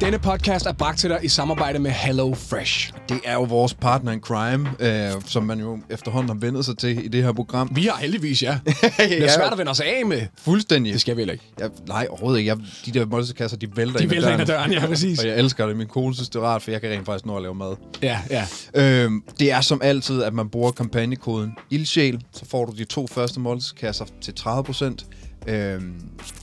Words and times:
Denne 0.00 0.18
podcast 0.18 0.66
er 0.66 0.72
bragt 0.72 0.98
til 0.98 1.10
dig 1.10 1.18
i 1.22 1.28
samarbejde 1.28 1.78
med 1.78 1.90
Hello 1.90 2.34
Fresh. 2.34 2.92
Det 3.08 3.20
er 3.24 3.34
jo 3.34 3.42
vores 3.42 3.74
partner 3.74 4.12
in 4.12 4.20
crime, 4.20 4.70
øh, 4.80 5.22
som 5.26 5.42
man 5.42 5.60
jo 5.60 5.78
efterhånden 5.90 6.28
har 6.28 6.36
vendt 6.46 6.64
sig 6.64 6.78
til 6.78 7.04
i 7.04 7.08
det 7.08 7.22
her 7.22 7.32
program. 7.32 7.70
Vi 7.74 7.82
har 7.86 7.96
heldigvis, 7.96 8.42
ja. 8.42 8.58
Det 8.66 9.24
er 9.24 9.28
svært 9.28 9.52
at 9.52 9.58
vende 9.58 9.70
os 9.70 9.80
af 9.80 10.02
med. 10.06 10.22
Fuldstændig. 10.38 10.92
Det 10.92 11.00
skal 11.00 11.16
vi 11.16 11.20
heller 11.20 11.32
ikke. 11.32 11.44
Jeg, 11.58 11.70
nej, 11.88 12.06
overhovedet 12.10 12.38
ikke. 12.38 12.48
Jeg, 12.48 12.58
de 12.86 12.90
der 12.98 13.06
måltidskasser, 13.06 13.56
de 13.58 13.76
vælter 13.76 13.98
De 13.98 14.04
ind 14.04 14.12
ad 14.12 14.16
vælter 14.16 14.32
ind 14.32 14.40
ad 14.40 14.46
døren. 14.46 14.70
døren, 14.70 14.82
ja, 14.82 14.86
præcis. 14.86 15.18
Og 15.22 15.26
jeg 15.28 15.38
elsker 15.38 15.66
det. 15.66 15.76
Min 15.76 15.86
kone 15.86 16.14
synes, 16.14 16.28
det 16.28 16.38
er 16.38 16.42
rart, 16.42 16.62
for 16.62 16.70
jeg 16.70 16.80
kan 16.80 16.90
rent 16.90 17.06
faktisk 17.06 17.26
nå 17.26 17.36
at 17.36 17.42
lave 17.42 17.54
mad. 17.54 17.76
Ja, 18.02 18.18
ja. 18.30 18.46
Øhm, 18.74 19.22
det 19.38 19.52
er 19.52 19.60
som 19.60 19.80
altid, 19.82 20.22
at 20.22 20.34
man 20.34 20.48
bruger 20.48 20.70
kampagnekoden 20.70 21.52
ildsjæl, 21.70 22.22
så 22.32 22.44
får 22.50 22.64
du 22.64 22.72
de 22.72 22.84
to 22.84 23.06
første 23.06 23.40
måltidskasser 23.40 24.04
til 24.20 24.34
30%. 24.40 25.50
Øhm, 25.52 25.94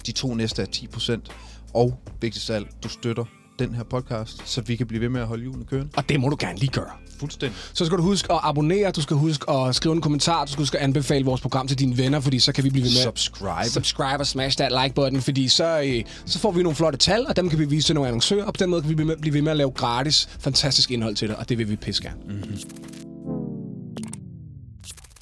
de 0.05 0.11
to 0.11 0.33
næste 0.33 0.61
er 0.61 0.65
10%. 0.75 1.31
Og 1.73 1.99
vigtigst 2.21 2.49
af 2.49 2.55
alt, 2.55 2.68
du 2.83 2.89
støtter 2.89 3.23
den 3.62 3.75
her 3.75 3.84
podcast, 3.84 4.41
så 4.45 4.62
vi 4.62 4.76
kan 4.76 4.88
blive 4.88 5.02
ved 5.02 5.09
med 5.09 5.22
at 5.22 5.27
holde 5.27 5.44
julen 5.44 5.66
kørende. 5.66 5.90
Og 5.95 6.09
det 6.09 6.20
må 6.20 6.30
du 6.30 6.38
gerne 6.40 6.59
lige 6.59 6.72
gøre. 6.72 6.91
Fuldstændig. 7.20 7.58
Så 7.73 7.85
skal 7.85 7.98
du 7.98 8.04
huske 8.04 8.34
at 8.34 8.40
abonnere, 8.44 8.91
du 8.91 9.02
skal 9.02 9.18
huske 9.18 9.52
at 9.52 9.76
skrive 9.76 9.95
en 9.95 10.02
kommentar, 10.02 10.45
du 10.45 10.52
skal 10.52 10.62
huske 10.62 10.77
at 10.77 10.84
anbefale 10.84 11.26
vores 11.26 11.41
program 11.41 11.68
til 11.68 11.80
dine 11.80 11.98
venner, 11.98 12.20
fordi 12.20 12.40
så 12.40 12.52
kan 12.52 12.63
vi 12.63 12.70
blive 12.70 12.84
ved 12.84 12.91
med... 12.91 13.04
Subscribe. 13.04 13.70
Subscribe 13.70 14.20
og 14.20 14.27
smash 14.27 14.58
that 14.58 14.84
like 14.84 14.95
button, 14.95 15.21
fordi 15.21 15.48
så, 15.48 15.82
øh, 15.82 16.04
så 16.26 16.40
får 16.40 16.52
vi 16.52 16.63
nogle 16.63 16.76
flotte 16.76 16.98
tal, 16.98 17.27
og 17.27 17.35
dem 17.35 17.49
kan 17.49 17.59
vi 17.59 17.66
vise 17.66 17.88
til 17.88 17.95
nogle 17.95 18.08
annoncører, 18.08 18.45
og 18.45 18.54
på 18.54 18.58
den 18.58 18.70
måde 18.70 18.82
kan 18.82 18.90
vi 18.90 19.16
blive 19.21 19.34
ved 19.34 19.41
med, 19.41 19.52
at 19.52 19.58
lave 19.58 19.71
gratis, 19.71 20.30
fantastisk 20.40 20.91
indhold 20.91 21.16
til 21.16 21.27
dig, 21.27 21.38
og 21.38 21.49
det 21.49 21.57
vil 21.57 21.70
vi 21.70 21.76
pisse 21.76 22.04
gerne. 22.04 22.18
Mm. 22.27 23.10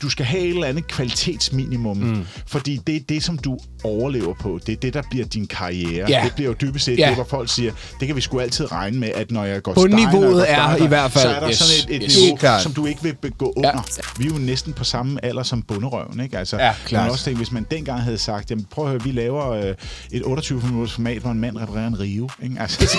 Du 0.01 0.09
skal 0.09 0.25
have 0.25 0.43
et 0.43 0.49
eller 0.49 0.67
andet 0.67 0.87
kvalitetsminimum, 0.87 1.97
mm. 1.97 2.25
fordi 2.47 2.79
det 2.87 2.95
er 2.95 2.99
det, 3.09 3.23
som 3.23 3.37
du 3.37 3.57
overlever 3.83 4.33
på. 4.41 4.59
Det 4.67 4.73
er 4.73 4.77
det, 4.77 4.93
der 4.93 5.01
bliver 5.11 5.25
din 5.25 5.47
karriere. 5.47 6.05
Ja. 6.09 6.21
Det 6.23 6.33
bliver 6.35 6.49
jo 6.49 6.55
dybest 6.61 6.85
set 6.85 6.99
Ja. 6.99 7.07
det, 7.07 7.15
hvor 7.15 7.23
folk 7.29 7.49
siger, 7.49 7.71
det 7.99 8.07
kan 8.07 8.15
vi 8.15 8.21
sgu 8.21 8.39
altid 8.39 8.71
regne 8.71 8.97
med, 8.99 9.09
at 9.15 9.31
når 9.31 9.43
jeg 9.45 9.63
går 9.63 9.71
jeg 9.71 10.09
går 10.11 10.39
er 10.47 10.75
i 10.83 10.87
hvert 10.87 11.11
fald- 11.11 11.23
så 11.23 11.29
er 11.29 11.39
der 11.39 11.49
yes, 11.49 11.57
sådan 11.57 11.95
et, 11.95 11.95
et 11.95 12.03
yes. 12.11 12.17
niveau, 12.21 12.35
klart. 12.35 12.61
som 12.63 12.73
du 12.73 12.85
ikke 12.85 13.03
vil 13.03 13.15
gå 13.37 13.53
under. 13.57 13.85
Vi 14.19 14.25
er 14.25 14.29
jo 14.29 14.37
næsten 14.37 14.73
på 14.73 14.83
samme 14.83 15.25
alder 15.25 15.43
som 15.43 15.61
bunderøven, 15.61 16.19
ikke? 16.23 16.37
Altså, 16.37 16.57
Ja, 16.57 16.73
man 16.91 17.09
også 17.09 17.25
tænke, 17.25 17.37
hvis 17.37 17.51
man 17.51 17.65
dengang 17.71 18.01
havde 18.01 18.17
sagt, 18.17 18.49
jamen 18.51 18.65
prøv 18.71 18.85
at 18.85 18.91
høre, 18.91 19.03
vi 19.03 19.11
laver 19.11 19.49
øh, 19.51 19.75
et 20.11 20.21
28-minutters 20.21 20.91
format, 20.93 21.21
hvor 21.21 21.31
en 21.31 21.39
mand 21.39 21.57
reparerer 21.57 21.87
en 21.87 21.99
rive, 21.99 22.29
ikke? 22.43 22.55
Altså, 22.59 22.79
så, 22.87 22.97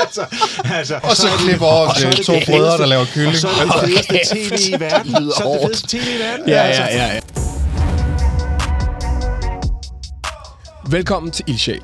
altså, 0.00 0.20
altså, 0.64 1.00
Og 1.02 1.16
så 1.16 1.26
det- 1.26 1.38
klipper 1.38 1.66
over 1.66 1.94
så 1.94 2.06
er 2.08 2.12
til 2.12 2.24
to 2.24 2.32
brødre, 2.46 2.78
der 2.78 2.86
laver 2.86 3.04
kylling. 3.04 3.28
Og 3.28 3.36
så 3.36 3.48
er 3.48 3.86
det 3.86 4.06
fedeste 4.08 4.34
tv 4.58 4.74
i 4.76 4.80
verden. 4.80 5.12
Så 5.12 5.42
er 5.62 5.66
det 5.68 5.87
tv 5.88 6.18
verden. 6.18 6.48
Ja, 6.48 6.62
altså. 6.62 6.82
ja, 6.82 7.06
ja, 7.06 7.14
ja. 7.14 7.20
Velkommen 10.90 11.32
til 11.32 11.44
Ildsjæl. 11.48 11.80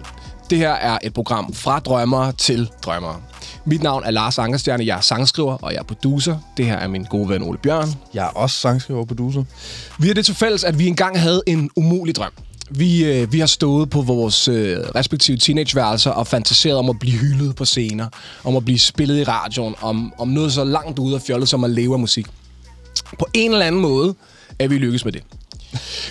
Det 0.51 0.59
her 0.59 0.71
er 0.73 0.99
et 1.03 1.15
program 1.15 1.55
fra 1.55 1.79
drømmere 1.79 2.33
til 2.33 2.71
drømmere. 2.83 3.17
Mit 3.65 3.83
navn 3.83 4.05
er 4.05 4.11
Lars 4.11 4.39
Ankerstjerne, 4.39 4.87
jeg 4.87 4.97
er 4.97 5.01
sangskriver 5.01 5.53
og 5.53 5.73
jeg 5.73 5.79
er 5.79 5.85
producer. 5.85 6.39
Det 6.57 6.65
her 6.65 6.77
er 6.77 6.89
min 6.89 7.05
gode 7.05 7.29
ven 7.29 7.43
Ole 7.43 7.59
Bjørn. 7.59 7.89
Jeg 8.15 8.25
er 8.25 8.29
også 8.29 8.57
sangskriver 8.57 9.01
og 9.01 9.07
producer. 9.07 9.45
Vi 9.99 10.07
har 10.07 10.15
det 10.15 10.25
til 10.25 10.35
fælles, 10.35 10.65
at 10.65 10.79
vi 10.79 10.87
engang 10.87 11.21
havde 11.21 11.43
en 11.47 11.71
umulig 11.77 12.17
drøm. 12.17 12.33
Vi, 12.71 13.05
øh, 13.05 13.33
vi 13.33 13.39
har 13.39 13.47
stået 13.47 13.91
på 13.91 14.03
vores 14.03 14.49
øh, 14.49 14.79
respektive 14.95 15.37
teenageværelser 15.37 16.11
og 16.11 16.27
fantaseret 16.27 16.77
om 16.77 16.91
at 16.91 16.99
blive 16.99 17.19
hyldet 17.19 17.57
på 17.57 17.65
scener, 17.65 18.09
om 18.45 18.57
at 18.57 18.65
blive 18.65 18.79
spillet 18.79 19.19
i 19.19 19.25
radioen, 19.25 19.75
om, 19.81 20.13
om 20.19 20.29
noget 20.29 20.53
så 20.53 20.65
langt 20.65 20.99
ude 20.99 21.15
af 21.15 21.23
fjollet 21.23 21.49
som 21.49 21.65
at 21.65 21.71
leve 21.71 21.93
af 21.93 22.01
musik. 22.01 22.27
På 23.19 23.27
en 23.35 23.53
eller 23.53 23.67
anden 23.67 23.81
måde 23.81 24.15
er 24.59 24.69
vi 24.69 24.79
lykkes 24.79 25.05
med 25.05 25.13
det. 25.13 25.23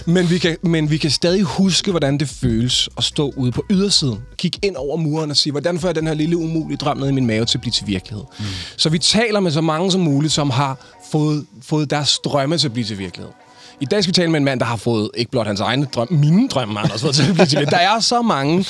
Men 0.05 0.30
vi, 0.30 0.38
kan, 0.38 0.58
men 0.61 0.89
vi 0.89 0.97
kan 0.97 1.11
stadig 1.11 1.44
huske, 1.44 1.91
hvordan 1.91 2.17
det 2.17 2.30
føles 2.30 2.89
at 2.97 3.03
stå 3.03 3.33
ude 3.38 3.52
på 3.52 3.66
ydersiden. 3.69 4.19
Kigge 4.38 4.59
ind 4.61 4.75
over 4.75 4.97
muren 4.97 5.31
og 5.31 5.38
sige, 5.38 5.52
hvordan 5.52 5.80
får 5.80 5.88
jeg 5.88 5.95
den 5.95 6.08
her 6.08 6.13
lille 6.13 6.38
umulige 6.38 6.77
drøm 6.77 6.97
ned 6.97 7.09
i 7.09 7.11
min 7.11 7.25
mave 7.25 7.45
til 7.45 7.58
at 7.58 7.61
blive 7.61 7.72
til 7.72 7.88
virkelighed. 7.88 8.23
Mm. 8.39 8.45
Så 8.77 8.89
vi 8.89 9.00
taler 9.00 9.39
med 9.39 9.52
så 9.52 9.61
mange 9.61 9.91
som 9.91 10.02
muligt, 10.02 10.33
som 10.33 10.50
har 10.50 10.77
fået, 11.11 11.45
fået 11.61 11.89
deres 11.89 12.19
drømme 12.19 12.58
til 12.58 12.67
at 12.67 12.73
blive 12.73 12.85
til 12.85 13.00
virkelighed. 13.00 13.31
I 13.79 13.85
dag 13.85 14.03
skal 14.03 14.09
vi 14.09 14.13
tale 14.13 14.31
med 14.31 14.38
en 14.39 14.45
mand, 14.45 14.59
der 14.59 14.66
har 14.66 14.75
fået 14.75 15.09
ikke 15.17 15.31
blot 15.31 15.47
hans 15.47 15.59
egne 15.59 15.85
drøm, 15.85 16.07
mine 16.11 16.47
drømme 16.47 16.73
har 16.73 16.81
han 16.81 16.91
også 16.91 17.06
fået 17.06 17.16
til 17.16 17.29
at 17.29 17.34
blive 17.34 17.45
til. 17.45 17.66
Der 17.66 17.78
er 17.78 18.00
så 18.00 18.22
mange. 18.22 18.66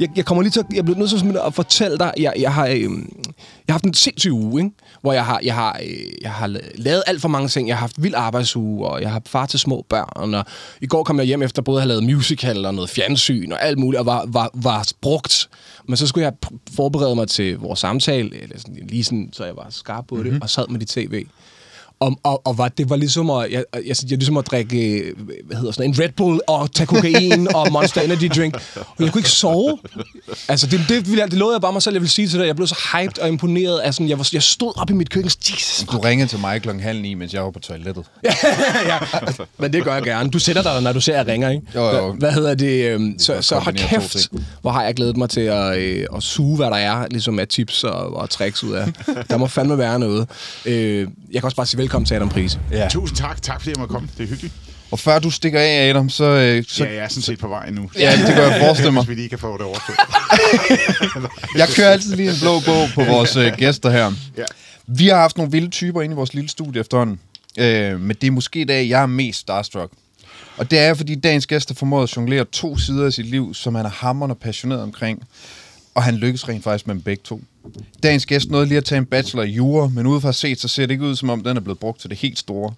Jeg, 0.00 0.08
jeg 0.16 0.24
kommer 0.24 0.42
lige 0.42 0.50
til 0.50 0.60
at, 0.60 0.66
jeg 0.74 0.84
bliver 0.84 0.98
nødt 0.98 1.10
til 1.10 1.38
at 1.46 1.54
fortælle 1.54 1.98
dig, 1.98 2.12
jeg, 2.18 2.32
jeg 2.38 2.54
har, 2.54 2.66
øhm, 2.66 3.12
jeg 3.26 3.34
har 3.68 3.72
haft 3.72 3.84
en 3.84 3.94
sindssyg 3.94 4.32
uge, 4.32 4.62
ikke? 4.64 4.76
hvor 5.00 5.12
jeg 5.12 5.24
har, 5.26 5.40
jeg, 5.42 5.54
har, 5.54 5.78
øh, 5.82 5.96
jeg 6.22 6.30
har 6.32 6.56
lavet 6.74 7.02
alt 7.06 7.20
for 7.20 7.28
mange 7.28 7.48
ting. 7.48 7.68
Jeg 7.68 7.76
har 7.76 7.80
haft 7.80 8.02
vild 8.02 8.14
arbejdsuge, 8.16 8.86
og 8.86 9.02
jeg 9.02 9.10
har 9.10 9.22
far 9.26 9.46
til 9.46 9.58
små 9.58 9.86
børn. 9.88 10.34
Og 10.34 10.44
I 10.80 10.86
går 10.86 11.04
kom 11.04 11.18
jeg 11.18 11.26
hjem 11.26 11.42
efter 11.42 11.62
både 11.62 11.78
at 11.78 11.82
have 11.82 11.88
lavet 11.88 12.04
musical 12.04 12.66
og 12.66 12.74
noget 12.74 12.90
fjernsyn 12.90 13.52
og 13.52 13.62
alt 13.62 13.78
muligt, 13.78 13.98
og 13.98 14.06
var, 14.06 14.24
var, 14.28 14.50
var 14.54 14.88
brugt. 15.00 15.48
Men 15.88 15.96
så 15.96 16.06
skulle 16.06 16.24
jeg 16.24 16.32
forberede 16.76 17.14
mig 17.14 17.28
til 17.28 17.58
vores 17.58 17.78
samtale, 17.78 18.42
eller 18.42 18.58
sådan, 18.58 18.78
lige 18.88 19.04
sådan, 19.04 19.30
så 19.32 19.44
jeg 19.44 19.56
var 19.56 19.66
skarp 19.70 20.04
på 20.08 20.14
mm-hmm. 20.14 20.32
det, 20.32 20.42
og 20.42 20.50
sad 20.50 20.68
med 20.68 20.80
det 20.80 20.88
tv. 20.88 21.26
Og, 22.04 22.18
og, 22.22 22.46
og 22.46 22.58
var, 22.58 22.68
det 22.68 22.90
var 22.90 22.96
ligesom 22.96 23.30
at, 23.30 23.52
jeg, 23.52 23.64
jeg, 23.74 23.82
jeg, 23.86 23.96
ligesom 24.18 24.36
at 24.36 24.46
drikke 24.46 24.98
øh, 24.98 25.14
hvad 25.46 25.56
hedder 25.56 25.72
sådan, 25.72 25.90
en 25.90 25.98
Red 26.00 26.08
Bull 26.16 26.40
og 26.46 26.72
tage 26.72 26.86
kokain 26.86 27.48
og 27.56 27.72
Monster 27.72 28.00
Energy 28.00 28.28
Drink. 28.36 28.54
Og 28.76 29.04
jeg 29.04 29.12
kunne 29.12 29.18
ikke 29.20 29.30
sove. 29.30 29.78
Altså, 30.48 30.66
det, 30.66 30.80
det, 30.88 31.16
jeg- 31.18 31.30
det 31.30 31.38
lovede 31.38 31.54
jeg 31.54 31.60
bare 31.60 31.72
mig 31.72 31.82
selv, 31.82 31.94
jeg 31.94 32.00
ville 32.02 32.10
sige 32.12 32.28
til 32.28 32.38
dig. 32.38 32.46
Jeg 32.46 32.56
blev 32.56 32.66
så 32.68 32.78
hyped 32.92 33.18
og 33.18 33.28
imponeret. 33.28 33.78
af 33.78 33.94
sådan, 33.94 34.08
jeg, 34.08 34.18
var, 34.18 34.28
jeg 34.32 34.42
stod 34.42 34.72
op 34.80 34.90
i 34.90 34.92
mit 34.92 35.10
køkken. 35.10 35.30
Jesus, 35.50 35.86
Du 35.92 35.98
ringede 35.98 36.28
til 36.28 36.38
mig 36.38 36.62
klokken 36.62 36.82
halv 36.82 37.00
ni, 37.02 37.14
mens 37.14 37.34
jeg 37.34 37.42
var 37.42 37.50
på 37.50 37.58
toilettet. 37.58 38.04
ja, 38.86 38.98
men 39.58 39.72
det 39.72 39.84
gør 39.84 39.94
jeg 39.94 40.02
gerne. 40.02 40.30
Du 40.30 40.38
sætter 40.38 40.62
dig, 40.62 40.82
når 40.82 40.92
du 40.92 41.00
ser, 41.00 41.12
at 41.12 41.18
jeg 41.18 41.32
ringer, 41.32 41.50
ikke? 41.50 41.62
Jo, 41.74 41.84
jo. 41.84 42.06
Hvad, 42.12 42.18
hvad 42.18 42.32
hedder 42.32 42.54
det? 42.54 42.84
øhm, 42.84 43.18
så, 43.18 43.42
så 43.42 43.58
hold 43.58 43.76
kæft, 43.76 44.16
hvor 44.62 44.70
har 44.70 44.84
jeg 44.84 44.94
glædet 44.94 45.16
mig 45.16 45.30
til 45.30 45.40
at, 45.40 45.78
øh, 45.78 46.06
at 46.16 46.22
suge, 46.22 46.56
hvad 46.56 46.66
der 46.66 46.76
er, 46.76 47.06
ligesom 47.10 47.38
af 47.38 47.48
tips 47.48 47.84
og, 47.84 48.16
og 48.16 48.30
tricks 48.30 48.64
ud 48.64 48.72
af. 48.72 48.86
Der 49.30 49.36
må 49.36 49.46
fandme 49.46 49.78
være 49.78 49.98
noget. 49.98 50.28
Øh, 50.66 50.98
jeg 51.00 51.06
kan 51.32 51.44
også 51.44 51.56
bare 51.56 51.66
sige 51.66 51.78
velkommen 51.78 51.93
til 52.02 52.14
Adam 52.14 52.28
Prise. 52.28 52.60
Ja. 52.70 52.88
Tusind 52.90 53.18
tak. 53.18 53.42
Tak 53.42 53.60
fordi 53.60 53.70
jeg 53.70 53.78
måtte 53.78 53.92
komme. 53.92 54.08
Det 54.18 54.24
er 54.24 54.28
hyggeligt. 54.28 54.54
Og 54.90 54.98
før 54.98 55.18
du 55.18 55.30
stikker 55.30 55.60
af, 55.60 55.88
Adam, 55.88 56.08
så... 56.08 56.24
Øh, 56.24 56.64
så 56.68 56.84
Ja, 56.84 56.90
jeg 56.94 57.04
er 57.04 57.08
sådan 57.08 57.22
set 57.22 57.38
på 57.38 57.48
vej 57.48 57.70
nu. 57.70 57.90
Ja, 57.98 58.16
det 58.16 58.26
kan 58.26 58.36
jeg 58.36 58.60
forestille 58.60 58.92
mig. 58.92 59.02
Hvis 59.04 59.10
vi 59.16 59.20
lige 59.20 59.28
kan 59.28 59.38
få 59.38 59.52
det 59.52 59.66
overstået. 59.66 59.98
Jeg 61.58 61.68
kører 61.76 61.90
altid 61.90 62.16
lige 62.16 62.30
en 62.30 62.36
blå 62.40 62.60
bog 62.66 62.88
på 62.94 63.04
vores 63.04 63.36
øh, 63.36 63.52
gæster 63.56 63.90
her. 63.90 64.12
Ja. 64.36 64.44
Vi 64.86 65.08
har 65.08 65.16
haft 65.16 65.36
nogle 65.36 65.52
vilde 65.52 65.70
typer 65.70 66.02
inde 66.02 66.12
i 66.12 66.16
vores 66.16 66.34
lille 66.34 66.48
studie 66.50 66.80
efterhånden. 66.80 67.20
Øh, 67.58 68.00
men 68.00 68.16
det 68.20 68.26
er 68.26 68.30
måske 68.30 68.60
i 68.60 68.64
dag, 68.64 68.88
jeg 68.88 69.02
er 69.02 69.06
mest 69.06 69.40
starstruck. 69.40 69.92
Og 70.56 70.70
det 70.70 70.78
er, 70.78 70.94
fordi 70.94 71.14
dagens 71.14 71.46
gæst 71.46 71.68
har 71.68 71.74
formået 71.74 72.02
at 72.02 72.16
jonglere 72.16 72.44
to 72.44 72.78
sider 72.78 73.06
af 73.06 73.12
sit 73.12 73.26
liv, 73.26 73.54
som 73.54 73.74
han 73.74 73.86
er 73.86 73.90
hammerende 73.90 74.34
passioneret 74.34 74.82
omkring. 74.82 75.22
Og 75.94 76.02
han 76.02 76.14
lykkes 76.14 76.48
rent 76.48 76.64
faktisk 76.64 76.86
med 76.86 76.94
dem 76.94 77.02
begge 77.02 77.22
to. 77.24 77.40
Dagens 78.02 78.26
gæst 78.26 78.50
nåede 78.50 78.66
lige 78.66 78.78
at 78.78 78.84
tage 78.84 78.98
en 78.98 79.06
bachelor 79.06 79.42
i 79.42 79.50
jura, 79.50 79.88
men 79.88 80.06
udefra 80.06 80.32
set, 80.32 80.60
så 80.60 80.68
ser 80.68 80.86
det 80.86 80.90
ikke 80.90 81.04
ud, 81.04 81.16
som 81.16 81.30
om 81.30 81.42
den 81.42 81.56
er 81.56 81.60
blevet 81.60 81.78
brugt 81.78 82.00
til 82.00 82.10
det 82.10 82.18
helt 82.18 82.38
store. 82.38 82.74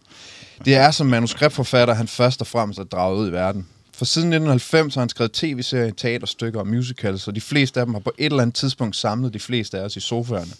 Det 0.65 0.75
er 0.75 0.91
som 0.91 1.07
manuskriptforfatter, 1.07 1.95
han 1.95 2.09
først 2.09 2.41
og 2.41 2.47
fremmest 2.47 2.79
er 2.79 2.85
draget 2.85 3.17
ud 3.17 3.29
i 3.29 3.33
verden. 3.33 3.67
For 3.93 4.05
siden 4.05 4.29
1990 4.29 4.95
har 4.95 5.03
han 5.03 5.09
skrevet 5.09 5.33
tv-serier, 5.33 5.91
teaterstykker 5.91 6.61
og 6.61 6.67
musicals, 6.67 7.29
og 7.29 7.35
de 7.35 7.41
fleste 7.41 7.81
af 7.81 7.87
dem 7.87 7.95
har 7.95 8.01
på 8.01 8.13
et 8.19 8.27
eller 8.27 8.43
andet 8.43 8.57
tidspunkt 8.57 8.97
samlet 8.97 9.35
de 9.35 9.41
fleste 9.41 9.79
af 9.79 9.85
os 9.85 9.97
i 9.97 10.01
sofaerne. 10.01 10.53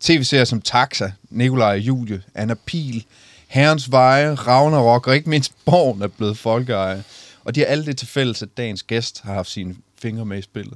TV-serier 0.00 0.44
som 0.44 0.60
Taxa, 0.60 1.12
Nikolaj 1.30 1.72
og 1.72 1.78
Julie, 1.78 2.22
Anna 2.34 2.54
Pil, 2.54 3.04
Herrens 3.48 3.90
Veje, 3.90 4.34
Ragnarok 4.34 5.06
og 5.06 5.14
ikke 5.14 5.30
mindst 5.30 5.52
Born 5.64 6.02
er 6.02 6.08
blevet 6.08 6.38
folkeeje. 6.38 7.04
Og 7.44 7.54
de 7.54 7.60
har 7.60 7.66
alle 7.66 7.86
det 7.86 7.96
til 7.96 8.08
fælles, 8.08 8.42
at 8.42 8.56
dagens 8.56 8.82
gæst 8.82 9.20
har 9.24 9.34
haft 9.34 9.50
sine 9.50 9.76
fingre 10.02 10.24
med 10.24 10.38
i 10.38 10.42
spillet. 10.42 10.74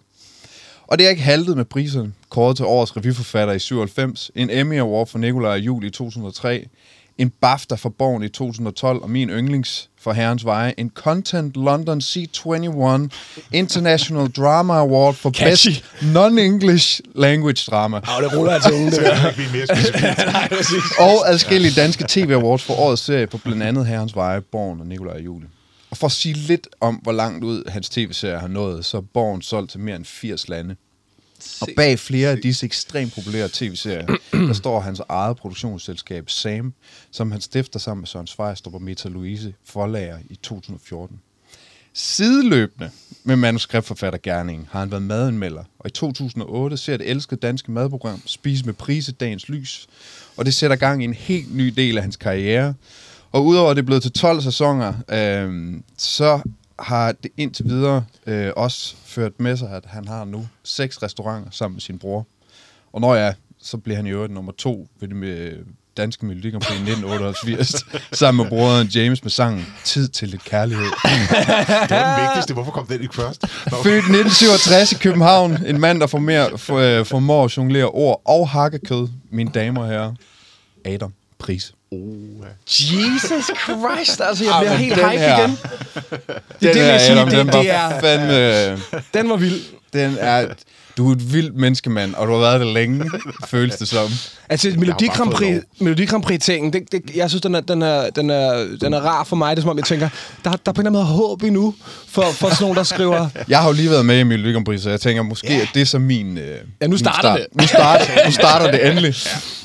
Og 0.86 0.98
det 0.98 1.06
er 1.06 1.10
ikke 1.10 1.22
haltet 1.22 1.56
med 1.56 1.64
priserne. 1.64 2.12
Kåret 2.28 2.56
til 2.56 2.64
årets 2.66 2.96
revyforfatter 2.96 3.54
i 3.54 3.58
97, 3.58 4.30
en 4.34 4.50
Emmy 4.50 4.78
Award 4.80 5.06
for 5.06 5.18
Nikolaj 5.18 5.54
Julie 5.54 5.88
i 5.88 5.90
2003, 5.90 6.68
en 7.18 7.30
BAFTA 7.40 7.74
for 7.74 7.88
Born 7.88 8.22
i 8.22 8.28
2012, 8.28 9.02
og 9.02 9.10
min 9.10 9.30
yndlings 9.30 9.90
for 10.00 10.12
Herrens 10.12 10.44
Veje, 10.44 10.74
en 10.78 10.90
Content 10.94 11.56
London 11.56 12.00
C21 12.00 13.08
International 13.52 14.28
Drama 14.28 14.74
Award 14.74 15.14
for 15.14 15.30
Catchy. 15.30 15.68
Best 15.68 15.84
Non-English 16.02 17.00
Language 17.14 17.70
Drama. 17.70 17.96
Og 17.96 18.22
det 18.22 18.38
ruller 18.38 18.58
til 18.58 18.72
unge, 18.74 18.90
det. 18.90 19.00
Og 21.08 21.30
adskillige 21.32 21.80
danske 21.80 22.04
TV 22.08 22.30
Awards 22.30 22.62
for 22.62 22.74
årets 22.74 23.02
serie 23.02 23.26
på 23.26 23.38
blandt 23.38 23.62
andet 23.62 23.86
Herrens 23.86 24.16
Veje, 24.16 24.40
Born 24.40 24.80
og 24.80 24.86
Nikolaj 24.86 25.14
og 25.14 25.24
Julie. 25.24 25.48
Og 25.94 25.98
for 25.98 26.06
at 26.06 26.12
sige 26.12 26.34
lidt 26.34 26.68
om, 26.80 26.94
hvor 26.94 27.12
langt 27.12 27.44
ud 27.44 27.70
hans 27.70 27.88
tv-serie 27.88 28.38
har 28.38 28.48
nået, 28.48 28.84
så 28.84 28.96
er 28.96 29.00
Born 29.00 29.42
solgt 29.42 29.70
til 29.70 29.80
mere 29.80 29.96
end 29.96 30.04
80 30.04 30.48
lande. 30.48 30.76
Og 31.60 31.68
bag 31.76 31.98
flere 31.98 32.30
af 32.30 32.38
disse 32.38 32.66
ekstremt 32.66 33.14
populære 33.14 33.48
tv-serier, 33.52 34.06
der 34.32 34.52
står 34.62 34.80
hans 34.80 35.02
eget 35.08 35.36
produktionsselskab 35.36 36.30
Sam, 36.30 36.72
som 37.10 37.32
han 37.32 37.40
stifter 37.40 37.78
sammen 37.78 38.00
med 38.00 38.06
Søren 38.06 38.26
Svejstrup 38.26 38.74
og 38.74 38.82
Meta 38.82 39.08
Louise 39.08 39.54
forlager 39.64 40.18
i 40.30 40.34
2014. 40.34 41.20
Sideløbende 41.92 42.90
med 43.24 43.36
manuskriptforfattergærningen 43.36 44.68
har 44.70 44.80
han 44.80 44.90
været 44.90 45.02
madanmelder, 45.02 45.64
og 45.78 45.86
i 45.86 45.90
2008 45.90 46.76
ser 46.76 46.96
det 46.96 47.10
elskede 47.10 47.40
danske 47.40 47.72
madprogram 47.72 48.22
Spise 48.26 48.64
med 48.64 48.74
Prise 48.74 49.12
Dagens 49.12 49.48
Lys, 49.48 49.86
og 50.36 50.44
det 50.44 50.54
sætter 50.54 50.76
gang 50.76 51.02
i 51.02 51.04
en 51.04 51.14
helt 51.14 51.54
ny 51.54 51.68
del 51.68 51.96
af 51.96 52.02
hans 52.02 52.16
karriere. 52.16 52.74
Og 53.34 53.46
udover 53.46 53.70
at 53.70 53.76
det 53.76 53.82
er 53.82 53.86
blevet 53.86 54.02
til 54.02 54.12
12 54.12 54.40
sæsoner, 54.42 54.94
øh, 55.08 55.74
så 55.98 56.40
har 56.78 57.12
det 57.12 57.30
indtil 57.36 57.64
videre 57.64 58.04
øh, 58.26 58.52
også 58.56 58.94
ført 59.04 59.32
med 59.40 59.56
sig, 59.56 59.70
at 59.70 59.84
han 59.86 60.08
har 60.08 60.24
nu 60.24 60.46
seks 60.64 61.02
restauranter 61.02 61.50
sammen 61.50 61.74
med 61.74 61.80
sin 61.80 61.98
bror. 61.98 62.26
Og 62.92 63.00
når 63.00 63.14
jeg 63.14 63.34
så 63.62 63.76
bliver 63.76 63.96
han 63.96 64.06
i 64.06 64.10
øvrigt 64.10 64.32
nummer 64.32 64.52
to 64.52 64.88
ved 65.00 65.08
det 65.08 65.16
med 65.16 65.52
danske 65.96 66.26
Melodi 66.26 66.50
Grand 66.50 66.62
Prix 66.62 66.78
i 66.78 66.82
1988, 66.82 67.84
sammen 68.18 68.44
med 68.44 68.50
broderen 68.50 68.86
James 68.86 69.22
med 69.22 69.30
sangen 69.30 69.66
Tid 69.84 70.08
til 70.08 70.28
lidt 70.28 70.44
kærlighed. 70.44 70.84
Det 71.88 71.90
var 71.90 72.16
den 72.16 72.26
vigtigste. 72.26 72.54
Hvorfor 72.54 72.70
kom 72.70 72.86
den 72.86 73.02
ikke 73.02 73.14
først? 73.14 73.42
Nå, 73.70 73.76
Født 73.84 73.96
1967 73.96 74.92
i 74.92 74.94
København. 74.94 75.66
En 75.66 75.80
mand, 75.80 76.00
der 76.00 76.06
formår, 76.06 76.56
for, 76.56 76.76
øh, 76.76 77.06
formår 77.06 77.44
at 77.44 77.56
jonglere 77.56 77.86
ord 77.86 78.22
og 78.24 78.48
hakkekød. 78.48 79.08
Mine 79.30 79.50
damer 79.54 79.80
og 79.80 79.88
herrer. 79.88 80.12
Adam 80.84 81.12
Pris. 81.38 81.72
Jesus 82.66 83.50
Christ, 83.64 84.20
altså 84.20 84.44
jeg 84.44 84.54
bliver 84.60 84.70
men 84.72 84.78
helt 84.80 84.94
hype 84.94 85.08
her- 85.08 85.38
igen. 85.38 85.50
Den 86.60 86.74
det 86.74 86.74
her, 86.76 86.84
jeg 86.84 87.00
sige, 87.00 87.12
Adam, 87.12 87.28
det- 87.28 87.38
den 87.38 87.46
det 87.46 87.54
var 87.54 87.62
er- 87.62 88.00
fandme... 88.00 88.82
Den 89.14 89.30
var 89.30 89.36
vild. 89.36 89.60
Den 89.92 90.16
er... 90.20 90.46
Du 90.96 91.08
er 91.08 91.12
et 91.14 91.32
vildt 91.32 91.56
menneske, 91.56 91.90
mand, 91.90 92.14
og 92.14 92.26
du 92.26 92.32
har 92.32 92.38
været 92.40 92.60
det 92.60 92.68
længe, 92.74 93.10
føles 93.46 93.74
det 93.76 93.88
som. 93.88 94.10
Altså, 94.48 94.72
Melodi 94.76 95.06
Grand 95.06 95.30
Prix, 95.30 95.52
lov. 95.54 95.62
Melodi 95.80 96.04
Grand 96.06 96.22
Prix 96.22 96.40
ting, 96.40 96.72
det, 96.72 96.82
det, 96.92 97.02
jeg 97.16 97.30
synes, 97.30 97.42
den 97.42 97.54
er, 97.54 97.60
den, 97.60 97.82
er, 97.82 98.10
den, 98.10 98.30
er, 98.30 98.66
den 98.80 98.94
er 98.94 99.00
rar 99.00 99.24
for 99.24 99.36
mig. 99.36 99.56
Det 99.56 99.60
er 99.60 99.62
som 99.62 99.70
om, 99.70 99.76
jeg 99.76 99.84
tænker, 99.84 100.08
der, 100.44 100.50
der 100.50 100.56
er 100.66 100.72
på 100.72 100.80
en 100.80 100.86
eller 100.86 101.00
anden 101.00 101.14
måde 101.16 101.28
håb 101.28 101.42
endnu 101.42 101.74
for, 102.08 102.22
for 102.22 102.48
sådan 102.48 102.56
nogen, 102.60 102.76
der 102.76 102.82
skriver... 102.82 103.28
Jeg 103.48 103.58
har 103.58 103.66
jo 103.66 103.72
lige 103.72 103.90
været 103.90 104.06
med 104.06 104.18
i 104.18 104.22
Melodi 104.22 104.52
Grand 104.52 104.64
Prix, 104.64 104.80
så 104.80 104.90
jeg 104.90 105.00
tænker 105.00 105.22
måske, 105.22 105.48
at 105.48 105.68
det 105.74 105.82
er 105.82 105.86
så 105.86 105.98
min... 105.98 106.38
Øh, 106.38 106.58
Ja, 106.80 106.86
nu 106.86 106.96
starter 106.98 107.20
start. 107.20 107.38
det. 107.38 107.46
Nu 107.60 107.66
starter, 107.66 108.04
nu 108.26 108.32
starter 108.32 108.70
det 108.70 108.86
endelig. 108.90 109.14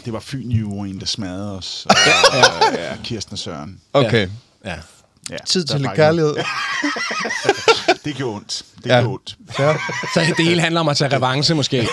det 0.05 0.13
var 0.13 0.19
Fyn 0.19 0.49
Juryen, 0.49 0.99
der 0.99 1.05
smadrede 1.05 1.57
os. 1.57 1.87
Og, 1.89 1.95
ja, 2.73 2.95
Kirsten 3.03 3.33
og 3.33 3.39
Søren. 3.39 3.77
Okay. 3.93 4.27
Ja. 4.65 4.69
Ja, 4.71 4.75
Tid 5.45 5.65
der 5.65 5.73
til 5.73 5.81
lidt 5.81 5.93
kærlighed. 5.95 6.35
Det 8.05 8.15
gjorde 8.15 8.35
ondt. 8.35 8.63
Det 8.83 8.89
Ja. 8.89 8.99
gjorde 8.99 9.07
ondt. 9.13 9.35
Ja. 9.59 9.73
Så 10.13 10.33
det 10.37 10.45
hele 10.45 10.61
handler 10.61 10.79
om 10.79 10.89
at 10.89 10.97
tage 10.97 11.15
revanche, 11.15 11.55
måske. 11.55 11.87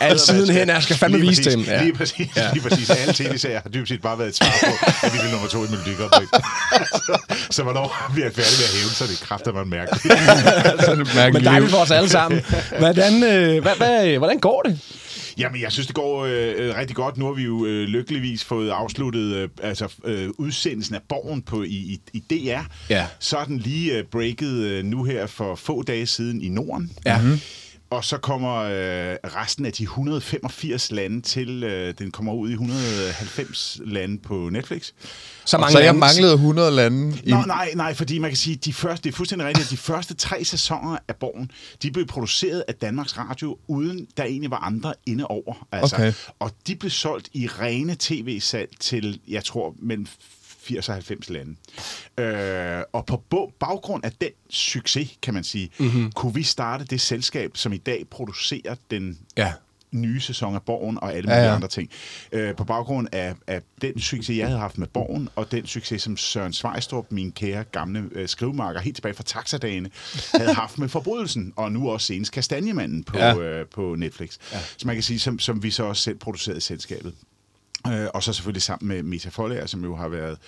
Alt 0.00 0.20
sidenhen, 0.20 0.68
jeg 0.68 0.82
skal 0.82 0.96
fandme 0.96 1.18
Lige 1.18 1.28
vise 1.28 1.42
præcis, 1.42 1.52
dem. 1.66 1.74
Ja. 1.74 1.82
Lige 1.82 1.94
præcis. 1.94 2.28
Ja. 2.36 2.50
Lige 2.52 2.62
præcis. 2.68 2.90
Alle 2.90 3.12
tv-serier 3.14 3.60
har 3.62 3.68
dybest 3.70 3.88
set 3.88 4.02
bare 4.02 4.18
været 4.18 4.28
et 4.28 4.36
svar 4.36 4.52
på, 4.60 4.86
at 5.06 5.12
vi 5.12 5.18
blev 5.18 5.30
nummer 5.32 5.48
to 5.48 5.64
i 5.64 5.68
Melodi 5.70 5.94
så, 5.94 7.18
så 7.56 7.62
hvornår 7.62 8.10
bliver 8.12 8.26
jeg 8.26 8.34
færdig 8.34 8.52
med 8.58 8.64
at 8.64 8.72
hæve, 8.80 8.90
så 8.90 9.04
er 9.04 9.08
det 9.08 9.20
kræfter 9.20 9.52
man 9.52 9.68
mærkeligt. 9.78 11.34
Men 11.34 11.44
dejligt 11.44 11.70
for 11.70 11.78
os 11.78 11.90
alle 11.90 12.08
sammen. 12.08 12.44
Hvordan, 12.78 13.22
øh, 13.22 13.62
hvad, 13.62 13.76
hvad, 13.76 14.18
hvordan 14.18 14.38
går 14.38 14.62
det? 14.62 14.78
Jamen, 15.38 15.60
jeg 15.60 15.72
synes, 15.72 15.86
det 15.86 15.96
går 15.96 16.24
øh, 16.24 16.52
øh, 16.56 16.76
rigtig 16.76 16.96
godt. 16.96 17.16
Nu 17.16 17.24
har 17.24 17.32
vi 17.32 17.42
jo 17.42 17.66
øh, 17.66 17.84
lykkeligvis 17.84 18.44
fået 18.44 18.70
afsluttet 18.70 19.34
øh, 19.34 19.48
altså, 19.62 19.92
øh, 20.04 20.28
udsendelsen 20.38 20.94
af 20.94 21.00
Borgen 21.08 21.42
på, 21.42 21.62
i, 21.62 21.66
i, 21.68 22.00
i 22.12 22.18
DR. 22.30 22.60
Ja. 22.90 23.06
Så 23.18 23.36
er 23.36 23.44
den 23.44 23.58
lige 23.58 23.98
øh, 23.98 24.04
breaket 24.04 24.52
øh, 24.52 24.84
nu 24.84 25.04
her 25.04 25.26
for 25.26 25.54
få 25.54 25.82
dage 25.82 26.06
siden 26.06 26.42
i 26.42 26.48
Norden. 26.48 26.92
Ja. 27.06 27.20
Mhm. 27.20 27.40
Og 27.92 28.04
så 28.04 28.18
kommer 28.18 28.56
øh, 28.56 29.16
resten 29.24 29.66
af 29.66 29.72
de 29.72 29.82
185 29.82 30.90
lande 30.90 31.20
til. 31.20 31.64
Øh, 31.64 31.94
den 31.98 32.10
kommer 32.10 32.32
ud 32.32 32.50
i 32.50 32.52
190 32.52 33.80
lande 33.84 34.18
på 34.18 34.48
Netflix. 34.52 34.90
Så 35.44 35.58
mange 35.58 35.72
Så 35.72 35.78
jeg 35.78 35.94
manglede 35.94 36.32
100 36.32 36.70
lande. 36.70 37.18
I, 37.24 37.30
Nå, 37.30 37.42
nej, 37.46 37.70
nej, 37.74 37.94
fordi 37.94 38.18
man 38.18 38.30
kan 38.30 38.36
sige, 38.36 38.56
de 38.56 38.72
første, 38.72 39.04
det 39.04 39.12
er 39.12 39.16
fuldstændig 39.16 39.48
rigtigt, 39.48 39.66
at 39.66 39.70
de 39.70 39.76
første 39.76 40.14
tre 40.14 40.44
sæsoner 40.44 40.98
af 41.08 41.16
Borgen, 41.16 41.50
de 41.82 41.90
blev 41.90 42.06
produceret 42.06 42.64
af 42.68 42.74
Danmarks 42.74 43.18
Radio, 43.18 43.58
uden 43.68 44.06
der 44.16 44.24
egentlig 44.24 44.50
var 44.50 44.58
andre 44.58 44.94
inde 45.06 45.26
over. 45.26 45.66
Altså. 45.72 45.96
Okay. 45.96 46.12
Og 46.38 46.50
de 46.66 46.76
blev 46.76 46.90
solgt 46.90 47.28
i 47.32 47.46
rene 47.46 47.96
tv-salg 47.98 48.70
til, 48.80 49.20
jeg 49.28 49.44
tror, 49.44 49.74
mellem 49.78 50.06
80 50.62 50.88
og 50.88 50.94
90 50.94 51.30
lande. 51.30 51.56
Øh, 52.18 52.82
og 52.92 53.06
på 53.06 53.52
baggrund 53.60 54.04
af 54.04 54.12
den 54.20 54.30
succes, 54.50 55.08
kan 55.22 55.34
man 55.34 55.44
sige, 55.44 55.70
mm-hmm. 55.78 56.12
kunne 56.12 56.34
vi 56.34 56.42
starte 56.42 56.84
det 56.84 57.00
selskab, 57.00 57.56
som 57.56 57.72
i 57.72 57.76
dag 57.76 58.04
producerer 58.10 58.74
den 58.90 59.18
Ja. 59.36 59.52
nye 59.92 60.20
sæson 60.20 60.54
af 60.54 60.62
Borgen 60.62 60.98
og 61.02 61.14
alle 61.14 61.26
mulige 61.28 61.42
ja. 61.42 61.54
andre 61.54 61.68
ting. 61.68 61.90
Øh, 62.32 62.56
på 62.56 62.64
baggrund 62.64 63.08
af, 63.12 63.34
af 63.46 63.62
den 63.82 64.00
succes, 64.00 64.38
jeg 64.38 64.46
havde 64.46 64.58
haft 64.60 64.78
med 64.78 64.86
Borgen, 64.86 65.28
og 65.36 65.52
den 65.52 65.66
succes, 65.66 66.02
som 66.02 66.16
Søren 66.16 66.52
Svejstrup, 66.52 67.06
min 67.10 67.32
kære 67.32 67.64
gamle 67.64 68.08
øh, 68.12 68.28
skrivemarker, 68.28 68.80
helt 68.80 68.96
tilbage 68.96 69.14
fra 69.14 69.22
taxadagene, 69.22 69.90
havde 70.38 70.54
haft 70.54 70.78
med 70.78 70.88
Forbrydelsen, 70.88 71.52
og 71.56 71.72
nu 71.72 71.90
også 71.90 72.06
senest 72.06 72.32
Kastanjemanden 72.32 73.04
på, 73.04 73.18
ja. 73.18 73.36
øh, 73.36 73.66
på 73.66 73.94
Netflix. 73.94 74.38
Ja. 74.52 74.58
Så 74.76 74.86
man 74.86 74.96
kan 74.96 75.02
sige, 75.02 75.18
som, 75.18 75.38
som 75.38 75.62
vi 75.62 75.70
så 75.70 75.84
også 75.84 76.02
selv 76.02 76.18
producerede 76.18 76.58
i 76.58 76.60
selskabet. 76.60 77.14
Øh, 77.86 78.08
og 78.14 78.22
så 78.22 78.32
selvfølgelig 78.32 78.62
sammen 78.62 78.88
med 78.88 79.02
Meta 79.02 79.28
Folager, 79.28 79.66
som 79.66 79.84
jo 79.84 79.96
har 79.96 80.08
været 80.08 80.38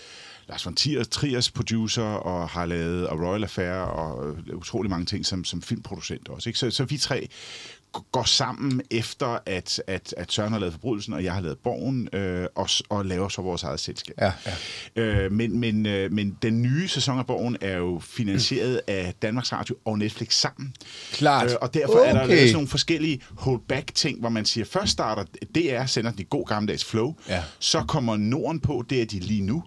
Lars 0.48 0.66
von 0.66 0.74
Triers, 0.74 1.08
Triers 1.08 1.50
producer, 1.50 2.02
og 2.02 2.48
har 2.48 2.66
lavet 2.66 3.08
og 3.08 3.20
Royal 3.20 3.42
Affair, 3.42 3.72
og 3.72 4.28
øh, 4.28 4.56
utrolig 4.56 4.90
mange 4.90 5.06
ting 5.06 5.26
som, 5.26 5.44
som 5.44 5.62
filmproducent 5.62 6.28
også. 6.28 6.48
Ikke? 6.48 6.58
Så, 6.58 6.70
så 6.70 6.84
vi 6.84 6.98
tre 6.98 7.28
går 8.12 8.22
sammen 8.24 8.82
efter, 8.90 9.38
at, 9.46 9.82
at, 9.86 10.14
at 10.16 10.32
Søren 10.32 10.52
har 10.52 10.58
lavet 10.60 10.72
Forbrydelsen, 10.72 11.12
og 11.12 11.24
jeg 11.24 11.32
har 11.34 11.40
lavet 11.40 11.58
Borgen, 11.58 12.08
øh, 12.12 12.46
og, 12.54 12.68
og 12.88 13.04
laver 13.04 13.28
så 13.28 13.42
vores 13.42 13.62
eget 13.62 13.80
selskab. 13.80 14.14
Ja, 14.20 14.32
Øh, 14.96 15.32
men, 15.32 15.58
men, 15.60 15.86
øh, 15.86 16.12
men 16.12 16.36
den 16.42 16.62
nye 16.62 16.88
sæson 16.88 17.18
af 17.18 17.26
Borgen 17.26 17.56
er 17.60 17.76
jo 17.76 17.98
finansieret 18.04 18.80
af 18.86 19.14
Danmarks 19.22 19.52
Radio 19.52 19.76
og 19.84 19.98
Netflix 19.98 20.34
sammen. 20.34 20.74
Klart. 21.12 21.50
Øh, 21.50 21.56
og 21.60 21.74
derfor 21.74 21.92
okay. 21.98 22.08
er 22.08 22.12
der 22.12 22.26
lavet 22.26 22.40
sådan 22.40 22.52
nogle 22.52 22.68
forskellige 22.68 23.20
hold-back-ting, 23.38 24.20
hvor 24.20 24.28
man 24.28 24.44
siger, 24.44 24.64
først 24.64 24.92
starter 24.92 25.24
DR, 25.54 25.86
sender 25.86 26.10
den 26.10 26.20
i 26.20 26.26
god 26.30 26.46
gammeldags 26.46 26.84
flow, 26.84 27.14
Ja. 27.28 27.42
så 27.58 27.80
kommer 27.88 28.16
Norden 28.16 28.60
på, 28.60 28.84
det 28.90 29.02
er 29.02 29.06
de 29.06 29.18
lige 29.20 29.42
nu, 29.42 29.62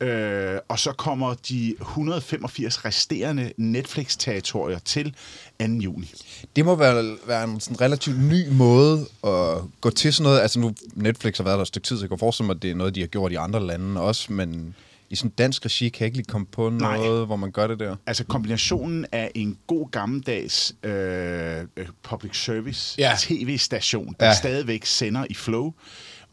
øh, 0.00 0.58
og 0.68 0.78
så 0.78 0.92
kommer 0.92 1.34
de 1.48 1.74
185 1.80 2.84
resterende 2.84 3.52
Netflix-territorier 3.56 4.78
til 4.78 5.14
2. 5.60 5.64
juni. 5.66 6.12
Det 6.56 6.64
må 6.64 6.74
være, 6.74 7.16
være 7.26 7.44
en 7.44 7.60
sådan 7.60 7.80
relativt 7.80 8.18
ny 8.18 8.48
måde 8.50 9.06
at 9.24 9.58
gå 9.80 9.90
til 9.90 10.12
sådan 10.12 10.24
noget. 10.24 10.40
Altså 10.40 10.60
nu, 10.60 10.74
Netflix 10.94 11.36
har 11.36 11.44
været 11.44 11.56
der 11.56 11.62
et 11.62 11.68
stykke 11.68 11.86
tid, 11.86 11.96
så 11.96 12.02
jeg 12.02 12.08
kan 12.08 12.18
forestille 12.18 12.46
mig, 12.46 12.54
at 12.54 12.62
det 12.62 12.70
er 12.70 12.74
noget, 12.74 12.94
de 12.94 13.00
har 13.00 13.06
gjort 13.06 13.32
i 13.32 13.34
andre 13.34 13.66
lande 13.66 14.00
også, 14.00 14.32
men 14.32 14.74
i 15.10 15.16
sådan 15.16 15.30
dansk 15.38 15.64
regi 15.64 15.88
kan 15.88 16.00
jeg 16.00 16.06
ikke 16.06 16.16
lige 16.18 16.26
komme 16.26 16.46
på 16.46 16.70
Nej. 16.70 16.96
noget, 16.96 17.26
hvor 17.26 17.36
man 17.36 17.50
gør 17.50 17.66
det 17.66 17.78
der. 17.80 17.96
Altså 18.06 18.24
kombinationen 18.24 19.06
af 19.12 19.30
en 19.34 19.58
god 19.66 19.90
gammeldags 19.90 20.74
øh, 20.82 21.58
øh, 21.76 21.86
public 22.02 22.44
service 22.44 22.94
Ja. 22.98 23.14
tv-station, 23.18 24.14
der 24.20 24.26
ja. 24.26 24.34
stadigvæk 24.34 24.84
sender 24.86 25.26
i 25.30 25.34
flow, 25.34 25.72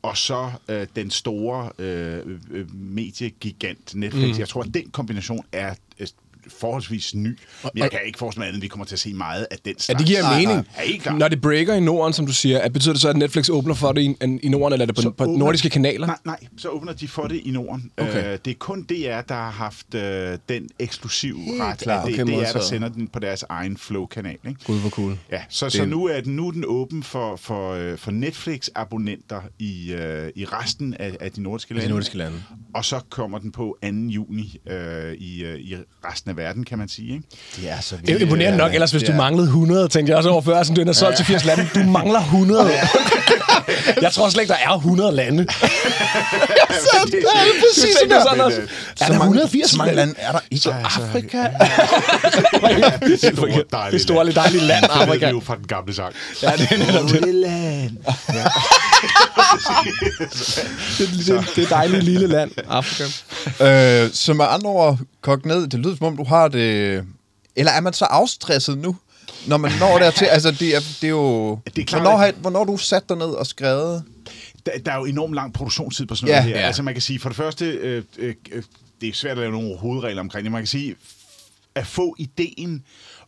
og 0.05 0.17
så 0.17 0.51
øh, 0.67 0.87
den 0.95 1.11
store 1.11 1.69
øh, 1.79 2.39
øh, 2.51 2.75
mediegigant 2.75 3.95
Netflix. 3.95 4.35
Mm. 4.35 4.39
Jeg 4.39 4.49
tror, 4.49 4.61
at 4.61 4.73
den 4.73 4.89
kombination 4.89 5.45
er 5.51 5.75
øh, 5.99 6.07
forholdsvis 6.59 7.15
ny. 7.15 7.27
Men 7.27 7.37
jeg 7.75 7.91
kan 7.91 7.99
ikke 8.05 8.17
forestille 8.19 8.39
mig 8.41 8.47
andet, 8.47 8.55
end 8.57 8.61
vi 8.61 8.67
kommer 8.67 8.85
til 8.85 8.95
at 8.95 8.99
se 8.99 9.13
meget 9.13 9.47
af 9.51 9.57
den 9.65 9.73
Ja, 9.73 9.79
slags. 9.79 9.97
det 9.97 10.07
giver 10.07 10.21
Nej, 10.21 10.31
mening. 10.39 10.47
nej. 10.55 10.63
Ja, 10.77 10.81
helt 10.89 11.01
klart. 11.03 11.17
Når 11.17 11.27
det 11.27 11.41
breaker 11.41 11.73
i 11.73 11.79
Norden, 11.79 12.13
som 12.13 12.25
du 12.25 12.33
siger, 12.33 12.59
at 12.59 12.73
betyder 12.73 12.93
det 12.93 13.01
så, 13.01 13.09
at 13.09 13.17
Netflix 13.17 13.49
åbner 13.49 13.73
for 13.73 13.91
det 13.91 14.01
i, 14.01 14.15
i 14.43 14.49
Norden, 14.49 14.73
eller 14.73 14.83
er 14.83 14.87
det 14.87 14.95
på, 14.95 15.01
Så 15.01 15.09
på 15.09 15.23
åbner- 15.23 15.37
nordiske 15.37 15.69
kanaler? 15.69 16.07
Nej, 16.07 16.17
nej, 16.25 16.39
så 16.57 16.69
åbner 16.69 16.93
de 16.93 17.07
for 17.07 17.23
det 17.27 17.41
i 17.45 17.51
Norden. 17.51 17.91
Okay. 17.97 18.33
Øh, 18.33 18.39
det 18.45 18.51
er 18.51 18.55
kun 18.59 18.83
DR, 18.83 19.21
der 19.21 19.35
har 19.35 19.51
haft 19.51 19.95
øh, 19.95 20.37
den 20.49 20.69
eksklusiv 20.79 21.35
ret. 21.61 21.77
klart. 21.79 21.99
At 22.09 22.13
det 22.13 22.13
Okay, 22.13 22.21
er 22.21 22.25
DR, 22.25 22.31
der 22.31 22.37
modtaget. 22.37 22.63
sender 22.65 22.89
den 22.89 23.07
på 23.07 23.19
deres 23.19 23.43
egen 23.49 23.77
Flow-kanal. 23.77 24.37
Ikke? 24.47 24.59
Gud, 24.65 24.79
hvor 24.79 24.89
cool. 24.89 25.17
Ja, 25.31 25.41
så, 25.49 25.65
Det- 25.65 25.73
så 25.73 25.85
nu, 25.85 26.05
er 26.07 26.21
den, 26.21 26.35
nu 26.35 26.47
er 26.47 26.51
den 26.51 26.63
åben 26.67 27.03
for, 27.03 27.35
for, 27.35 27.71
øh, 27.73 27.97
for 27.97 28.11
Netflix-abonnenter 28.11 29.41
i, 29.59 29.93
øh, 29.93 30.29
i 30.35 30.45
resten 30.45 30.93
af, 30.93 31.17
af 31.19 31.31
de 31.31 31.41
nordiske 31.43 31.73
lande. 31.73 31.85
De 31.85 31.89
nordiske 31.91 32.17
lande. 32.17 32.43
Og 32.73 32.85
så 32.85 32.99
kommer 33.09 33.39
den 33.39 33.51
på 33.51 33.77
2. 33.83 33.87
juni 33.89 34.57
øh, 34.69 35.13
i, 35.13 35.43
øh, 35.43 35.59
i 35.59 35.75
resten 36.05 36.29
af 36.29 36.34
verden, 36.37 36.63
kan 36.63 36.77
man 36.77 36.89
sige. 36.89 37.13
Ikke? 37.13 37.23
Det 37.55 37.69
er 37.71 37.81
så 37.81 37.95
Det 38.05 38.15
er 38.15 38.19
imponerende 38.19 38.57
nok, 38.57 38.73
ellers 38.73 38.91
hvis 38.91 39.03
du 39.03 39.11
Ja. 39.11 39.17
manglede 39.17 39.47
100, 39.47 39.87
tænkte 39.87 40.09
jeg 40.11 40.17
også 40.17 40.29
over 40.29 40.41
før, 40.41 40.63
sådan, 40.63 40.83
du 40.85 40.89
er 40.89 40.93
solgt 40.93 41.17
til 41.17 41.25
80 41.25 41.45
lande. 41.45 41.67
Du 41.75 41.79
mangler 41.79 42.19
100. 42.19 42.71
jeg 44.01 44.11
tror 44.13 44.29
slet 44.29 44.41
ikke, 44.41 44.53
der 44.53 44.59
er 44.71 44.75
100 44.75 45.11
lande. 45.11 45.37
det, 45.45 45.47
det, 47.11 47.23
præcis 47.59 47.95
sådan, 48.01 48.21
sådan 48.21 48.41
også. 48.41 48.61
Er 49.01 49.05
der 49.07 49.13
180 49.13 49.69
Så 49.71 49.77
mange 49.77 49.93
lande 49.95 50.13
er 50.17 50.31
der 50.31 50.39
ikke. 50.51 50.69
Afrika. 50.73 51.37
det 53.07 53.19
store, 53.35 53.49
Det 53.51 53.63
dejlige 53.71 53.99
store, 54.01 54.25
lidt 54.25 54.35
dejlige 54.35 54.61
land, 54.63 54.83
Det 54.83 54.89
Afrika. 54.91 55.25
vi 55.25 55.31
jo 55.31 55.39
fra 55.45 55.55
den 55.55 55.67
gamle 55.67 55.93
sang. 55.93 56.13
Ja, 56.43 56.51
det 56.57 56.67
er 56.71 56.77
netop 56.77 57.09
det. 57.09 57.21
Lilleland. 57.25 57.97
Det, 60.97 61.09
det, 61.27 61.55
det 61.55 61.69
dejlige 61.69 62.01
lille 62.01 62.27
land, 62.27 62.51
Afrika. 62.69 63.03
Øh, 64.03 64.09
så 64.13 64.33
med 64.33 64.45
andre 64.49 64.69
ord, 64.69 64.97
kog 65.21 65.39
ned, 65.45 65.67
det 65.67 65.79
lyder 65.79 65.95
som 65.97 66.07
om, 66.07 66.17
du 66.17 66.23
har 66.25 66.47
det... 66.47 67.05
Eller 67.55 67.71
er 67.71 67.81
man 67.81 67.93
så 67.93 68.05
afstresset 68.05 68.77
nu, 68.77 68.95
når 69.47 69.57
man 69.57 69.71
når 69.79 69.97
dertil? 69.99 70.25
Altså, 70.25 70.51
det 70.51 70.75
er, 70.75 70.79
det 70.79 71.03
er 71.03 71.09
jo... 71.09 71.59
Det 71.65 71.81
er 71.81 71.85
klart, 71.85 72.01
hvornår, 72.01 72.17
har, 72.17 72.31
hvornår 72.31 72.63
du 72.63 72.77
sat 72.77 73.09
dig 73.09 73.17
ned 73.17 73.25
og 73.27 73.47
skrevet? 73.47 74.03
Der, 74.65 74.71
der 74.85 74.91
er 74.91 74.95
jo 74.97 75.05
enormt 75.05 75.33
lang 75.33 75.53
produktionstid 75.53 76.05
på 76.05 76.15
sådan 76.15 76.27
Ja, 76.27 76.39
noget 76.39 76.53
her. 76.53 76.59
ja. 76.59 76.67
Altså 76.67 76.83
man 76.83 76.93
kan 76.93 77.01
sige, 77.01 77.19
for 77.19 77.29
det 77.29 77.35
første, 77.35 77.65
øh, 77.65 78.03
øh, 78.17 78.35
øh, 78.51 78.63
det 79.01 79.09
er 79.09 79.13
svært 79.13 79.31
at 79.31 79.37
lave 79.37 79.51
nogle 79.51 79.77
hovedregler 79.77 80.21
omkring 80.21 80.43
det. 80.43 80.51
Man 80.51 80.61
kan 80.61 80.67
sige, 80.67 80.95
at 81.75 81.87
få 81.87 82.15
ideen 82.19 82.83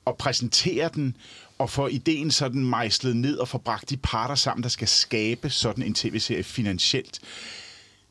og 0.06 0.16
præsentere 0.18 0.90
den, 0.96 1.16
og 1.58 1.70
få 1.70 1.88
ideen 1.88 2.32
sådan 2.32 2.66
mejslet 2.66 3.16
ned 3.16 3.38
og 3.38 3.48
få 3.48 3.58
bragt 3.58 3.90
de 3.90 3.98
parter 3.98 4.36
sammen, 4.36 4.64
der 4.64 4.70
skal 4.70 4.88
skabe 4.88 5.50
sådan 5.50 5.84
en 5.84 5.94
tv-serie 5.94 6.44
finansielt. 6.44 7.20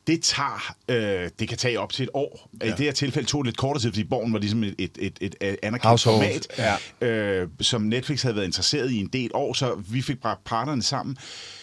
Det 0.07 0.23
tager, 0.23 0.75
øh, 0.89 1.31
det 1.39 1.49
kan 1.49 1.59
tage 1.59 1.81
op 1.81 1.93
til 1.93 2.03
et 2.03 2.09
år. 2.15 2.51
Ja. 2.63 2.67
I 2.67 2.71
det 2.71 2.79
her 2.79 2.93
tilfælde 2.93 3.29
tog 3.29 3.45
det 3.45 3.49
lidt 3.49 3.57
kortere 3.57 3.83
tid, 3.83 3.91
fordi 3.91 4.05
Borgen 4.05 4.33
var 4.33 4.39
ligesom 4.39 4.65
et, 4.65 4.75
et, 4.79 4.99
et, 5.01 5.19
et 5.21 5.57
anerkendt 5.63 6.01
format, 6.03 6.47
ja. 7.01 7.07
øh, 7.07 7.49
som 7.61 7.83
Netflix 7.83 8.23
havde 8.23 8.37
været 8.37 8.47
interesseret 8.47 8.91
i 8.91 9.01
en 9.01 9.07
del 9.13 9.31
år, 9.35 9.53
så 9.53 9.75
vi 9.89 10.03
fik 10.03 10.21
bragt 10.21 10.45
parterne 10.45 10.83
sammen. 10.83 11.17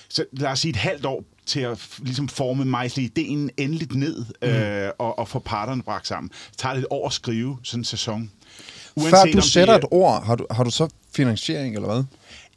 Så 0.10 0.26
lad 0.32 0.50
os 0.50 0.60
sige 0.60 0.70
et 0.70 0.76
halvt 0.76 1.06
år 1.06 1.24
til 1.46 1.60
at 1.60 1.88
ligesom 2.00 2.28
forme 2.28 2.66
mejsle 2.66 3.04
ideen 3.04 3.50
endeligt 3.58 3.96
ned 3.96 4.26
Mm. 4.42 4.48
øh, 4.48 4.92
og, 5.00 5.20
og 5.20 5.28
få 5.28 5.40
parterne 5.40 5.84
bragt 5.84 6.08
sammen. 6.08 6.32
Det 6.50 6.58
tager 6.58 6.76
lidt 6.76 6.86
år 6.90 7.08
at 7.08 7.14
skrive 7.14 7.58
sådan 7.64 7.80
en 7.82 7.86
sæson. 7.86 8.32
Før 9.00 9.18
om 9.22 9.32
du 9.32 9.38
det 9.38 9.44
sætter 9.44 9.74
er- 9.74 9.78
et 9.78 9.86
ord, 9.92 10.26
har 10.26 10.36
du, 10.36 10.46
har 10.52 10.64
du 10.64 10.70
så 10.72 10.88
finansiering, 11.16 11.76
eller 11.76 11.94
hvad? 11.94 12.04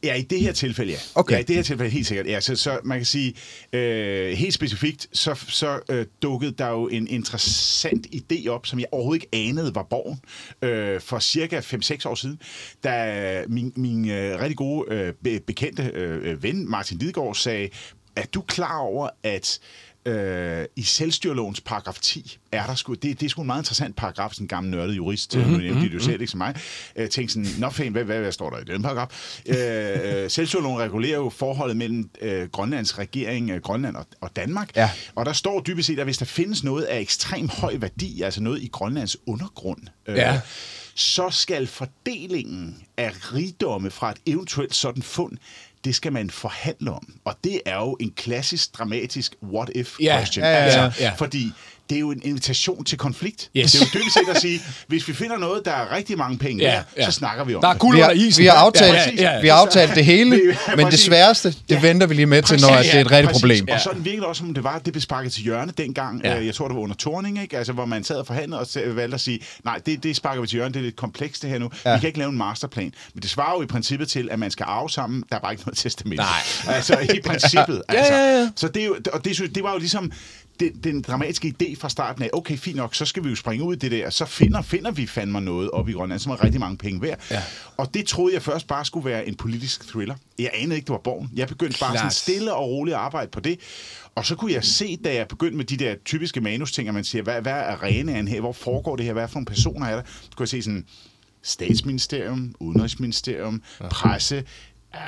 Ja, 0.05 0.15
i 0.15 0.23
det 0.23 0.41
her 0.41 0.53
tilfælde, 0.53 0.93
ja. 0.93 0.99
Okay. 1.15 1.35
Ja, 1.35 1.41
i 1.41 1.43
det 1.43 1.57
her 1.57 1.63
tilfælde 1.63 1.91
helt 1.91 2.07
sikkert. 2.07 2.27
Ja, 2.27 2.41
så, 2.41 2.57
så 2.57 2.79
man 2.85 2.99
kan 2.99 3.07
sige, 3.07 3.35
øh, 3.73 4.33
helt 4.33 4.55
specifikt, 4.55 5.07
så, 5.13 5.35
så 5.49 5.81
øh, 5.91 6.07
dukkede 6.23 6.53
der 6.53 6.69
jo 6.69 6.89
en 6.89 7.09
interessant 7.09 8.07
idé 8.15 8.49
op, 8.49 8.67
som 8.67 8.79
jeg 8.79 8.87
overhovedet 8.93 9.23
ikke 9.23 9.49
anede 9.49 9.75
var 9.75 9.83
borgen, 9.83 10.21
øh, 10.63 11.01
for 11.01 11.19
cirka 11.19 11.61
5-6 11.61 12.09
år 12.09 12.15
siden, 12.15 12.41
da 12.85 13.45
min, 13.49 13.73
min 13.77 14.11
øh, 14.11 14.41
rigtig 14.41 14.57
gode 14.57 14.95
øh, 14.95 15.13
be- 15.25 15.41
bekendte 15.47 15.91
øh, 15.95 16.43
ven, 16.43 16.71
Martin 16.71 16.99
Lidegaard, 16.99 17.35
sagde, 17.35 17.69
er 18.17 18.25
du 18.35 18.41
klar 18.41 18.79
over, 18.79 19.09
at 19.23 19.59
øh, 20.07 20.65
i 20.77 20.83
selvstyrelovens 20.83 21.61
paragraf 21.61 21.99
10 22.01 22.39
er 22.53 22.67
der 22.67 22.75
sgu, 22.75 22.95
det, 22.95 23.21
det 23.21 23.27
er 23.27 23.31
sgu 23.31 23.41
en 23.41 23.47
meget 23.47 23.61
interessant 23.61 23.97
paragraf, 23.97 24.33
sådan 24.33 24.45
en 24.45 24.49
gammel 24.49 24.71
nørdet 24.71 24.97
jurist, 24.97 25.37
mm-hmm, 25.37 25.53
nu 25.53 25.59
nævnte 25.59 25.81
mm-hmm. 25.81 25.99
du 25.99 26.05
selv, 26.05 26.21
ikke 26.21 26.31
som 26.31 26.39
mig, 26.39 26.55
øh, 26.97 27.09
tænkte 27.09 27.35
sådan, 27.35 27.49
nå 27.59 27.71
fæn, 27.71 27.93
hvad, 27.93 28.05
hvad, 28.05 28.21
hvad 28.21 28.33
står 28.33 28.51
der 28.51 28.59
i 28.59 28.65
den 28.65 28.83
paragraf? 28.83 29.41
Øh, 29.47 29.57
øh, 30.23 30.31
selvstyreloven 30.31 30.79
regulerer 30.81 31.17
jo 31.17 31.31
forholdet 31.31 31.77
mellem 31.77 32.11
øh, 32.21 32.49
Grønlands 32.49 32.99
regering, 32.99 33.51
øh, 33.51 33.61
Grønland 33.61 33.97
og, 33.97 34.07
og 34.21 34.37
Danmark, 34.37 34.77
Ja. 34.77 34.91
og 35.15 35.27
der 35.27 35.33
står 35.33 35.61
dybest 35.61 35.87
set, 35.87 35.99
at 35.99 36.05
hvis 36.07 36.19
der 36.19 36.25
findes 36.25 36.65
noget 36.65 36.83
af 36.85 37.01
ekstrem 37.01 37.49
høj 37.49 37.77
værdi, 37.79 38.23
altså 38.23 38.43
noget 38.43 38.63
i 38.63 38.69
Grønlands 38.73 39.17
undergrund, 39.27 39.81
øh, 40.07 40.17
Ja. 40.17 40.41
så 40.95 41.31
skal 41.31 41.67
fordelingen 41.67 42.83
af 42.97 43.13
rigdomme 43.35 43.91
fra 43.91 44.11
et 44.11 44.17
eventuelt 44.27 44.75
sådan 44.75 45.03
fund, 45.03 45.37
det 45.87 45.95
skal 45.95 46.13
man 46.13 46.31
forhandle 46.31 46.91
om. 46.93 47.15
Og 47.25 47.35
det 47.45 47.61
er 47.67 47.77
jo 47.77 47.97
en 48.01 48.13
klassisk, 48.17 48.79
dramatisk 48.79 49.35
what-if 49.43 49.95
Ja, 50.01 50.17
question. 50.19 50.45
ja, 50.45 50.51
ja, 50.51 50.57
altså, 50.57 50.81
ja, 50.81 50.93
ja. 51.09 51.13
Fordi 51.19 51.53
det 51.91 51.97
er 51.97 52.01
jo 52.01 52.11
en 52.11 52.21
invitation 52.25 52.85
til 52.85 52.99
konflikt. 52.99 53.51
Yes. 53.57 53.73
Det 53.73 53.81
er 53.83 53.85
jo 53.95 54.01
dybest 54.01 54.15
set 54.15 54.35
at 54.35 54.41
sige, 54.41 54.61
hvis 54.87 55.09
vi 55.09 55.13
finder 55.13 55.39
noget, 55.39 55.65
der 55.65 55.71
er 55.73 55.97
rigtig 55.97 56.19
mange 56.19 56.39
penge 56.39 56.63
Ja, 56.65 56.73
ja, 56.75 56.83
ja. 56.97 57.05
så 57.05 57.11
snakker 57.13 57.45
vi 57.45 57.55
om 57.55 57.61
Der 57.61 57.69
er 57.69 57.73
det. 57.73 57.81
guld 57.81 57.97
Vi 57.97 58.01
har, 58.03 58.11
under 58.11 58.25
isen. 58.27 58.43
vi 58.43 58.47
har 58.47 58.55
aftalt, 58.55 58.93
Ja, 58.95 59.23
ja, 59.25 59.35
ja. 59.35 59.41
vi 59.41 59.49
har 59.49 59.55
aftalt 59.57 59.95
det 59.95 60.05
hele, 60.05 60.37
Ja, 60.37 60.43
men 60.69 60.79
det 60.79 60.85
præcis. 60.85 61.01
sværeste, 61.01 61.49
det 61.49 61.57
Ja. 61.71 61.81
venter 61.81 62.07
vi 62.07 62.15
lige 62.15 62.27
med 62.27 62.43
til, 62.43 62.61
når 62.61 62.69
Præcis, 62.69 62.91
det 62.91 62.97
er 63.01 63.05
et 63.05 63.11
rigtigt 63.11 63.27
præcis. 63.29 63.41
problem. 63.43 63.69
Og 63.73 63.81
sådan 63.81 64.05
virkede 64.05 64.21
det 64.21 64.29
også, 64.29 64.41
som 64.41 64.55
det 64.55 64.65
var, 64.65 64.79
det 64.79 64.93
blev 64.93 65.01
sparket 65.03 65.33
til 65.33 65.43
hjørne 65.43 65.73
dengang. 65.79 66.21
Ja. 66.25 66.35
Ja. 66.37 66.45
Jeg 66.45 66.55
tror, 66.55 66.69
det 66.69 66.75
var 66.77 66.83
under 66.83 66.97
Torning, 66.97 67.43
ikke? 67.43 67.59
Altså, 67.59 67.73
hvor 67.73 67.85
man 67.85 68.05
sad 68.05 68.17
og 68.17 68.27
forhandlede 68.27 68.61
og 68.61 68.67
valgte 68.97 69.15
at 69.15 69.21
sige, 69.21 69.41
nej, 69.65 69.81
det, 69.87 70.03
det 70.03 70.17
sparker 70.17 70.41
vi 70.41 70.47
til 70.47 70.57
hjørne, 70.57 70.75
det 70.75 70.81
er 70.81 70.85
lidt 70.85 70.97
komplekst 70.97 71.43
det 71.43 71.51
her 71.51 71.59
nu. 71.59 71.71
Ja. 71.85 71.91
Ja. 71.91 71.97
Vi 71.97 72.01
kan 72.01 72.07
ikke 72.07 72.19
lave 72.19 72.31
en 72.31 72.39
masterplan. 72.39 72.93
Men 73.15 73.23
det 73.23 73.31
svarer 73.31 73.57
jo 73.57 73.63
i 73.63 73.67
princippet 73.67 74.09
til, 74.09 74.29
at 74.33 74.39
man 74.39 74.51
skal 74.51 74.65
arve 74.69 74.91
sammen. 74.91 75.23
Der 75.31 75.37
er 75.37 75.41
bare 75.41 75.53
ikke 75.53 75.63
noget 75.67 75.79
testament. 75.79 76.17
Nej. 76.21 76.29
Altså, 76.77 76.99
i 77.15 77.21
princippet. 77.29 77.83
Ja, 77.93 77.97
altså. 77.99 78.15
ja, 78.15 78.39
ja. 78.41 78.49
Så 78.57 78.69
det, 78.69 78.83
er 78.83 78.87
jo, 78.87 78.97
og 79.13 79.25
det, 79.25 79.35
synes- 79.35 79.51
det 79.55 79.63
var 79.63 79.73
jo 79.73 79.79
ligesom 79.79 80.13
den, 80.61 80.73
den 80.85 81.03
dramatiske 81.03 81.55
idé 81.63 81.77
fra 81.81 81.89
starten 81.89 82.23
af, 82.23 82.31
okay, 82.33 82.57
fint 82.57 82.77
nok, 82.77 82.95
så 82.95 83.05
skal 83.05 83.25
vi 83.25 83.29
jo 83.29 83.37
springe 83.37 83.65
ud 83.65 83.75
i 83.75 83.79
det 83.79 83.91
der, 83.91 84.11
så 84.11 84.25
finder, 84.25 84.63
finder 84.63 84.91
vi 84.91 85.07
fandme 85.07 85.41
noget 85.41 85.71
op 85.71 85.89
i 85.89 85.93
Grønland, 85.93 86.21
som 86.21 86.33
er 86.33 86.45
rigtig 86.45 86.61
mange 86.61 86.77
penge 86.77 87.03
værd. 87.03 87.19
Ja. 87.31 87.43
Og 87.77 87.95
det 87.95 88.07
troede 88.07 88.35
jeg 88.35 88.43
først 88.43 88.67
bare 88.67 88.85
skulle 88.85 89.11
være 89.11 89.29
en 89.29 89.35
politisk 89.35 89.89
thriller. 89.89 90.15
Jeg 90.39 90.51
anede 90.55 90.75
ikke, 90.75 90.87
det 90.87 90.93
var 90.93 91.01
borgen. 91.05 91.31
Jeg 91.35 91.49
begyndte 91.49 91.79
bare 91.81 91.91
Klart. 91.91 91.99
sådan 91.99 92.11
stille 92.11 92.55
og 92.55 92.69
roligt 92.69 92.95
at 92.95 93.01
arbejde 93.01 93.31
på 93.31 93.41
det. 93.41 93.61
Og 94.15 94.27
så 94.27 94.35
kunne 94.35 94.53
jeg 94.53 94.65
se, 94.65 94.97
da 95.05 95.15
jeg 95.15 95.29
begyndte 95.29 95.57
med 95.57 95.65
de 95.65 95.77
der 95.77 95.95
typiske 96.05 96.41
manus-ting, 96.41 96.89
at 96.89 96.95
man 96.95 97.05
siger, 97.05 97.23
hvad, 97.23 97.43
hvad 97.43 97.53
er 97.53 97.57
arenaen 97.57 98.29
her? 98.29 98.41
Hvor 98.41 98.53
foregår 98.53 98.97
det 98.97 99.05
her? 99.05 99.13
Hvad 99.13 99.29
for 99.29 99.35
nogle 99.35 99.47
personer 99.47 99.87
er 99.87 99.97
der? 99.97 100.03
Så 100.07 100.31
kunne 100.37 100.45
jeg 100.45 100.49
se 100.49 100.63
sådan, 100.63 100.85
statsministerium, 101.43 102.55
udenrigsministerium, 102.61 103.63
presse, 103.91 104.45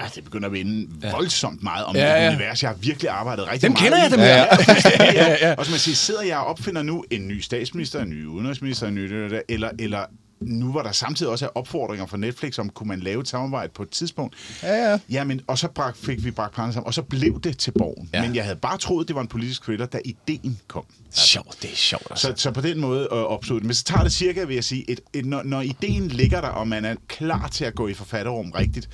Ja, 0.03 0.09
det 0.15 0.25
begynder 0.25 0.47
at 0.47 0.53
vinde 0.53 0.89
ja. 1.03 1.11
voldsomt 1.11 1.63
meget 1.63 1.85
om 1.85 1.97
Ja, 1.97 2.07
ja, 2.07 2.25
ja. 2.25 2.29
univers. 2.31 2.63
Jeg 2.63 2.71
har 2.71 2.77
virkelig 2.77 3.11
arbejdet 3.11 3.47
rigtig 3.47 3.63
Dem 3.63 3.73
meget 3.73 3.85
kender 3.85 3.99
jeg, 4.03 4.11
dem 4.11 4.19
det. 4.19 4.29
her. 4.29 5.15
Ja, 5.15 5.23
ja. 5.23 5.31
Ja, 5.31 5.49
ja. 5.49 5.55
Og 5.55 5.65
som 5.65 5.73
man 5.73 5.79
siger, 5.79 5.95
sidder 5.97 6.23
jeg 6.23 6.39
og 6.39 6.47
opfinder 6.47 6.83
nu 6.83 7.05
en 7.11 7.29
ny 7.29 7.41
statsminister, 7.41 8.01
en 8.03 8.11
ny 8.11 8.27
udenrigsminister, 8.27 8.87
en 8.87 8.95
ny, 8.95 9.33
eller, 9.49 9.71
eller 9.79 10.01
nu 10.41 10.73
var 10.73 10.83
der 10.83 10.93
samtidig 10.93 11.33
også 11.33 11.49
opfordringer 11.55 12.07
fra 12.07 12.17
Netflix 12.17 12.59
om, 12.59 12.71
kunne 12.71 12.89
man 12.89 13.01
lave 13.01 13.21
et 13.21 13.29
samarbejde 13.29 13.73
på 13.75 13.83
et 13.83 13.91
tidspunkt. 13.91 14.37
Ja, 14.63 14.91
ja. 14.91 14.99
Jamen, 15.11 15.41
og 15.47 15.59
så 15.59 15.69
brak, 15.69 15.97
fik 15.97 16.25
vi 16.25 16.31
bragt 16.31 16.55
parterne 16.55 16.73
sammen, 16.73 16.87
og 16.87 16.95
så 16.95 17.03
blev 17.03 17.41
det 17.41 17.59
til 17.59 17.71
borgen. 17.79 18.09
Ja. 18.13 18.19
Ja. 18.19 18.27
Men 18.27 18.37
jeg 18.37 18.45
havde 18.45 18.57
bare 18.57 18.79
troet, 18.79 19.09
det 19.09 19.17
var 19.17 19.23
en 19.23 19.29
politisk 19.29 19.63
thriller, 19.63 19.87
da 19.87 19.99
ideen 20.05 20.59
kom. 20.69 20.85
Sjovt, 21.15 21.63
det 21.63 21.73
er 21.73 21.77
sjovt. 21.77 22.07
Altså. 22.11 22.27
Så, 22.37 22.43
så 22.43 22.51
på 22.51 22.61
den 22.61 22.81
måde 22.81 23.01
øh, 23.01 23.19
opstod 23.19 23.57
det. 23.57 23.65
Men 23.67 23.75
så 23.75 23.85
tager 23.85 24.03
det 24.03 24.13
cirka, 24.13 24.45
vil 24.45 24.55
jeg 24.55 24.65
sige, 24.65 24.91
et, 24.91 25.01
et, 25.13 25.27
når, 25.27 25.43
når 25.43 25.61
ideen 25.61 26.09
ligger 26.09 26.41
der, 26.41 26.49
og 26.49 26.69
man 26.69 26.85
er 26.85 26.95
klar 27.09 27.49
til 27.49 27.65
at 27.65 27.75
gå 27.75 27.89
i 27.89 27.95
forfatterrum 27.95 28.51
rigtigt, 28.51 28.89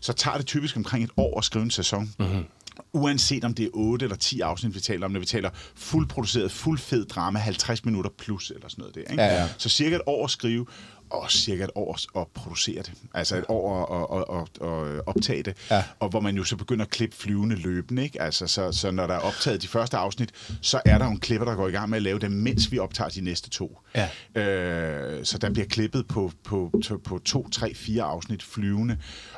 så 0.00 0.12
tager 0.12 0.36
det 0.36 0.46
typisk 0.46 0.76
omkring 0.76 1.04
et 1.04 1.10
år 1.16 1.38
at 1.38 1.44
skrive 1.44 1.62
en 1.62 1.70
sæson. 1.70 2.14
Mm-hmm. 2.18 2.44
Uanset 2.92 3.44
om 3.44 3.54
det 3.54 3.64
er 3.64 3.70
8 3.72 4.04
eller 4.04 4.16
10 4.16 4.40
afsnit, 4.40 4.74
vi 4.74 4.80
taler 4.80 5.06
om, 5.06 5.12
når 5.12 5.20
vi 5.20 5.26
taler 5.26 5.50
fuldproduceret, 5.74 6.52
fuld 6.52 6.78
fed 6.78 7.04
drama, 7.04 7.38
50 7.38 7.84
minutter 7.84 8.10
plus 8.18 8.50
eller 8.50 8.68
sådan 8.68 8.82
noget 8.82 8.94
der. 8.94 9.00
Ikke? 9.00 9.22
Ja, 9.22 9.40
ja. 9.40 9.48
Så 9.58 9.68
cirka 9.68 9.96
et 9.96 10.02
år 10.06 10.24
at 10.24 10.30
skrive, 10.30 10.66
og 11.10 11.30
cirka 11.30 11.64
et 11.64 11.70
år 11.74 12.18
at 12.20 12.26
producere 12.34 12.82
det. 12.82 12.92
Altså 13.14 13.36
et 13.36 13.44
år 13.48 13.86
at, 13.86 14.18
at, 14.18 14.40
at, 14.40 14.68
at 14.96 15.02
optage 15.06 15.42
det. 15.42 15.56
Ja. 15.70 15.84
Og 16.00 16.08
hvor 16.08 16.20
man 16.20 16.36
jo 16.36 16.44
så 16.44 16.56
begynder 16.56 16.84
at 16.84 16.90
klippe 16.90 17.16
flyvende 17.16 17.56
løbende. 17.56 18.02
Ikke? 18.02 18.22
Altså, 18.22 18.46
så, 18.46 18.72
så 18.72 18.90
når 18.90 19.06
der 19.06 19.14
er 19.14 19.18
optaget 19.18 19.62
de 19.62 19.68
første 19.68 19.96
afsnit, 19.96 20.30
så 20.60 20.80
er 20.84 20.98
der 20.98 21.04
jo 21.04 21.10
en 21.10 21.20
klipper, 21.20 21.44
der 21.46 21.54
går 21.54 21.68
i 21.68 21.70
gang 21.70 21.90
med 21.90 21.96
at 21.96 22.02
lave 22.02 22.18
dem, 22.18 22.32
mens 22.32 22.72
vi 22.72 22.78
optager 22.78 23.10
de 23.10 23.20
næste 23.20 23.50
to. 23.50 23.78
Ja. 23.94 24.08
Øh, 24.42 25.24
så 25.24 25.38
der 25.38 25.50
bliver 25.50 25.66
klippet 25.66 26.06
på, 26.08 26.32
på, 26.44 26.70
på, 26.88 26.98
på 27.04 27.18
to, 27.18 27.48
tre, 27.48 27.74
fire 27.74 28.02
afsnit 28.02 28.42
flyvende, 28.42 28.96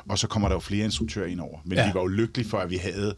og 0.09 0.19
så 0.19 0.27
kommer 0.27 0.47
der 0.49 0.55
jo 0.55 0.59
flere 0.59 0.85
instruktører 0.85 1.27
ind 1.27 1.39
over. 1.39 1.59
Men 1.65 1.77
ja. 1.77 1.87
vi 1.87 1.93
var 1.93 2.01
jo 2.01 2.07
lykkelige 2.07 2.49
for, 2.49 2.57
at 2.57 2.69
vi 2.69 2.77
havde, 2.77 3.15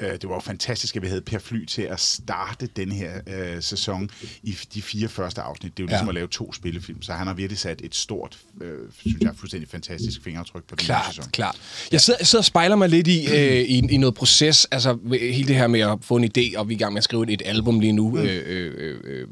øh, 0.00 0.12
det 0.12 0.28
var 0.28 0.34
jo 0.34 0.40
fantastisk, 0.40 0.96
at 0.96 1.02
vi 1.02 1.06
havde 1.08 1.20
Per 1.20 1.38
Fly 1.38 1.64
til 1.64 1.82
at 1.82 2.00
starte 2.00 2.66
den 2.66 2.92
her 2.92 3.20
øh, 3.26 3.62
sæson 3.62 4.10
i 4.42 4.56
de 4.74 4.82
fire 4.82 5.08
første 5.08 5.40
afsnit. 5.42 5.76
Det 5.76 5.82
er 5.82 5.84
jo 5.84 5.88
ligesom 5.88 6.06
Ja. 6.06 6.10
at 6.10 6.14
lave 6.14 6.28
to 6.28 6.52
spillefilm, 6.52 7.02
så 7.02 7.12
han 7.12 7.26
har 7.26 7.34
virkelig 7.34 7.58
sat 7.58 7.80
et 7.84 7.94
stort, 7.98 8.38
øh, 8.60 8.68
synes 9.00 9.22
jeg, 9.22 9.30
fuldstændig 9.36 9.68
fantastisk 9.68 10.22
fingeraftryk 10.24 10.64
på 10.64 10.74
den 10.74 10.84
Klart, 10.84 11.06
sæson. 11.06 11.30
klart. 11.32 11.56
Jeg 11.92 12.00
sidder, 12.00 12.18
jeg 12.20 12.26
sidder 12.26 12.40
og 12.40 12.44
spejler 12.44 12.76
mig 12.76 12.88
lidt 12.88 13.06
i, 13.08 13.26
øh, 13.26 13.60
i, 13.60 13.78
i 13.90 13.96
noget 13.96 14.14
proces, 14.14 14.64
altså 14.64 14.98
hele 15.20 15.48
det 15.48 15.56
her 15.56 15.66
med 15.66 15.80
at 15.80 15.98
få 16.02 16.16
en 16.16 16.24
idé, 16.24 16.58
og 16.58 16.68
vi 16.68 16.74
er 16.74 16.76
i 16.76 16.78
gang 16.78 16.92
med 16.92 16.98
at 16.98 17.04
skrive 17.04 17.22
et, 17.22 17.30
et 17.30 17.42
album 17.44 17.80
lige 17.80 17.92
nu, 17.92 18.18
øh, 18.18 18.42
øh, 18.46 18.72
øh, 18.78 19.00
øh, 19.04 19.26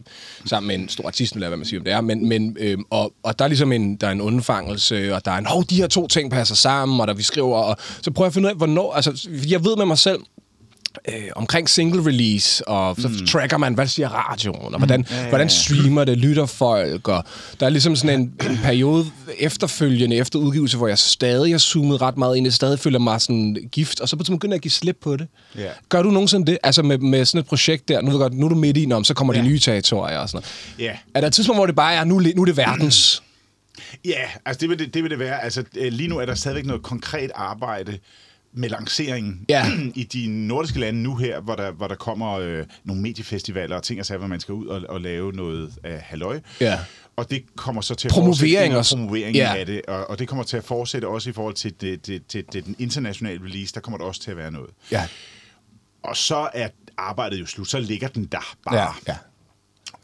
sammen 0.45 0.67
med 0.69 0.75
en 0.75 0.89
stor 0.89 1.07
artist, 1.07 1.35
eller 1.35 1.49
hvad 1.49 1.59
man 1.59 1.67
siger 1.67 1.81
om 1.81 1.85
det 1.85 1.93
er, 1.93 2.01
men, 2.01 2.29
men, 2.29 2.57
øh, 2.61 2.79
og, 2.91 3.13
og 3.23 3.39
der 3.39 3.45
er 3.45 3.49
ligesom 3.49 3.73
en, 3.73 3.97
der 3.97 4.07
er 4.07 4.13
en 4.13 4.21
undfangelse, 4.21 5.15
og 5.15 5.25
der 5.25 5.31
er 5.31 5.39
en, 5.39 5.47
hov, 5.47 5.65
de 5.65 5.77
her 5.77 5.87
to 5.87 6.09
ting 6.09 6.31
passer 6.31 6.55
sammen, 6.55 7.01
og 7.01 7.07
der 7.09 7.15
vi 7.15 7.23
skriver, 7.23 7.57
og 7.57 7.77
så 8.03 8.11
prøver 8.11 8.27
jeg 8.27 8.31
at 8.31 8.35
finde 8.35 8.47
ud 8.47 8.51
af, 8.51 8.57
hvornår, 8.57 8.93
altså, 8.93 9.29
jeg 9.49 9.65
ved 9.65 9.77
med 9.77 9.87
mig 9.87 9.99
selv, 9.99 10.19
øh, 11.09 11.15
omkring 11.37 11.71
single 11.71 12.07
release, 12.07 12.69
og 12.69 12.97
så 12.99 13.09
mm. 13.09 13.27
tracker 13.27 13.57
man, 13.57 13.75
hvad 13.75 13.87
siger 13.87 14.09
radioen, 14.09 14.75
og 14.75 14.79
hvordan, 14.79 15.07
ja, 15.11 15.17
ja, 15.17 15.23
ja. 15.23 15.29
hvordan 15.29 15.49
streamer 15.49 16.05
det, 16.05 16.19
lytter 16.19 16.47
folk, 16.47 17.09
og 17.09 17.25
der 17.61 17.67
er 17.67 17.71
ligesom 17.71 17.97
sådan 17.97 18.21
en, 18.21 18.33
en 18.51 18.59
periode 18.63 19.07
efterfølgende, 19.39 20.17
efter 20.17 20.39
udgivelse, 20.39 20.77
hvor 20.77 20.89
jeg 20.89 20.99
stadig 20.99 21.53
har 21.53 21.59
zoomet 21.59 22.03
ret 22.03 22.17
meget 22.17 22.37
ind, 22.37 22.47
jeg 22.47 22.53
stadig 22.53 22.79
føler 22.79 22.99
mig 22.99 23.21
sådan 23.21 23.57
gift, 23.73 24.01
og 24.01 24.09
så 24.09 24.17
begynder 24.17 24.39
jeg 24.49 24.55
at 24.55 24.63
give 24.63 24.73
slip 24.73 24.97
på 25.01 25.17
det. 25.17 25.27
Ja. 25.57 25.69
Gør 25.89 26.03
du 26.03 26.11
nogensinde 26.11 26.47
det? 26.47 26.59
Altså 26.63 26.83
med, 26.83 26.99
med 26.99 27.25
sådan 27.25 27.41
et 27.41 27.47
projekt 27.47 27.89
der, 27.89 28.01
nu, 28.01 28.11
ved 28.11 28.19
godt, 28.19 28.33
nu 28.33 28.47
er 28.47 28.51
du 28.51 28.55
midt 28.55 28.77
i, 28.77 28.93
om 28.93 29.05
så 29.05 29.15
kommer. 29.15 29.35
Ja. 29.35 29.41
de 29.41 29.47
nye 29.47 29.59
territorier 29.59 30.19
og 30.19 30.29
sådan 30.29 30.45
noget. 30.79 30.91
Ja. 30.91 30.99
Er 31.15 31.21
der 31.21 31.27
et 31.27 31.35
tidspunkt, 31.35 31.59
hvor 31.59 31.67
det 31.67 31.77
bare 31.77 31.95
er, 31.95 32.05
nu, 32.05 32.21
nu 32.37 32.43
er 32.43 32.47
det 32.47 32.57
verdens? 32.57 33.23
Ja, 34.05 34.23
altså 34.45 34.61
det 34.61 34.69
vil 34.69 34.79
det, 34.79 34.95
det 34.95 35.03
vil 35.03 35.11
det 35.11 35.19
være. 35.19 35.43
Altså 35.43 35.65
øh, 35.77 35.93
lige 35.93 36.09
nu 36.09 36.19
er 36.19 36.27
der 36.27 36.35
stadigvæk 36.35 36.67
noget 36.67 36.83
konkret 36.83 37.31
arbejde 37.35 37.99
med 38.57 38.69
lanceringen 38.69 39.45
Ja. 39.49 39.67
i 39.95 40.05
de 40.05 40.27
nordiske 40.29 40.81
lande 40.81 41.03
nu 41.03 41.17
her, 41.17 41.41
hvor 41.41 41.55
der, 41.55 41.71
hvor 41.71 41.89
der 41.89 41.95
kommer 41.95 42.33
øh, 42.33 42.65
nogle 42.85 43.03
mediefestivaler 43.03 43.77
og 43.77 43.83
ting 43.83 44.01
og 44.01 44.07
sager, 44.07 44.19
hvor 44.19 44.29
man 44.29 44.41
skal 44.41 44.53
ud 44.55 44.67
og, 44.67 44.83
og 44.89 45.01
lave 45.01 45.33
noget 45.33 45.73
af 45.85 46.01
halløj. 46.01 46.41
Ja. 46.61 46.79
Og 47.17 47.31
det 47.31 47.45
kommer 47.57 47.83
så 47.83 47.95
til 47.95 48.09
at 48.09 48.13
Promovering 48.13 48.77
også. 48.77 48.97
promovering 48.97 49.37
Ja. 49.37 49.55
af 49.57 49.67
det, 49.67 49.83
og, 49.89 50.11
og 50.11 50.19
det 50.19 50.29
kommer 50.29 50.45
til 50.45 50.57
at 50.57 50.65
fortsætte 50.65 51.09
også 51.09 51.31
i 51.31 51.33
forhold 51.33 51.55
til, 51.55 51.75
det, 51.81 52.07
det, 52.07 52.27
til, 52.27 52.45
til 52.53 52.65
den 52.65 52.77
internationale 52.79 53.45
release, 53.45 53.75
der 53.75 53.81
kommer 53.81 53.99
der 53.99 54.05
også 54.05 54.21
til 54.23 54.31
at 54.31 54.37
være 54.37 54.51
noget. 54.51 54.71
Ja. 54.93 55.09
Og 56.03 56.17
så 56.17 56.49
er 56.55 56.69
arbejdet 56.99 57.41
jo 57.41 57.47
slut, 57.47 57.69
så 57.69 57.79
ligger 57.81 58.09
den 58.09 58.25
der 58.25 58.55
bare. 58.65 58.77
Ja. 58.77 58.87
ja. 59.09 59.17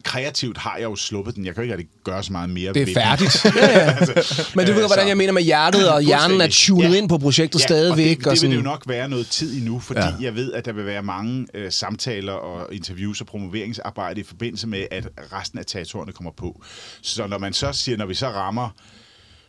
Kreativt 0.04 0.58
har 0.58 0.76
jeg 0.76 0.84
jo 0.84 0.96
sluppet 0.96 1.36
den, 1.36 1.46
jeg 1.46 1.54
kan 1.54 1.60
jo 1.60 1.62
ikke 1.62 1.72
rigtig 1.76 1.88
gøre 2.04 2.22
så 2.22 2.32
meget 2.32 2.50
mere 2.50 2.72
Det 2.72 2.86
ved 2.86 2.96
er 2.96 3.00
færdigt. 3.00 3.44
ja. 3.44 3.96
Men 4.56 4.66
du 4.66 4.72
ved, 4.72 4.82
øh, 4.82 4.86
hvordan 4.86 5.08
jeg 5.08 5.16
mener 5.16 5.32
med 5.32 5.42
hjertet, 5.42 5.90
og 5.92 6.02
hjernen 6.02 6.40
er 6.40 6.48
tunet 6.50 6.92
Ja. 6.92 6.98
ind 6.98 7.08
på 7.08 7.18
projektet 7.18 7.60
Ja, 7.60 7.64
stadigvæk. 7.66 8.18
Og 8.18 8.24
det, 8.24 8.30
det 8.30 8.38
sådan. 8.38 8.50
vil 8.50 8.58
det 8.58 8.64
jo 8.64 8.70
nok 8.70 8.82
være 8.86 9.08
noget 9.08 9.26
tid 9.26 9.56
endnu, 9.58 9.80
fordi 9.80 10.00
ja. 10.00 10.12
jeg 10.20 10.34
ved, 10.34 10.52
at 10.52 10.64
der 10.64 10.72
vil 10.72 10.86
være 10.86 11.02
mange 11.02 11.46
øh, 11.54 11.72
samtaler 11.72 12.32
og 12.32 12.74
interviews 12.74 13.20
og 13.20 13.26
promoveringsarbejde 13.26 14.20
i 14.20 14.24
forbindelse 14.24 14.66
med, 14.66 14.86
at 14.90 15.08
resten 15.32 15.58
af 15.58 15.66
territorierne 15.66 16.12
kommer 16.12 16.30
på. 16.36 16.62
Så 17.02 17.26
når 17.26 17.38
man 17.38 17.52
så 17.52 17.72
siger, 17.72 17.96
når 17.98 18.06
vi 18.06 18.14
så 18.14 18.28
rammer 18.28 18.68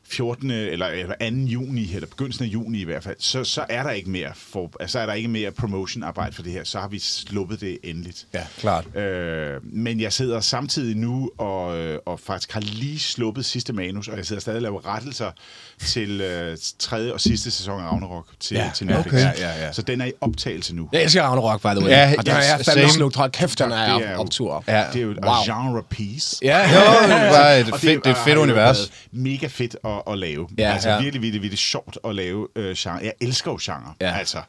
14. 0.10 0.52
eller, 0.52 0.88
eller 0.88 1.14
2. 1.20 1.26
juni, 1.36 1.96
eller 1.96 2.08
begyndelsen 2.08 2.46
af 2.46 2.50
juni 2.50 2.80
i 2.82 2.84
hvert 2.84 3.04
fald, 3.04 3.16
så, 3.20 3.44
så 3.44 3.66
er 3.70 3.84
der 3.84 3.92
ikke 3.92 4.10
mere 4.10 4.32
for, 4.36 4.72
altså 4.80 5.00
er 5.00 5.06
der 5.06 5.14
ikke 5.14 5.30
mere 5.30 5.52
promotion-arbejde 5.52 6.36
for 6.36 6.44
det 6.44 6.52
her. 6.52 6.64
Så 6.64 6.80
har 6.80 6.88
vi 6.88 7.00
sluppet 7.00 7.62
det 7.62 7.78
endeligt. 7.84 8.26
Ja, 8.34 8.44
klart. 8.60 8.96
Øh, 8.98 9.58
men 9.64 10.00
jeg 10.02 10.14
sidder 10.14 10.40
samtidig 10.40 10.98
nu 10.98 11.32
og, 11.38 11.78
øh, 11.78 12.00
og 12.06 12.20
faktisk 12.20 12.52
har 12.52 12.62
lige 12.62 13.00
sluppet 13.00 13.46
sidste 13.46 13.74
manus, 13.74 14.08
og 14.08 14.18
jeg 14.18 14.26
sidder 14.26 14.42
stadig 14.42 14.56
og 14.58 14.62
laver 14.62 14.88
rettelser 14.96 15.32
til 15.80 16.22
øh, 16.22 16.58
tredje 16.80 17.14
og 17.14 17.22
sidste 17.22 17.52
sæson 17.52 17.80
af 17.82 17.92
Ragnarok 17.92 18.28
til, 18.40 18.58
Ja, 18.58 18.72
til 18.76 18.88
Netflix. 18.88 19.14
okay. 19.14 19.24
Ja, 19.24 19.32
ja, 19.50 19.66
ja. 19.66 19.72
Så 19.72 19.82
den 19.82 20.02
er 20.02 20.06
i 20.06 20.12
optagelse 20.22 20.76
nu. 20.76 20.90
Jeg 20.94 21.04
elsker 21.04 21.22
Ragnarok, 21.24 21.62
by 21.62 21.66
the 21.68 21.80
way. 21.86 21.90
Ja, 21.90 22.14
og 22.18 22.26
der 22.26 22.32
ja, 22.34 22.40
er 22.40 22.56
jeg 22.58 22.66
fandme 22.66 22.90
slugt. 22.90 23.16
Hold 23.16 23.32
kæft, 23.32 23.60
den 23.60 23.70
Det 23.72 23.78
er 23.78 23.84
er 24.00 24.18
optur. 24.18 24.64
Ja. 24.68 24.84
Det 24.94 25.00
er 25.00 25.04
jo 25.04 25.12
et 25.12 25.18
Wow. 25.26 25.34
genre 25.46 25.84
piece. 25.90 26.38
Ja, 26.42 26.60
Jo, 26.60 27.08
det 27.08 27.10
var 27.32 27.50
et 27.50 27.66
fedt, 27.66 27.82
det 27.82 28.08
er 28.08 28.12
et 28.12 28.18
har 28.18 28.26
fedt 28.26 28.38
univers. 28.38 28.92
Mega 29.12 29.48
fedt 29.48 29.76
at, 29.86 29.93
at 30.08 30.18
lave. 30.18 30.48
Ja, 30.58 30.72
altså 30.74 30.90
ja. 30.90 31.02
virkelig, 31.02 31.22
virkelig, 31.22 31.42
virkelig 31.42 31.60
sjovt 31.60 31.98
at 32.04 32.16
lave 32.16 32.48
øh, 32.56 32.76
genre. 32.76 33.00
Jeg 33.04 33.14
elsker 33.22 33.52
jo 33.52 33.60
genre. 33.62 33.94
Ja. 34.02 34.18
Altså. 34.18 34.42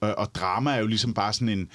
Og, 0.00 0.14
og 0.18 0.34
drama 0.34 0.74
er 0.74 0.78
jo 0.78 0.86
ligesom 0.86 1.14
bare 1.14 1.32
sådan 1.32 1.48
en 1.48 1.68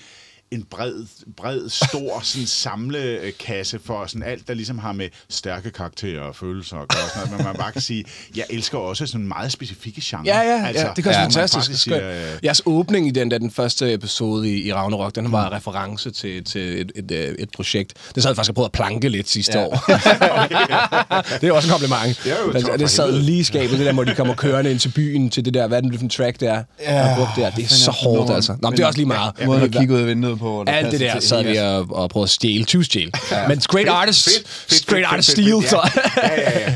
en 0.53 0.63
bred, 0.71 0.93
bred 1.37 1.69
stor 1.69 2.19
sådan 2.23 2.47
samlekasse 2.47 3.79
for 3.85 4.05
sådan 4.05 4.23
alt, 4.23 4.47
der 4.47 4.53
ligesom 4.53 4.77
har 4.79 4.91
med 4.91 5.09
stærke 5.29 5.71
karakterer 5.71 6.21
og 6.21 6.35
følelser 6.35 6.77
og 6.77 6.87
gøre. 6.87 7.09
Sådan 7.13 7.27
noget. 7.29 7.37
Men 7.45 7.45
man 7.47 7.55
bare 7.55 7.71
kan 7.71 7.81
sige, 7.81 8.05
jeg 8.35 8.45
elsker 8.49 8.77
også 8.77 9.05
sådan 9.07 9.27
meget 9.27 9.51
specifikke 9.51 10.01
genre. 10.03 10.23
Ja, 10.25 10.39
ja, 10.39 10.65
altså, 10.67 10.85
ja, 10.87 10.93
det 10.95 11.03
gør 11.03 11.11
ja, 11.11 11.17
man 11.17 11.31
fantastisk. 11.31 11.65
faktisk 11.65 11.83
Siger, 11.83 12.09
øh, 12.11 12.39
Jeres 12.43 12.61
åbning 12.65 13.07
i 13.07 13.11
den, 13.11 13.31
der, 13.31 13.37
den 13.37 13.51
første 13.51 13.93
episode 13.93 14.49
i, 14.49 14.67
i 14.67 14.73
Ragnarok, 14.73 15.15
den 15.15 15.31
var 15.31 15.51
reference 15.53 16.11
til, 16.11 16.43
til 16.43 16.81
et, 16.81 16.91
et, 16.95 17.11
et, 17.11 17.35
et 17.39 17.49
projekt. 17.55 17.93
Det 18.15 18.23
sad 18.23 18.29
jeg 18.31 18.35
faktisk 18.35 18.49
og 18.49 18.55
prøvede 18.55 18.67
at 18.67 18.71
planke 18.71 19.09
lidt 19.09 19.29
sidste 19.29 19.59
Ja. 19.59 19.65
år. 19.65 19.71
det 21.41 21.47
er 21.49 21.51
også 21.53 21.67
en 21.67 21.71
kompliment. 21.71 22.19
Det 22.23 22.31
er 22.31 22.35
jo 22.45 22.51
altså, 22.51 22.71
det 22.71 22.79
for 22.81 22.87
sad 22.87 23.11
lige 23.21 23.39
i 23.39 23.43
skabet, 23.43 23.77
det 23.77 23.85
der, 23.85 23.93
hvor 23.93 24.03
de 24.03 24.15
kommer 24.15 24.33
kørende 24.35 24.71
ind 24.71 24.79
til 24.79 24.89
byen, 24.89 25.29
til 25.29 25.45
det 25.45 25.53
der, 25.53 25.67
hvad 25.67 25.77
er 25.77 25.81
det 25.81 25.95
for 25.95 26.03
en 26.03 26.09
track 26.09 26.39
der, 26.39 26.63
ja, 26.79 26.95
der 26.97 27.15
brugt 27.15 27.29
der. 27.35 27.49
Det 27.49 27.63
er 27.63 27.67
så 27.67 27.91
hårdt, 27.91 28.31
altså. 28.31 28.55
Nå, 28.61 28.69
men 28.69 28.77
det 28.77 28.83
er 28.83 28.87
også 28.87 28.99
lige 28.99 29.07
meget. 29.07 29.33
Måden 29.45 29.63
at 29.63 29.71
kigge 29.71 29.93
ud 29.93 29.99
af 29.99 30.07
vinduet 30.07 30.39
på. 30.43 30.63
der 30.67 30.71
Alt 30.73 30.91
det 30.91 30.99
der 30.99 31.19
sad 31.19 31.43
vi 31.43 31.57
og, 31.57 31.87
og 31.89 32.09
prøvede 32.09 32.25
at 32.25 32.29
stjæle, 32.29 32.63
20 32.65 32.83
stjæle. 32.83 33.11
Ja. 33.31 33.47
Men 33.47 33.59
great 33.59 33.87
artist, 33.87 34.23
fedt, 34.29 34.47
fedt, 34.47 34.85
great 34.85 34.97
fedt, 34.97 35.05
artist 35.05 35.29
fedt, 35.29 35.47
steel, 35.47 35.61
fedt, 35.61 35.69
så... 35.69 35.89
ja. 36.17 36.41
ja, 36.41 36.59
ja, 36.59 36.75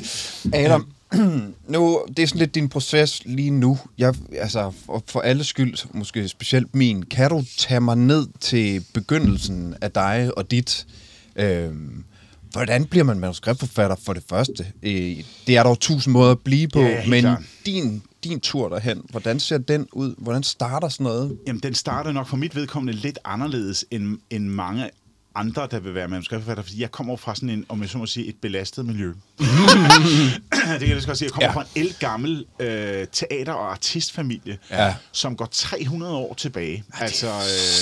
ja. 0.53 0.63
Adam, 0.65 0.88
nu, 1.74 2.01
det 2.17 2.24
er 2.24 2.27
sådan 2.27 2.39
lidt 2.39 2.55
din 2.55 2.69
proces 2.69 3.21
lige 3.25 3.50
nu. 3.51 3.79
Jeg, 3.97 4.13
altså, 4.39 4.71
for, 4.86 5.03
for 5.09 5.19
alle 5.19 5.43
skyld, 5.43 5.77
måske 5.93 6.27
specielt 6.27 6.75
min, 6.75 7.03
kan 7.05 7.29
du 7.29 7.43
tage 7.57 7.79
mig 7.79 7.97
ned 7.97 8.27
til 8.39 8.83
begyndelsen 8.93 9.75
af 9.81 9.91
dig 9.91 10.31
og 10.38 10.51
dit? 10.51 10.86
Øhm, 11.36 12.03
hvordan 12.51 12.86
bliver 12.86 13.03
man 13.03 13.19
manuskriptforfatter 13.19 13.95
for 14.05 14.13
det 14.13 14.24
første? 14.29 14.65
Øh, 14.83 15.17
det 15.47 15.57
er 15.57 15.63
der 15.63 15.69
jo 15.69 15.75
tusind 15.75 16.12
måder 16.12 16.31
at 16.31 16.39
blive 16.39 16.67
på, 16.67 16.81
Ja, 16.81 17.05
men 17.07 17.21
klart. 17.21 17.41
din, 17.65 18.01
din 18.27 18.39
tur 18.39 18.69
derhen, 18.69 19.01
hvordan 19.10 19.39
ser 19.39 19.57
den 19.57 19.88
ud? 19.93 20.15
Hvordan 20.17 20.43
starter 20.43 20.89
sådan 20.89 21.03
noget? 21.03 21.38
Jamen, 21.48 21.60
den 21.63 21.74
starter 21.74 22.12
nok 22.12 22.27
for 22.27 22.38
mit 22.38 22.55
vedkommende 22.55 23.00
lidt 23.00 23.19
anderledes 23.25 23.86
end, 23.91 24.17
end 24.29 24.46
mange 24.48 24.89
andre, 25.36 25.67
der 25.72 25.79
vil 25.79 25.93
være 25.96 26.07
manuskriptforfatter, 26.07 26.63
fordi 26.63 26.81
jeg 26.81 26.91
kommer 26.91 27.15
fra 27.15 27.36
sådan 27.36 27.50
en, 27.50 27.65
om 27.69 27.81
jeg 27.81 27.89
så 27.89 27.98
må 27.98 28.05
sige, 28.05 28.25
et 28.27 28.36
belastet 28.41 28.86
miljø. 28.86 29.13
det 29.39 30.79
kan 30.79 30.89
jeg 30.89 31.03
godt 31.05 31.17
sige. 31.17 31.25
Jeg 31.25 31.31
kommer 31.31 31.43
Ja. 31.43 31.48
ja. 31.48 31.51
fra 31.51 31.62
en 31.75 31.81
elgammel 31.86 32.46
øh, 32.60 33.07
teater- 33.12 33.53
og 33.53 33.72
artistfamilie, 33.72 34.57
Ja. 34.72 34.96
som 35.12 35.36
går 35.36 35.46
300 35.51 36.13
år 36.13 36.34
tilbage. 36.34 36.84
altså, 36.93 37.27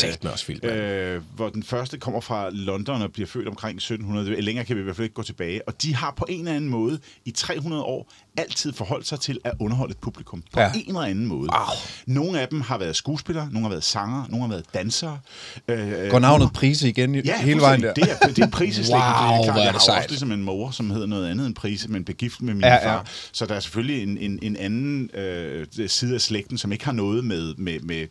satme 0.01 0.31
også 0.31 0.47
vildt, 0.47 0.63
mand. 0.63 0.75
øh, 0.75 1.21
hvor 1.35 1.49
den 1.49 1.63
første 1.63 1.97
kommer 1.97 2.21
fra 2.21 2.49
London 2.49 3.01
og 3.01 3.11
bliver 3.11 3.27
født 3.27 3.47
omkring 3.47 3.75
1700. 3.77 4.41
Længere 4.41 4.65
kan 4.65 4.75
vi 4.75 4.81
i 4.81 4.83
hvert 4.83 4.95
fald 4.95 5.05
ikke 5.05 5.15
gå 5.15 5.23
tilbage. 5.23 5.67
Og 5.67 5.81
de 5.81 5.95
har 5.95 6.11
på 6.17 6.25
en 6.29 6.39
eller 6.39 6.53
anden 6.53 6.69
måde 6.69 6.99
i 7.25 7.31
300 7.31 7.83
år 7.83 8.13
altid 8.37 8.73
forholdt 8.73 9.07
sig 9.07 9.19
til 9.19 9.39
at 9.43 9.51
underholde 9.59 9.91
et 9.91 9.97
publikum. 9.97 10.43
På 10.53 10.59
Ja. 10.59 10.65
ja. 10.65 10.71
en 10.75 10.87
eller 10.87 11.01
anden 11.01 11.25
måde. 11.25 11.49
Wow. 11.53 11.75
Nogle 12.05 12.39
af 12.41 12.47
dem 12.47 12.61
har 12.61 12.77
været 12.77 12.95
skuespillere, 12.95 13.47
nogle 13.51 13.61
har 13.61 13.69
været 13.69 13.83
sangere, 13.83 14.25
nogle 14.29 14.43
har 14.45 14.49
været 14.49 14.65
dansere. 14.73 15.19
Øh, 15.67 16.09
Går 16.09 16.19
navnet 16.19 16.53
Prise 16.53 16.89
igen 16.89 17.15
Ja, 17.15 17.41
hele 17.41 17.61
vejen 17.61 17.81
der? 17.83 17.93
Det 17.93 18.03
er, 18.21 18.27
det 18.27 18.39
er 18.39 18.47
priseslægten. 18.49 19.01
Wow, 19.01 19.31
det 19.31 19.39
er 19.39 19.43
klart, 19.53 19.63
jeg 19.63 19.71
har 19.71 19.79
sejt. 19.79 19.97
også 19.97 20.09
ligesom 20.09 20.31
en 20.31 20.43
mor, 20.43 20.71
som 20.71 20.89
hedder 20.89 21.07
noget 21.07 21.27
andet 21.31 21.45
end 21.47 21.55
Prise, 21.55 21.91
men 21.91 22.03
begift 22.03 22.41
med 22.41 22.53
min 22.53 22.63
Ja, 22.63 22.73
ja, 22.73 22.89
ja. 22.89 22.95
far. 22.95 23.05
Så 23.31 23.45
der 23.45 23.55
er 23.55 23.59
selvfølgelig 23.59 24.03
en, 24.03 24.17
en, 24.17 24.39
en 24.41 24.55
anden 24.57 25.09
øh, 25.13 25.65
side 25.87 26.15
af 26.15 26.21
slægten, 26.21 26.57
som 26.57 26.71
ikke 26.71 26.85
har 26.85 26.91
noget 26.91 27.23
med, 27.25 27.53
med, 27.57 27.79
med 27.79 28.07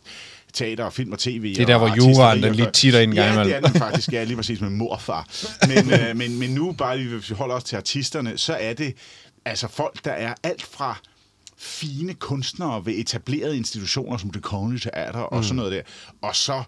teater 0.52 0.84
og 0.84 0.92
film 0.92 1.12
og 1.12 1.18
tv. 1.18 1.54
Det 1.54 1.62
er 1.62 1.66
der, 1.66 1.78
hvor 1.78 1.94
juraen, 1.96 2.42
den 2.42 2.54
lige 2.54 2.70
titter 2.70 3.00
ind 3.00 3.10
en 3.10 3.16
gang 3.16 3.26
Ja, 3.28 3.32
imellem. 3.42 3.62
det 3.62 3.68
er 3.68 3.72
den 3.72 3.80
faktisk. 3.80 4.12
Ja, 4.12 4.24
lige 4.24 4.36
præcis 4.36 4.60
med 4.60 4.70
morfar. 4.70 5.26
Men, 5.68 5.92
øh, 6.00 6.16
men, 6.16 6.38
men 6.38 6.50
nu, 6.50 6.72
bare 6.72 6.98
lige, 6.98 7.08
hvis 7.08 7.30
vi 7.30 7.34
holder 7.34 7.54
os 7.54 7.64
til 7.64 7.76
artisterne, 7.76 8.38
så 8.38 8.52
er 8.60 8.72
det 8.72 8.94
altså 9.44 9.68
folk, 9.68 10.04
der 10.04 10.12
er 10.12 10.34
alt 10.42 10.62
fra 10.62 10.98
fine 11.58 12.14
kunstnere 12.14 12.86
ved 12.86 12.94
etablerede 12.96 13.56
institutioner 13.56 14.16
som 14.18 14.30
det 14.30 14.42
Kongelige 14.42 14.80
Teater 14.90 15.18
og 15.20 15.36
Mm. 15.36 15.42
sådan 15.42 15.56
noget 15.56 15.72
der. 15.72 15.82
Og 16.22 16.36
så 16.36 16.62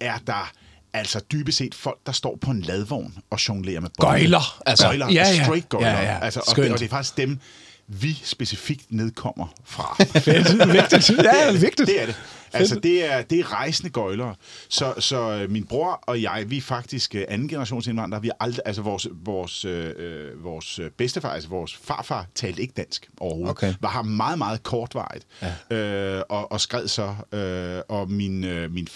er 0.00 0.18
der 0.26 0.50
altså 0.92 1.20
dybest 1.32 1.58
set 1.58 1.74
folk, 1.74 1.98
der 2.06 2.12
står 2.12 2.38
på 2.40 2.50
en 2.50 2.60
ladvogn 2.60 3.14
og 3.30 3.48
jonglerer 3.48 3.80
med 3.80 3.90
bolde. 3.98 4.10
Gøjler, 4.18 4.62
altså. 4.66 4.84
Gøjler, 4.86 5.06
Ja, 5.06 5.12
ja. 5.12 5.44
straight 5.44 5.68
gøjler. 5.68 5.88
Ja, 5.88 6.02
ja. 6.02 6.18
Altså, 6.22 6.40
og, 6.40 6.46
Skønt. 6.50 6.64
det, 6.64 6.72
og 6.72 6.78
det 6.78 6.84
er 6.84 6.90
faktisk 6.90 7.16
dem, 7.16 7.38
vi 7.86 8.20
specifikt 8.24 8.84
nedkommer 8.92 9.46
fra. 9.64 9.96
Fedt, 10.20 10.72
vigtigt. 10.72 11.10
Ja, 11.24 11.52
vigtigt. 11.52 11.88
Det 11.88 12.02
er 12.02 12.06
det. 12.06 12.16
Altså, 12.52 12.80
det 12.80 13.12
er, 13.12 13.22
det 13.22 13.40
er 13.40 13.52
rejsende 13.52 13.90
gøjlere. 13.90 14.34
Så, 14.68 14.94
så 14.98 15.20
øh, 15.30 15.50
min 15.50 15.64
bror 15.64 16.02
og 16.06 16.22
jeg, 16.22 16.44
vi 16.46 16.56
er 16.56 16.60
faktisk 16.60 17.14
øh, 17.14 17.24
anden 17.28 17.48
generations 17.48 17.86
indvandrere. 17.86 18.22
Vi 18.22 18.28
har 18.28 18.36
aldrig, 18.40 18.62
altså 18.66 18.82
vores, 18.82 19.08
vores, 19.24 19.64
øh, 19.64 19.94
øh, 19.96 20.44
vores 20.44 20.80
bedstefar, 20.96 21.30
altså 21.30 21.48
vores 21.48 21.76
farfar, 21.76 22.26
talte 22.34 22.62
ikke 22.62 22.74
dansk 22.76 23.08
overhovedet. 23.20 23.50
Okay. 23.50 23.74
Var 23.80 23.90
her 23.90 24.02
meget, 24.02 24.38
meget 24.38 24.62
kortvarigt. 24.62 25.26
Ja. 25.70 25.76
Øh, 25.76 26.22
og, 26.28 26.52
og 26.52 26.60
skred 26.60 26.88
så. 26.88 27.14
Øh, 27.32 27.82
og 27.88 28.10
min, 28.10 28.44
øh, 28.44 28.72
min, 28.72 28.88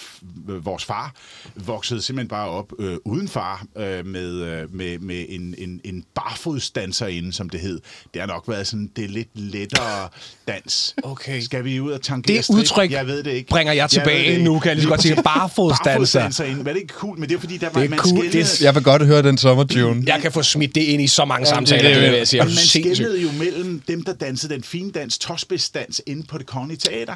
øh, 0.48 0.66
vores 0.66 0.84
far 0.84 1.14
voksede 1.54 2.02
simpelthen 2.02 2.28
bare 2.28 2.48
op 2.48 2.72
øh, 2.78 2.96
uden 3.04 3.28
far 3.28 3.66
øh, 3.76 4.06
med, 4.06 4.32
øh, 4.32 4.74
med, 4.74 4.98
med 4.98 5.26
en, 5.28 5.54
en, 5.58 5.80
en 5.84 6.04
barfodsdanserinde, 6.14 7.32
som 7.32 7.48
det 7.48 7.60
hed. 7.60 7.80
Det 8.14 8.22
har 8.22 8.26
nok 8.26 8.48
været 8.48 8.66
sådan, 8.66 8.90
det 8.96 9.04
er 9.04 9.08
lidt 9.08 9.28
lettere 9.34 10.08
dans. 10.48 10.94
Okay. 11.02 11.40
Skal 11.40 11.64
vi 11.64 11.80
ud 11.80 11.92
og 11.92 12.02
tangere 12.02 12.36
Det 12.36 12.50
udtryk 12.50 12.90
Jeg 12.90 13.06
ved 13.06 13.22
det 13.22 13.32
ikke. 13.32 13.41
Bringer 13.50 13.72
jeg 13.72 13.90
tilbage 13.90 14.24
ikke. 14.24 14.44
nu, 14.44 14.58
kan 14.58 14.68
jeg 14.68 14.76
lige 14.76 14.82
så 14.82 14.88
godt 14.88 15.02
sige. 15.02 15.16
Barfodsdanser. 15.24 15.90
Barfodsdanserinde. 15.92 16.64
Var 16.64 16.72
det 16.72 16.80
ikke 16.80 16.94
cool? 16.94 17.18
Men 17.18 17.28
det 17.28 17.34
er 17.36 17.40
fordi, 17.40 17.56
der 17.56 17.68
var, 17.72 17.80
Det 17.80 17.86
er 17.86 17.90
man 17.90 17.98
cool. 17.98 18.18
skældede- 18.18 18.44
Det 18.44 18.60
er- 18.60 18.64
Jeg 18.66 18.74
vil 18.74 18.82
godt 18.82 19.06
høre 19.06 19.22
den 19.22 19.38
sommertune. 19.38 20.02
Jeg 20.06 20.18
kan 20.22 20.32
få 20.32 20.42
smidt 20.42 20.74
det 20.74 20.80
ind 20.80 21.02
i 21.02 21.06
så 21.06 21.24
mange 21.24 21.48
Ja, 21.48 21.54
samtaler, 21.54 21.82
det 21.82 21.94
det, 21.94 22.02
det. 22.02 22.10
vil 22.10 22.18
jeg 22.18 22.28
sige. 22.28 22.40
Men 22.40 22.48
man 22.48 22.56
skældede 22.56 23.22
jo 23.22 23.28
mellem 23.38 23.82
dem, 23.88 24.02
der 24.04 24.12
dansede 24.12 24.54
den 24.54 24.62
fine 24.62 24.90
dans, 24.92 25.18
tåspidsdans, 25.18 26.00
inde 26.06 26.22
på 26.26 26.38
det 26.38 26.46
kongelige 26.46 26.78
teater, 26.78 27.14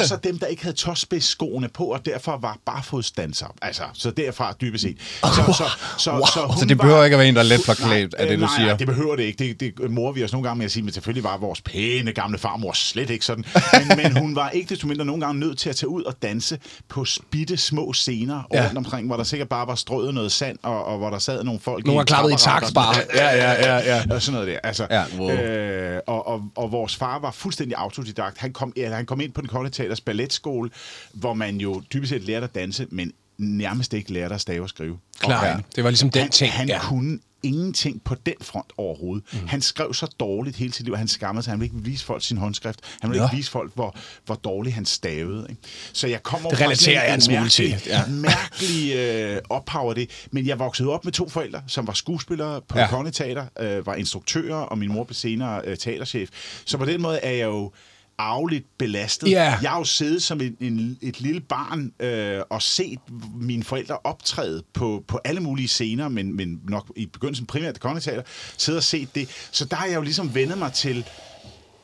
og 0.00 0.04
så 0.06 0.16
dem, 0.24 0.38
der 0.38 0.46
ikke 0.46 0.62
havde 0.62 0.76
tåspidsskoene 0.76 1.68
på, 1.68 1.84
og 1.84 2.04
derfor 2.06 2.36
var 2.36 2.58
barfodsdanser. 2.66 3.46
Altså, 3.62 3.82
så 3.94 4.10
derfra 4.10 4.54
dybest 4.60 4.82
set. 4.82 4.96
Så, 5.00 5.28
så, 5.36 5.52
så, 5.52 5.64
så, 5.98 6.10
Wow. 6.12 6.20
så, 6.26 6.54
Så 6.60 6.64
det 6.64 6.78
behøver 6.78 6.96
var- 6.98 7.04
ikke 7.04 7.14
at 7.14 7.18
være 7.18 7.28
en, 7.28 7.34
der 7.34 7.40
er 7.40 7.44
let 7.44 7.60
forklædt, 7.64 8.14
er 8.18 8.24
det, 8.24 8.32
øh, 8.32 8.40
du 8.40 8.44
nej, 8.44 8.54
siger? 8.56 8.66
Nej, 8.68 8.76
det 8.76 8.86
behøver 8.86 9.16
det 9.16 9.22
ikke. 9.22 9.44
Det, 9.44 9.60
det 9.80 9.90
morer 9.90 10.12
vi 10.12 10.24
os 10.24 10.32
nogle 10.32 10.48
gange 10.48 10.58
med 10.58 10.64
at 10.64 10.72
sige, 10.72 10.82
men 10.82 10.92
selvfølgelig 10.92 11.24
var 11.24 11.36
vores 11.36 11.60
pæne 11.60 12.12
gamle 12.12 12.38
farmor 12.38 12.72
slet 12.72 13.10
ikke 13.10 13.24
sådan. 13.24 13.44
Men, 13.72 13.96
men 14.02 14.16
hun 14.16 14.36
var 14.36 14.50
ikke 14.50 14.68
desto 14.68 14.86
mindre 14.86 15.04
nogle 15.04 15.24
gange 15.26 15.40
nødt 15.40 15.58
til 15.58 15.70
at 15.70 15.76
tage 15.76 15.88
ud 15.88 16.02
og 16.02 16.22
danse 16.22 16.58
på 16.88 17.04
bitte 17.30 17.56
små 17.56 17.92
scener 17.92 18.42
Ja. 18.54 18.64
rundt 18.66 18.78
omkring, 18.78 19.06
hvor 19.06 19.16
der 19.16 19.24
sikkert 19.24 19.48
bare 19.48 19.66
var 19.66 19.74
strøget 19.74 20.14
noget 20.14 20.32
sand, 20.32 20.58
og, 20.62 20.84
og 20.84 20.98
hvor 20.98 21.10
der 21.10 21.18
sad 21.18 21.44
nogle 21.44 21.60
folk 21.60 21.86
Nogle 21.86 21.96
i 21.96 21.98
har 21.98 22.04
klappet 22.04 22.32
i 22.32 22.36
taks 22.36 22.72
bare. 22.72 22.94
Ja, 23.14 23.28
ja, 23.36 23.52
ja, 23.52 23.96
ja. 23.96 24.02
Og 24.14 24.22
sådan 24.22 24.40
noget 24.40 24.48
der. 24.48 24.58
Altså, 24.64 24.86
Ja, 24.90 25.04
wow. 25.18 25.30
øh, 25.30 26.00
og, 26.06 26.26
og, 26.28 26.42
og 26.56 26.72
vores 26.72 26.96
far 26.96 27.18
var 27.18 27.30
fuldstændig 27.30 27.76
autodidakt. 27.78 28.38
Han 28.38 28.52
kom, 28.52 28.72
ja, 28.76 28.94
han 28.94 29.06
kom 29.06 29.20
ind 29.20 29.32
på 29.32 29.40
den 29.40 29.48
kolde 29.48 29.69
teaters 29.70 30.00
balletskole, 30.00 30.70
hvor 31.12 31.34
man 31.34 31.56
jo 31.56 31.82
dybest 31.92 32.10
set 32.10 32.22
lærte 32.22 32.44
at 32.44 32.54
danse, 32.54 32.86
men 32.90 33.12
nærmest 33.38 33.94
ikke 33.94 34.12
lærte 34.12 34.34
at 34.34 34.40
stave 34.40 34.62
og 34.62 34.68
skrive. 34.68 34.98
Klar, 35.18 35.56
Og 35.56 35.62
det 35.76 35.84
var 35.84 35.90
ligesom 35.90 36.10
den 36.10 36.22
han, 36.22 36.30
ting, 36.30 36.52
Han 36.52 36.68
ja. 36.68 36.80
kunne 36.80 37.18
ingenting 37.42 38.02
på 38.04 38.14
den 38.26 38.34
front 38.40 38.72
overhovedet. 38.76 39.24
Mm. 39.32 39.46
Han 39.46 39.62
skrev 39.62 39.94
så 39.94 40.06
dårligt 40.20 40.56
hele 40.56 40.72
sit 40.72 40.84
liv, 40.84 40.92
og 40.92 40.98
han 40.98 41.08
skammede 41.08 41.44
sig. 41.44 41.50
Han 41.52 41.60
ville 41.60 41.74
ikke 41.74 41.84
vise 41.84 42.04
folk 42.04 42.24
sin 42.24 42.36
håndskrift. 42.36 42.80
Han 43.00 43.10
ville 43.10 43.20
Nå. 43.20 43.26
ikke 43.26 43.36
vise 43.36 43.50
folk, 43.50 43.74
hvor, 43.74 43.96
hvor 44.26 44.34
dårligt 44.34 44.74
han 44.74 44.84
stavede. 44.84 45.46
Ikke? 45.50 45.62
Så 45.92 46.06
jeg 46.06 46.22
kommer 46.22 46.48
Det 46.48 46.58
fra 46.58 46.64
relaterer 46.64 47.04
jeg 47.04 47.14
en 47.14 47.20
smule 47.20 47.48
til, 47.48 47.74
ja. 47.86 48.06
mærkelig 48.06 48.94
øh, 48.94 49.38
ophav 49.48 49.88
af 49.88 49.94
det. 49.94 50.10
Men 50.30 50.46
jeg 50.46 50.58
voksede 50.58 50.88
op 50.88 51.04
med 51.04 51.12
to 51.12 51.28
forældre, 51.28 51.62
som 51.66 51.86
var 51.86 51.92
skuespillere 51.92 52.60
på 52.68 52.78
Ja. 52.78 52.84
ja. 52.84 52.90
Kongelige 52.90 53.12
Teater, 53.12 53.46
øh, 53.60 53.86
var 53.86 53.94
instruktører, 53.94 54.56
og 54.56 54.78
min 54.78 54.92
mor 54.92 55.04
blev 55.04 55.14
senere 55.14 55.62
øh, 55.64 55.76
teaterchef. 55.76 56.30
Så 56.64 56.78
på 56.78 56.84
den 56.84 57.02
måde 57.02 57.18
er 57.18 57.30
jeg 57.30 57.44
jo 57.46 57.72
arveligt 58.20 58.66
belastet. 58.78 59.30
Ja. 59.30 59.58
Jeg 59.62 59.70
har 59.70 59.78
jo 59.78 59.84
siddet 59.84 60.22
som 60.22 60.40
en, 60.40 60.56
en, 60.60 60.98
et 61.02 61.20
lille 61.20 61.40
barn 61.40 61.92
øh, 62.00 62.42
og 62.50 62.62
set 62.62 62.98
mine 63.34 63.64
forældre 63.64 63.98
optræde 64.04 64.62
på, 64.72 65.04
på 65.08 65.20
alle 65.24 65.40
mulige 65.40 65.68
scener, 65.68 66.08
men, 66.08 66.36
men 66.36 66.60
nok 66.68 66.92
i 66.96 67.06
begyndelsen 67.06 67.46
primært 67.46 67.74
det 67.74 67.82
kongelige 67.82 68.02
teater, 68.02 68.22
siddet 68.58 68.78
og 68.78 68.84
set 68.84 69.14
det. 69.14 69.28
Så 69.50 69.64
der 69.64 69.76
har 69.76 69.86
jeg 69.86 69.96
jo 69.96 70.02
ligesom 70.02 70.34
vendet 70.34 70.58
mig 70.58 70.72
til 70.72 71.04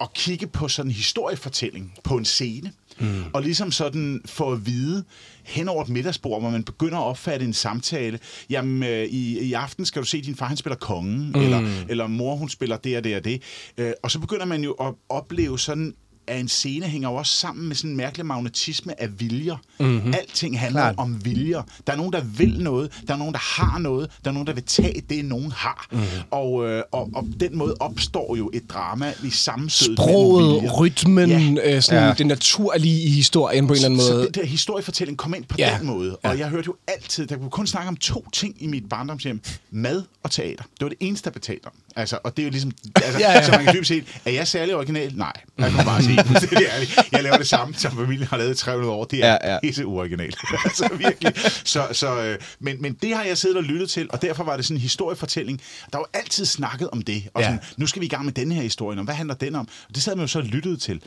at 0.01 0.13
kigge 0.13 0.47
på 0.47 0.69
sådan 0.69 0.91
en 0.91 0.95
historiefortælling 0.95 1.93
på 2.05 2.17
en 2.17 2.25
scene, 2.25 2.73
mm. 3.01 3.25
og 3.33 3.43
ligesom 3.43 3.73
sådan 3.73 4.21
få 4.27 4.53
at 4.53 4.67
vide 4.67 5.05
hen 5.45 5.69
over 5.69 5.83
et 5.83 5.89
middagsbord, 5.89 6.41
hvor 6.41 6.51
man 6.51 6.65
begynder 6.65 6.99
at 6.99 7.05
opfatte 7.05 7.47
en 7.47 7.53
samtale. 7.53 8.19
Jamen, 8.51 8.83
øh, 8.83 9.05
i, 9.05 9.39
i 9.41 9.53
aften 9.53 9.87
skal 9.87 10.03
du 10.03 10.07
se, 10.07 10.23
din 10.23 10.37
far 10.37 10.47
han 10.47 10.57
spiller 10.57 10.77
kongen, 10.77 11.33
mm. 11.35 11.41
eller, 11.41 11.85
eller 11.89 12.07
mor 12.07 12.37
hun 12.37 12.49
spiller 12.49 12.77
det 12.77 12.97
og 12.97 13.05
det 13.05 13.17
og 13.17 13.25
det. 13.25 13.43
Øh, 13.79 13.93
og 14.03 14.11
så 14.11 14.19
begynder 14.19 14.45
man 14.45 14.65
jo 14.65 14.73
at 14.73 14.95
opleve 15.09 15.59
sådan 15.59 15.95
at 16.27 16.41
en 16.41 16.49
scene 16.49 16.87
hænger 16.87 17.11
jo 17.11 17.15
også 17.15 17.33
sammen 17.33 17.69
med 17.69 17.77
sådan 17.77 17.91
en 17.91 17.97
mærkelig 17.97 18.27
magnetisme 18.27 19.01
af 19.01 19.21
viljer. 19.21 19.57
Mm-hmm. 19.79 20.15
Alting 20.15 20.61
handler 20.61 20.81
Klart. 20.81 20.95
om 20.99 21.25
viljer. 21.25 21.63
Der 21.87 21.93
er 21.93 21.97
nogen, 21.97 22.13
der 22.13 22.21
vil 22.21 22.61
noget, 22.61 22.93
der 23.07 23.15
er 23.15 23.19
nogen, 23.19 23.33
der 23.33 23.63
har 23.63 23.79
noget, 23.79 24.11
der 24.25 24.31
er 24.31 24.35
nogen, 24.35 24.47
der 24.47 24.53
vil 24.53 24.63
tage 24.63 25.03
det, 25.11 25.25
nogen 25.25 25.53
har. 25.53 25.87
Mm-hmm. 25.93 26.07
Og, 26.31 26.69
øh, 26.69 26.83
og, 26.93 27.11
og 27.15 27.27
den 27.41 27.59
måde 27.59 27.75
opstår 27.81 28.37
jo 28.37 28.51
et 28.55 28.71
drama 28.71 29.13
i 29.25 29.31
sammenstød 29.31 29.97
Sproget, 29.97 30.81
rytmen, 30.81 31.57
ja. 31.57 31.75
øh, 31.77 31.83
sådan 31.83 32.09
ja. 32.09 32.15
det 32.15 32.27
naturlige 32.27 33.03
i 33.03 33.11
historien 33.11 33.67
på 33.67 33.73
en 33.73 33.77
eller 33.77 33.87
anden 33.87 33.97
måde. 33.97 34.09
Så 34.09 34.19
den 34.19 34.33
der 34.35 34.45
historiefortælling 34.45 35.19
kom 35.19 35.35
ind 35.35 35.45
på 35.45 35.57
ja. 35.59 35.77
den 35.79 35.87
måde. 35.87 36.17
Og 36.17 36.35
ja. 36.35 36.39
jeg 36.39 36.49
hørte 36.49 36.67
jo 36.67 36.77
altid, 36.89 37.27
der 37.27 37.37
kunne 37.37 37.51
kun 37.51 37.67
snakke 37.67 37.89
om 37.89 37.97
to 37.97 38.27
ting 38.33 38.55
i 38.59 38.67
mit 38.67 38.89
barndomshjem. 38.89 39.41
Mad 39.71 40.03
og 40.23 40.31
teater. 40.31 40.63
Det 40.63 40.81
var 40.81 40.89
det 40.89 40.99
eneste, 41.01 41.25
der 41.25 41.31
betalte 41.31 41.67
om. 41.67 41.73
Altså, 41.97 42.19
og 42.25 42.37
det 42.37 42.43
er 42.43 42.47
jo 42.47 42.51
ligesom, 42.51 42.73
altså, 42.97 43.19
ja, 43.21 43.33
ja. 43.33 43.45
så 43.45 43.51
man 43.51 43.65
kan 43.65 43.75
dybest 43.75 43.89
set, 43.89 44.05
er 44.25 44.31
jeg 44.31 44.49
særlig 44.49 44.77
original? 44.77 45.13
Nej, 45.17 45.33
jeg 45.59 45.71
kan 45.71 45.85
bare 45.85 46.03
sige, 46.03 46.16
det 46.51 46.69
ærligt. 46.73 46.99
Jeg 47.13 47.23
laver 47.23 47.37
det 47.37 47.47
samme, 47.47 47.75
som 47.75 47.97
familien 47.97 48.27
har 48.27 48.37
lavet 48.37 48.55
i 48.55 48.59
300 48.59 48.93
år. 48.93 49.05
Det 49.05 49.25
er 49.25 49.39
ja, 49.43 49.53
ja. 49.53 49.59
helt 49.63 49.85
uoriginalt. 49.85 50.37
altså, 50.65 50.89
virkelig. 50.99 51.33
Så, 51.65 51.87
så, 51.93 52.23
øh, 52.23 52.39
men, 52.61 52.83
men 52.83 52.95
det 53.03 53.17
har 53.17 53.25
jeg 53.25 53.39
siddet 53.39 53.57
og 53.57 53.63
lyttet 53.63 53.91
til, 53.91 54.07
og 54.11 54.23
derfor 54.23 54.45
var 54.45 54.57
det 54.57 54.65
sådan 54.65 54.77
en 54.77 54.81
historiefortælling. 54.81 55.61
Der 55.93 55.99
var 55.99 56.11
altid 56.15 56.45
snakket 56.45 56.91
om 56.91 57.03
det, 57.03 57.29
og 57.35 57.43
sådan, 57.43 57.59
ja. 57.63 57.69
nu 57.77 57.87
skal 57.87 58.01
vi 58.01 58.07
i 58.07 58.09
gang 58.09 58.25
med 58.25 58.33
denne 58.33 58.55
her 58.55 58.63
historie, 58.63 58.99
og 58.99 59.05
hvad 59.05 59.15
handler 59.15 59.35
den 59.35 59.55
om? 59.55 59.69
Og 59.89 59.95
det 59.95 60.03
sad 60.03 60.17
man 60.17 60.23
jo 60.23 60.29
så 60.29 60.41
lyttet 60.41 60.81
til. 60.81 61.03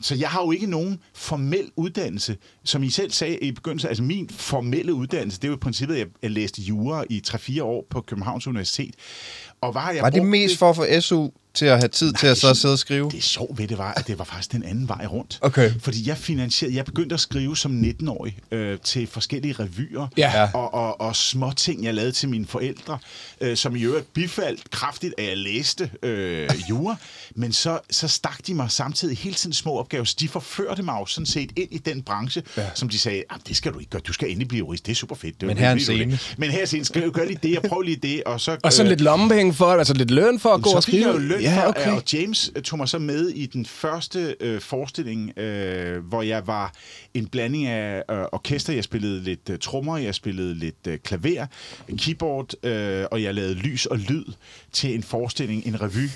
Så 0.00 0.14
jeg 0.14 0.28
har 0.28 0.42
jo 0.42 0.50
ikke 0.50 0.66
nogen 0.66 1.00
formel 1.14 1.70
uddannelse, 1.76 2.36
som 2.64 2.82
I 2.82 2.90
selv 2.90 3.10
sagde 3.10 3.38
i 3.38 3.52
begyndelsen. 3.52 3.88
Altså 3.88 4.02
min 4.02 4.30
formelle 4.30 4.94
uddannelse, 4.94 5.40
det 5.40 5.44
er 5.44 5.48
jo 5.48 5.54
i 5.54 5.58
princippet, 5.58 5.96
at 5.96 6.08
jeg 6.22 6.30
læste 6.30 6.62
jura 6.62 7.04
i 7.10 7.22
3-4 7.26 7.62
år 7.62 7.86
på 7.90 8.00
Københavns 8.00 8.46
Universitet. 8.46 8.94
Og 9.60 9.74
var, 9.74 9.90
jeg 9.90 10.02
var 10.02 10.10
det 10.10 10.24
mest 10.24 10.58
for 10.58 10.70
at 10.70 10.76
få 10.76 11.00
SU 11.00 11.30
til 11.54 11.66
at 11.66 11.78
have 11.78 11.88
tid 11.88 12.12
Nej, 12.12 12.20
til 12.20 12.26
at 12.26 12.38
så 12.38 12.54
sidde 12.54 12.72
og 12.72 12.78
skrive? 12.78 13.10
Det 13.10 13.18
er 13.18 13.22
sjovt 13.22 13.58
ved 13.58 13.68
det 13.68 13.78
var, 13.78 13.92
at 13.92 14.06
det 14.06 14.18
var 14.18 14.24
faktisk 14.24 14.52
den 14.52 14.62
anden 14.62 14.88
vej 14.88 15.06
rundt. 15.06 15.38
Okay. 15.40 15.72
Fordi 15.80 16.08
jeg 16.08 16.16
finansierede, 16.16 16.76
jeg 16.76 16.84
begyndte 16.84 17.14
at 17.14 17.20
skrive 17.20 17.56
som 17.56 17.80
19-årig 17.80 18.38
øh, 18.50 18.78
til 18.78 19.06
forskellige 19.06 19.54
revyer 19.58 20.06
ja. 20.16 20.48
og, 20.54 20.74
og, 20.74 21.00
og 21.00 21.16
små 21.16 21.52
ting, 21.56 21.84
jeg 21.84 21.94
lavede 21.94 22.12
til 22.12 22.28
mine 22.28 22.46
forældre, 22.46 22.98
øh, 23.40 23.56
som 23.56 23.76
i 23.76 23.82
øvrigt 23.82 24.12
bifaldt 24.12 24.70
kraftigt, 24.70 25.14
at 25.18 25.24
jeg 25.24 25.36
læste 25.36 25.90
øh, 26.02 26.48
jura. 26.70 26.96
Men 27.34 27.52
så, 27.52 27.78
så 27.90 28.08
stak 28.08 28.46
de 28.46 28.54
mig 28.54 28.70
samtidig 28.70 29.18
hele 29.18 29.34
tiden 29.34 29.54
små 29.54 29.78
opgaver, 29.78 30.04
så 30.04 30.16
de 30.20 30.28
forførte 30.28 30.82
mig 30.82 30.96
jo 31.00 31.06
sådan 31.06 31.26
set 31.26 31.52
ind 31.56 31.68
i 31.70 31.78
den 31.78 32.02
branche, 32.02 32.42
ja. 32.56 32.62
som 32.74 32.88
de 32.88 32.98
sagde, 32.98 33.22
ah, 33.30 33.38
det 33.48 33.56
skal 33.56 33.72
du 33.72 33.78
ikke 33.78 33.90
gøre, 33.90 34.02
du 34.06 34.12
skal 34.12 34.28
endelig 34.28 34.48
blive 34.48 34.58
jurist, 34.58 34.86
det 34.86 34.92
er 34.92 34.96
super 34.96 35.14
fedt. 35.14 35.40
Det 35.40 35.46
Men 35.46 35.58
her 35.58 35.72
en 35.72 35.80
scene. 35.80 36.18
Men 36.38 36.50
her 36.50 36.58
er 36.58 36.74
en 36.74 36.84
scene, 36.84 37.10
gør 37.10 37.24
lige 37.24 37.38
det, 37.42 37.58
og 37.58 37.64
prøv 37.68 37.80
lige 37.80 37.96
det, 37.96 38.22
og 38.24 38.40
så... 38.40 38.56
Og 38.62 38.72
så 38.72 38.82
øh, 38.82 38.88
lidt 38.88 39.00
lommepenge 39.00 39.54
for, 39.54 39.66
altså 39.66 39.94
lidt 39.94 40.10
løn 40.10 40.40
for 40.40 40.50
at 40.50 40.62
gå 40.62 40.70
og 40.70 40.82
skrive. 40.82 41.06
Jeg 41.06 41.14
jo 41.14 41.18
løn 41.18 41.43
ja, 41.44 41.68
okay. 41.68 41.90
og 41.90 42.02
James 42.12 42.52
øh, 42.56 42.62
tog 42.62 42.78
mig 42.78 42.88
så 42.88 42.98
med 42.98 43.28
i 43.28 43.46
den 43.46 43.66
første 43.66 44.36
øh, 44.40 44.60
forestilling, 44.60 45.38
øh, 45.38 46.06
hvor 46.06 46.22
jeg 46.22 46.46
var 46.46 46.72
en 47.14 47.26
blanding 47.26 47.66
af 47.66 48.02
øh, 48.10 48.24
orkester. 48.32 48.72
Jeg 48.72 48.84
spillede 48.84 49.22
lidt 49.22 49.50
øh, 49.50 49.58
trommer, 49.58 49.98
jeg 49.98 50.14
spillede 50.14 50.54
lidt 50.54 50.86
øh, 50.88 50.98
klaver, 50.98 51.46
keyboard, 51.98 52.64
øh, 52.64 53.06
og 53.10 53.22
jeg 53.22 53.34
lavede 53.34 53.54
lys 53.54 53.86
og 53.86 53.98
lyd 53.98 54.24
til 54.72 54.94
en 54.94 55.02
forestilling, 55.02 55.66
en 55.66 55.80
revy. 55.82 56.08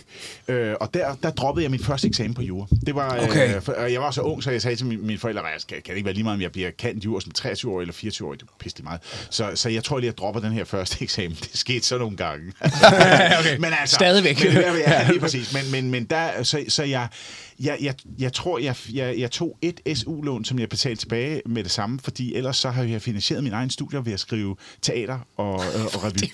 Øh, 0.48 0.74
og 0.80 0.94
der, 0.94 1.14
der 1.22 1.30
droppede 1.30 1.62
jeg 1.62 1.70
min 1.70 1.80
første 1.80 2.08
eksamen 2.08 2.34
på 2.34 2.42
jura. 2.42 2.66
Det 2.86 2.94
var, 2.94 3.16
øh, 3.16 3.22
okay. 3.22 3.56
øh, 3.56 3.62
for, 3.62 3.72
jeg 3.72 4.00
var 4.00 4.10
så 4.10 4.20
ung, 4.20 4.42
så 4.42 4.50
jeg 4.50 4.62
sagde 4.62 4.76
til 4.76 4.86
mine, 4.86 5.02
mine 5.02 5.18
forældre, 5.18 5.42
at 5.54 5.66
kan, 5.68 5.76
kan 5.76 5.92
det 5.92 5.96
ikke 5.96 6.04
være 6.04 6.14
lige 6.14 6.24
meget, 6.24 6.36
om 6.36 6.42
jeg 6.42 6.52
bliver 6.52 6.70
kendt 6.70 7.04
jura 7.04 7.20
som 7.20 7.32
23 7.32 7.72
år 7.72 7.80
eller 7.80 7.94
24 7.94 8.28
år. 8.28 8.34
Det 8.34 8.48
pisse 8.58 8.82
meget. 8.82 9.00
Så, 9.30 9.50
så 9.54 9.68
jeg 9.68 9.84
tror 9.84 9.98
lige, 9.98 10.06
jeg 10.06 10.18
dropper 10.18 10.40
den 10.40 10.52
her 10.52 10.64
første 10.64 11.02
eksamen. 11.04 11.36
Det 11.40 11.50
skete 11.54 11.86
så 11.86 11.98
nogle 11.98 12.16
gange. 12.16 12.52
okay. 13.40 13.56
men 13.58 13.72
altså, 13.80 13.94
Stadigvæk. 13.94 14.44
Men, 14.44 14.52
ja, 14.52 15.08
lige 15.18 15.24
præcis. 15.24 15.52
Men, 15.52 15.70
men, 15.70 15.90
men 15.90 16.04
der, 16.04 16.42
så, 16.42 16.64
så 16.68 16.82
jeg, 16.82 17.08
jeg, 17.60 17.78
jeg, 17.80 17.94
jeg 18.18 18.32
tror, 18.32 18.58
jeg, 18.58 18.76
jeg, 18.92 19.18
jeg 19.18 19.30
tog 19.30 19.58
et 19.62 19.80
SU-lån, 19.94 20.44
som 20.44 20.58
jeg 20.58 20.68
betalte 20.68 21.02
tilbage 21.02 21.42
med 21.46 21.64
det 21.64 21.70
samme, 21.70 21.98
fordi 22.04 22.34
ellers 22.34 22.56
så 22.56 22.70
har 22.70 22.82
jeg 22.82 23.02
finansieret 23.02 23.44
min 23.44 23.52
egen 23.52 23.70
studier 23.70 24.00
ved 24.00 24.12
at 24.12 24.20
skrive 24.20 24.56
teater 24.82 25.18
og, 25.36 25.52
og 25.54 25.60
revy. 26.04 26.30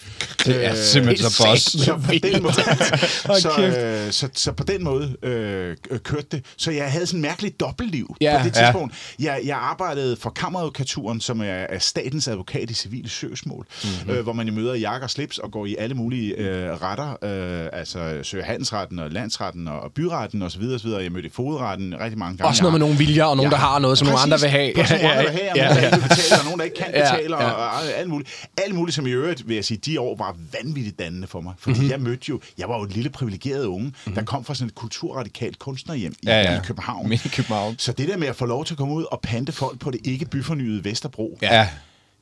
Det 0.46 0.64
er 0.64 0.70
øh, 0.70 0.76
simpelthen 0.76 1.30
så 1.30 1.44
boss. 1.44 1.62
Så 1.62 1.94
på 2.06 2.12
den 2.22 2.42
måde, 2.42 2.54
så, 3.40 3.66
øh, 4.06 4.12
så, 4.12 4.28
så 4.34 4.52
på 4.52 4.64
den 4.64 4.84
måde 4.84 5.16
øh, 5.22 5.76
kørte 5.98 6.26
det. 6.32 6.44
Så 6.56 6.70
jeg 6.70 6.92
havde 6.92 7.06
sådan 7.06 7.18
en 7.18 7.22
mærkelig 7.22 7.60
dobbeltliv 7.60 8.16
ja, 8.20 8.38
på 8.38 8.44
det 8.44 8.54
tidspunkt. 8.54 8.94
Ja. 9.20 9.24
Jeg, 9.34 9.42
jeg 9.44 9.56
arbejdede 9.56 10.16
for 10.16 10.30
kammeradvokaturen, 10.30 11.20
som 11.20 11.40
er, 11.40 11.44
er 11.44 11.78
statens 11.78 12.28
advokat 12.28 12.70
i 12.70 12.74
civile 12.74 13.08
søgsmål, 13.08 13.66
mm-hmm. 13.84 14.10
øh, 14.10 14.22
hvor 14.22 14.32
man 14.32 14.48
jo 14.48 14.54
møder 14.54 14.74
jakker 14.74 15.06
og 15.06 15.10
slips 15.10 15.38
og 15.38 15.52
går 15.52 15.66
i 15.66 15.76
alle 15.78 15.94
mulige 15.94 16.34
øh, 16.34 16.82
retter, 16.82 17.10
øh, 17.10 17.68
altså 17.72 18.20
søger 18.22 18.44
handelsretten 18.44 18.98
og 18.98 19.10
landsretten 19.10 19.68
og 19.68 19.92
byretten 19.92 20.42
osv. 20.42 20.62
osv. 20.62 20.88
Jeg 21.14 21.16
mødte 21.16 21.28
i 21.28 21.32
fodretten 21.32 21.94
rigtig 22.00 22.18
mange 22.18 22.36
gange. 22.36 22.48
Også 22.48 22.62
noget 22.62 22.72
med 22.72 22.80
nogle 22.80 22.98
viljer 22.98 23.24
og 23.24 23.36
nogen, 23.36 23.52
ja, 23.52 23.56
der 23.56 23.62
har 23.62 23.78
noget, 23.78 23.98
som 23.98 24.06
nogle 24.06 24.20
andre 24.20 24.40
vil 24.40 24.48
have. 24.48 24.72
Ja, 24.76 24.86
ja, 24.90 24.96
ja, 24.96 25.22
ja, 25.22 25.50
ja, 25.56 25.74
ja. 25.74 25.90
Nogen, 25.90 26.00
der 26.00 26.08
betale, 26.08 26.40
og 26.40 26.44
nogen, 26.44 26.58
der 26.58 26.64
ikke 26.64 26.76
kan 26.76 26.86
betale, 26.86 27.36
ja, 27.36 27.42
ja. 27.42 27.50
og, 27.50 27.66
og 27.66 27.82
alt 27.96 28.08
muligt. 28.08 28.48
Alt 28.56 28.74
muligt, 28.74 28.94
som 28.94 29.06
i 29.06 29.10
øvrigt, 29.10 29.48
vil 29.48 29.54
jeg 29.54 29.64
sige, 29.64 29.78
de 29.78 30.00
år 30.00 30.16
var 30.16 30.36
vanvittigt 30.52 30.98
dannende 30.98 31.26
for 31.26 31.40
mig. 31.40 31.54
Fordi 31.58 31.74
mm-hmm. 31.74 31.90
jeg 31.90 32.00
mødte 32.00 32.24
jo, 32.28 32.40
jeg 32.58 32.68
var 32.68 32.76
jo 32.76 32.84
en 32.84 32.90
lille 32.90 33.10
privilegeret 33.10 33.64
unge, 33.64 33.86
mm-hmm. 33.86 34.14
der 34.14 34.22
kom 34.22 34.44
fra 34.44 34.54
sådan 34.54 34.68
et 34.68 34.74
kulturradikalt 34.74 35.58
kunstnerhjem 35.58 36.12
i, 36.22 36.26
ja, 36.26 36.42
ja. 36.42 36.56
i 36.56 36.60
København. 36.64 37.12
I 37.12 37.16
København. 37.16 37.74
Så 37.78 37.92
det 37.92 38.08
der 38.08 38.16
med 38.16 38.28
at 38.28 38.36
få 38.36 38.46
lov 38.46 38.64
til 38.64 38.74
at 38.74 38.78
komme 38.78 38.94
ud 38.94 39.04
og 39.10 39.20
pante 39.20 39.52
folk 39.52 39.78
på 39.78 39.90
det 39.90 40.00
ikke 40.04 40.24
byfornyede 40.24 40.84
Vesterbro, 40.84 41.38
ja 41.42 41.68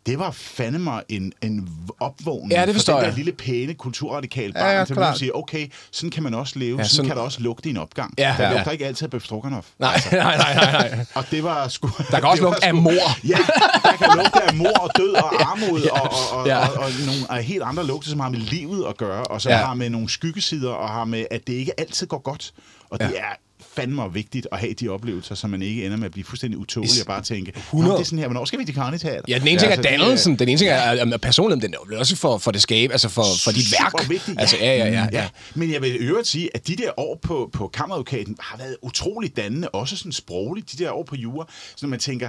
det 0.07 0.19
var 0.19 0.31
fandme 0.31 0.79
mig 0.79 1.03
en, 1.09 1.33
en 1.43 1.69
opvågning 2.01 2.53
ja, 2.53 2.67
det 2.67 2.75
for 2.75 2.93
den 2.93 3.05
der 3.05 3.17
lille, 3.17 3.33
pæne, 3.33 3.75
kulturradikale 3.75 4.53
barn, 4.53 4.63
ja, 4.63 4.79
ja, 4.79 4.85
til 4.85 4.99
at 4.99 5.19
sige, 5.19 5.37
okay, 5.37 5.69
sådan 5.91 6.11
kan 6.11 6.23
man 6.23 6.35
også 6.35 6.59
leve, 6.59 6.79
ja, 6.79 6.85
sådan, 6.85 6.89
sådan 6.89 7.09
kan 7.09 7.17
der 7.17 7.23
også 7.23 7.41
lugte 7.41 7.69
i 7.69 7.71
en 7.71 7.77
opgang. 7.77 8.15
Ja, 8.19 8.35
der 8.39 8.49
ja. 8.49 8.55
lugter 8.55 8.71
ikke 8.71 8.87
altid 8.87 9.05
af 9.05 9.11
bøf 9.11 9.31
Nej, 9.31 9.93
altså. 9.95 10.11
nej, 10.17 10.37
nej, 10.37 10.55
nej, 10.55 10.73
nej. 10.73 11.05
Og 11.15 11.25
det 11.31 11.45
var 11.45 11.69
sgu... 11.69 11.91
Der 12.11 12.21
kan 12.21 12.29
også 12.33 12.43
lugte 12.43 12.65
af 12.65 12.75
mor. 12.75 12.91
Ja, 13.29 13.39
der 13.85 13.97
kan 13.99 14.09
lugte 14.17 14.43
af 14.43 14.55
mor 14.55 14.79
og 14.81 14.91
død 14.97 15.13
og 15.13 15.51
armod 15.51 15.81
ja. 15.81 15.91
og, 15.91 16.11
og, 16.11 16.39
og, 16.39 16.47
ja. 16.47 16.59
og, 16.59 16.75
og, 16.75 16.85
og 16.85 16.91
nogle 17.07 17.43
helt 17.43 17.63
andre 17.63 17.87
lugte, 17.87 18.11
som 18.11 18.21
har 18.21 18.29
med 18.29 18.39
livet 18.39 18.87
at 18.89 18.97
gøre, 18.97 19.25
og 19.25 19.43
som 19.43 19.53
ja. 19.53 19.57
har 19.57 19.75
med 19.75 19.91
nogle 19.91 20.09
skyggesider, 20.09 20.71
og 20.71 20.89
har 20.89 21.05
med, 21.05 21.25
at 21.31 21.47
det 21.47 21.53
ikke 21.53 21.81
altid 21.81 22.07
går 22.07 22.19
godt. 22.19 22.53
Og 22.91 23.01
det 23.01 23.11
ja. 23.11 23.19
er 23.19 23.35
fandme 23.75 24.13
vigtigt 24.13 24.49
at 24.53 24.59
have 24.59 24.73
de 24.73 24.89
oplevelser, 24.89 25.35
så 25.35 25.47
man 25.47 25.63
ikke 25.63 25.85
ender 25.87 25.97
med 25.97 26.07
at 26.07 26.13
blive 26.13 26.25
fuldstændig 26.25 26.59
utålig 26.59 26.91
og 27.01 27.07
bare 27.07 27.23
tænke, 27.23 27.53
100. 27.57 27.95
det 27.95 28.01
er 28.01 28.05
sådan 28.05 28.19
her, 28.19 28.27
hvornår 28.27 28.45
skal 28.45 28.59
vi 28.59 28.65
til 28.65 28.75
Carniteater? 28.75 29.23
Ja, 29.29 29.39
den 29.39 29.49
ene 29.49 29.61
ting 29.61 29.61
ja, 29.61 29.67
er 29.67 29.71
altså, 29.71 29.91
dannelsen, 29.91 30.39
den 30.39 30.49
ene 30.49 30.59
ting 30.59 30.71
er, 30.71 30.77
er 30.77 31.17
personligheden, 31.17 31.73
den 31.73 31.95
er 31.95 31.99
også 31.99 32.17
for, 32.17 32.39
for 32.39 32.51
det 32.51 32.63
skabe, 32.63 32.93
altså 32.93 33.09
for, 33.09 33.25
for 33.45 33.51
dit 33.51 33.73
værk. 33.73 34.09
vigtigt, 34.09 34.41
altså, 34.41 34.57
ja. 34.61 34.77
ja, 34.77 34.85
ja, 34.85 34.91
ja, 34.91 35.09
ja. 35.13 35.29
Men 35.55 35.73
jeg 35.73 35.83
vil 35.83 35.97
øvrigt 36.01 36.29
sige, 36.29 36.51
at 36.55 36.67
de 36.69 36.77
der 36.77 37.01
år 37.01 37.19
på, 37.23 37.51
på 37.53 37.69
kammeradvokaten 37.69 38.37
har 38.41 38.57
været 38.57 38.77
utroligt 38.83 39.37
dannende, 39.37 39.69
også 39.69 39.97
sådan 39.97 40.13
sprogligt, 40.13 40.73
de 40.73 40.85
der 40.85 40.91
år 40.91 41.03
på 41.03 41.17
jura, 41.17 41.47
så 41.77 41.87
man 41.87 41.99
tænker, 41.99 42.29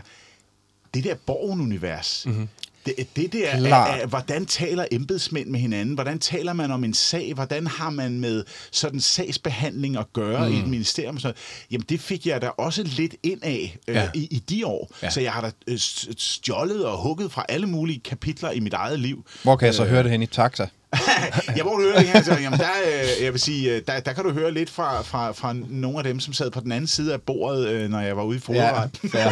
det 0.93 1.03
der 1.03 1.15
borgen-univers, 1.25 2.23
mm-hmm. 2.25 2.47
Det, 2.85 3.15
det 3.15 3.33
der 3.33 3.47
er, 3.47 3.85
er, 3.85 4.05
hvordan 4.05 4.45
taler 4.45 4.85
embedsmænd 4.91 5.49
med 5.49 5.59
hinanden? 5.59 5.95
Hvordan 5.95 6.19
taler 6.19 6.53
man 6.53 6.71
om 6.71 6.83
en 6.83 6.93
sag? 6.93 7.33
Hvordan 7.33 7.67
har 7.67 7.89
man 7.89 8.19
med 8.19 8.43
sådan 8.71 8.99
sagsbehandling 8.99 9.97
at 9.97 10.13
gøre 10.13 10.49
mm. 10.49 10.55
i 10.55 10.59
et 10.59 10.67
ministerium? 10.67 11.19
Så, 11.19 11.33
jamen, 11.71 11.85
det 11.89 11.99
fik 11.99 12.27
jeg 12.27 12.41
da 12.41 12.47
også 12.47 12.83
lidt 12.83 13.15
ind 13.23 13.43
af 13.43 13.77
øh, 13.87 13.95
ja. 13.95 14.09
i, 14.13 14.27
i 14.31 14.39
de 14.39 14.65
år. 14.65 14.91
Ja. 15.03 15.09
Så 15.09 15.21
jeg 15.21 15.31
har 15.31 15.41
da 15.41 15.51
øh, 15.67 15.77
stjålet 16.17 16.85
og 16.85 16.97
hugget 16.97 17.31
fra 17.31 17.45
alle 17.49 17.67
mulige 17.67 17.99
kapitler 17.99 18.51
i 18.51 18.59
mit 18.59 18.73
eget 18.73 18.99
liv. 18.99 19.25
Hvor 19.43 19.55
kan 19.55 19.65
jeg 19.65 19.75
så 19.75 19.83
øh, 19.83 19.89
høre 19.89 20.03
det 20.03 20.11
hen 20.11 20.21
i 20.21 20.25
taxa? 20.25 20.67
jeg 21.58 21.65
må 21.65 21.82
høre 21.82 21.99
det 21.99 22.08
her, 22.08 22.23
så, 22.23 22.38
jamen 22.41 22.60
der, 22.60 22.69
øh, 22.86 23.23
jeg 23.23 23.34
vil 23.34 23.41
sige, 23.41 23.75
øh, 23.75 23.82
der, 23.88 23.99
der 23.99 24.13
kan 24.13 24.23
du 24.23 24.32
høre 24.32 24.51
lidt 24.51 24.69
fra, 24.69 25.01
fra, 25.01 25.32
fra 25.32 25.53
nogle 25.69 25.97
af 25.97 26.03
dem, 26.03 26.19
som 26.19 26.34
sad 26.34 26.51
på 26.51 26.60
den 26.60 26.71
anden 26.71 26.88
side 26.88 27.13
af 27.13 27.21
bordet, 27.21 27.67
øh, 27.67 27.89
når 27.89 27.99
jeg 27.99 28.17
var 28.17 28.23
ude 28.23 28.38
i 28.38 28.39
fodretten. 28.39 29.10
Ja, 29.13 29.29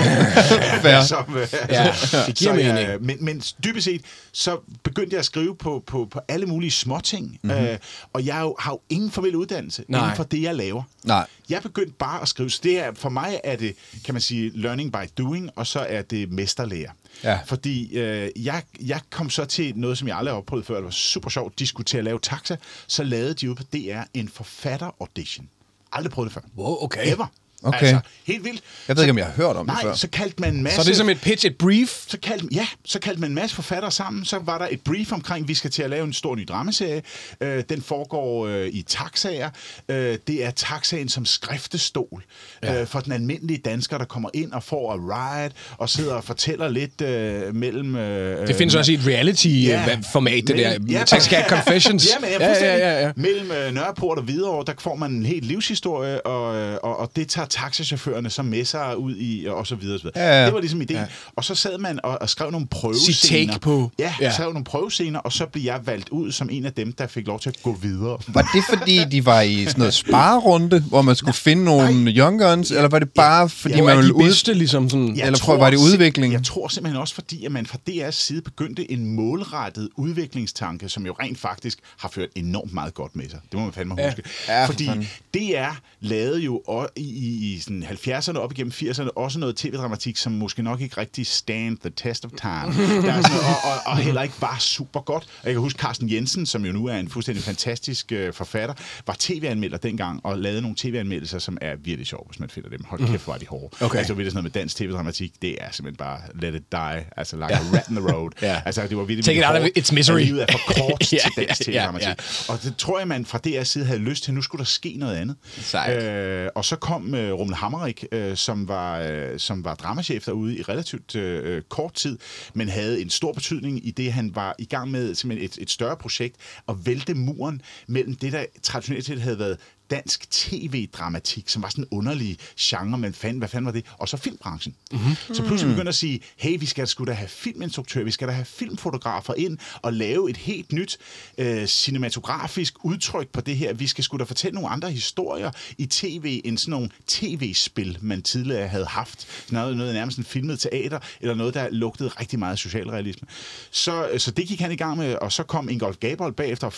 fair. 0.82 1.02
som, 1.12 1.38
ja, 1.69 1.93
det 2.28 2.36
giver 2.36 2.54
mening. 2.54 2.78
Jeg, 2.78 2.97
men, 3.02 3.26
men 3.26 3.41
dybest 3.63 3.86
set, 3.86 4.02
så 4.32 4.58
begyndte 4.84 5.13
jeg 5.13 5.19
at 5.19 5.26
skrive 5.26 5.56
på, 5.56 5.84
på, 5.88 6.08
på 6.12 6.19
alle 6.28 6.45
mulige 6.45 6.71
småting, 6.71 7.39
mm-hmm. 7.43 7.65
øh, 7.65 7.78
og 8.13 8.26
jeg 8.26 8.38
jo, 8.41 8.56
har 8.60 8.71
jo 8.71 8.80
ingen 8.89 9.12
formel 9.12 9.36
uddannelse 9.36 9.84
Nej. 9.88 10.00
inden 10.00 10.15
for 10.15 10.24
det, 10.24 10.41
jeg 10.41 10.56
laver. 10.56 10.84
Nej. 11.04 11.28
Jeg 11.50 11.62
begyndte 11.62 11.93
bare 12.00 12.21
at 12.21 12.28
skrive, 12.28 12.50
så 12.50 12.60
det 12.63 12.80
er, 12.80 12.91
for 12.95 13.10
mig 13.10 13.39
er 13.43 13.56
det, 13.56 13.76
kan 14.06 14.13
man 14.13 14.21
sige, 14.21 14.52
learning 14.56 14.93
by 14.93 15.10
doing, 15.17 15.50
og 15.56 15.67
så 15.67 15.80
er 15.80 16.02
det 16.02 16.32
mesterlærer. 16.32 16.91
Ja. 17.24 17.39
Fordi 17.45 17.97
øh, 17.97 18.30
jeg, 18.36 18.63
jeg 18.86 19.02
kom 19.10 19.30
så 19.30 19.45
til 19.45 19.74
noget, 19.76 19.97
som 19.97 20.08
jeg 20.08 20.17
aldrig 20.17 20.34
har 20.34 20.38
opprøvet 20.38 20.65
før, 20.65 20.76
det 20.76 20.84
var 20.84 20.89
super 20.89 21.30
sjovt, 21.30 21.60
de 21.60 21.67
skulle 21.67 21.86
til 21.86 21.97
at 21.97 22.04
lave 22.04 22.19
taxa, 22.19 22.56
så 22.88 23.04
lavede 23.04 23.34
de 23.34 23.50
ud 23.50 23.56
på 23.56 23.63
DR 23.63 24.02
en 24.13 24.30
forfatter-audition. 24.30 25.50
Aldrig 25.91 26.12
prøvet 26.12 26.28
det 26.28 26.34
før. 26.34 26.41
Wow, 26.58 26.84
okay. 26.84 27.13
Ever. 27.13 27.28
Okay. 27.63 27.80
Altså, 27.80 28.00
helt 28.24 28.43
vildt. 28.43 28.62
Jeg 28.88 28.95
ved 28.95 29.04
ikke, 29.04 29.12
om 29.12 29.17
jeg 29.17 29.26
har 29.26 29.34
hørt 29.34 29.56
om 29.56 29.65
det 29.65 29.74
Nej, 29.74 29.82
før. 29.84 29.93
så 29.93 30.08
kaldte 30.10 30.41
man 30.41 30.54
en 30.56 30.63
masse... 30.63 30.76
Så 30.76 30.82
er 30.82 30.86
det 30.86 30.97
som 30.97 31.10
et 31.10 31.21
pitch, 31.21 31.45
et 31.45 31.58
brief. 31.58 32.04
så 32.08 32.17
kaldte, 32.19 32.47
ja, 32.52 32.67
så 32.86 33.00
kaldte 33.00 33.21
man 33.21 33.30
en 33.30 33.36
masse 33.36 33.56
forfattere 33.56 33.91
sammen. 33.91 34.26
Så 34.26 34.39
var 34.39 34.58
der 34.58 34.67
et 34.71 34.82
brief 34.82 35.12
omkring, 35.12 35.47
vi 35.47 35.54
skal 35.54 35.71
til 35.71 35.84
at 35.84 35.89
lave 35.89 36.04
en 36.04 36.13
stor 36.13 36.36
ny 36.36 36.45
dramaserie. 36.50 37.02
Øh, 37.41 37.63
den 37.69 37.82
foregår 37.82 38.47
øh, 38.47 38.67
i 38.67 38.82
taxaer. 38.82 39.50
Øh, 39.89 40.17
det 40.28 40.45
er 40.45 40.52
taxaen 40.52 41.10
som 41.10 41.26
skriftestol 41.26 42.24
ja. 42.63 42.82
øh, 42.82 42.88
for 42.88 43.00
den 43.00 43.12
almindelige 43.12 43.58
dansker, 43.65 43.97
der 43.97 44.06
kommer 44.06 44.30
ind 44.34 44.52
og 44.52 44.63
får 44.63 44.91
a 44.93 44.95
ride 44.95 45.54
og 45.78 45.89
sidder 45.89 46.13
og 46.13 46.24
fortæller 46.24 46.69
lidt 46.69 47.02
øh, 47.02 47.56
mellem... 47.56 47.95
Øh, 47.95 48.47
Det 48.47 48.56
findes 48.56 48.76
også 48.76 48.91
i 48.91 48.95
et 48.95 49.02
reality-format, 49.08 50.47
det 50.47 50.58
der. 50.58 50.78
ja, 50.89 51.04
Taxicab 51.08 51.50
Confessions. 51.50 52.08
Ja, 52.13 52.19
men 52.19 52.30
ja, 52.39 52.65
ja, 52.65 52.78
ja, 52.78 53.06
ja. 53.06 53.12
Mellem 53.15 53.52
øh, 53.52 53.74
Nørreport 53.74 54.17
og 54.17 54.24
Hvidovre, 54.24 54.63
der 54.67 54.74
får 54.80 54.95
man 54.95 55.12
en 55.12 55.26
helt 55.26 55.45
livshistorie, 55.45 56.26
og, 56.26 56.56
øh, 56.56 56.78
og, 56.84 56.97
og 57.00 57.12
det 57.15 57.28
tager 57.30 57.45
taxachaufførerne 57.51 58.29
så 58.29 58.43
med 58.43 58.65
sig 58.65 58.97
ud 58.97 59.15
i, 59.17 59.45
og 59.45 59.67
så 59.67 59.75
videre. 59.75 59.95
Og 59.95 59.99
så 59.99 60.11
videre. 60.15 60.29
Ja, 60.29 60.39
ja. 60.39 60.45
Det 60.45 60.53
var 60.53 60.59
ligesom 60.59 60.81
ideen. 60.81 60.97
Ja. 60.99 61.05
Og 61.35 61.43
så 61.43 61.55
sad 61.55 61.77
man 61.77 61.99
og, 62.03 62.17
og 62.21 62.29
skrev 62.29 62.51
nogle 62.51 62.67
prøvescener. 62.67 63.53
Sit 63.53 63.61
på- 63.61 63.91
Ja, 63.99 64.03
Ja. 64.19 64.25
ja. 64.25 64.31
skrev 64.33 64.49
nogle 64.53 64.63
prøvescener, 64.63 65.19
og 65.19 65.33
så 65.33 65.45
blev 65.45 65.63
jeg 65.63 65.79
valgt 65.85 66.09
ud 66.09 66.31
som 66.31 66.49
en 66.51 66.65
af 66.65 66.73
dem, 66.73 66.93
der 66.93 67.07
fik 67.07 67.27
lov 67.27 67.39
til 67.39 67.49
at 67.49 67.57
gå 67.63 67.77
videre. 67.81 68.17
Var 68.27 68.49
det 68.53 68.63
fordi, 68.79 69.03
de 69.11 69.25
var 69.25 69.41
i 69.41 69.65
sådan 69.65 69.79
noget 69.79 69.93
sparerunde, 69.93 70.79
hvor 70.81 71.01
man 71.01 71.15
skulle 71.15 71.33
finde 71.33 71.63
nogle 71.63 72.11
young 72.11 72.39
guns, 72.39 72.71
eller 72.71 72.87
var 72.87 72.99
det 72.99 73.09
bare 73.09 73.49
fordi, 73.49 73.75
Det 73.75 73.83
man 73.83 73.95
var 73.95 74.01
ville 74.01 74.15
ud... 74.15 74.23
bedste, 74.23 74.53
ligesom 74.53 74.89
sådan. 74.89 75.17
Jeg 75.17 75.25
Eller 75.25 75.39
tror 75.39 75.57
var 75.57 75.69
det 75.69 75.77
udvikling? 75.77 76.33
Jeg 76.33 76.43
tror 76.43 76.67
simpelthen 76.67 77.01
også, 77.01 77.13
fordi 77.15 77.45
at 77.45 77.51
man 77.51 77.65
fra 77.65 77.77
DR's 77.89 78.11
side 78.11 78.41
begyndte 78.41 78.91
en 78.91 79.15
målrettet 79.15 79.89
udviklingstanke, 79.95 80.89
som 80.89 81.05
jo 81.05 81.15
rent 81.19 81.39
faktisk 81.39 81.79
har 81.97 82.09
ført 82.09 82.29
enormt 82.35 82.73
meget 82.73 82.93
godt 82.93 83.15
med 83.15 83.29
sig. 83.29 83.39
Det 83.51 83.59
må 83.59 83.63
man 83.65 83.73
fandme 83.73 83.95
Ja. 83.97 84.05
huske. 84.09 84.23
Ja, 84.47 84.65
for 84.65 84.71
fordi 84.71 84.85
fanden. 84.85 85.07
DR 85.33 85.75
lavede 86.01 86.39
jo 86.39 86.61
i, 86.95 87.01
i, 87.01 87.40
i 87.41 87.60
sådan 87.60 87.84
70'erne 87.84 88.38
op 88.38 88.51
igennem 88.51 88.71
80'erne 88.75 89.10
også 89.15 89.39
noget 89.39 89.56
tv-dramatik, 89.56 90.17
som 90.17 90.32
måske 90.32 90.63
nok 90.63 90.82
ikke 90.82 90.97
rigtig 90.97 91.27
stand 91.27 91.77
the 91.77 91.91
test 91.95 92.25
of 92.25 92.32
time. 92.32 92.51
Der 92.51 93.13
er 93.13 93.21
sådan, 93.21 93.38
og, 93.38 93.71
og, 93.71 93.77
og 93.86 93.97
heller 93.97 94.21
ikke 94.21 94.36
var 94.41 94.58
super 94.60 94.99
godt. 94.99 95.23
Og 95.23 95.45
jeg 95.45 95.54
kan 95.54 95.62
huske, 95.62 95.80
Carsten 95.80 96.12
Jensen, 96.12 96.45
som 96.45 96.65
jo 96.65 96.71
nu 96.71 96.86
er 96.86 96.95
en 96.95 97.10
fuldstændig 97.10 97.43
fantastisk 97.43 98.12
øh, 98.12 98.34
forfatter, 98.34 98.75
var 99.08 99.15
tv-anmelder 99.19 99.77
dengang 99.77 100.25
og 100.25 100.38
lavede 100.38 100.62
nogle 100.62 100.75
tv-anmeldelser, 100.80 101.39
som 101.39 101.58
er 101.62 101.75
virkelig 101.75 102.08
sjove, 102.08 102.23
hvis 102.27 102.39
man 102.39 102.49
finder 102.49 102.69
dem. 102.69 102.84
Hold 102.84 103.08
kæft, 103.08 103.23
hvor 103.23 103.34
er 103.34 103.38
de 103.38 103.47
hårde. 103.47 103.86
Okay. 103.86 103.97
Altså, 103.97 104.13
ved 104.13 104.23
det 104.25 104.32
sådan 104.32 104.43
noget 104.43 104.56
med 104.56 104.62
dansk 104.62 104.75
tv-dramatik, 104.75 105.34
det 105.41 105.56
er 105.62 105.71
simpelthen 105.71 105.97
bare 105.97 106.19
let 106.41 106.56
it 106.56 106.71
die, 106.71 107.06
altså 107.17 107.36
like 107.36 107.54
a 107.54 107.60
rat 107.73 107.89
in 107.89 107.95
the 107.95 108.12
road. 108.13 108.30
Ja. 108.41 108.62
Altså, 108.65 108.88
det 108.88 108.97
var 108.97 109.04
virkelig 109.04 109.25
Take 109.25 109.39
it 109.39 109.45
out 109.45 109.62
of 109.62 109.67
its 109.75 109.91
misery. 109.91 110.19
Livet 110.19 110.41
er 110.41 110.47
for 110.51 110.73
kort 110.73 111.12
Ja, 111.13 111.17
til 111.17 111.47
dansk 111.47 111.67
ja, 111.67 111.73
ja, 111.73 111.80
tv-dramatik. 111.80 112.08
ja. 112.08 112.54
Og 112.54 112.63
det 112.63 112.75
tror 112.77 112.99
jeg, 112.99 113.08
man 113.08 113.25
fra 113.25 113.39
DR's 113.47 113.63
side 113.63 113.86
havde 113.86 113.99
lyst 113.99 114.23
til, 114.23 114.34
nu 114.34 114.41
skulle 114.41 114.60
der 114.60 114.65
ske 114.65 114.95
noget 114.97 115.15
andet. 115.15 115.36
Sejt. 115.58 116.04
Øh, 116.04 116.49
og 116.56 116.65
så 116.65 116.75
kom 116.75 117.15
øh, 117.15 117.31
Øh, 117.32 117.39
Rumle 117.39 117.56
Hammerik, 117.56 118.06
øh, 118.12 118.38
som, 118.38 118.67
var, 118.67 119.00
øh, 119.00 119.39
som 119.39 119.65
var 119.65 119.76
dramachef 119.76 120.26
derude 120.26 120.58
i 120.58 120.62
relativt 120.62 121.15
øh, 121.15 121.62
kort 121.70 121.94
tid, 121.94 122.17
men 122.54 122.70
havde 122.70 123.02
en 123.02 123.10
stor 123.10 123.34
betydning 123.34 123.88
i 123.88 123.91
det, 123.91 124.13
han 124.13 124.36
var 124.36 124.56
i 124.60 124.65
gang 124.65 124.91
med 124.91 125.15
simpelthen 125.15 125.46
et, 125.46 125.58
et 125.62 125.70
større 125.70 125.98
projekt, 125.98 126.36
at 126.70 126.76
vælte 126.86 127.13
muren 127.13 127.62
mellem 127.88 128.15
det, 128.15 128.32
der 128.32 128.46
traditionelt 128.63 129.06
set 129.06 129.22
havde 129.22 129.39
været 129.39 129.58
dansk 129.91 130.32
tv-dramatik, 130.32 131.49
som 131.49 131.62
var 131.62 131.69
sådan 131.69 131.84
en 131.84 131.88
underlig 131.91 132.38
genre, 132.60 132.97
men 132.97 133.13
fanden, 133.13 133.38
hvad 133.38 133.47
fanden 133.47 133.65
var 133.65 133.71
det? 133.71 133.86
Og 133.97 134.10
så 134.10 134.17
filmbranchen. 134.17 134.75
Mm-hmm. 134.91 135.15
Så 135.34 135.43
pludselig 135.43 135.73
begyndte 135.73 135.89
at 135.89 135.95
sige, 135.95 136.19
hey, 136.38 136.60
vi 136.60 136.65
skal 136.65 136.88
sgu 136.88 137.06
da 137.06 137.12
have 137.12 137.27
filminstruktører, 137.27 138.06
vi 138.06 138.12
skal 138.12 138.27
da 138.27 138.34
have 138.34 138.45
filmfotografer 138.45 139.34
ind 139.34 139.58
og 139.82 139.93
lave 139.93 140.30
et 140.30 140.38
helt 140.38 140.73
nyt 140.73 140.97
øh, 141.38 141.67
cinematografisk 141.67 142.86
udtryk 142.86 143.27
på 143.27 143.41
det 143.41 143.58
her. 143.58 143.73
Vi 143.73 143.88
skal 143.88 144.04
sgu 144.04 144.17
da 144.17 144.23
fortælle 144.23 144.56
nogle 144.56 144.69
andre 144.69 144.91
historier 144.91 145.51
i 145.77 145.86
tv, 145.86 146.41
end 146.45 146.58
sådan 146.58 146.71
nogle 146.71 146.89
tv-spil, 147.08 147.97
man 148.01 148.21
tidligere 148.21 148.67
havde 148.67 148.86
haft. 148.86 149.27
Noget, 149.49 149.77
noget 149.77 149.93
nærmest 149.93 150.17
en 150.17 150.23
filmet 150.23 150.60
teater, 150.60 150.99
eller 151.21 151.36
noget, 151.36 151.54
der 151.54 151.69
lugtede 151.71 152.10
rigtig 152.10 152.39
meget 152.39 152.60
socialrealisme. 152.60 153.27
Så, 153.71 154.10
så 154.17 154.32
det 154.32 154.47
gik 154.47 154.60
han 154.60 154.71
i 154.71 154.75
gang 154.75 154.97
med, 154.97 155.15
og 155.15 155.32
så 155.32 155.43
kom 155.43 155.69
Ingolf 155.69 155.97
Gabold 155.97 156.34
bagefter 156.34 156.67
og 156.67 156.73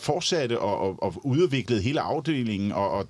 fortsatte 0.00 0.58
og, 0.58 0.80
og, 0.80 1.02
og 1.02 1.26
udviklede 1.26 1.82
hele 1.82 2.00
afdelingen, 2.00 2.49
og, 2.74 2.90
og, 2.90 3.08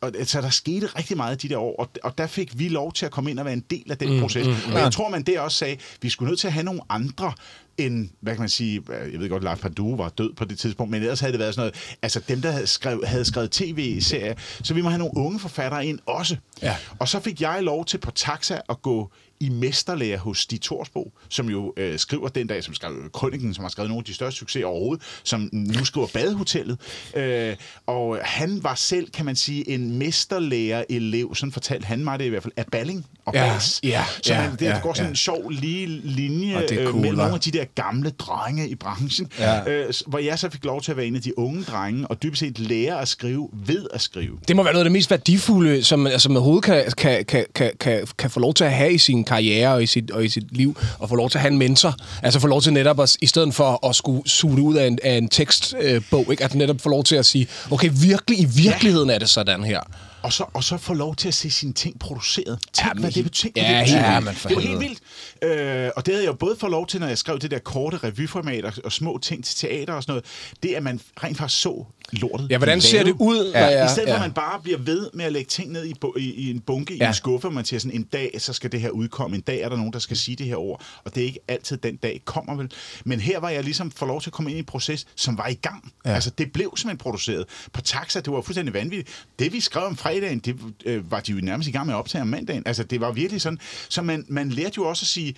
og 0.00 0.12
så 0.24 0.40
der 0.40 0.50
skete 0.50 0.86
rigtig 0.86 1.16
meget 1.16 1.42
de 1.42 1.48
der 1.48 1.58
år, 1.58 1.76
og, 1.76 1.88
og 2.02 2.18
der 2.18 2.26
fik 2.26 2.58
vi 2.58 2.68
lov 2.68 2.92
til 2.92 3.06
at 3.06 3.12
komme 3.12 3.30
ind 3.30 3.38
og 3.38 3.44
være 3.44 3.54
en 3.54 3.64
del 3.70 3.90
af 3.90 3.98
den 3.98 4.14
mm, 4.14 4.20
proces. 4.20 4.46
Mm, 4.46 4.52
mm. 4.52 4.72
Og 4.72 4.80
jeg 4.80 4.92
tror, 4.92 5.08
man 5.08 5.22
der 5.22 5.40
også 5.40 5.56
sagde, 5.56 5.76
vi 6.02 6.08
skulle 6.08 6.28
nødt 6.28 6.40
til 6.40 6.46
at 6.46 6.52
have 6.52 6.64
nogle 6.64 6.80
andre 6.88 7.32
end, 7.78 8.08
hvad 8.20 8.34
kan 8.34 8.40
man 8.40 8.48
sige, 8.48 8.82
jeg 9.12 9.20
ved 9.20 9.28
godt, 9.28 9.44
Lars 9.44 9.58
Pardue 9.58 9.98
var 9.98 10.08
død 10.08 10.32
på 10.32 10.44
det 10.44 10.58
tidspunkt, 10.58 10.90
men 10.90 11.02
ellers 11.02 11.20
havde 11.20 11.32
det 11.32 11.40
været 11.40 11.54
sådan 11.54 11.60
noget, 11.62 11.96
altså 12.02 12.20
dem, 12.28 12.42
der 12.42 12.50
havde, 12.50 12.66
skrev, 12.66 13.02
havde 13.06 13.24
skrevet 13.24 13.50
tv-serier, 13.50 14.34
så 14.62 14.74
vi 14.74 14.82
må 14.82 14.88
have 14.88 14.98
nogle 14.98 15.16
unge 15.16 15.38
forfattere 15.38 15.86
ind 15.86 15.98
også. 16.06 16.36
Ja. 16.62 16.76
Og 16.98 17.08
så 17.08 17.20
fik 17.20 17.40
jeg 17.40 17.62
lov 17.62 17.84
til 17.84 17.98
på 17.98 18.10
taxa 18.10 18.60
at 18.68 18.82
gå 18.82 19.10
i 19.40 19.48
mesterlærer 19.48 20.18
hos 20.18 20.38
Stig 20.38 20.60
Torsbo, 20.60 21.12
som 21.28 21.48
jo 21.50 21.72
øh, 21.76 21.98
skriver 21.98 22.28
den 22.28 22.46
dag, 22.46 22.64
som 22.64 22.74
skrev 22.74 22.92
Krøniken, 23.14 23.54
som 23.54 23.64
har 23.64 23.68
skrevet 23.68 23.88
nogle 23.90 24.00
af 24.00 24.04
de 24.04 24.14
største 24.14 24.38
succeser 24.38 24.66
overhovedet, 24.66 25.04
som 25.24 25.48
nu 25.52 25.84
skriver 25.84 26.06
Badehotellet. 26.14 26.78
Øh, 27.16 27.56
og 27.86 28.18
han 28.22 28.60
var 28.62 28.74
selv, 28.74 29.10
kan 29.10 29.24
man 29.24 29.36
sige, 29.36 29.70
en 29.70 29.98
mesterlærer-elev, 29.98 31.34
sådan 31.34 31.52
fortalte 31.52 31.86
han 31.86 32.04
mig 32.04 32.18
det 32.18 32.24
i 32.24 32.28
hvert 32.28 32.42
fald, 32.42 32.52
af 32.56 32.64
Balling 32.72 33.06
og 33.24 33.34
Ja, 33.34 33.52
Bas. 33.52 33.80
ja, 33.82 34.04
så 34.22 34.34
ja, 34.34 34.40
man, 34.42 34.50
det 34.52 34.62
ja, 34.66 34.78
går 34.82 34.94
sådan 34.94 35.06
ja. 35.06 35.10
en 35.10 35.16
sjov 35.16 35.50
lige 35.50 35.86
linje 36.04 36.62
øh, 36.72 36.86
cool, 36.86 36.94
mellem 37.00 37.18
nogle 37.18 37.34
af 37.34 37.40
de 37.40 37.50
der 37.50 37.64
gamle 37.74 38.10
drenge 38.10 38.68
i 38.68 38.74
branchen, 38.74 39.30
Ja. 39.38 39.70
øh, 39.70 39.92
hvor 40.06 40.18
jeg 40.18 40.38
så 40.38 40.50
fik 40.50 40.64
lov 40.64 40.82
til 40.82 40.90
at 40.90 40.96
være 40.96 41.06
en 41.06 41.16
af 41.16 41.22
de 41.22 41.38
unge 41.38 41.62
drenge, 41.64 42.06
og 42.06 42.22
dybest 42.22 42.40
set 42.40 42.58
lære 42.58 43.00
at 43.00 43.08
skrive 43.08 43.48
ved 43.52 43.86
at 43.94 44.00
skrive. 44.00 44.38
Det 44.48 44.56
må 44.56 44.62
være 44.62 44.72
noget 44.72 44.84
af 44.84 44.84
det 44.84 44.92
mest 44.92 45.10
værdifulde, 45.10 45.84
som, 45.84 46.06
altså, 46.06 46.28
man 46.28 46.36
overhovedet 46.36 46.64
kan, 46.64 46.84
kan, 46.98 47.24
kan, 47.24 47.44
kan, 47.54 47.72
kan, 47.80 48.06
kan 48.18 48.30
få 48.30 48.40
lov 48.40 48.54
til 48.54 48.64
at 48.64 48.72
have 48.72 48.92
i 48.92 48.98
sin 48.98 49.24
karriere 49.30 49.74
og 49.74 49.82
i 49.82 49.86
sit, 49.86 50.10
og 50.10 50.24
i 50.24 50.28
sit 50.28 50.56
liv, 50.56 50.76
og 50.98 51.08
få 51.08 51.14
lov 51.14 51.30
til 51.30 51.38
at 51.38 51.42
have 51.42 51.52
en 51.52 51.58
mentor. 51.58 51.94
Altså 52.22 52.40
få 52.40 52.46
lov 52.46 52.62
til 52.62 52.72
netop, 52.72 53.00
at, 53.00 53.16
i 53.20 53.26
stedet 53.26 53.54
for 53.54 53.86
at 53.86 53.96
skulle 53.96 54.28
suge 54.28 54.56
det 54.56 54.62
ud 54.62 54.76
af 54.76 54.86
en, 54.86 54.98
af 55.04 55.12
en 55.12 55.28
tekstbog, 55.28 55.84
øh, 55.84 56.02
bog, 56.10 56.26
ikke? 56.30 56.44
at 56.44 56.54
netop 56.54 56.80
få 56.80 56.88
lov 56.88 57.04
til 57.04 57.16
at 57.16 57.26
sige, 57.26 57.46
okay, 57.70 57.90
virkelig, 57.94 58.40
i 58.40 58.46
virkeligheden 58.56 59.10
er 59.10 59.18
det 59.18 59.28
sådan 59.28 59.64
her. 59.64 59.80
Og 60.22 60.32
så, 60.32 60.44
og 60.54 60.64
så 60.64 60.76
få 60.76 60.94
lov 60.94 61.16
til 61.16 61.28
at 61.28 61.34
se 61.34 61.50
sine 61.50 61.72
ting 61.72 61.98
produceret. 61.98 62.58
Tænk, 62.72 62.88
Jamen, 62.88 63.02
hvad 63.02 63.10
det 63.12 63.24
betyder. 63.24 63.52
ja, 63.56 63.78
det, 63.78 63.84
betyder. 63.84 64.10
vildt. 64.12 64.24
men 64.24 64.34
for 64.34 64.48
det 64.48 64.56
var 64.56 64.62
helt 64.62 64.80
vildt. 64.80 65.00
Øh, 65.42 65.90
og 65.96 66.06
det 66.06 66.14
havde 66.14 66.24
jeg 66.26 66.38
både 66.38 66.56
fået 66.60 66.70
lov 66.70 66.86
til, 66.86 67.00
når 67.00 67.06
jeg 67.06 67.18
skrev 67.18 67.38
det 67.38 67.50
der 67.50 67.58
korte 67.58 67.96
revyformat 67.96 68.64
og, 68.64 68.72
og 68.84 68.92
små 68.92 69.18
ting 69.22 69.44
til 69.44 69.56
teater 69.56 69.92
og 69.92 70.02
sådan 70.02 70.12
noget. 70.12 70.24
Det, 70.62 70.74
at 70.74 70.82
man 70.82 71.00
rent 71.24 71.38
faktisk 71.38 71.62
så 71.62 71.84
lortet. 72.12 72.46
Ja, 72.50 72.58
hvordan 72.58 72.80
ser 72.80 73.04
det 73.04 73.14
ud? 73.18 73.50
Ja, 73.54 73.64
jeg- 73.64 73.86
I 73.86 73.88
stedet 73.88 74.08
for, 74.08 74.10
ja. 74.10 74.14
at 74.14 74.20
man 74.20 74.32
bare 74.32 74.60
bliver 74.62 74.78
ved 74.78 75.10
med 75.14 75.24
at 75.24 75.32
lægge 75.32 75.48
ting 75.48 75.72
ned 75.72 75.84
i, 75.86 75.94
i, 76.16 76.20
i 76.34 76.50
en 76.50 76.60
bunke, 76.60 76.94
ja. 76.94 76.98
i 76.98 77.04
Ja. 77.04 77.08
en 77.08 77.14
skuffe, 77.14 77.48
og 77.48 77.52
man 77.54 77.64
siger 77.64 77.80
sådan, 77.80 77.96
en 77.96 78.02
dag, 78.02 78.34
så 78.38 78.52
skal 78.52 78.72
det 78.72 78.80
her 78.80 78.90
udkomme. 78.90 79.36
En 79.36 79.42
dag 79.42 79.60
er 79.60 79.68
der 79.68 79.76
nogen, 79.76 79.92
der 79.92 79.98
skal 79.98 80.16
sige 80.16 80.36
det 80.36 80.46
her 80.46 80.56
ord. 80.56 80.82
Og 81.04 81.14
det 81.14 81.20
er 81.20 81.26
ikke 81.26 81.38
altid 81.48 81.76
den 81.76 81.96
dag 81.96 82.22
kommer 82.24 82.54
vel. 82.54 82.72
Men 83.04 83.20
her 83.20 83.40
var 83.40 83.48
jeg 83.50 83.64
ligesom 83.64 83.90
for 83.90 84.06
lov 84.06 84.20
til 84.20 84.28
at 84.28 84.32
komme 84.32 84.50
ind 84.50 84.56
i 84.56 84.60
en 84.60 84.64
proces, 84.66 85.06
som 85.16 85.38
var 85.38 85.46
i 85.48 85.54
gang. 85.54 85.92
Ja. 86.04 86.10
Altså, 86.14 86.30
det 86.30 86.52
blev 86.52 86.72
simpelthen 86.76 86.98
produceret. 86.98 87.44
På 87.72 87.80
Taxa, 87.80 88.20
det 88.20 88.32
var 88.32 88.40
fuldstændig 88.42 88.74
vanvittigt. 88.74 89.24
Det, 89.38 89.52
vi 89.52 89.60
skrev 89.60 89.84
om 89.84 89.96
fredagen, 90.10 90.38
det 90.38 90.56
øh, 90.84 91.10
var 91.10 91.20
de 91.20 91.32
jo 91.32 91.40
nærmest 91.42 91.68
i 91.68 91.72
gang 91.72 91.86
med 91.86 91.94
at 91.94 91.98
optage 91.98 92.22
om 92.22 92.28
mandagen. 92.28 92.62
Altså, 92.66 92.82
det 92.82 93.00
var 93.00 93.12
virkelig 93.12 93.40
sådan. 93.40 93.58
Så 93.88 94.02
man, 94.02 94.24
man 94.28 94.50
lærte 94.50 94.74
jo 94.76 94.88
også 94.88 95.02
at 95.02 95.06
sige, 95.08 95.34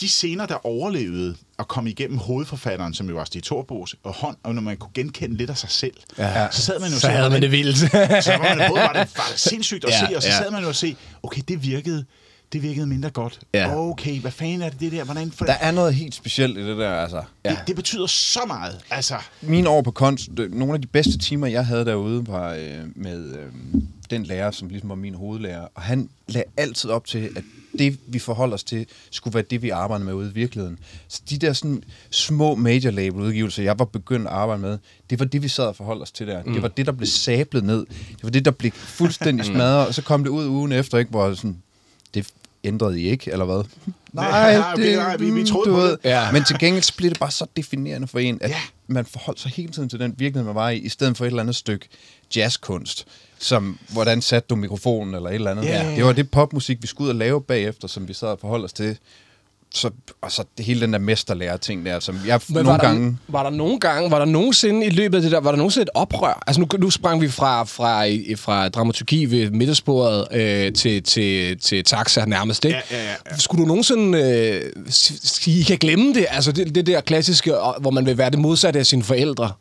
de 0.00 0.08
scener, 0.08 0.46
der 0.46 0.66
overlevede 0.66 1.36
at 1.58 1.68
komme 1.68 1.90
igennem 1.90 2.18
hovedforfatteren, 2.18 2.94
som 2.94 3.08
jo 3.08 3.14
var 3.14 3.24
Stig 3.24 3.42
Torbos 3.42 3.96
og 4.02 4.12
hånd, 4.14 4.36
og 4.42 4.54
når 4.54 4.62
man 4.62 4.76
kunne 4.76 4.90
genkende 4.94 5.36
lidt 5.36 5.50
af 5.50 5.56
sig 5.58 5.70
selv, 5.70 5.94
ja. 6.18 6.50
så 6.50 6.62
sad 6.62 6.80
man 6.80 6.88
jo 6.88 6.94
og 6.94 7.00
Så 7.00 7.08
havde 7.08 7.30
man 7.30 7.42
det 7.42 7.50
vildt. 7.52 7.78
så 8.24 8.36
var 8.36 8.54
man 8.56 8.68
både 8.70 8.80
var 8.80 8.92
det, 8.92 9.16
var 9.16 9.28
det 9.32 9.40
sindssygt 9.40 9.84
at 9.84 9.90
Ja, 10.02 10.06
se, 10.08 10.16
og 10.16 10.22
så 10.22 10.28
ja. 10.28 10.38
sad 10.38 10.50
man 10.50 10.62
jo 10.62 10.68
og 10.68 10.74
se, 10.74 10.96
okay, 11.22 11.42
det 11.48 11.62
virkede, 11.62 12.04
det 12.52 12.62
virkede 12.62 12.86
mindre 12.86 13.10
godt. 13.10 13.40
Ja. 13.54 13.76
Okay, 13.76 14.20
hvad 14.20 14.30
fanden 14.30 14.62
er 14.62 14.68
det, 14.68 14.80
det 14.80 14.92
der? 14.92 15.04
Hvordan, 15.04 15.30
for, 15.32 15.44
Der 15.44 15.52
er 15.52 15.70
noget 15.70 15.94
helt 15.94 16.14
specielt 16.14 16.58
i 16.58 16.66
det 16.66 16.76
der, 16.76 16.90
altså. 16.90 17.22
det, 17.44 17.58
det 17.66 17.76
betyder 17.76 18.06
så 18.06 18.40
meget. 18.46 18.80
Altså, 18.90 19.14
Mine 19.42 19.68
år 19.68 19.82
på 19.82 19.90
kunst, 19.90 20.28
det- 20.36 20.54
nogle 20.54 20.74
af 20.74 20.80
de 20.80 20.86
bedste 20.86 21.18
timer, 21.18 21.46
jeg 21.46 21.66
havde 21.66 21.84
derude, 21.84 22.26
var 22.26 22.52
øh, 22.54 22.78
med 22.94 23.34
øh, 23.38 23.46
den 24.10 24.22
lærer, 24.24 24.50
som 24.50 24.68
ligesom 24.68 24.88
var 24.88 24.94
min 24.94 25.14
hovedlærer. 25.14 25.66
Og 25.74 25.82
han 25.82 26.08
lagde 26.28 26.44
altid 26.56 26.90
op 26.90 27.06
til, 27.06 27.28
at 27.36 27.42
det, 27.78 27.98
vi 28.06 28.18
forholder 28.18 28.54
os 28.54 28.64
til, 28.64 28.86
skulle 29.10 29.34
være 29.34 29.44
det, 29.50 29.62
vi 29.62 29.70
arbejder 29.70 30.04
med 30.04 30.12
ude 30.12 30.30
i 30.30 30.34
virkeligheden. 30.34 30.78
Så 31.08 31.20
de 31.30 31.38
der 31.38 31.52
sådan 31.52 31.82
små 32.10 32.54
major 32.54 32.90
label 32.90 33.20
udgivelser, 33.22 33.62
jeg 33.62 33.78
var 33.78 33.84
begyndt 33.84 34.26
at 34.26 34.32
arbejde 34.32 34.62
med, 34.62 34.78
det 35.10 35.18
var 35.18 35.24
det, 35.24 35.42
vi 35.42 35.48
sad 35.48 35.64
og 35.64 35.76
forholdt 35.76 36.02
os 36.02 36.10
til 36.10 36.26
der. 36.26 36.42
Mm. 36.44 36.52
Det 36.52 36.62
var 36.62 36.68
det, 36.68 36.86
der 36.86 36.92
blev 36.92 37.06
sablet 37.06 37.64
ned. 37.64 37.86
Det 38.10 38.22
var 38.22 38.30
det, 38.30 38.44
der 38.44 38.50
blev 38.50 38.72
fuldstændig 38.72 39.46
smadret, 39.54 39.86
og 39.86 39.94
så 39.94 40.02
kom 40.02 40.24
det 40.24 40.30
ud 40.30 40.46
ugen 40.46 40.72
efter, 40.72 40.98
ikke, 40.98 41.10
hvor 41.10 41.34
sådan, 41.34 41.56
det 42.14 42.26
ændrede 42.64 43.00
I 43.00 43.08
ikke, 43.08 43.32
eller 43.32 43.44
hvad? 43.44 43.62
Nej, 44.12 44.58
okay, 44.72 44.96
nej, 44.96 45.16
vi- 45.16 45.30
vi 45.30 45.44
troede 45.46 45.70
du 45.70 45.74
på 45.76 45.82
det. 45.86 45.98
Ja. 46.04 46.32
Men 46.32 46.44
til 46.44 46.58
gengæld 46.58 46.82
så 46.82 46.96
bliver 46.96 47.10
det 47.10 47.20
bare 47.20 47.30
så 47.30 47.46
definerende 47.56 48.06
for 48.08 48.18
en, 48.18 48.38
at 48.42 48.50
Ja. 48.50 48.56
man 48.86 49.06
forholdt 49.06 49.40
sig 49.40 49.50
hele 49.50 49.72
tiden 49.72 49.88
til 49.88 49.98
den 50.00 50.14
virkelighed, 50.18 50.46
man 50.46 50.54
var 50.54 50.70
i, 50.70 50.78
i 50.78 50.88
stedet 50.88 51.16
for 51.16 51.24
et 51.24 51.26
eller 51.28 51.42
andet 51.42 51.56
stykke 51.56 51.88
jazzkunst, 52.36 53.06
som 53.38 53.78
hvordan 53.92 54.22
satte 54.22 54.46
du 54.50 54.56
mikrofonen 54.56 55.14
eller 55.14 55.28
et 55.30 55.34
eller 55.34 55.50
andet. 55.50 55.64
Ja, 55.64 55.88
ja. 55.90 55.96
Det 55.96 56.04
var 56.04 56.12
det 56.12 56.30
popmusik, 56.30 56.82
vi 56.82 56.86
skulle 56.86 57.06
ud 57.06 57.08
og 57.10 57.16
lave 57.16 57.40
bagefter, 57.42 57.88
som 57.88 58.08
vi 58.08 58.12
sad 58.12 58.28
og 58.28 58.38
forholdt 58.40 58.64
os 58.64 58.72
til 58.72 58.98
så, 59.74 59.90
og 60.22 60.32
så 60.32 60.44
det 60.56 60.64
hele 60.64 60.80
den 60.80 60.92
der 60.92 60.98
mesterlærer 60.98 61.56
ting 61.56 61.86
der, 61.86 62.00
som 62.00 62.18
jeg 62.26 62.40
Men 62.48 62.54
nogle 62.54 62.68
var, 62.68 62.78
gange... 62.78 63.06
der, 63.06 63.16
var 63.28 63.42
der 63.42 63.50
nogle 63.50 63.80
gange, 63.80 64.10
var 64.10 64.18
der 64.18 64.24
nogensinde 64.24 64.86
i 64.86 64.90
løbet 64.90 65.16
af 65.16 65.22
det 65.22 65.32
der, 65.32 65.40
var 65.40 65.50
der 65.50 65.56
nogensinde 65.56 65.82
et 65.82 65.90
oprør? 65.94 66.42
Altså 66.46 66.60
nu, 66.60 66.66
nu 66.78 66.90
sprang 66.90 67.20
vi 67.20 67.28
fra, 67.28 67.64
fra, 67.64 68.04
fra 68.36 68.68
dramaturgi 68.68 69.24
ved 69.24 69.50
midtersporet 69.50 70.26
øh, 70.32 70.72
til, 70.72 71.02
til, 71.02 71.58
til 71.58 71.84
taxa 71.84 72.24
nærmest, 72.24 72.64
ikke? 72.64 72.78
Ja, 72.90 72.96
ja, 72.96 73.10
ja. 73.30 73.36
Skulle 73.38 73.62
du 73.62 73.68
nogensinde 73.68 74.18
øh, 74.18 74.72
sige, 74.88 75.60
I 75.60 75.62
kan 75.62 75.78
glemme 75.78 76.14
det? 76.14 76.26
Altså 76.30 76.52
det, 76.52 76.74
det 76.74 76.86
der 76.86 77.00
klassiske, 77.00 77.54
hvor 77.80 77.90
man 77.90 78.06
vil 78.06 78.18
være 78.18 78.30
det 78.30 78.38
modsatte 78.38 78.78
af 78.78 78.86
sine 78.86 79.02
forældre. 79.02 79.52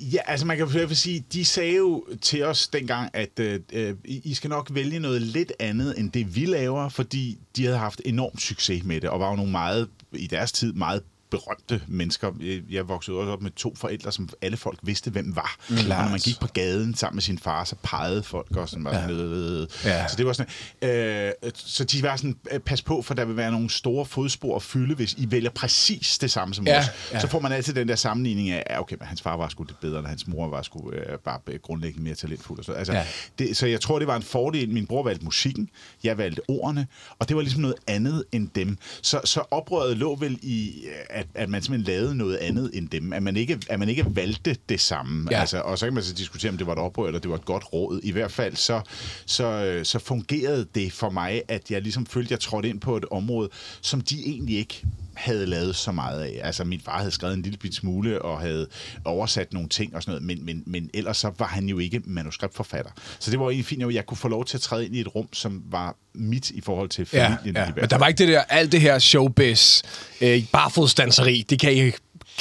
Ja, 0.00 0.18
altså 0.26 0.46
man 0.46 0.56
kan 0.56 0.66
i 0.66 0.70
hvert 0.70 0.88
fald 0.88 0.96
sige, 0.96 1.24
de 1.32 1.44
sagde 1.44 1.76
jo 1.76 2.04
til 2.22 2.44
os 2.44 2.68
dengang, 2.68 3.10
at 3.12 3.38
øh, 3.40 3.60
øh, 3.72 3.94
I 4.04 4.34
skal 4.34 4.50
nok 4.50 4.68
vælge 4.74 4.98
noget 4.98 5.22
lidt 5.22 5.52
andet, 5.58 5.98
end 5.98 6.12
det 6.12 6.36
vi 6.36 6.46
laver, 6.46 6.88
fordi 6.88 7.38
de 7.56 7.64
havde 7.64 7.78
haft 7.78 8.00
enorm 8.04 8.38
succes 8.38 8.84
med 8.84 9.00
det, 9.00 9.10
og 9.10 9.20
var 9.20 9.30
jo 9.30 9.36
nogle 9.36 9.52
meget, 9.52 9.88
i 10.12 10.26
deres 10.26 10.52
tid, 10.52 10.72
meget 10.72 11.02
berømte 11.30 11.80
mennesker. 11.88 12.32
Jeg- 12.70 12.88
voksede 12.88 13.16
også 13.16 13.32
op 13.32 13.42
med 13.42 13.50
to 13.50 13.74
forældre, 13.74 14.12
som 14.12 14.28
alle 14.42 14.56
folk 14.56 14.78
vidste, 14.82 15.10
hvem 15.10 15.36
var. 15.36 15.56
Klart. 15.66 15.80
Og 15.98 16.04
når 16.04 16.10
man 16.10 16.20
gik 16.20 16.40
på 16.40 16.46
gaden 16.46 16.94
sammen 16.94 17.16
med 17.16 17.22
sin 17.22 17.38
far, 17.38 17.64
så 17.64 17.76
pegede 17.82 18.22
folk 18.22 18.56
også 18.56 18.70
sådan, 18.72 18.86
ja. 19.00 19.06
noget. 19.06 19.82
Ja. 19.84 20.08
Så 20.08 20.16
det 20.16 20.26
var 20.26 20.32
sådan, 20.32 20.52
øh, 20.90 21.32
så 21.54 21.84
de 21.84 22.02
var 22.02 22.16
sådan, 22.16 22.36
øh, 22.52 22.60
pas 22.60 22.82
på, 22.82 23.02
for 23.02 23.14
der 23.14 23.24
vil 23.24 23.36
være 23.36 23.50
nogle 23.50 23.70
store 23.70 24.06
fodspor 24.06 24.56
at 24.56 24.62
fylde, 24.62 24.94
hvis 24.94 25.14
I 25.14 25.30
vælger 25.30 25.50
præcis 25.50 26.18
det 26.18 26.30
samme 26.30 26.54
som 26.54 26.66
Ja, 26.66 26.78
os. 26.78 26.84
ja. 27.12 27.20
Så 27.20 27.26
får 27.28 27.40
man 27.40 27.52
altid 27.52 27.74
den 27.74 27.88
der 27.88 27.96
sammenligning 27.96 28.50
af, 28.50 28.62
ja, 28.70 28.80
okay, 28.80 28.96
men 28.98 29.06
hans 29.08 29.22
far 29.22 29.36
var 29.36 29.48
sgu 29.48 29.62
lidt 29.64 29.80
bedre, 29.80 29.96
eller 29.96 30.08
hans 30.08 30.26
mor 30.26 30.48
var 30.48 30.62
sgu 30.62 30.92
øh, 30.92 31.18
bare 31.18 31.40
øh, 31.46 31.58
grundlæggende 31.62 32.04
mere 32.04 32.14
talentfuld. 32.14 32.58
Og 32.58 32.64
så. 32.64 32.72
Altså, 32.72 32.92
ja. 32.92 33.06
det, 33.38 33.56
så 33.56 33.66
jeg 33.66 33.80
tror, 33.80 33.98
det 33.98 34.08
var 34.08 34.16
en 34.16 34.22
fordel. 34.22 34.70
Min 34.70 34.86
bror 34.86 35.02
valgte 35.02 35.24
musikken, 35.24 35.68
jeg 36.04 36.18
valgte 36.18 36.40
ordene, 36.48 36.86
og 37.18 37.28
det 37.28 37.36
var 37.36 37.42
ligesom 37.42 37.62
noget 37.62 37.76
andet 37.86 38.24
end 38.32 38.48
dem. 38.54 38.78
Så, 39.02 39.20
så 39.24 39.40
oprøret 39.50 39.96
lå 39.96 40.14
vel 40.16 40.38
i, 40.42 40.84
øh, 40.86 41.17
at, 41.18 41.26
at 41.34 41.48
man 41.48 41.62
simpelthen 41.62 41.94
lavede 41.94 42.14
noget 42.14 42.36
andet 42.36 42.70
end 42.74 42.88
dem. 42.88 43.12
At 43.12 43.22
man 43.22 43.36
ikke, 43.36 43.58
at 43.68 43.78
man 43.78 43.88
ikke 43.88 44.06
valgte 44.16 44.56
det 44.68 44.80
samme. 44.80 45.28
Ja. 45.30 45.40
Altså, 45.40 45.60
og 45.60 45.78
så 45.78 45.86
kan 45.86 45.94
man 45.94 46.02
så 46.02 46.14
diskutere, 46.14 46.50
om 46.50 46.58
det 46.58 46.66
var 46.66 46.72
et 46.72 46.78
oprør, 46.78 47.06
eller 47.06 47.20
det 47.20 47.30
var 47.30 47.36
et 47.36 47.44
godt 47.44 47.72
råd. 47.72 48.00
I 48.02 48.12
hvert 48.12 48.32
fald 48.32 48.56
så, 48.56 48.80
så, 49.26 49.44
øh, 49.44 49.84
så 49.84 49.98
fungerede 49.98 50.66
det 50.74 50.92
for 50.92 51.10
mig, 51.10 51.42
at 51.48 51.70
jeg 51.70 51.82
ligesom 51.82 52.06
følte, 52.06 52.26
at 52.26 52.30
jeg 52.30 52.40
trådte 52.40 52.68
ind 52.68 52.80
på 52.80 52.96
et 52.96 53.04
område, 53.10 53.48
som 53.80 54.00
de 54.00 54.26
egentlig 54.26 54.58
ikke 54.58 54.82
havde 55.18 55.46
lavet 55.46 55.76
så 55.76 55.92
meget 55.92 56.22
af. 56.22 56.40
Altså, 56.42 56.64
min 56.64 56.80
far 56.80 56.98
havde 56.98 57.10
skrevet 57.10 57.34
en 57.34 57.42
lille 57.42 57.58
bit 57.58 57.74
smule 57.74 58.22
og 58.22 58.40
havde 58.40 58.66
oversat 59.04 59.52
nogle 59.52 59.68
ting 59.68 59.96
og 59.96 60.02
sådan 60.02 60.12
noget, 60.22 60.26
men, 60.26 60.46
men, 60.46 60.62
men 60.66 60.90
ellers 60.94 61.16
så 61.16 61.30
var 61.38 61.46
han 61.46 61.68
jo 61.68 61.78
ikke 61.78 62.00
manuskriptforfatter. 62.04 62.90
Så 63.18 63.30
det 63.30 63.40
var 63.40 63.44
egentlig 63.46 63.64
fint, 63.66 63.82
at 63.82 63.94
jeg 63.94 64.06
kunne 64.06 64.18
få 64.18 64.28
lov 64.28 64.44
til 64.44 64.56
at 64.56 64.60
træde 64.60 64.86
ind 64.86 64.96
i 64.96 65.00
et 65.00 65.14
rum, 65.14 65.28
som 65.32 65.62
var 65.70 65.96
mit 66.14 66.50
i 66.50 66.60
forhold 66.60 66.88
til 66.88 67.08
Ja, 67.12 67.28
familien. 67.28 67.56
ja. 67.56 67.64
hvert 67.64 67.76
Men 67.76 67.90
der 67.90 67.98
var 67.98 68.06
ikke 68.08 68.18
det 68.18 68.28
der, 68.28 68.40
alt 68.48 68.72
det 68.72 68.80
her 68.80 68.98
showbiz, 68.98 69.82
øh, 70.20 70.44
barfodsdanseri, 70.52 71.44
det 71.50 71.60
kan 71.60 71.76
I 71.76 71.90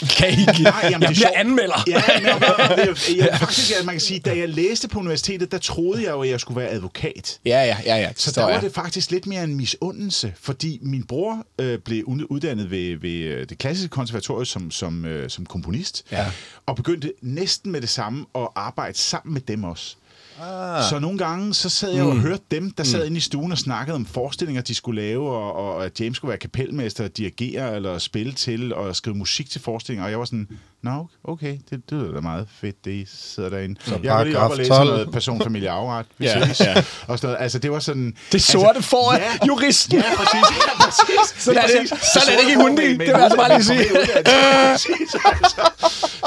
kan 0.05 0.29
ikke. 0.29 0.63
Nej, 0.63 0.73
jamen, 0.83 0.91
jeg 0.91 0.99
det 1.01 1.05
er 1.05 1.13
bliver 1.13 1.31
anmelder. 1.36 1.83
Ja, 1.88 2.01
men, 2.07 2.23
det, 2.25 3.19
er- 3.19 3.25
jeg, 3.25 3.38
faktisk, 3.39 3.71
at 3.79 3.86
man 3.86 3.93
kan 3.93 3.99
sige, 4.01 4.19
da 4.19 4.38
jeg 4.38 4.49
læste 4.49 4.88
på 4.88 4.99
universitetet, 4.99 5.51
der 5.51 5.57
troede 5.57 6.03
jeg 6.03 6.10
jo, 6.12 6.21
at 6.21 6.29
jeg 6.29 6.39
skulle 6.39 6.62
være 6.62 6.69
advokat. 6.69 7.39
ja, 7.45 7.63
ja, 7.63 7.77
ja, 7.86 7.95
ja. 7.95 8.10
Så 8.15 8.31
der 8.31 8.43
var 8.43 8.60
det 8.60 8.73
faktisk 8.73 9.12
lidt 9.12 9.25
mere 9.27 9.43
en 9.43 9.55
misundelse, 9.55 10.33
fordi 10.41 10.79
min 10.81 11.03
bror 11.03 11.45
øh, 11.60 11.79
blev 11.79 12.03
uddannet 12.07 12.71
ved, 12.71 12.97
ved 13.01 13.12
øh, 13.19 13.49
det 13.49 13.57
klassiske 13.57 13.89
konservatorium 13.89 14.45
som, 14.45 14.71
som, 14.71 15.05
øh, 15.05 15.29
som 15.29 15.45
komponist, 15.45 16.03
Ja. 16.12 16.25
og 16.65 16.75
begyndte 16.75 17.13
næsten 17.21 17.71
med 17.71 17.81
det 17.81 17.89
samme 17.89 18.25
at 18.36 18.47
arbejde 18.55 18.97
sammen 18.97 19.33
med 19.33 19.41
dem 19.41 19.63
også. 19.63 19.95
Ah. 20.41 20.84
Så 20.89 21.00
nogle 21.00 21.17
gange, 21.17 21.54
så 21.54 21.69
sad 21.69 21.91
jeg 21.91 22.00
jo 22.00 22.10
og 22.10 22.19
hørte 22.19 22.43
dem, 22.52 22.71
der 22.71 22.84
sad 22.84 23.00
mm. 23.00 23.06
inde 23.06 23.17
i 23.17 23.19
stuen 23.19 23.52
og 23.52 23.58
snakkede 23.58 23.95
om 23.95 24.06
forestillinger, 24.06 24.62
de 24.62 24.76
skulle 24.76 25.02
lave, 25.02 25.30
og, 25.30 25.54
og 25.54 25.86
at 25.86 26.02
James 26.02 26.17
skulle 26.17 26.30
være 26.30 26.38
kapelmester, 26.38 27.08
dirigere 27.08 27.76
eller 27.76 27.97
spille 27.97 28.34
til, 28.34 28.73
og 28.73 28.95
skrive 28.95 29.15
musik 29.15 29.50
til 29.50 29.62
forestillinger, 29.62 30.06
og 30.06 30.12
jeg 30.12 30.19
var 30.19 30.26
sådan, 30.26 30.47
nå, 30.88 31.08
okay, 31.23 31.58
det, 31.69 31.71
det 31.71 31.82
lyder 31.91 32.13
da 32.13 32.19
meget 32.21 32.47
fedt, 32.62 32.86
det 32.86 32.91
I 32.91 33.06
sidder 33.15 33.50
derinde. 33.50 33.76
Så 33.86 34.00
jeg 34.04 34.13
var 34.15 34.23
lige 34.23 34.38
oppe 34.39 34.54
og 34.54 34.58
læse 34.58 34.69
12. 34.69 34.89
noget 34.89 35.12
personfamilie 35.12 35.69
afret, 35.69 36.06
Ja, 36.19 36.39
ja. 36.60 36.84
og 37.08 37.19
sådan 37.19 37.28
noget. 37.28 37.38
Altså, 37.39 37.60
det 37.60 37.71
var 37.71 37.80
sådan... 37.80 38.13
Det 38.32 38.41
sorte 38.41 38.82
får 38.82 39.13
ja, 39.13 39.47
juristen. 39.47 39.97
Ja, 39.97 40.04
præcis. 40.17 40.34
Ja, 40.67 40.84
præcis. 40.84 41.43
Sådan 41.43 41.62
er 41.63 41.67
det- 41.67 41.89
sådan 41.89 42.28
er 42.28 42.38
det 42.38 42.39
ikke 42.50 42.52
i 42.52 42.56
Hundi. 42.56 42.89
Det 42.89 43.00
vil 43.00 43.08
jeg 43.08 43.15
altså 43.23 43.38
bare 43.38 43.50
lige 43.50 43.63
sige. 43.63 43.86
Altså. 44.15 44.88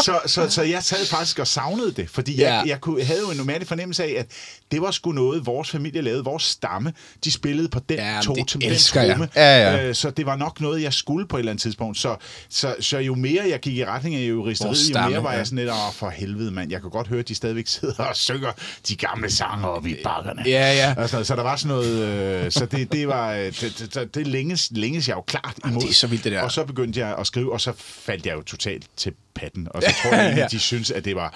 så, 0.04 0.18
så, 0.26 0.48
så 0.48 0.62
jeg 0.62 0.82
sad 0.82 1.06
faktisk 1.06 1.38
og 1.38 1.46
savnede 1.46 1.92
det, 1.92 2.10
fordi 2.10 2.40
jeg, 2.40 2.62
jeg 2.66 2.80
kunne, 2.80 3.04
havde 3.04 3.20
jo 3.20 3.30
en 3.30 3.36
normal 3.36 3.66
fornemmelse 3.66 4.04
af, 4.04 4.14
at 4.18 4.26
det 4.70 4.82
var 4.82 4.90
sgu 4.90 5.12
noget, 5.12 5.46
vores 5.46 5.70
familie 5.70 6.02
lavede, 6.02 6.24
vores 6.24 6.42
stamme, 6.42 6.92
de 7.24 7.30
spillede 7.32 7.68
på 7.68 7.80
den 7.88 7.98
Ja, 7.98 8.20
to 8.22 8.34
det 8.34 8.48
til 8.48 8.60
den 8.60 8.76
tromme. 8.78 9.28
Ja, 9.36 9.70
ja. 9.76 9.86
Øh, 9.88 9.94
Så 9.94 10.10
det 10.10 10.26
var 10.26 10.36
nok 10.36 10.60
noget, 10.60 10.82
jeg 10.82 10.92
skulle 10.92 11.26
på 11.28 11.36
et 11.36 11.38
eller 11.38 11.52
andet 11.52 11.62
tidspunkt. 11.62 11.98
Så, 11.98 12.16
så, 12.50 12.74
så 12.80 12.98
jo 12.98 13.14
mere 13.14 13.42
jeg 13.48 13.60
gik 13.60 13.76
i 13.76 13.84
retning 13.84 14.14
af 14.16 14.20
juristeriet, 14.64 15.04
jo 15.04 15.10
mere 15.10 15.22
var 15.22 15.32
jeg 15.32 15.46
sådan 15.46 15.58
lidt, 15.58 15.70
åh, 15.70 15.92
for 15.92 16.10
helvede, 16.10 16.50
mand. 16.50 16.70
Jeg 16.70 16.80
kunne 16.80 16.90
godt 16.90 17.08
høre, 17.08 17.20
at 17.20 17.28
de 17.28 17.34
stadigvæk 17.34 17.66
sidder 17.78 18.04
og 18.04 18.16
synger 18.16 18.52
de 18.88 18.96
gamle 18.96 19.30
sange 19.30 19.68
oppe 19.68 19.90
i 19.90 19.96
bakkerne. 20.04 20.42
Ja, 20.46 20.72
ja. 20.74 20.94
Altså, 20.98 21.24
så 21.24 21.36
der 21.36 21.42
var 21.42 21.56
sådan 21.56 21.68
noget... 21.76 21.98
Øh, 22.44 22.50
så 22.52 22.66
det, 22.66 22.92
det 22.92 23.08
var... 23.08 23.32
øh, 23.32 23.44
Det, 23.60 23.90
det, 23.94 24.14
det, 24.14 24.26
længes, 24.26 24.68
længes 24.70 25.08
jeg 25.08 25.16
jo 25.16 25.20
klart 25.20 25.54
imod. 25.66 25.80
det 25.80 25.90
er 25.90 25.94
så 25.94 26.06
vildt, 26.06 26.24
det 26.24 26.32
der. 26.32 26.42
Og 26.42 26.52
så 26.52 26.64
begyndte 26.64 27.00
jeg 27.00 27.16
at 27.18 27.26
skrive, 27.26 27.52
og 27.52 27.60
så 27.60 27.72
faldt 27.76 28.26
jeg 28.26 28.34
jo 28.34 28.42
totalt 28.42 28.86
til 28.96 29.12
patten. 29.34 29.68
Og 29.70 29.82
så 29.82 29.94
tror 30.02 30.16
jeg 30.16 30.32
at 30.44 30.50
de 30.50 30.58
synes, 30.58 30.90
at 30.90 31.04
det 31.04 31.16
var, 31.16 31.34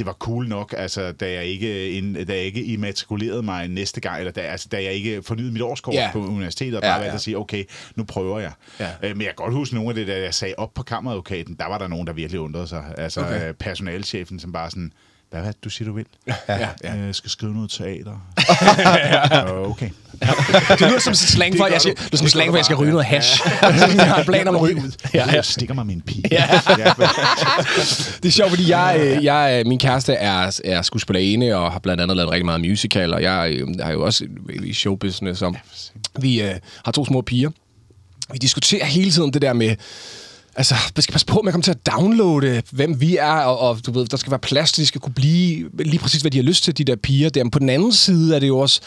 det 0.00 0.06
var 0.06 0.12
cool 0.12 0.48
nok, 0.48 0.74
altså, 0.76 1.12
da, 1.12 1.32
jeg 1.32 1.44
ikke, 1.44 1.90
en, 1.90 2.14
da 2.26 2.32
jeg 2.34 2.42
ikke 2.42 2.64
immatrikulerede 2.64 3.42
mig 3.42 3.68
næste 3.68 4.00
gang, 4.00 4.18
eller 4.18 4.32
da, 4.32 4.40
altså, 4.40 4.68
da 4.72 4.82
jeg 4.82 4.92
ikke 4.92 5.22
fornyede 5.22 5.52
mit 5.52 5.62
årskort 5.62 5.94
Ja. 5.94 6.10
på 6.12 6.18
universitetet, 6.26 6.74
og 6.76 6.82
Ja, 6.82 6.88
bare 6.88 6.98
valgte 7.00 7.10
ja. 7.10 7.14
at 7.14 7.20
sige, 7.20 7.38
okay, 7.38 7.64
nu 7.96 8.04
prøver 8.04 8.38
jeg. 8.40 8.52
Ja. 8.80 8.88
Øh, 9.02 9.10
men 9.16 9.18
jeg 9.20 9.26
kan 9.26 9.34
godt 9.36 9.54
huske 9.54 9.74
nogle 9.74 9.88
af 9.90 9.94
det, 9.94 10.06
da 10.06 10.20
jeg 10.22 10.34
sagde 10.34 10.54
op 10.58 10.74
på 10.74 10.82
kammeradvokaten, 10.82 11.54
der 11.54 11.66
var 11.66 11.78
der 11.78 11.88
nogen, 11.88 12.06
der 12.06 12.12
virkelig 12.12 12.40
undrede 12.40 12.66
sig. 12.66 12.84
Altså 12.98 13.20
Okay. 13.20 13.36
okay. 13.36 13.52
personalchefen, 13.58 14.40
som 14.40 14.52
bare 14.52 14.70
sådan, 14.70 14.92
hvad 15.30 15.40
er 15.40 15.44
det, 15.46 15.64
du 15.64 15.70
siger, 15.70 15.88
du 15.88 15.94
vil? 15.94 16.06
Ja, 16.26 16.34
ja. 16.84 16.92
Jeg 16.92 17.14
skal 17.14 17.30
skrive 17.30 17.54
noget 17.54 17.70
teater. 17.70 18.26
okay. 19.70 19.90
Det 20.78 20.80
lyder 20.80 20.98
som 20.98 21.14
slang 21.14 21.56
for, 21.56 21.64
at 21.64 21.72
jeg 21.72 21.80
skal, 21.80 21.96
det 22.10 22.18
som 22.18 22.28
slang 22.28 22.50
for, 22.50 22.56
jeg 22.56 22.64
skal 22.64 22.76
ryge 22.76 22.90
noget 22.90 23.06
hash. 23.06 23.40
jeg 23.62 24.08
har 24.08 24.18
en 24.18 24.24
plan 24.24 24.48
om 24.48 24.54
at 24.54 24.62
ryge. 24.62 24.82
Ja, 25.14 25.26
ja. 25.26 25.32
Jeg 25.32 25.44
stikker 25.44 25.74
mig 25.74 25.86
med 25.86 25.94
en 25.94 26.00
pige. 26.00 26.22
Ja. 26.30 26.46
Det 28.22 28.28
er 28.28 28.30
sjovt, 28.30 28.50
fordi 28.50 28.70
jeg, 28.70 28.96
øh, 29.00 29.24
jeg, 29.24 29.60
øh, 29.60 29.68
min 29.68 29.78
kæreste 29.78 30.12
er, 30.12 30.60
er 30.64 30.82
skuespillerinde 30.82 31.56
og 31.56 31.72
har 31.72 31.78
blandt 31.78 32.02
andet 32.02 32.16
lavet 32.16 32.30
rigtig 32.30 32.44
meget 32.44 32.60
musical, 32.60 33.14
og 33.14 33.22
jeg 33.22 33.52
øh, 33.52 33.68
har 33.82 33.92
jo 33.92 34.04
også 34.04 34.24
i 34.62 34.74
showbusiness. 34.74 35.42
Og 35.42 35.56
vi 36.20 36.42
øh, 36.42 36.54
har 36.84 36.92
to 36.92 37.04
små 37.04 37.20
piger. 37.20 37.50
Vi 38.32 38.38
diskuterer 38.38 38.84
hele 38.84 39.10
tiden 39.10 39.32
det 39.32 39.42
der 39.42 39.52
med, 39.52 39.76
Altså, 40.60 40.74
vi 40.96 41.02
skal 41.02 41.12
passe 41.12 41.26
på 41.26 41.40
med 41.44 41.48
at 41.48 41.52
komme 41.52 41.62
til 41.62 41.70
at 41.70 41.86
downloade, 41.86 42.62
hvem 42.70 43.00
vi 43.00 43.16
er, 43.16 43.32
og, 43.32 43.58
og 43.58 43.78
du 43.86 43.92
ved, 43.92 44.06
der 44.06 44.16
skal 44.16 44.30
være 44.30 44.38
plads, 44.38 44.72
til, 44.72 44.82
de 44.82 44.86
skal 44.86 45.00
kunne 45.00 45.14
blive 45.14 45.68
lige 45.78 45.98
præcis, 45.98 46.20
hvad 46.20 46.30
de 46.30 46.38
har 46.38 46.42
lyst 46.42 46.64
til, 46.64 46.78
de 46.78 46.84
der 46.84 46.96
piger 46.96 47.28
der. 47.28 47.44
Men 47.44 47.50
på 47.50 47.58
den 47.58 47.68
anden 47.68 47.92
side 47.92 48.36
er 48.36 48.40
det 48.40 48.48
jo 48.48 48.58
også 48.58 48.80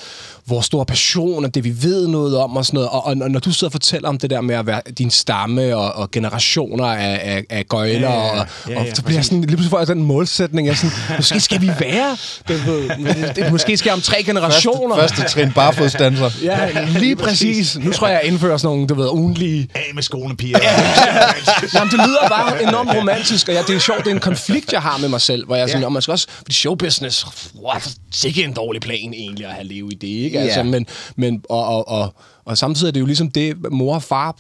vores 0.48 0.66
store 0.66 0.86
passion, 0.86 1.46
og 1.46 1.56
det 1.56 1.64
vi 1.64 1.84
ved 1.84 2.08
noget 2.08 2.38
om 2.38 2.58
og 2.58 2.66
sådan 2.66 2.78
noget. 2.78 2.90
Og, 2.90 3.06
og, 3.06 3.16
og 3.22 3.32
når 3.32 3.40
du 3.40 3.52
sidder 3.52 3.68
og 3.68 3.72
fortæller 3.72 4.10
om 4.10 4.18
det 4.18 4.30
der 4.30 4.42
med 4.42 4.56
at 4.56 4.66
være 4.66 4.82
din 4.98 5.10
stamme 5.10 5.76
og, 5.76 5.94
og 5.94 6.12
generationer 6.12 6.86
af, 6.86 7.20
af, 7.24 7.44
af 7.50 7.68
gøjler, 7.68 8.10
Ja, 8.10 8.16
ja, 8.16 8.36
ja. 8.36 8.42
og, 8.42 8.48
Ja, 8.70 8.80
og 8.80 8.86
ja, 8.86 8.94
så 8.94 9.04
bliver 9.04 9.18
jeg 9.18 9.26
sådan, 9.26 9.42
lige 9.42 9.48
pludselig 9.48 9.70
får 9.70 9.78
jeg 9.78 9.88
den 9.88 10.04
målsætning, 10.04 10.68
jeg 10.68 10.78
sådan, 10.78 10.92
måske 11.18 11.40
skal 11.40 11.62
vi 11.62 11.68
være, 11.80 12.18
du 12.48 12.54
ved, 12.54 13.34
det, 13.36 13.52
måske 13.52 13.78
skal 13.78 13.90
jeg 13.90 13.94
om 13.94 14.02
tre 14.02 14.24
generationer. 14.24 14.96
Første, 14.96 15.18
første 15.18 15.34
trin 15.34 15.52
barfodsdanser. 15.52 16.30
Ja, 16.44 16.86
lige 17.00 17.16
præcis. 17.16 17.78
Nu 17.80 17.92
tror 17.92 18.08
jeg, 18.08 18.20
jeg 18.24 18.32
indfører 18.32 18.58
sådan 18.58 18.76
nogle, 18.76 18.88
du 18.88 18.96
ved, 18.96 19.10
ugentlige 19.10 19.68
Af 19.76 19.92
med 19.94 20.04
skoene, 20.04 20.36
piger. 20.36 20.60
Jamen, 21.74 21.92
det 21.92 22.00
lyder 22.08 22.30
bare 22.30 22.64
enormt 22.64 22.90
romantisk, 22.96 23.48
og 23.48 23.54
ja, 23.54 23.62
det 23.62 23.76
er 23.76 23.80
sjovt, 23.80 24.00
det 24.00 24.08
er 24.08 24.16
en 24.16 24.20
konflikt, 24.22 24.74
jeg 24.74 24.82
har 24.82 24.98
med 24.98 25.10
mig 25.10 25.22
selv, 25.22 25.46
hvor 25.46 25.56
jeg 25.56 25.64
er 25.64 25.68
sådan, 25.68 25.82
Ja. 25.82 25.86
ja. 25.86 25.90
man 25.90 26.02
skal 26.02 26.12
også, 26.12 26.28
fordi 26.38 26.54
showbusiness, 26.54 27.26
what, 27.64 27.96
sikke 28.12 28.44
en 28.44 28.54
dårlig 28.54 28.82
plan 28.82 29.14
egentlig 29.14 29.46
at 29.46 29.54
have 29.54 29.68
leve 29.68 29.92
i 29.92 29.96
det, 29.96 30.08
ikke? 30.08 30.38
Ja. 30.38 30.44
Altså, 30.44 30.64
men, 30.64 30.88
men 31.16 31.44
og, 31.50 31.66
og, 31.66 31.88
og, 31.88 32.16
og 32.46 32.58
samtidig 32.58 32.88
er 32.88 32.92
det 32.92 33.00
jo 33.00 33.06
ligesom 33.06 33.32
det, 33.32 33.72
mor 33.72 33.96
og 33.96 34.04
far 34.04 34.36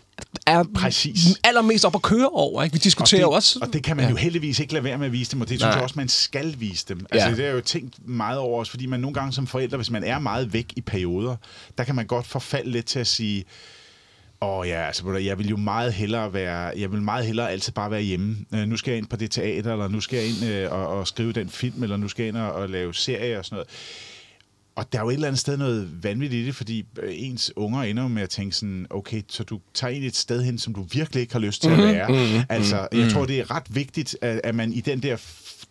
er 0.48 0.64
Præcis. 0.76 1.20
allermest 1.44 1.86
op 1.86 1.96
at 1.96 2.02
køre 2.02 2.30
over, 2.30 2.64
ikke? 2.64 2.74
Vi 2.74 2.80
diskuterer 2.80 3.20
det, 3.20 3.24
jo 3.24 3.32
også... 3.32 3.60
Og 3.62 3.74
det 3.74 3.84
kan 3.84 3.96
man 3.98 4.06
ja. 4.06 4.12
jo 4.12 4.16
heldigvis 4.18 4.60
ikke 4.60 4.74
lade 4.74 4.84
være 4.84 4.98
med 4.98 5.06
at 5.06 5.12
vise 5.12 5.32
dem, 5.32 5.42
og 5.42 5.50
det 5.50 5.60
synes 5.60 5.62
Nej. 5.62 5.74
jeg 5.74 5.84
også, 5.84 5.94
man 5.98 6.10
skal 6.10 6.56
vise 6.60 6.86
dem. 6.90 7.06
Altså, 7.12 7.30
Ja. 7.30 7.36
det 7.36 7.44
jeg 7.44 7.54
jo 7.54 7.62
tænkt 7.62 7.96
meget 8.08 8.40
over 8.40 8.60
også, 8.60 8.70
fordi 8.70 8.86
man 8.86 9.00
nogle 9.00 9.14
gange 9.14 9.34
som 9.34 9.48
forældre, 9.48 9.78
hvis 9.78 9.90
man 9.90 10.04
er 10.04 10.20
meget 10.20 10.54
væk 10.54 10.74
i 10.76 10.82
perioder, 10.82 11.36
der 11.78 11.84
kan 11.84 11.96
man 11.96 12.06
godt 12.08 12.28
forfalde 12.28 12.72
lidt 12.72 12.86
til 12.86 13.00
at 13.00 13.08
sige, 13.08 13.44
Åh 14.44 14.60
oh, 14.60 14.68
ja, 14.68 14.82
altså 14.88 15.18
jeg 15.18 15.38
vil 15.38 15.50
jo 15.50 15.58
meget 15.58 15.94
hellere 15.94 16.34
være, 16.34 16.74
jeg 16.78 16.92
vil 16.92 17.02
meget 17.02 17.26
hellere 17.26 17.52
altid 17.52 17.74
bare 17.74 17.92
være 17.92 18.02
hjemme. 18.02 18.38
Øh, 18.54 18.68
nu 18.68 18.78
skal 18.78 18.92
jeg 18.92 18.98
ind 18.98 19.08
på 19.08 19.16
det 19.16 19.32
teater, 19.32 19.72
eller 19.72 19.88
nu 19.88 20.00
skal 20.00 20.20
jeg 20.20 20.28
ind 20.28 20.46
øh, 20.46 20.72
og, 20.72 20.88
og 20.88 21.08
skrive 21.08 21.32
den 21.32 21.50
film, 21.50 21.84
eller 21.84 21.98
nu 21.98 22.08
skal 22.08 22.24
jeg 22.24 22.28
ind 22.28 22.38
og, 22.38 22.54
og 22.54 22.70
lave 22.70 22.94
serie 22.94 23.40
og 23.40 23.46
sådan 23.46 23.56
noget. 23.56 23.68
Og 24.76 24.94
der 24.94 25.00
er 25.00 25.04
jo 25.04 25.10
et 25.10 25.14
eller 25.14 25.28
andet 25.28 25.40
sted 25.40 25.58
noget 25.58 26.04
vanvittigt 26.04 26.44
i 26.44 26.46
det, 26.46 26.56
fordi 26.56 26.86
øh, 27.00 27.14
ens 27.16 27.52
unger 27.56 27.82
ender 27.82 28.08
med 28.08 28.22
at 28.24 28.30
tænke 28.30 28.56
sådan, 28.56 28.88
okay, 28.90 29.22
så 29.28 29.44
du 29.44 29.60
tager 29.74 29.92
ind 29.92 30.04
et 30.04 30.16
sted 30.16 30.44
hen, 30.44 30.58
som 30.58 30.74
du 30.74 30.84
virkelig 30.92 31.22
ikke 31.22 31.34
har 31.34 31.40
lyst 31.40 31.62
til 31.62 31.70
at 31.70 31.78
være. 31.78 32.08
Mm-hmm. 32.08 32.44
Altså, 32.50 32.88
jeg 32.92 33.12
tror, 33.12 33.26
det 33.26 33.40
er 33.40 33.52
ret 33.52 33.76
vigtigt, 33.76 34.18
at, 34.22 34.42
at 34.44 34.56
man 34.56 34.74
i 34.74 34.82
den 34.82 35.04
der 35.04 35.16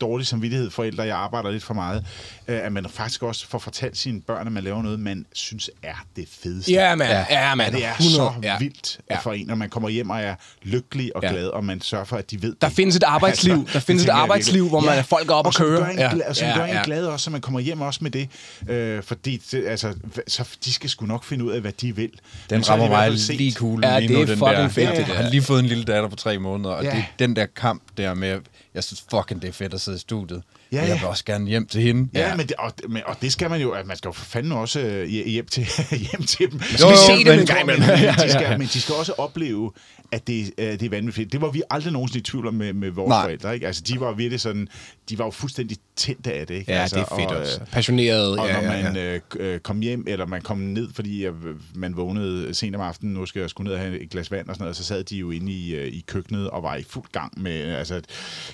dårlig 0.02 0.26
samvittighed 0.26 0.70
forældre, 0.70 1.02
jeg 1.02 1.16
arbejder 1.16 1.50
lidt 1.50 1.62
for 1.64 1.74
meget, 1.74 2.04
øh, 2.48 2.60
at 2.66 2.72
man 2.72 2.86
faktisk 2.90 3.22
også 3.22 3.46
får 3.48 3.58
fortalt 3.58 3.96
sine 3.98 4.20
børn, 4.20 4.46
at 4.46 4.52
man 4.52 4.64
laver 4.64 4.82
noget, 4.82 5.00
man 5.00 5.26
synes 5.32 5.70
er 5.82 6.04
det 6.16 6.28
fedeste. 6.42 6.72
Ja, 6.72 6.94
mand. 6.94 7.10
Ja, 7.10 7.24
ja 7.30 7.48
Ja, 7.48 7.54
mand. 7.54 7.74
det 7.74 7.84
er 7.84 7.92
100. 7.92 8.16
så 8.16 8.32
ja. 8.42 8.58
vildt 8.58 8.98
Ja. 9.10 9.14
ja. 9.14 9.20
for 9.20 9.32
en, 9.32 9.46
når 9.46 9.54
man 9.54 9.70
kommer 9.70 9.88
hjem 9.88 10.10
og 10.10 10.20
er 10.20 10.34
lykkelig 10.62 11.16
og 11.16 11.22
Ja. 11.22 11.30
glad, 11.30 11.46
og 11.46 11.64
man 11.64 11.80
sørger 11.80 12.04
for, 12.04 12.16
at 12.16 12.30
de 12.30 12.42
ved 12.42 12.54
Der 12.60 12.66
det. 12.68 12.76
findes 12.76 12.96
et 12.96 13.02
arbejdsliv. 13.02 13.66
Der 13.66 13.72
det 13.72 13.82
findes 13.82 14.02
et 14.02 14.06
jeg 14.06 14.16
arbejdsliv, 14.16 14.68
hvor 14.68 14.80
man 14.80 15.04
folk 15.04 15.30
er 15.30 15.34
op 15.34 15.44
og 15.44 15.46
og 15.46 15.54
som 15.54 15.66
køre. 15.66 15.78
Gør 15.78 15.86
en, 15.86 15.98
Ja. 15.98 16.04
ja. 16.04 16.10
glad, 16.14 16.34
som 16.34 16.48
Ja, 16.48 16.56
gør 16.56 16.64
en 16.64 16.70
ja. 16.74 16.82
glad 16.84 17.06
også, 17.06 17.24
så 17.24 17.30
man 17.30 17.40
kommer 17.40 17.60
hjem 17.60 17.80
også 17.80 17.98
med 18.02 18.10
det. 18.10 18.28
Øh, 18.68 19.02
fordi 19.02 19.42
det, 19.50 19.66
altså, 19.66 19.94
så 20.28 20.48
de 20.64 20.72
skal 20.72 20.90
sgu 20.90 21.06
nok 21.06 21.24
finde 21.24 21.44
ud 21.44 21.50
af, 21.52 21.60
hvad 21.60 21.72
de 21.72 21.96
vil. 21.96 22.10
Den 22.10 22.18
Men 22.50 22.60
er 22.60 22.70
rammer 22.70 22.88
mig 22.88 23.10
lige 23.10 23.52
cool 23.52 23.84
Ja, 23.84 23.98
lige 23.98 24.08
det 24.08 24.14
nu, 24.16 24.22
er 24.22 24.26
den 24.26 24.38
fucking 24.38 24.56
der. 24.56 24.68
fedt, 24.68 24.88
Jeg 24.88 24.96
det 24.96 25.06
der. 25.06 25.14
har 25.22 25.30
lige 25.30 25.42
fået 25.42 25.60
en 25.60 25.66
lille 25.66 25.84
datter 25.84 26.08
på 26.08 26.16
tre 26.16 26.38
måneder, 26.38 26.70
og 26.70 26.84
Ja. 26.84 26.90
det, 26.90 27.04
den 27.18 27.36
der 27.36 27.46
kamp 27.56 27.82
der 27.96 28.14
med, 28.14 28.38
jeg 28.74 28.84
synes 28.84 29.04
fucking, 29.10 29.42
det 29.42 29.48
er 29.48 29.52
fedt 29.52 29.74
at 29.74 29.80
sidde 29.80 29.96
i 29.96 30.00
studiet. 30.00 30.42
Ja, 30.72 30.76
Og 30.82 30.88
Jeg 30.88 30.94
ja. 30.94 31.00
vil 31.00 31.08
også 31.08 31.24
gerne 31.24 31.46
hjem 31.48 31.66
til 31.66 31.80
hende. 31.82 32.08
Ja, 32.14 32.28
ja. 32.28 32.36
Men, 32.36 32.46
det, 32.46 32.56
og, 32.58 32.72
men, 32.88 33.02
og 33.06 33.16
det 33.22 33.32
skal 33.32 33.50
man 33.50 33.60
jo, 33.60 33.70
at 33.70 33.86
man 33.86 33.96
skal 33.96 34.08
jo 34.08 34.12
for 34.12 34.24
fanden 34.24 34.52
også 34.52 34.80
øh, 34.80 35.08
hje- 35.08 35.28
hjem 35.28 35.46
til, 35.46 35.66
hjem 36.12 36.22
til 36.22 36.50
dem. 36.52 36.60
Jo, 36.80 36.88
jo, 36.90 36.96
se 37.06 37.24
dem 37.30 37.40
en 37.40 37.46
gang 37.46 37.66
men, 37.66 37.76
imellem. 37.76 37.98
men, 37.98 38.04
Ja, 38.04 38.12
de 38.24 38.30
skal, 38.30 38.42
ja. 38.42 38.56
men 38.58 38.66
de 38.66 38.80
skal 38.80 38.94
også 38.94 39.12
opleve, 39.18 39.72
at 40.12 40.26
det, 40.26 40.52
øh, 40.58 40.66
det 40.72 40.82
er 40.82 40.88
vanvittigt. 40.90 41.32
Det 41.32 41.40
var 41.40 41.50
vi 41.50 41.62
aldrig 41.70 41.92
nogensinde 41.92 42.18
i 42.20 42.22
tvivl 42.22 42.46
om 42.46 42.54
med, 42.54 42.72
med 42.72 42.90
vores 42.90 43.08
Nej. 43.08 43.22
forældre. 43.24 43.54
Ikke? 43.54 43.66
Altså, 43.66 43.82
de 43.82 44.00
var 44.00 44.12
virkelig 44.12 44.40
sådan, 44.40 44.68
de 45.08 45.18
var 45.18 45.24
jo 45.24 45.30
fuldstændig 45.30 45.76
tændte 45.96 46.32
af 46.32 46.46
det. 46.46 46.54
Ikke? 46.54 46.72
Ja, 46.72 46.78
altså, 46.78 46.96
det 46.96 47.02
er 47.10 47.16
fedt 47.16 47.30
og, 47.30 47.36
også. 47.36 47.58
øh, 47.60 47.66
Passioneret. 47.66 48.38
Og 48.38 48.46
ja, 48.46 48.52
når 48.52 48.72
ja, 48.72 48.82
man 48.82 48.96
ja. 48.96 49.14
øh, 49.14 49.20
k- 49.34 49.40
øh, 49.42 49.60
kom 49.60 49.80
hjem, 49.80 50.04
eller 50.06 50.26
man 50.26 50.42
kom 50.42 50.58
ned, 50.58 50.88
fordi 50.94 51.26
øh, 51.26 51.32
man 51.74 51.96
vågnede 51.96 52.54
sent 52.54 52.76
om 52.76 52.82
aftenen, 52.82 53.14
nu 53.14 53.26
skal 53.26 53.40
jeg 53.40 53.50
skulle 53.50 53.64
ned 53.68 53.74
og 53.74 53.80
have 53.80 54.00
et 54.02 54.10
glas 54.10 54.30
vand 54.30 54.48
og 54.48 54.54
sådan 54.54 54.62
noget, 54.64 54.76
så 54.76 54.84
sad 54.84 55.04
de 55.04 55.16
jo 55.16 55.30
inde 55.30 55.52
i, 55.52 55.74
øh, 55.74 55.86
i 55.86 56.04
køkkenet 56.06 56.50
og 56.50 56.62
var 56.62 56.76
i 56.76 56.82
fuld 56.88 57.04
gang 57.12 57.42
med 57.42 57.64
øh, 57.64 57.78
altså, 57.78 58.00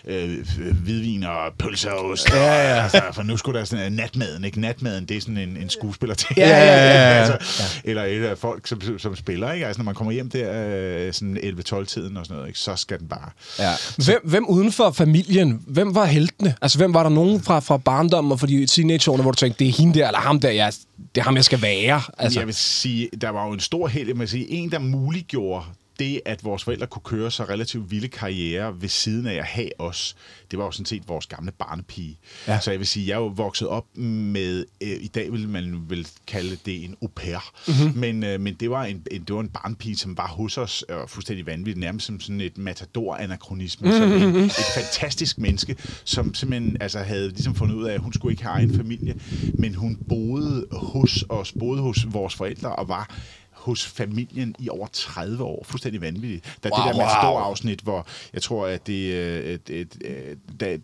øh, 0.05 0.47
hvidvin 0.85 1.23
og 1.23 1.53
pølser 1.59 1.91
og 1.91 2.05
ost. 2.11 2.31
Ja, 2.31 2.45
ja. 2.45 2.83
Altså, 2.83 3.03
for 3.13 3.23
nu 3.23 3.37
skulle 3.37 3.59
der 3.59 3.65
sådan 3.65 3.87
en 3.87 3.93
natmaden, 3.93 4.45
ikke? 4.45 4.61
Natmaden, 4.61 5.05
det 5.05 5.17
er 5.17 5.21
sådan 5.21 5.37
en, 5.37 5.57
en 5.57 5.71
skuespiller 5.71 6.15
til. 6.15 6.35
Ja, 6.37 6.49
ja, 6.49 6.57
ja, 6.59 6.85
ja. 6.85 7.19
altså, 7.21 7.81
Eller 7.85 8.05
et 8.05 8.25
af 8.25 8.39
folk, 8.39 8.67
som, 8.67 8.99
som 8.99 9.17
spiller, 9.17 9.53
ikke? 9.53 9.67
Altså, 9.67 9.81
når 9.83 9.85
man 9.85 9.95
kommer 9.95 10.13
hjem 10.13 10.31
der 10.31 11.07
øh, 11.07 11.13
sådan 11.13 11.37
11-12-tiden 11.37 12.17
og 12.17 12.27
sådan 12.27 12.37
noget, 12.37 12.49
ikke? 12.49 12.59
så 12.59 12.77
skal 12.77 12.99
den 12.99 13.09
bare... 13.09 13.31
Ja. 13.59 13.73
Hvem, 14.05 14.21
hvem 14.25 14.47
uden 14.49 14.73
for 14.73 14.91
familien, 14.91 15.63
hvem 15.67 15.95
var 15.95 16.05
heltene? 16.41 16.57
Altså, 16.63 16.79
hvem 16.79 16.95
var 16.95 17.03
der 17.03 17.11
nogen 17.11 17.43
fra, 17.43 17.61
fra 17.61 17.77
barndommen 17.77 18.33
og 18.33 18.41
fra 18.41 18.47
de 18.47 18.67
teenageårene, 18.67 19.23
hvor 19.23 19.31
du 19.31 19.37
tænkte, 19.37 19.65
det 19.65 19.69
er 19.69 19.73
hende 19.73 19.99
der, 19.99 20.07
eller 20.07 20.21
ham 20.21 20.41
der, 20.41 20.51
jeg, 20.51 20.73
det 21.15 21.21
er 21.21 21.25
ham, 21.25 21.37
jeg 21.37 21.45
skal 21.45 21.63
være? 21.63 21.95
Altså, 21.95 22.13
Altså. 22.19 22.41
Jeg 22.41 22.47
vil 22.47 22.55
sige, 22.55 23.09
der 23.21 23.29
var 23.29 23.47
jo 23.47 23.53
en 23.53 23.61
stor 23.61 23.89
held, 23.89 24.09
jeg 24.09 24.19
vil 24.19 24.29
sige, 24.29 24.51
en, 24.51 24.71
der 24.71 24.79
muliggjorde 24.79 25.65
det, 25.99 26.21
at 26.25 26.45
vores 26.45 26.65
forældre 26.65 26.87
kunne 26.87 27.03
køre 27.05 27.31
så 27.31 27.45
relativt 27.45 27.91
vilde 27.91 28.09
karriere 28.09 28.81
ved 28.81 28.89
siden 28.89 29.27
af 29.27 29.35
at 29.35 29.45
have 29.45 29.81
os, 29.81 30.17
det 30.51 30.59
var 30.59 30.65
jo 30.65 30.71
sådan 30.71 30.87
set 30.87 31.09
vores 31.09 31.27
gamle 31.27 31.53
barnepige. 31.53 32.19
Ja. 32.47 32.61
Så 32.61 32.71
jeg 32.71 32.81
vil 32.81 32.87
sige, 32.87 33.09
jeg 33.09 33.15
er 33.15 33.19
jo 33.19 33.27
vokset 33.27 33.69
op 33.69 33.97
med, 33.97 34.65
øh, 34.81 34.89
i 34.89 35.07
dag 35.07 35.33
vil 35.33 35.49
man 35.49 35.85
vel 35.89 36.09
kalde 36.27 36.59
det 36.67 36.85
en 36.85 36.97
au 37.03 37.09
pair, 37.09 37.53
mm-hmm. 37.69 37.99
men, 37.99 38.25
øh, 38.25 38.41
men 38.41 38.55
det, 38.55 38.71
var 38.71 38.85
en, 38.85 39.03
en, 39.11 39.21
det 39.21 39.35
var 39.35 39.41
en 39.41 39.49
barnepige, 39.49 39.97
som 39.97 40.17
var 40.17 40.29
hos 40.29 40.59
os, 40.59 40.83
og 40.83 41.11
fuldstændig 41.11 41.47
vanvittigt, 41.47 41.79
nærmest 41.79 42.07
som 42.07 42.21
sådan 42.21 42.41
et 42.41 42.59
matador-anachronisme, 42.59 43.89
mm-hmm. 43.89 44.21
som 44.21 44.37
en, 44.37 44.45
et 44.45 44.53
fantastisk 44.75 45.39
menneske, 45.39 45.77
som 46.05 46.35
simpelthen 46.35 46.77
altså, 46.81 46.99
havde 46.99 47.29
ligesom 47.29 47.55
fundet 47.55 47.75
ud 47.75 47.85
af, 47.85 47.95
at 47.95 48.01
hun 48.01 48.13
skulle 48.13 48.33
ikke 48.33 48.43
have 48.43 48.53
egen 48.53 48.75
familie, 48.77 49.15
men 49.55 49.75
hun 49.75 49.99
boede 50.09 50.67
hos 50.73 51.25
os, 51.29 51.53
boede 51.53 51.83
hos 51.83 52.07
vores 52.13 52.35
forældre, 52.35 52.77
og 52.77 52.89
var 52.89 53.17
hos 53.59 53.87
familien 53.87 54.55
i 54.59 54.69
over 54.69 54.87
30 54.93 55.45
år. 55.45 55.65
Fuldstændig 55.65 56.01
vanvittigt. 56.01 56.59
Der 56.63 56.71
er 56.71 56.79
Wow, 56.79 56.87
det 56.87 56.95
der 56.95 57.01
wow. 57.01 57.09
Matador-afsnit, 57.09 57.81
hvor 57.81 58.07
jeg 58.33 58.43
tror, 58.43 58.67
at 58.67 58.87
det, 58.87 59.13
øh, 59.15 59.45
et, 59.45 59.71
et, 59.71 59.99
et, 60.05 60.39
da, 60.61 60.79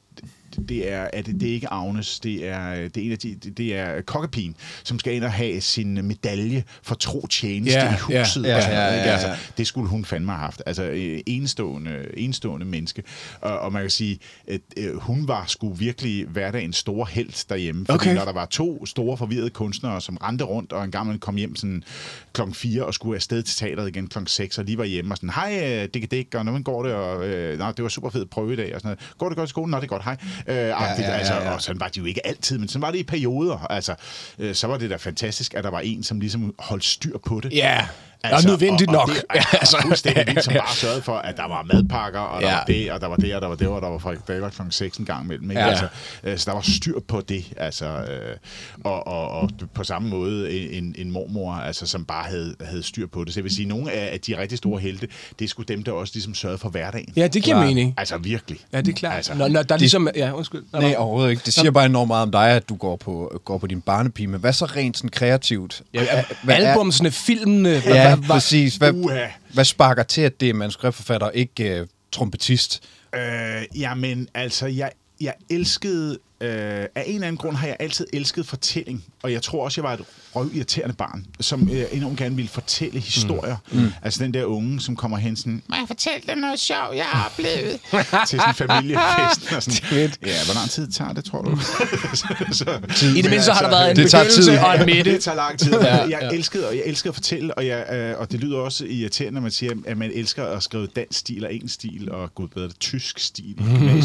det 0.68 0.92
er, 0.92 1.08
at 1.12 1.26
det, 1.26 1.40
det 1.40 1.48
er 1.50 1.52
ikke 1.54 1.68
Agnes, 1.72 2.20
det 2.20 2.48
er, 2.48 2.74
det 2.74 2.96
er 2.96 3.00
en 3.06 3.12
af 3.12 3.18
de, 3.18 3.34
det, 3.34 3.58
det 3.58 3.76
er 3.76 4.00
kokkepin, 4.02 4.56
som 4.84 4.98
skal 4.98 5.14
ind 5.14 5.24
og 5.24 5.32
have 5.32 5.60
sin 5.60 5.94
medalje 6.06 6.64
for 6.82 6.94
tro 6.94 7.26
tjeneste 7.26 7.78
Ja, 7.78 7.94
i 7.94 7.98
huset. 7.98 8.12
ja, 8.14 8.20
og 8.20 8.26
sådan 8.26 8.44
ja, 8.48 8.54
noget, 8.56 8.74
ja, 8.74 8.88
ikke? 8.98 9.08
ja. 9.08 9.12
Altså, 9.12 9.34
det 9.58 9.66
skulle 9.66 9.88
hun 9.88 10.04
fandme 10.04 10.32
have 10.32 10.40
haft. 10.40 10.62
Altså, 10.66 10.82
øh, 10.84 11.20
enestående, 11.26 12.06
enestående 12.16 12.66
menneske. 12.66 13.02
Og, 13.40 13.58
og 13.58 13.72
man 13.72 13.82
kan 13.82 13.90
sige, 13.90 14.18
at 14.48 14.60
øh, 14.76 14.96
hun 14.96 15.28
var 15.28 15.44
sgu 15.46 15.72
virkelig 15.72 16.26
hverdagens 16.26 16.76
store 16.76 17.06
held 17.10 17.48
derhjemme. 17.48 17.86
Fordi 17.86 17.94
Okay. 17.94 18.14
når 18.14 18.24
der 18.24 18.32
var 18.32 18.46
to 18.46 18.86
store 18.86 19.16
forvirrede 19.16 19.50
kunstnere, 19.50 20.00
som 20.00 20.16
rendte 20.16 20.44
rundt, 20.44 20.72
og 20.72 20.84
en 20.84 20.90
gammel 20.90 21.18
kom 21.18 21.36
hjem 21.36 21.56
sådan 21.56 21.84
klokken 22.32 22.54
4 22.54 22.84
og 22.84 22.94
skulle 22.94 23.16
afsted 23.16 23.42
til 23.42 23.56
teateret 23.56 23.88
igen 23.88 24.06
klokken 24.06 24.26
6, 24.26 24.58
og 24.58 24.64
lige 24.64 24.78
var 24.78 24.84
hjemme 24.84 25.12
og 25.14 25.16
sådan, 25.16 25.30
hej, 25.30 25.80
øh, 25.82 25.88
Dikke 25.94 26.08
Dik, 26.16 26.34
og 26.34 26.42
hvordan 26.42 26.62
går 26.62 26.82
det? 26.82 26.92
Og, 26.92 27.26
øh, 27.28 27.58
Nå, 27.58 27.66
det 27.76 27.82
var 27.82 27.88
super 27.88 28.10
fedt 28.10 28.30
prøve 28.30 28.52
i 28.52 28.56
dag, 28.56 28.74
og 28.74 28.80
sådan 28.80 28.88
noget. 28.88 29.14
Går 29.18 29.28
det 29.28 29.36
godt 29.36 29.48
i 29.48 29.50
skolen? 29.50 29.70
Nå, 29.70 29.76
det 29.76 29.82
er 29.84 29.88
godt, 29.88 30.04
hej. 30.04 30.16
Øh, 30.46 30.56
ja, 30.56 30.62
ja, 30.62 31.02
ja, 31.02 31.10
altså, 31.10 31.34
ja. 31.34 31.50
Og 31.50 31.62
sådan 31.62 31.80
var 31.80 31.88
det 31.88 31.96
jo 31.96 32.04
ikke 32.04 32.26
altid, 32.26 32.58
men 32.58 32.68
sådan 32.68 32.82
var 32.82 32.90
det 32.90 32.98
i 32.98 33.02
perioder. 33.02 33.66
Altså, 33.70 33.94
øh, 34.38 34.54
så 34.54 34.66
var 34.66 34.78
det 34.78 34.90
da 34.90 34.96
fantastisk, 34.96 35.54
at 35.54 35.64
der 35.64 35.70
var 35.70 35.80
en, 35.80 36.02
som 36.02 36.20
ligesom 36.20 36.54
holdt 36.58 36.84
styr 36.84 37.18
på 37.18 37.40
det. 37.40 37.52
Ja, 37.52 37.86
og 38.32 38.42
nødvendigt 38.44 38.90
og, 38.90 38.96
og 39.02 39.08
nok. 39.08 39.16
Det, 39.16 39.24
altså, 39.34 39.56
Altså. 39.60 39.76
fuldstændig 39.82 40.26
vildt, 40.26 40.44
som 40.44 40.54
bare 40.54 40.74
sørgede 40.76 41.02
for, 41.02 41.16
at 41.16 41.36
der 41.36 41.48
var 41.48 41.66
madpakker, 41.72 42.20
og 42.20 42.42
der 42.42 42.48
Ja. 42.48 42.54
var 42.56 42.64
det, 42.64 42.92
og 42.92 43.00
der 43.00 43.06
var 43.06 43.16
det, 43.16 43.34
og 43.34 43.40
der 43.42 43.48
var 43.48 43.54
det, 43.56 43.68
og 43.68 43.82
der 43.82 43.88
var 43.88 43.98
fredagsbager 43.98 44.48
klokken 44.50 44.72
6 44.72 44.96
en 44.96 45.04
gang 45.04 45.24
imellem. 45.24 45.50
Ikke? 45.50 45.62
Ja. 45.62 45.68
Altså, 45.68 45.86
øh, 46.24 46.38
så 46.38 46.44
der 46.46 46.52
var 46.52 46.60
styr 46.76 47.00
på 47.08 47.20
det. 47.20 47.44
Altså, 47.56 47.86
øh, 47.86 48.36
og, 48.84 49.06
og, 49.06 49.28
og 49.30 49.50
på 49.74 49.84
samme 49.84 50.08
måde 50.08 50.52
en, 50.72 50.94
en 50.98 51.10
mormor, 51.10 51.52
altså, 51.54 51.86
som 51.86 52.04
bare 52.04 52.24
havde, 52.28 52.54
havde 52.60 52.82
styr 52.82 53.06
på 53.06 53.24
det. 53.24 53.34
Så 53.34 53.40
jeg 53.40 53.44
vil 53.44 53.54
sige, 53.54 53.68
nogle 53.68 53.92
af 53.92 54.20
de 54.20 54.38
rigtig 54.38 54.58
store 54.58 54.80
helte, 54.80 55.08
det 55.38 55.44
er 55.44 55.48
sgu 55.48 55.62
dem, 55.62 55.82
der 55.82 55.92
også 55.92 56.10
ligesom 56.14 56.34
sørgede 56.34 56.58
for 56.58 56.68
hverdagen. 56.68 57.12
Ja, 57.16 57.26
det 57.26 57.42
giver 57.42 57.56
Klar. 57.56 57.66
mening. 57.66 57.94
Altså 57.96 58.18
virkelig. 58.18 58.58
Ja, 58.72 58.80
det 58.80 58.88
er 58.88 58.92
klart. 58.92 59.16
Altså, 59.16 59.34
når, 59.34 59.48
når 59.48 59.62
der 59.62 59.76
ligesom... 59.76 60.08
Ja, 60.16 60.32
undskyld. 60.32 60.62
Nej, 60.72 60.82
nå. 60.92 60.96
overhovedet 60.96 61.30
ikke. 61.30 61.42
Det 61.44 61.54
siger 61.54 61.70
bare 61.70 61.86
enormt 61.86 62.08
meget 62.08 62.22
om 62.22 62.30
dig, 62.30 62.48
at 62.50 62.68
du 62.68 62.74
går 62.76 62.96
på, 62.96 63.40
går 63.44 63.58
på 63.58 63.66
din 63.66 63.80
barnepige. 63.80 64.26
Men 64.26 64.40
hvad 64.40 64.52
så 64.52 64.64
rent 64.64 64.96
sådan 64.96 65.10
kreativt? 65.10 65.82
Ja, 65.94 66.24
Hvad 66.42 66.54
er- 66.60 66.68
albumsene, 66.70 67.10
filmene... 67.10 67.82
Ja, 67.86 68.13
hvad- 68.16 68.26
hvad- 68.26 68.36
præcis. 68.36 68.76
Hvad, 68.76 68.92
Uha. 68.92 69.26
hvad 69.52 69.64
sparker 69.64 70.02
til, 70.02 70.20
at 70.20 70.40
det 70.40 70.50
er 70.50 70.54
manuskriptforfatter, 70.54 71.30
ikke 71.30 71.80
uh, 71.80 71.86
trompetist? 72.12 72.82
Øh, 73.14 73.62
jamen, 73.80 74.28
altså, 74.34 74.66
jeg, 74.66 74.90
jeg 75.20 75.34
elskede... 75.50 76.18
Øh, 76.40 76.50
af 76.94 77.04
en 77.06 77.14
eller 77.14 77.26
anden 77.26 77.36
grund 77.36 77.56
har 77.56 77.66
jeg 77.66 77.76
altid 77.80 78.06
elsket 78.12 78.46
fortælling, 78.46 79.04
og 79.24 79.32
jeg 79.32 79.42
tror 79.42 79.64
også, 79.64 79.80
jeg 79.80 79.88
var 79.88 79.94
et 79.94 80.00
røvirriterende 80.36 80.94
barn, 80.94 81.26
som 81.40 81.68
øh, 81.72 81.84
enormt 81.92 82.18
gerne 82.18 82.36
ville 82.36 82.48
fortælle 82.48 83.00
historier. 83.00 83.56
Mm. 83.72 83.92
Altså 84.02 84.24
den 84.24 84.34
der 84.34 84.44
unge, 84.44 84.80
som 84.80 84.96
kommer 84.96 85.16
hen 85.16 85.36
sådan, 85.36 85.62
må 85.68 85.76
jeg 85.76 85.84
fortælle 85.86 86.20
dem 86.28 86.38
noget 86.38 86.60
sjovt, 86.60 86.96
jeg 86.96 87.04
har 87.04 87.26
oplevet? 87.26 87.80
til 88.28 88.40
sådan 88.40 88.48
en 88.48 88.54
familiefest. 88.54 89.52
Og 89.56 89.62
sådan, 89.62 90.10
ja, 90.30 90.44
hvor 90.44 90.54
lang 90.54 90.70
tid 90.70 90.90
tager 90.92 91.12
det, 91.12 91.24
tror 91.24 91.42
du? 91.42 91.56
så, 92.20 92.26
så, 92.52 92.80
I 93.16 93.22
det 93.22 93.30
mindste 93.30 93.52
har 93.52 93.62
der 93.62 93.68
været 93.68 93.90
en 93.90 93.96
Det 93.96 94.04
begyndelse 94.12 94.42
tid. 94.42 94.58
og 94.58 94.80
en 94.80 94.86
midte. 94.86 95.12
det 95.12 95.22
tager 95.22 95.36
lang 95.36 95.58
tid. 95.58 95.72
Ja, 95.72 95.96
ja, 95.96 96.18
jeg 96.18 96.34
elskede, 96.34 96.68
og 96.68 96.76
jeg 96.76 96.82
elskede 96.86 97.08
at 97.08 97.14
fortælle, 97.14 97.54
og, 97.54 97.66
jeg, 97.66 97.86
øh, 97.92 98.18
og 98.18 98.32
det 98.32 98.40
lyder 98.40 98.58
også 98.58 98.84
irriterende, 98.84 99.34
når 99.34 99.40
man 99.40 99.50
siger, 99.50 99.72
at 99.86 99.96
man 99.96 100.10
elsker 100.14 100.44
at 100.44 100.62
skrive 100.62 100.86
dansk 100.86 101.18
stil 101.18 101.44
og 101.46 101.54
engelsk 101.54 101.74
stil, 101.74 102.10
og 102.12 102.34
gud 102.34 102.48
bedre 102.48 102.68
tysk 102.68 103.18
stil. 103.18 103.54
Men 103.58 104.02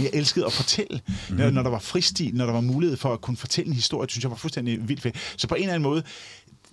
jeg 0.00 0.10
elskede 0.12 0.46
at 0.46 0.52
fortælle, 0.52 1.00
når, 1.28 1.50
når 1.50 1.62
der 1.62 1.70
var 1.70 1.78
fristil, 1.78 2.30
når 2.34 2.44
der 2.46 2.52
var 2.52 2.60
mulighed 2.60 2.96
for 2.96 3.12
at 3.12 3.20
kunne 3.20 3.36
fortælle 3.36 3.68
en 3.68 3.74
historie, 3.74 4.08
synes 4.10 4.22
jeg 4.24 4.30
var 4.30 4.36
fuldstændig 4.36 4.55
vildt 4.64 5.02
fedt. 5.02 5.16
Så 5.36 5.48
på 5.48 5.54
en 5.54 5.62
eller 5.62 5.74
anden 5.74 5.90
måde, 5.90 6.02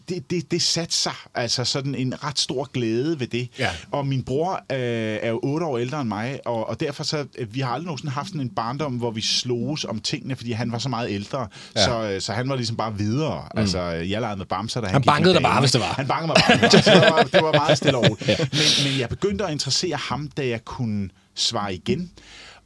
det, 0.10 0.30
det, 0.30 0.52
det 0.52 0.62
satte 0.62 0.96
sig 0.96 1.14
altså 1.36 1.66
sådan 1.66 1.96
en 1.96 2.24
ret 2.24 2.40
stor 2.40 2.70
glæde 2.74 3.20
ved 3.20 3.28
det. 3.28 3.50
Ja. 3.60 3.70
Og 3.92 4.08
min 4.08 4.24
bror 4.24 4.54
øh, 4.54 5.18
er 5.22 5.30
jo 5.30 5.40
otte 5.44 5.66
år 5.66 5.78
ældre 5.78 6.02
end 6.02 6.10
mig, 6.10 6.40
og, 6.46 6.70
og 6.70 6.80
derfor 6.80 7.04
så, 7.04 7.26
øh, 7.38 7.56
vi 7.56 7.60
har 7.60 7.70
aldrig 7.70 7.86
nogensinde 7.86 8.12
haft 8.12 8.28
sådan 8.28 8.42
en 8.42 8.50
barndom, 8.50 8.94
hvor 8.94 9.12
vi 9.12 9.22
sloges 9.22 9.86
om 9.86 10.00
tingene, 10.00 10.36
fordi 10.36 10.52
han 10.52 10.72
var 10.72 10.78
så 10.78 10.90
meget 10.90 11.12
ældre. 11.12 11.48
Ja. 11.76 11.86
Så, 11.86 12.10
øh, 12.10 12.22
så 12.22 12.34
han 12.34 12.50
var 12.50 12.56
ligesom 12.56 12.78
bare 12.78 12.98
videre. 12.98 13.48
Mm. 13.54 13.60
Altså, 13.60 13.82
jeg 13.82 14.22
legede 14.22 14.38
med 14.38 14.46
bamser, 14.46 14.82
da 14.82 14.88
han, 14.88 14.94
Han 14.94 15.02
gik 15.02 15.08
bankede 15.08 15.34
dig 15.34 15.42
bare, 15.42 15.60
hvis 15.60 15.72
det 15.72 15.82
var. 15.82 15.94
Han 15.94 16.08
bankede 16.08 16.28
mig 16.28 16.36
bare. 16.48 16.56
det 16.56 16.74
var. 16.74 16.82
Så 16.82 16.92
det, 16.92 17.12
var, 17.12 17.24
det 17.24 17.44
var 17.44 17.52
meget 17.52 17.78
stille 17.78 17.98
og 17.98 18.04
roligt. 18.10 18.40
men, 18.40 18.90
men 18.92 19.00
jeg 19.00 19.10
begyndte 19.10 19.46
at 19.46 19.52
interessere 19.52 19.98
ham, 19.98 20.28
da 20.28 20.48
jeg 20.48 20.66
kunne 20.66 21.10
svare 21.36 21.74
igen. 21.74 22.12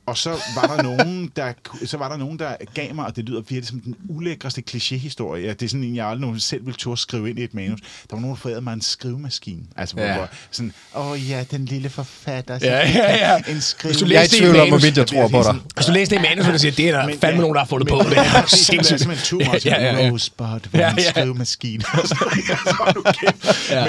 Og 0.08 0.18
så 0.18 0.30
var 0.55 0.76
der 0.76 0.84
nogen, 0.84 1.32
der, 1.36 1.53
så 1.86 1.97
var 1.97 2.10
der 2.10 2.18
nogen, 2.18 2.39
der 2.39 2.55
gav 2.74 2.95
mig, 2.95 3.05
og 3.05 3.16
det 3.16 3.26
lyder 3.30 3.39
virkelig 3.41 3.68
som 3.68 3.80
den 3.80 3.95
ulækreste 4.10 4.64
klichéhistorie. 4.72 5.36
Ja, 5.38 5.49
det 5.53 5.62
er 5.64 5.68
sådan 5.70 5.84
en, 5.84 5.95
jeg 5.95 6.05
aldrig 6.08 6.22
nogen 6.22 6.39
selv 6.39 6.66
ville 6.66 6.78
turde 6.78 7.01
skrive 7.01 7.30
ind 7.30 7.39
i 7.39 7.43
et 7.43 7.53
manus. 7.53 7.80
Der 7.82 7.88
var 8.16 8.20
nogen, 8.20 8.36
der 8.36 8.41
forærede 8.41 8.62
mig 8.62 8.74
en 8.74 8.82
skrivemaskine. 8.82 9.62
Altså, 9.78 9.95
hvor, 9.95 10.03
Ja. 10.03 10.16
hvor 10.18 10.30
sådan, 10.51 10.74
åh 10.95 11.30
ja, 11.30 11.43
den 11.51 11.66
lille 11.66 11.89
forfatter. 11.89 12.60
Så 12.60 12.66
Ja, 12.66 12.89
ja, 12.89 13.34
ja. 13.34 13.38
En 13.51 13.62
skrive. 13.62 13.89
Hvis 13.91 13.97
du 13.99 14.05
er 14.05 14.10
læste 14.10 14.38
det 14.38 14.43
i 14.43 14.47
om, 14.47 14.55
manus. 14.55 14.70
hvorvidt 14.70 14.97
jeg 14.97 15.08
tror 15.08 15.28
på 15.28 15.43
dig. 15.43 15.55
Hvis 15.76 15.86
du 15.86 15.91
læste 15.91 16.16
det 16.16 16.22
i 16.22 16.24
manus, 16.30 16.45
så 16.45 16.51
du 16.51 16.58
siger, 16.60 16.72
det 16.72 16.88
er 16.89 16.91
der 16.99 17.05
Men- 17.05 17.20
fandme 17.20 17.36
ja, 17.36 17.41
nogen, 17.41 17.53
der 17.55 17.62
har 17.62 17.68
fundet 17.68 17.88
på 17.88 17.95
men- 17.95 18.05
det. 18.05 18.16
men- 18.16 18.18
Det 18.26 18.34
er 18.34 18.41
Det 18.82 18.91
er 18.91 18.97
simpelthen 18.97 19.18
too 19.39 19.51
much. 19.53 19.68
Ja, 19.68 19.82
ja, 19.84 19.97
ja. 20.05 20.10
Rosebud 20.12 20.45
var 20.47 20.60
Ja, 20.74 20.91
en 20.91 20.97
ja. 20.97 21.10
skrivemaskine. 21.10 21.84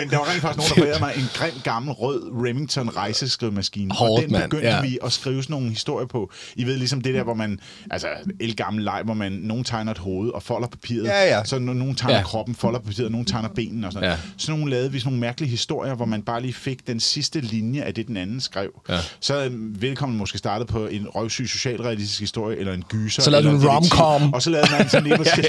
Men 0.01 0.11
der 0.11 0.17
var 0.19 0.31
rent 0.33 0.41
faktisk 0.43 0.59
nogen, 0.59 0.59
der 0.59 0.75
forærede 0.75 1.01
mig 1.01 1.13
en 1.17 1.29
grim, 1.35 1.53
gammel, 1.65 1.93
rød 1.93 2.23
Remington 2.47 2.97
rejseskrivemaskine. 2.97 3.95
Hårdt, 3.95 4.25
og 4.25 4.31
den 4.31 4.43
begyndte 4.43 4.69
Ja. 4.69 4.81
vi 4.81 4.99
at 5.05 5.13
skrive 5.13 5.43
sådan 5.43 5.55
nogle 5.55 5.69
historier 5.69 6.07
på. 6.09 6.31
I 6.57 6.65
ved 6.65 6.77
ligesom 6.77 7.01
det 7.01 7.15
der, 7.15 7.23
hvor 7.23 7.35
man, 7.35 7.61
altså 7.91 8.09
el 8.41 8.57
gammel 8.57 8.85
leg, 8.85 9.03
hvor 9.05 9.15
man, 9.15 9.33
nogen 9.33 9.65
tegner 9.65 9.93
et 9.93 9.99
hoved 9.99 10.31
og 10.31 10.43
folder 10.43 10.69
papiret. 10.69 11.05
Ja, 11.05 11.37
ja. 11.37 11.45
Så 11.45 11.57
no- 11.57 11.59
nogen 11.59 11.95
tegner 11.95 12.17
Ja. 12.17 12.23
kroppen, 12.23 12.55
folder 12.55 12.79
papiret, 12.81 13.05
og 13.05 13.11
nogen 13.13 13.27
tegner 13.27 13.49
benene 13.49 13.87
og 13.87 13.93
sådan 13.93 14.07
noget. 14.07 14.17
Ja. 14.19 14.23
Sådan 14.39 14.59
nogle 14.59 14.71
lavede 14.71 14.93
vi 14.93 14.99
sådan 14.99 15.09
nogle 15.09 15.21
mærkelige 15.21 15.51
historier, 15.51 15.95
hvor 15.95 16.05
man 16.05 16.23
bare 16.23 16.41
lige 16.43 16.53
fik 16.55 16.87
den 16.87 17.01
sidste 17.01 17.41
linje 17.41 17.83
af 17.83 17.95
det, 17.95 18.07
den 18.07 18.17
anden 18.17 18.41
skrev. 18.41 18.71
Ja. 18.89 18.99
Så 19.21 19.35
havde 19.35 19.51
velkommen 19.59 20.19
måske 20.19 20.39
startet 20.39 20.69
på 20.69 20.87
en 20.87 21.09
røvsyg 21.09 21.49
socialrealistisk 21.49 22.21
historie, 22.21 22.57
eller 22.59 22.73
en 22.73 22.85
gyser. 22.89 23.23
Så 23.23 23.31
lavede 23.31 23.49
du 23.49 23.55
en 23.57 23.69
rom-com. 23.69 24.33
Og 24.35 24.43
så 24.43 24.51
lavede 24.51 24.69
man 24.79 24.89
sådan 24.89 25.05
lige 25.07 25.17
præcis. 25.25 25.45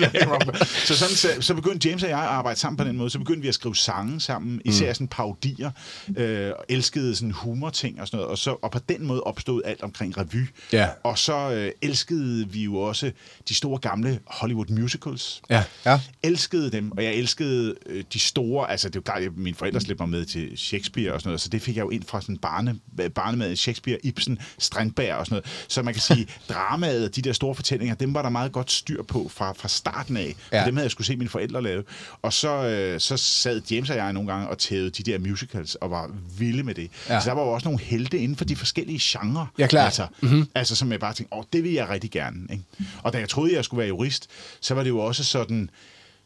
Så, 0.88 0.96
sådan, 0.98 1.16
så, 1.16 1.28
så 1.40 1.54
begyndte 1.54 1.90
James 1.90 2.04
og 2.04 2.10
jeg 2.10 2.20
at 2.20 2.26
arbejde 2.26 2.60
sammen 2.60 2.78
på 2.78 2.84
den 2.84 2.98
måde. 2.98 3.10
Så 3.10 3.20
begyndte 3.20 3.42
vi 3.42 3.48
at 3.48 3.54
skrive 3.54 3.76
sange 3.76 4.22
sammen, 4.22 4.62
især 4.66 4.88
Mm. 4.90 4.94
sådan 4.94 5.08
parodier, 5.08 5.72
øh, 6.18 6.52
og 6.60 6.66
elskede 6.70 7.16
sådan 7.16 7.32
humorting 7.32 8.02
og 8.02 8.08
sådan 8.08 8.18
noget. 8.18 8.32
Og, 8.32 8.38
så, 8.38 8.56
og 8.62 8.72
på 8.72 8.80
den 8.90 9.06
måde 9.08 9.22
opstod 9.22 9.62
alt 9.66 9.82
omkring 9.84 10.18
revy. 10.18 10.48
Ja. 10.74 10.88
Og 11.04 11.18
så 11.18 11.52
øh, 11.52 11.72
elskede 11.82 12.50
vi 12.50 12.64
jo 12.64 12.76
også 12.76 13.12
de 13.50 13.56
store 13.56 13.80
gamle 13.80 14.20
Hollywood 14.26 14.66
musicals. 14.70 15.42
Ja. 15.50 15.64
Ja. 15.86 16.00
Elskede 16.24 16.72
dem, 16.72 16.92
og 16.92 17.04
jeg 17.04 17.14
elskede 17.14 17.76
øh, 17.86 18.04
de 18.14 18.20
store, 18.20 18.72
altså 18.72 18.90
det 18.90 18.96
er 18.96 19.00
jo 19.00 19.04
klart, 19.04 19.24
at 19.24 19.38
mine 19.38 19.56
forældre 19.56 19.82
slæbte 19.82 20.04
mig 20.04 20.10
med 20.10 20.26
til 20.26 20.58
Shakespeare 20.58 21.14
og 21.14 21.22
sådan 21.22 21.30
noget, 21.30 21.42
så 21.42 21.50
det 21.50 21.62
fik 21.62 21.76
jeg 21.76 21.84
jo 21.84 21.90
ind 21.90 22.04
fra 22.04 22.22
sådan 22.22 22.38
barne, 22.38 22.80
barnemad, 23.16 23.56
Shakespeare, 23.56 23.98
Ibsen, 24.04 24.40
Strandberg 24.60 25.16
og 25.16 25.26
sådan 25.26 25.34
noget. 25.34 25.66
Så 25.68 25.82
man 25.82 25.94
kan 25.94 26.02
sige, 26.02 26.28
dramaet, 26.50 27.16
de 27.16 27.22
der 27.22 27.34
store 27.34 27.56
fortællinger, 27.56 27.96
dem 27.96 28.14
var 28.14 28.22
der 28.22 28.30
meget 28.30 28.52
godt 28.52 28.72
styr 28.72 29.04
på 29.04 29.32
fra, 29.34 29.54
fra 29.54 29.68
starten 29.68 30.18
af. 30.18 30.36
Ja. 30.52 30.66
Dem 30.66 30.76
havde 30.76 30.86
jeg 30.86 30.92
skulle 30.92 31.08
se 31.08 31.16
mine 31.16 31.30
forældre 31.30 31.64
lave. 31.64 31.84
Og 32.22 32.34
så, 32.34 32.66
øh, 32.66 33.00
så 33.00 33.18
sad 33.18 33.62
James 33.72 33.90
og 33.90 33.96
jeg 33.96 34.14
nogle 34.14 34.32
gange 34.32 34.48
og 34.48 34.58
tævede 34.58 34.90
de 34.90 35.04
der 35.04 35.20
musicals 35.20 35.76
og 35.76 35.92
var 35.92 36.12
vilde 36.38 36.64
med 36.64 36.76
det. 36.76 36.92
Ja. 37.10 37.20
Så 37.20 37.30
der 37.30 37.36
var 37.36 37.42
jo 37.42 37.50
også 37.50 37.68
nogle 37.68 37.80
helte 37.80 38.18
inden 38.18 38.38
for 38.38 38.46
de 38.46 38.56
forskellige 38.56 39.00
genrer. 39.02 39.46
Ja, 39.58 39.68
klart. 39.68 39.86
Altså, 39.86 40.08
mm-hmm. 40.22 40.39
Mm. 40.40 40.48
altså 40.56 40.76
som 40.76 40.92
jeg 40.92 41.00
bare 41.00 41.14
tænkte, 41.14 41.36
åh, 41.36 41.44
det 41.54 41.64
vil 41.64 41.72
jeg 41.72 41.90
rigtig 41.90 42.12
gerne. 42.12 42.48
Ikke? 42.52 42.64
Og 43.04 43.14
da 43.14 43.18
jeg 43.18 43.30
troede, 43.30 43.54
jeg 43.54 43.66
skulle 43.66 43.80
være 43.80 43.88
jurist, 43.88 44.30
så 44.60 44.74
var 44.74 44.84
det 44.84 44.90
jo 44.90 45.00
også 45.00 45.24
sådan 45.24 45.70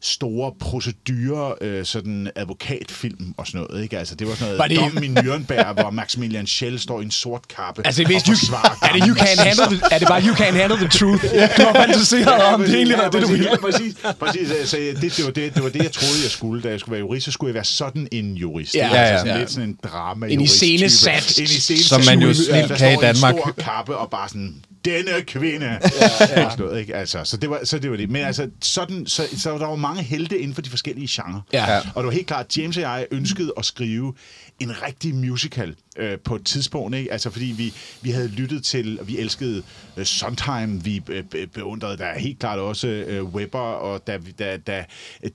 store 0.06 0.52
procedurer, 0.60 1.54
øh, 1.60 1.84
sådan 1.84 2.30
advokatfilm 2.36 3.34
og 3.36 3.46
sådan 3.46 3.60
noget, 3.70 3.82
ikke? 3.82 3.98
Altså, 3.98 4.14
det 4.14 4.26
var 4.28 4.34
sådan 4.34 4.44
noget 4.46 4.58
Var 4.58 4.66
det- 4.66 4.80
var 4.80 4.88
dom 4.88 5.02
i 5.02 5.06
Nürnberg, 5.08 5.72
hvor 5.80 5.90
Maximilian 5.90 6.46
Schell 6.46 6.78
står 6.80 7.00
i 7.00 7.04
en 7.04 7.10
sort 7.10 7.48
kappe 7.56 7.82
Altså, 7.86 8.04
hvis 8.04 8.16
og 8.22 8.26
du, 8.26 8.32
forsvarer 8.32 8.78
er, 8.82 8.92
det 8.92 9.02
you 9.08 9.14
can't 9.16 9.42
handle 9.42 9.76
the, 9.76 9.80
er 9.94 9.98
det 9.98 10.08
bare 10.08 10.22
you 10.22 10.34
can't 10.34 10.56
handle 10.60 10.76
the 10.78 10.88
truth? 10.88 11.22
Du 11.56 11.62
har 11.62 11.72
fantaseret 11.74 12.42
om, 12.54 12.60
det 12.60 12.74
egentlig 12.74 12.98
var 12.98 13.08
det, 13.10 13.22
du 13.22 13.26
ville. 13.28 13.48
Ja, 13.50 13.56
præcis. 13.56 13.94
præcis. 14.20 14.50
Altså, 14.50 14.76
det, 15.00 15.16
det, 15.16 15.24
var 15.24 15.30
det, 15.30 15.54
det 15.54 15.62
var 15.62 15.68
det, 15.68 15.82
jeg 15.82 15.92
troede, 15.92 16.14
jeg 16.22 16.30
skulle. 16.30 16.62
Da 16.62 16.68
jeg 16.68 16.80
skulle 16.80 16.92
være 16.92 17.00
jurist, 17.00 17.24
så 17.24 17.30
skulle 17.32 17.48
jeg 17.48 17.54
være 17.54 17.64
sådan 17.64 18.08
en 18.12 18.34
jurist. 18.34 18.74
Ja, 18.74 18.86
ja, 18.86 18.94
altså, 18.94 19.12
ja. 19.12 19.18
sådan 19.18 19.32
Ja. 19.34 19.38
lidt 19.38 19.50
sådan 19.50 19.68
en 19.68 19.78
drama 19.84 20.26
En 20.26 20.40
iscenesat- 20.40 21.38
En 21.38 21.44
iscenesat 21.44 21.78
Som 21.78 22.02
man 22.06 22.18
jo 22.22 22.34
snilt 22.34 22.72
kan 22.78 22.92
i 22.92 22.96
Danmark. 23.00 23.34
en 23.34 23.40
stor 23.40 23.52
kappe 23.58 23.96
og 23.96 24.10
bare 24.10 24.28
sådan, 24.28 24.54
denne 24.84 25.22
kvinde. 25.26 25.66
Ja, 25.66 25.78
ja. 26.20 26.26
Sådan 26.28 26.50
noget, 26.58 26.80
ikke? 26.80 26.94
Altså, 26.94 27.20
så, 27.24 27.36
det 27.36 27.50
var, 27.50 27.60
så 27.64 27.78
det 27.78 27.90
var 27.90 27.96
det. 27.96 28.10
Men 28.10 28.24
altså, 28.24 28.50
sådan, 28.62 29.06
så, 29.06 29.22
så 29.36 29.58
der 29.58 29.66
var 29.66 29.76
mange 29.76 30.02
helte 30.02 30.38
inden 30.38 30.54
for 30.54 30.62
de 30.62 30.70
forskellige 30.70 31.08
genrer. 31.10 31.40
Ja. 31.52 31.72
Ja. 31.72 31.78
Og 31.94 32.02
det 32.02 32.06
var 32.06 32.10
helt 32.12 32.26
klart, 32.26 32.56
James 32.58 32.76
og 32.76 32.82
jeg 32.82 33.06
ønskede 33.10 33.52
at 33.56 33.64
skrive 33.64 34.14
en 34.60 34.82
rigtig 34.82 35.14
musical 35.14 35.74
øh, 35.96 36.18
på 36.18 36.34
et 36.36 36.44
tidspunkt. 36.44 36.96
Ikke? 36.96 37.12
Altså, 37.12 37.30
fordi 37.30 37.44
vi, 37.44 37.74
vi 38.02 38.10
havde 38.10 38.28
lyttet 38.28 38.64
til, 38.64 39.00
og 39.00 39.08
vi 39.08 39.18
elskede 39.18 39.62
øh, 39.96 40.06
Sondheim, 40.06 40.84
vi 40.84 41.02
øh, 41.08 41.24
be- 41.24 41.46
beundrede 41.46 41.98
der 41.98 42.04
er 42.04 42.18
helt 42.18 42.38
klart 42.38 42.58
også 42.58 42.86
øh, 42.88 43.24
Webber, 43.24 43.58
og 43.58 44.06
da, 44.06 44.18
da, 44.38 44.56
da 44.56 44.84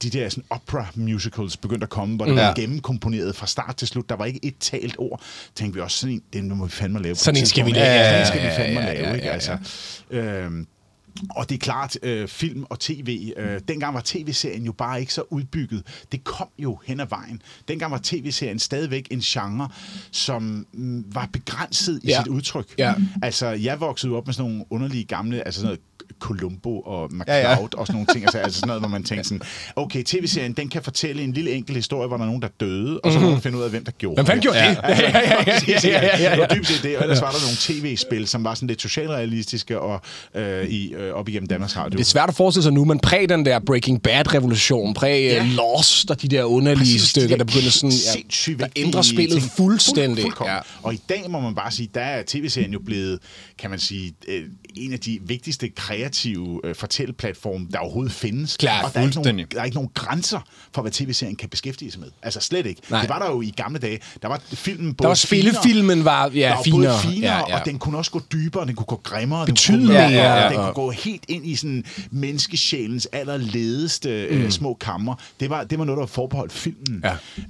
de 0.01 0.09
der 0.09 0.29
sådan, 0.29 0.43
opera 0.49 0.85
musicals 0.95 1.57
begyndte 1.57 1.83
at 1.83 1.89
komme, 1.89 2.15
hvor 2.15 2.25
det 2.25 2.35
Ja. 2.35 2.45
var 2.47 2.53
gennemkomponeret 2.53 3.35
fra 3.35 3.47
start 3.47 3.75
til 3.77 3.87
slut, 3.87 4.09
der 4.09 4.15
var 4.15 4.25
ikke 4.25 4.39
et 4.43 4.55
talt 4.59 4.95
ord, 4.97 5.21
tænkte 5.55 5.75
vi 5.75 5.81
også, 5.81 5.97
sådan 5.97 6.13
en, 6.13 6.21
den 6.33 6.57
må 6.57 6.65
vi 6.65 6.71
fandme 6.71 7.01
lave. 7.01 7.15
Sådan 7.15 7.41
en 7.41 7.45
skal 7.47 7.65
vi 7.65 7.71
lave. 7.71 7.85
Ja, 7.85 8.11
Ja, 8.11 8.17
den 8.19 8.27
skal 8.27 8.41
vi 8.41 8.45
ja, 8.45 8.57
fandme 8.63 8.79
ja, 8.81 8.93
lave, 8.93 9.07
ja, 9.07 9.13
ikke? 9.13 9.27
ja, 9.27 9.38
Altså, 9.39 9.57
øhm, 10.09 10.67
og 11.29 11.49
det 11.49 11.55
er 11.55 11.59
klart, 11.59 11.97
øh, 12.03 12.27
film 12.27 12.63
og 12.69 12.79
tv, 12.79 13.33
øh, 13.37 13.59
dengang 13.67 13.93
var 13.93 14.01
tv-serien 14.05 14.65
jo 14.65 14.71
bare 14.71 14.99
ikke 14.99 15.13
så 15.13 15.23
udbygget. 15.29 15.83
Det 16.11 16.23
kom 16.23 16.47
jo 16.59 16.79
hen 16.85 16.99
ad 16.99 17.05
vejen. 17.09 17.41
Dengang 17.67 17.91
var 17.91 17.99
tv-serien 18.03 18.59
stadigvæk 18.59 19.07
en 19.11 19.19
genre, 19.19 19.69
som 20.11 20.65
mm, 20.73 21.05
var 21.15 21.29
begrænset 21.33 21.99
i 22.03 22.07
Ja. 22.07 22.19
sit 22.23 22.27
udtryk. 22.27 22.73
Ja. 22.77 22.93
Altså, 23.21 23.47
jeg 23.47 23.79
voksede 23.79 24.13
op 24.13 24.25
med 24.27 24.33
sådan 24.33 24.51
nogle 24.51 24.65
underlige 24.69 25.03
gamle, 25.03 25.45
altså 25.45 25.61
sådan 25.61 25.67
noget 25.67 25.79
Columbo 26.19 26.79
og 26.79 27.05
McCloud 27.13 27.25
Ja, 27.27 27.49
ja, 27.49 27.57
og 27.57 27.69
sådan 27.87 27.93
nogle 27.93 28.07
ting. 28.13 28.23
Altså, 28.23 28.37
altså 28.37 28.59
sådan 28.59 28.67
noget, 28.67 28.81
hvor 28.81 28.89
man 28.89 29.03
tænker 29.03 29.23
sådan, 29.23 29.41
okay, 29.75 30.03
tv-serien, 30.03 30.53
den 30.53 30.69
kan 30.69 30.83
fortælle 30.83 31.23
en 31.23 31.33
lille 31.33 31.51
enkel 31.51 31.75
historie, 31.75 32.07
hvor 32.07 32.17
der 32.17 32.23
er 32.23 32.27
nogen, 32.27 32.41
der 32.41 32.47
døde, 32.59 32.99
og 32.99 33.11
så 33.11 33.19
må 33.19 33.29
man 33.29 33.41
finde 33.41 33.57
ud 33.57 33.63
af, 33.63 33.69
hvem 33.69 33.85
der 33.85 33.91
gjorde 33.91 34.15
Hvem 34.15 34.25
fanden 34.25 34.41
gjorde 34.41 34.57
det? 34.59 34.63
Ja, 34.65 34.89
ja, 34.89 35.19
ja, 35.19 35.59
Ja, 35.67 35.79
ja, 35.83 36.17
ja, 36.17 36.35
ja. 36.39 36.45
Det 36.45 36.67
set 36.67 36.83
det. 36.83 36.97
Og 36.97 37.03
ellers 37.03 37.21
var 37.21 37.31
der 37.31 37.39
nogle 37.41 37.57
tv-spil, 37.59 38.27
som 38.27 38.43
var 38.43 38.53
sådan 38.53 38.67
lidt 38.67 38.81
socialrealistiske 38.81 39.79
og 39.79 40.01
øh, 40.35 40.65
i, 40.69 40.93
øh, 40.93 41.13
op 41.13 41.29
igennem 41.29 41.47
Danmarks 41.47 41.77
Radio. 41.77 41.97
Det 41.97 41.99
er 41.99 42.05
svært 42.05 42.29
at 42.29 42.35
forestille 42.35 42.63
sig 42.63 42.73
nu, 42.73 42.85
men 42.85 42.99
præg 42.99 43.29
den 43.29 43.45
der 43.45 43.59
Breaking 43.59 44.01
Bad-revolution, 44.03 44.93
præg 44.93 45.21
ja. 45.23 45.33
Ja. 45.33 45.45
Lost 45.45 46.11
og 46.11 46.21
de 46.21 46.27
der 46.27 46.43
underlige 46.43 46.77
Præcis, 46.77 47.01
stykker, 47.01 47.37
der 47.37 47.43
begynder 47.43 47.69
sådan, 47.69 47.91
ja, 48.47 48.53
der 48.53 48.67
ændrer 48.75 49.01
spillet 49.01 49.43
fuldstændig. 49.57 50.21
fuldkommen. 50.21 50.55
Ja. 50.55 50.59
Og 50.83 50.93
i 50.93 51.01
dag 51.09 51.25
må 51.29 51.39
man 51.39 51.55
bare 51.55 51.71
sige, 51.71 51.89
der 51.93 52.01
er 52.01 52.23
tv-serien 52.27 52.71
jo 52.73 52.79
blevet, 52.85 53.19
kan 53.57 53.69
man 53.69 53.79
sige, 53.79 54.13
øh, 54.27 54.43
en 54.75 54.93
af 54.93 54.99
de 54.99 55.19
vigtigste 55.21 55.69
kreative 55.69 56.61
øh, 56.63 56.75
fortælleplatforme, 56.75 57.67
der 57.71 57.77
overhovedet 57.79 58.13
findes. 58.13 58.57
Klart, 58.57 58.85
og 58.85 58.93
der 58.93 58.99
er, 58.99 59.03
ikke 59.03 59.21
nogen, 59.21 59.45
der 59.51 59.59
er 59.59 59.63
ikke 59.65 59.75
nogen 59.77 59.89
grænser 59.93 60.39
for, 60.73 60.81
hvad 60.81 60.91
tv-serien 60.91 61.35
kan 61.35 61.49
beskæftige 61.49 61.91
sig 61.91 61.99
med. 61.99 62.09
Altså 62.23 62.39
slet 62.39 62.65
ikke. 62.65 62.81
Nej. 62.89 63.01
Det 63.01 63.09
var 63.09 63.19
der 63.19 63.31
jo 63.31 63.41
i 63.41 63.53
gamle 63.55 63.79
dage. 63.79 63.99
Der 64.21 64.27
var 64.27 64.41
filmen 64.53 64.93
både 64.93 65.03
Der 65.03 65.07
var 65.07 65.15
spillefilmen 65.15 66.05
var 66.05 66.29
ja, 66.33 66.39
der 66.39 66.55
var 66.55 66.63
finere. 66.63 67.01
både 67.03 67.13
finere, 67.13 67.33
ja, 67.37 67.49
ja. 67.49 67.59
og 67.59 67.65
den 67.65 67.79
kunne 67.79 67.97
også 67.97 68.11
gå 68.11 68.21
dybere, 68.31 68.65
den 68.67 68.75
kunne 68.75 68.85
gå 68.85 69.01
grimmere. 69.03 69.45
Den 69.45 69.53
Betydeligt 69.53 69.87
kunne, 69.87 69.97
gå, 70.03 70.09
mere, 70.09 70.21
ja, 70.21 70.43
ja. 70.43 70.49
den 70.49 70.55
kunne 70.57 70.73
gå 70.73 70.91
helt 70.91 71.23
ind 71.27 71.45
i 71.47 71.55
sådan 71.55 71.83
menneskesjælens 72.11 73.05
allerledeste 73.05 74.27
mm. 74.31 74.37
øh, 74.37 74.49
små 74.51 74.73
kammer. 74.73 75.15
Det 75.39 75.49
var, 75.49 75.63
det 75.63 75.79
var 75.79 75.85
noget, 75.85 75.97
der 75.97 76.01
var 76.01 76.07
forbeholdt 76.07 76.53
filmen. 76.53 77.03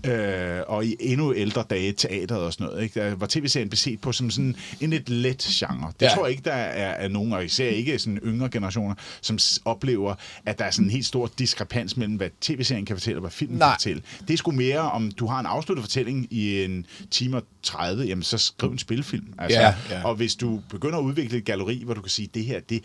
Ja. 0.05 0.11
Øh, 0.57 0.63
og 0.67 0.85
i 0.85 0.95
endnu 0.99 1.33
ældre 1.35 1.63
dage, 1.69 1.91
teateret 1.93 2.41
og 2.41 2.53
sådan 2.53 2.67
noget. 2.67 2.83
Ikke? 2.83 2.99
Der 2.99 3.15
var 3.15 3.27
tv-serien 3.27 3.69
beset 3.69 4.01
på 4.01 4.11
som 4.11 4.29
sådan 4.31 4.55
en 4.81 4.89
lidt 4.89 5.09
let 5.09 5.39
genre. 5.39 5.91
Det 5.99 6.01
Ja. 6.01 6.09
ja. 6.09 6.15
tror 6.15 6.25
jeg 6.25 6.31
ikke, 6.31 6.43
der 6.45 6.51
er, 6.53 7.08
er 7.09 7.13
nogen, 7.13 7.33
og 7.33 7.45
især 7.45 7.69
ikke 7.69 7.99
sådan 7.99 8.19
yngre 8.23 8.49
generationer, 8.49 8.95
som 9.21 9.39
oplever, 9.65 10.15
at 10.45 10.59
der 10.59 10.65
er 10.65 10.71
sådan 10.71 10.85
en 10.85 10.91
helt 10.91 11.05
stor 11.05 11.31
diskrepans 11.39 11.97
mellem, 11.97 12.15
hvad 12.15 12.29
tv-serien 12.41 12.85
kan 12.85 12.95
fortælle, 12.95 13.17
og 13.17 13.21
hvad 13.21 13.31
filmen 13.31 13.57
Nej. 13.57 13.67
kan 13.67 13.75
fortælle. 13.75 14.01
Det 14.27 14.33
er 14.33 14.37
sgu 14.37 14.51
mere, 14.51 14.79
om 14.79 15.11
du 15.11 15.27
har 15.27 15.39
en 15.39 15.45
afsluttet 15.45 15.83
fortælling 15.83 16.27
i 16.33 16.63
en 16.63 16.85
time 17.11 17.37
og 17.37 17.43
30, 17.63 18.03
jamen 18.03 18.23
så 18.23 18.37
skriv 18.37 18.71
en 18.71 18.77
spilfilm. 18.77 19.33
Altså, 19.37 19.59
Ja, 19.59 19.75
ja. 19.89 20.03
Og 20.03 20.15
hvis 20.15 20.35
du 20.35 20.61
begynder 20.69 20.97
at 20.97 21.03
udvikle 21.03 21.37
et 21.37 21.45
galleri, 21.45 21.81
hvor 21.85 21.93
du 21.93 22.01
kan 22.01 22.09
sige, 22.09 22.29
det 22.33 22.45
her, 22.45 22.59
det, 22.59 22.83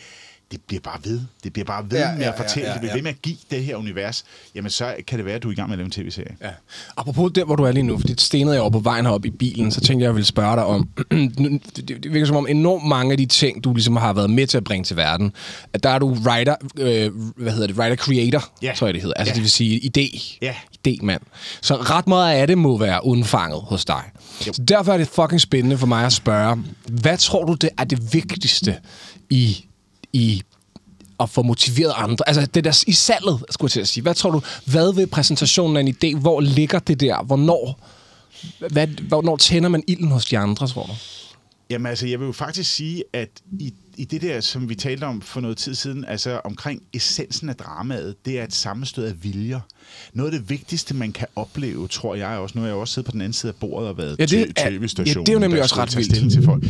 det 0.55 0.63
bliver 0.67 0.81
bare 0.81 0.99
ved. 1.05 1.21
Det 1.45 1.53
bliver 1.53 1.67
bare 1.67 1.85
ved 1.91 1.99
Ja, 1.99 2.13
med 2.13 2.21
ja, 2.21 2.29
at 2.29 2.35
fortælle. 2.37 2.69
ja, 2.69 2.69
ja, 2.69 2.73
Det 2.73 2.81
bliver 2.81 2.95
ved 2.95 3.03
med 3.03 3.11
at 3.11 3.23
give 3.23 3.37
det 3.51 3.65
her 3.65 3.77
univers. 3.77 4.25
Jamen 4.55 4.71
så 4.71 4.95
kan 5.07 5.19
det 5.19 5.27
være, 5.27 5.35
at 5.35 5.43
du 5.43 5.49
er 5.49 5.53
i 5.53 5.55
gang 5.55 5.69
med 5.69 5.75
at 5.75 5.79
lave 5.79 5.85
en 5.85 5.91
tv-serie. 5.91 6.37
Ja. 6.43 6.49
Apropos 6.97 7.33
der, 7.35 7.45
hvor 7.45 7.57
du 7.57 7.63
er 7.65 7.73
lige 7.73 7.83
nu, 7.83 7.99
for 7.99 8.07
det 8.07 8.21
stenede 8.21 8.55
jeg 8.55 8.63
over 8.63 8.71
på 8.71 8.79
vejen 8.79 9.05
herop 9.07 9.25
i 9.25 9.31
bilen, 9.31 9.71
så 9.71 9.81
tænkte 9.81 10.03
jeg, 10.03 10.09
jeg 10.09 10.15
ville 10.15 10.27
spørge 10.27 10.57
dig 10.57 10.65
om, 10.65 10.89
det 11.89 12.13
virker 12.13 12.27
som 12.27 12.37
om 12.37 12.47
enormt 12.51 12.87
mange 12.89 13.13
af 13.13 13.19
de 13.19 13.27
ting, 13.27 13.65
du 13.65 13.75
ligesom 13.75 13.97
har 13.97 14.13
været 14.13 14.31
med 14.31 14.47
til 14.47 14.57
at 14.57 14.65
bringe 14.65 14.85
til 14.85 14.97
verden, 14.97 15.33
at 15.73 15.83
der 15.83 15.91
er 15.91 15.99
du 15.99 16.17
writer, 16.27 16.55
øh, 16.79 17.11
hvad 17.37 17.53
hedder 17.53 17.67
det, 17.67 17.77
writer-creator, 17.77 18.51
Ja. 18.63 18.73
tror 18.77 18.87
jeg 18.87 18.95
det 18.95 19.03
hedder. 19.03 19.15
Altså 19.17 19.31
Ja. 19.31 19.35
det 19.35 19.43
vil 19.43 19.51
sige 19.51 19.91
idé. 19.99 20.39
Ja. 20.43 20.55
Idé-mand. 20.89 21.23
Så 21.63 21.75
ret 21.77 22.07
meget 22.07 22.35
af 22.35 22.47
det 22.47 22.59
må 22.59 22.79
være 22.79 23.05
undfanget 23.07 23.61
hos 23.63 23.85
dig. 23.85 24.03
Jo. 24.47 24.53
Så 24.53 24.63
derfor 24.63 24.93
er 24.93 24.97
det 24.99 25.09
fucking 25.09 25.41
spændende 25.41 25.79
for 25.79 25.87
mig 25.87 26.07
at 26.07 26.13
spørge, 26.13 26.63
hvad 26.89 27.19
tror 27.19 27.45
du, 27.45 27.55
det 27.55 27.71
er 27.79 27.85
det 27.85 28.15
vigtigste 28.15 28.77
i, 29.31 29.65
i 30.15 30.43
at 31.21 31.31
få 31.31 31.43
motiveret 31.43 31.93
andre. 31.97 32.29
Altså 32.29 32.47
det 32.47 32.65
der 32.65 32.85
i 32.87 32.93
salget, 32.93 33.45
skulle 33.51 33.69
jeg 33.69 33.73
til 33.73 33.81
at 33.81 33.89
sige. 33.89 34.03
Hvad 34.03 34.15
tror 34.15 34.31
du, 34.31 34.43
hvad 34.65 34.95
ved 34.95 35.07
præsentationen 35.07 35.77
af 35.77 35.81
en 35.81 35.89
idé, 35.89 36.19
hvor 36.21 36.41
ligger 36.41 36.79
det 36.79 37.01
der? 37.01 37.23
Hvornår, 37.23 37.81
hvad, 38.71 38.87
hvornår 38.87 39.37
tænder 39.37 39.69
man 39.69 39.83
ilden 39.89 40.11
hos 40.11 40.25
de 40.25 40.39
andre, 40.39 40.67
tror 40.67 40.87
du? 40.87 40.93
Jamen 41.71 41.87
altså, 41.87 42.07
jeg 42.07 42.21
vil 42.21 42.27
jo 42.27 42.33
faktisk 42.33 42.75
sige, 42.75 43.05
at 43.13 43.29
i, 43.61 43.75
i 43.97 44.05
det 44.05 44.23
der, 44.23 44.41
som 44.41 44.69
vi 44.69 44.75
talte 44.75 45.05
om 45.05 45.21
for 45.21 45.41
noget 45.41 45.57
tid 45.57 45.75
siden, 45.75 46.05
altså 46.05 46.41
omkring 46.45 46.83
essensen 46.93 47.49
af 47.49 47.57
dramaet, 47.57 48.15
det 48.25 48.39
er 48.39 48.45
et 48.45 48.55
sammenstød 48.55 49.05
af 49.05 49.25
viljer. 49.25 49.61
Noget 50.13 50.33
af 50.33 50.39
det 50.41 50.51
vigtigste, 50.51 50.95
man 50.95 51.13
kan 51.13 51.27
opleve, 51.37 51.89
tror 51.89 52.15
jeg 52.15 52.29
også, 52.29 52.53
nu 52.59 52.61
har 52.61 52.69
jeg 52.69 52.77
også 52.77 52.95
siddet 52.95 53.07
på 53.07 53.13
den 53.13 53.21
anden 53.21 53.33
side 53.33 53.53
af 53.53 53.57
bordet 53.57 53.89
og 53.89 53.99
været 53.99 54.17
Ja, 54.19 54.27
det 54.27 54.57
tv-station. 54.57 55.07
ja, 55.07 55.21
det 55.21 55.29
er 55.29 55.33
jo 55.33 55.39
nemlig 55.39 55.63
også 55.63 55.77
ret 55.77 55.97
vildt. 55.97 56.33
Til 56.33 56.45
folk. 56.45 56.65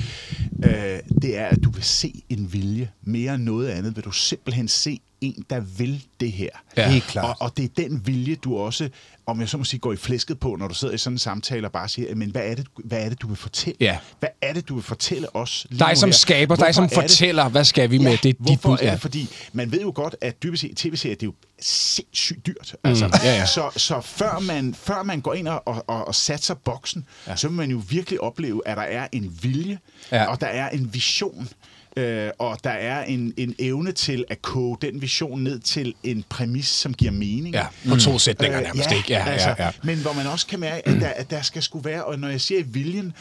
Øh, 0.64 1.00
det 1.22 1.38
er, 1.38 1.46
at 1.46 1.64
du 1.64 1.70
vil 1.70 1.82
se 1.84 2.22
en 2.28 2.52
vilje. 2.52 2.90
Mere 3.02 3.34
end 3.34 3.42
noget 3.42 3.68
andet 3.68 3.96
vil 3.96 4.04
du 4.04 4.10
simpelthen 4.10 4.68
se 4.68 5.00
en, 5.24 5.44
der 5.50 5.60
vil 5.60 5.92
det 5.92 6.02
det 6.20 6.32
her. 6.32 6.48
Ja. 6.76 6.88
Helt 6.90 7.04
klart. 7.04 7.36
Og, 7.40 7.46
og 7.46 7.56
det 7.56 7.64
er 7.64 7.68
den 7.88 8.06
vilje, 8.06 8.34
du 8.34 8.56
også, 8.58 8.88
om 9.26 9.40
jeg 9.40 9.48
så 9.48 9.56
må 9.58 9.64
sige, 9.64 9.80
går 9.80 9.92
i 9.92 9.96
flæsket 9.96 10.38
på, 10.40 10.56
når 10.56 10.68
du 10.68 10.74
sidder 10.74 10.94
i 10.94 10.98
sådan 10.98 11.14
en 11.14 11.18
samtale 11.18 11.66
og 11.66 11.72
bare 11.72 11.88
siger, 11.88 12.14
men 12.14 12.30
hvad 12.30 12.42
er 12.46 12.54
det, 12.54 12.66
hvad 12.84 12.98
er 13.04 13.08
det 13.08 13.22
du 13.22 13.26
vil 13.28 13.36
fortælle? 13.36 13.76
Ja. 13.80 13.98
Hvad 14.18 14.28
er 14.42 14.52
det, 14.52 14.68
du 14.68 14.74
vil 14.74 14.82
fortælle 14.84 15.36
os 15.36 15.66
lige 15.70 15.78
Dig 15.78 15.96
som 15.98 16.08
her? 16.08 16.12
skaber, 16.14 16.56
dig 16.56 16.62
Hvorfor 16.64 16.72
som 16.72 16.84
er 16.84 16.88
det- 16.88 16.94
fortæller, 16.96 17.48
hvad 17.48 17.64
skal 17.64 17.90
vi 17.90 17.98
med? 17.98 18.10
Det 18.10 18.18
er 18.18 18.18
dit 18.18 18.36
hvorfor 18.38 18.68
bud. 18.68 18.78
er 18.80 18.86
Ja. 18.86 18.92
det? 18.92 19.00
Fordi 19.00 19.28
man 19.52 19.72
ved 19.72 19.80
jo 19.80 19.92
godt, 19.94 20.16
at 20.20 20.42
dybest 20.42 20.60
set 20.60 20.76
tv-serier, 20.76 21.14
det 21.16 21.22
er 21.22 21.26
jo 21.26 21.34
sindssygt 21.60 22.46
dyrt. 22.46 22.76
Altså. 22.84 23.06
Mm, 23.06 23.12
ja, 23.24 23.34
ja. 23.34 23.46
Så, 23.46 23.70
så 23.76 24.00
før, 24.00 24.38
man, 24.38 24.74
før 24.74 25.02
man 25.02 25.20
går 25.20 25.34
ind 25.34 25.48
og, 25.48 25.62
og, 25.88 26.08
og, 26.08 26.14
satser 26.14 26.54
boksen, 26.54 27.04
ja. 27.26 27.36
så 27.36 27.48
vil 27.48 27.56
man 27.56 27.70
jo 27.70 27.82
virkelig 27.88 28.20
opleve, 28.20 28.62
at 28.66 28.76
der 28.76 28.82
er 28.82 29.08
en 29.12 29.38
vilje, 29.42 29.78
Ja. 30.12 30.16
ja. 30.16 30.26
og 30.30 30.40
der 30.40 30.46
er 30.46 30.68
en 30.70 30.94
vision, 30.94 31.48
øh, 31.96 32.30
og 32.38 32.58
der 32.64 32.70
er 32.70 33.04
en, 33.04 33.34
en 33.36 33.54
evne 33.58 33.92
til 33.92 34.24
at 34.28 34.42
koge 34.42 34.76
den 34.82 35.02
vision 35.02 35.42
ned 35.42 35.60
til 35.60 35.94
en 36.02 36.24
præmis, 36.28 36.66
som 36.66 36.94
giver 36.94 37.12
mening. 37.12 37.54
Ja, 37.54 37.66
på 37.88 37.96
to 37.96 38.18
sætninger 38.18 38.60
nærmest, 38.60 38.92
ikke? 38.92 39.12
Ja, 39.12 39.28
altså, 39.28 39.48
ja, 39.48 39.64
ja. 39.64 39.70
Men 39.82 39.98
hvor 39.98 40.12
man 40.12 40.26
også 40.26 40.46
kan 40.46 40.60
mærke, 40.60 40.88
at 40.88 41.00
der, 41.00 41.08
at 41.08 41.30
der 41.30 41.42
skal 41.42 41.62
skulle 41.62 41.84
være, 41.84 42.04
og 42.04 42.18
når 42.18 42.28
jeg 42.28 42.40
siger 42.40 42.64
viljen, 42.64 43.12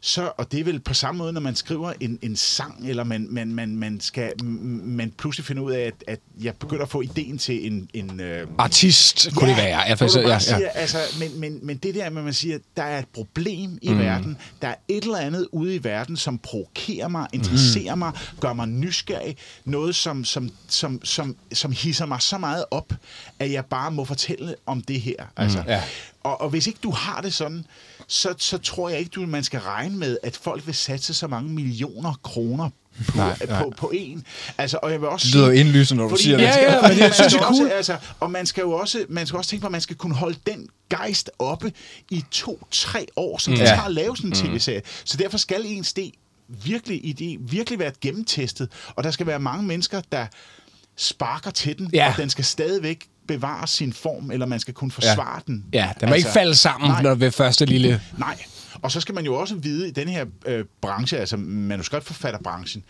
så, 0.00 0.32
og 0.36 0.52
det 0.52 0.60
er 0.60 0.64
vel 0.64 0.80
på 0.80 0.94
samme 0.94 1.18
måde, 1.18 1.32
når 1.32 1.40
man 1.40 1.56
skriver 1.56 1.92
en, 2.00 2.18
en 2.22 2.36
sang, 2.36 2.88
eller 2.88 3.04
man, 3.04 3.26
man, 3.30 3.54
man, 3.54 3.76
man, 3.76 4.00
skal, 4.00 4.44
man 4.44 5.10
pludselig 5.18 5.46
finder 5.46 5.62
ud 5.62 5.72
af, 5.72 5.80
at, 5.80 5.94
at 6.06 6.18
jeg 6.40 6.54
begynder 6.56 6.82
at 6.82 6.90
få 6.90 7.00
ideen 7.00 7.38
til 7.38 7.66
en... 7.66 7.88
en 7.94 8.20
øh, 8.20 8.46
Artist 8.58 9.28
kunne 9.36 9.50
det 9.50 9.56
være. 9.56 9.80
Ja, 9.80 9.94
for, 9.94 10.06
du 10.06 10.20
ja, 10.20 10.28
ja. 10.28 10.38
Siger, 10.38 10.68
altså, 10.68 10.98
men, 11.18 11.40
men, 11.40 11.58
men 11.62 11.76
det 11.76 11.94
der 11.94 12.10
med, 12.10 12.18
at 12.18 12.24
man 12.24 12.34
siger, 12.34 12.58
der 12.76 12.82
er 12.82 12.98
et 12.98 13.08
problem 13.14 13.78
i 13.82 13.88
mm. 13.88 13.98
verden, 13.98 14.36
der 14.62 14.68
er 14.68 14.74
et 14.88 15.04
eller 15.04 15.18
andet 15.18 15.48
ude 15.52 15.74
i 15.74 15.84
verden, 15.84 16.16
som 16.16 16.38
provokerer 16.38 17.08
mig, 17.08 17.28
interesserer 17.32 17.94
mm. 17.94 17.98
mig, 17.98 18.12
gør 18.40 18.52
mig 18.52 18.66
nysgerrig, 18.68 19.36
noget 19.64 19.94
som, 19.96 20.24
som, 20.24 20.50
som, 20.68 21.00
som, 21.04 21.36
som 21.52 21.72
hisser 21.72 22.06
mig 22.06 22.22
så 22.22 22.38
meget 22.38 22.64
op, 22.70 22.92
at 23.38 23.52
jeg 23.52 23.64
bare 23.64 23.90
må 23.90 24.04
fortælle 24.04 24.54
om 24.66 24.82
det 24.82 25.00
her. 25.00 25.24
Altså. 25.36 25.64
ja. 25.66 25.82
Og, 26.22 26.40
og 26.40 26.50
hvis 26.50 26.66
ikke 26.66 26.78
du 26.82 26.90
har 26.90 27.20
det 27.20 27.34
sådan, 27.34 27.64
så, 28.08 28.34
så 28.38 28.58
tror 28.58 28.88
jeg 28.88 28.98
ikke, 28.98 29.08
du, 29.10 29.20
man 29.26 29.44
skal 29.44 29.60
regne 29.60 29.96
med, 29.96 30.18
at 30.22 30.36
folk 30.36 30.66
vil 30.66 30.74
satse 30.74 31.14
så 31.14 31.26
mange 31.26 31.50
millioner 31.50 32.14
kroner 32.22 32.70
på, 33.08 33.16
Nej, 33.16 33.36
nej, 33.48 33.62
på, 33.62 33.72
på 33.76 33.90
en. 33.94 34.24
Altså, 34.58 34.78
og 34.82 34.92
jeg 34.92 35.00
vil 35.00 35.08
også 35.08 35.26
Det 35.26 35.34
lyder 35.34 35.50
indlysende, 35.50 35.98
når 36.02 36.04
du 36.08 36.10
fordi 36.10 36.22
siger 36.22 36.36
det. 36.36 36.44
Ja, 36.44 36.72
ja, 36.74 36.88
men 36.88 36.98
jeg 36.98 37.14
synes, 37.14 37.32
det 37.32 37.40
er 37.40 37.46
også- 37.46 37.60
cool. 37.60 37.70
Altså, 37.70 37.96
og 38.20 38.30
man 38.30 38.46
skal 38.46 38.60
jo 38.62 38.72
også, 38.72 39.04
man 39.08 39.26
skal 39.26 39.36
også 39.36 39.50
tænke 39.50 39.60
på, 39.60 39.66
at 39.66 39.72
man 39.72 39.80
skal 39.80 39.96
kunne 39.96 40.14
holde 40.14 40.38
den 40.46 40.68
gejst 40.90 41.30
oppe 41.38 41.72
i 42.10 42.24
to-tre 42.30 43.06
år, 43.16 43.38
som 43.38 43.52
det 43.54 43.60
Ja. 43.60 43.66
tager 43.66 43.82
at 43.82 43.92
lave 43.92 44.16
sådan 44.16 44.30
en 44.30 44.36
tv-serie. 44.36 44.82
Så 45.04 45.16
derfor 45.16 45.38
skal 45.38 45.62
en 45.66 45.84
sten 45.84 46.12
virkelig, 46.48 47.06
i 47.06 47.12
det, 47.12 47.36
virkelig 47.52 47.78
være 47.78 47.92
gennemtestet, 48.00 48.68
og 48.96 49.04
der 49.04 49.10
skal 49.10 49.26
være 49.26 49.38
mange 49.38 49.66
mennesker, 49.66 50.00
der 50.12 50.26
sparker 50.96 51.50
til 51.50 51.78
den, 51.78 51.90
Ja. 51.92 52.10
og 52.10 52.16
den 52.16 52.30
skal 52.30 52.44
stadigvæk 52.44 53.06
bevare 53.28 53.66
sin 53.66 53.92
form, 53.92 54.30
eller 54.30 54.46
man 54.46 54.60
skal 54.60 54.74
kunne 54.74 54.90
forsvare 54.90 55.40
den. 55.46 55.64
Ja, 55.72 55.90
den 56.00 56.08
må 56.08 56.14
ikke 56.14 56.28
falde 56.28 56.54
sammen, 56.54 56.90
nej. 56.90 57.02
når 57.02 57.14
ved 57.14 57.30
første 57.30 57.64
lille... 57.64 58.02
Nej, 58.18 58.38
og 58.82 58.92
så 58.92 59.00
skal 59.00 59.14
man 59.14 59.24
jo 59.24 59.34
også 59.34 59.54
vide 59.54 59.88
i 59.88 59.90
den 59.90 60.08
her 60.08 60.26
øh, 60.46 60.64
branche, 60.80 61.18
altså 61.18 61.36
manuskriptforfatterbranchen, 61.36 62.84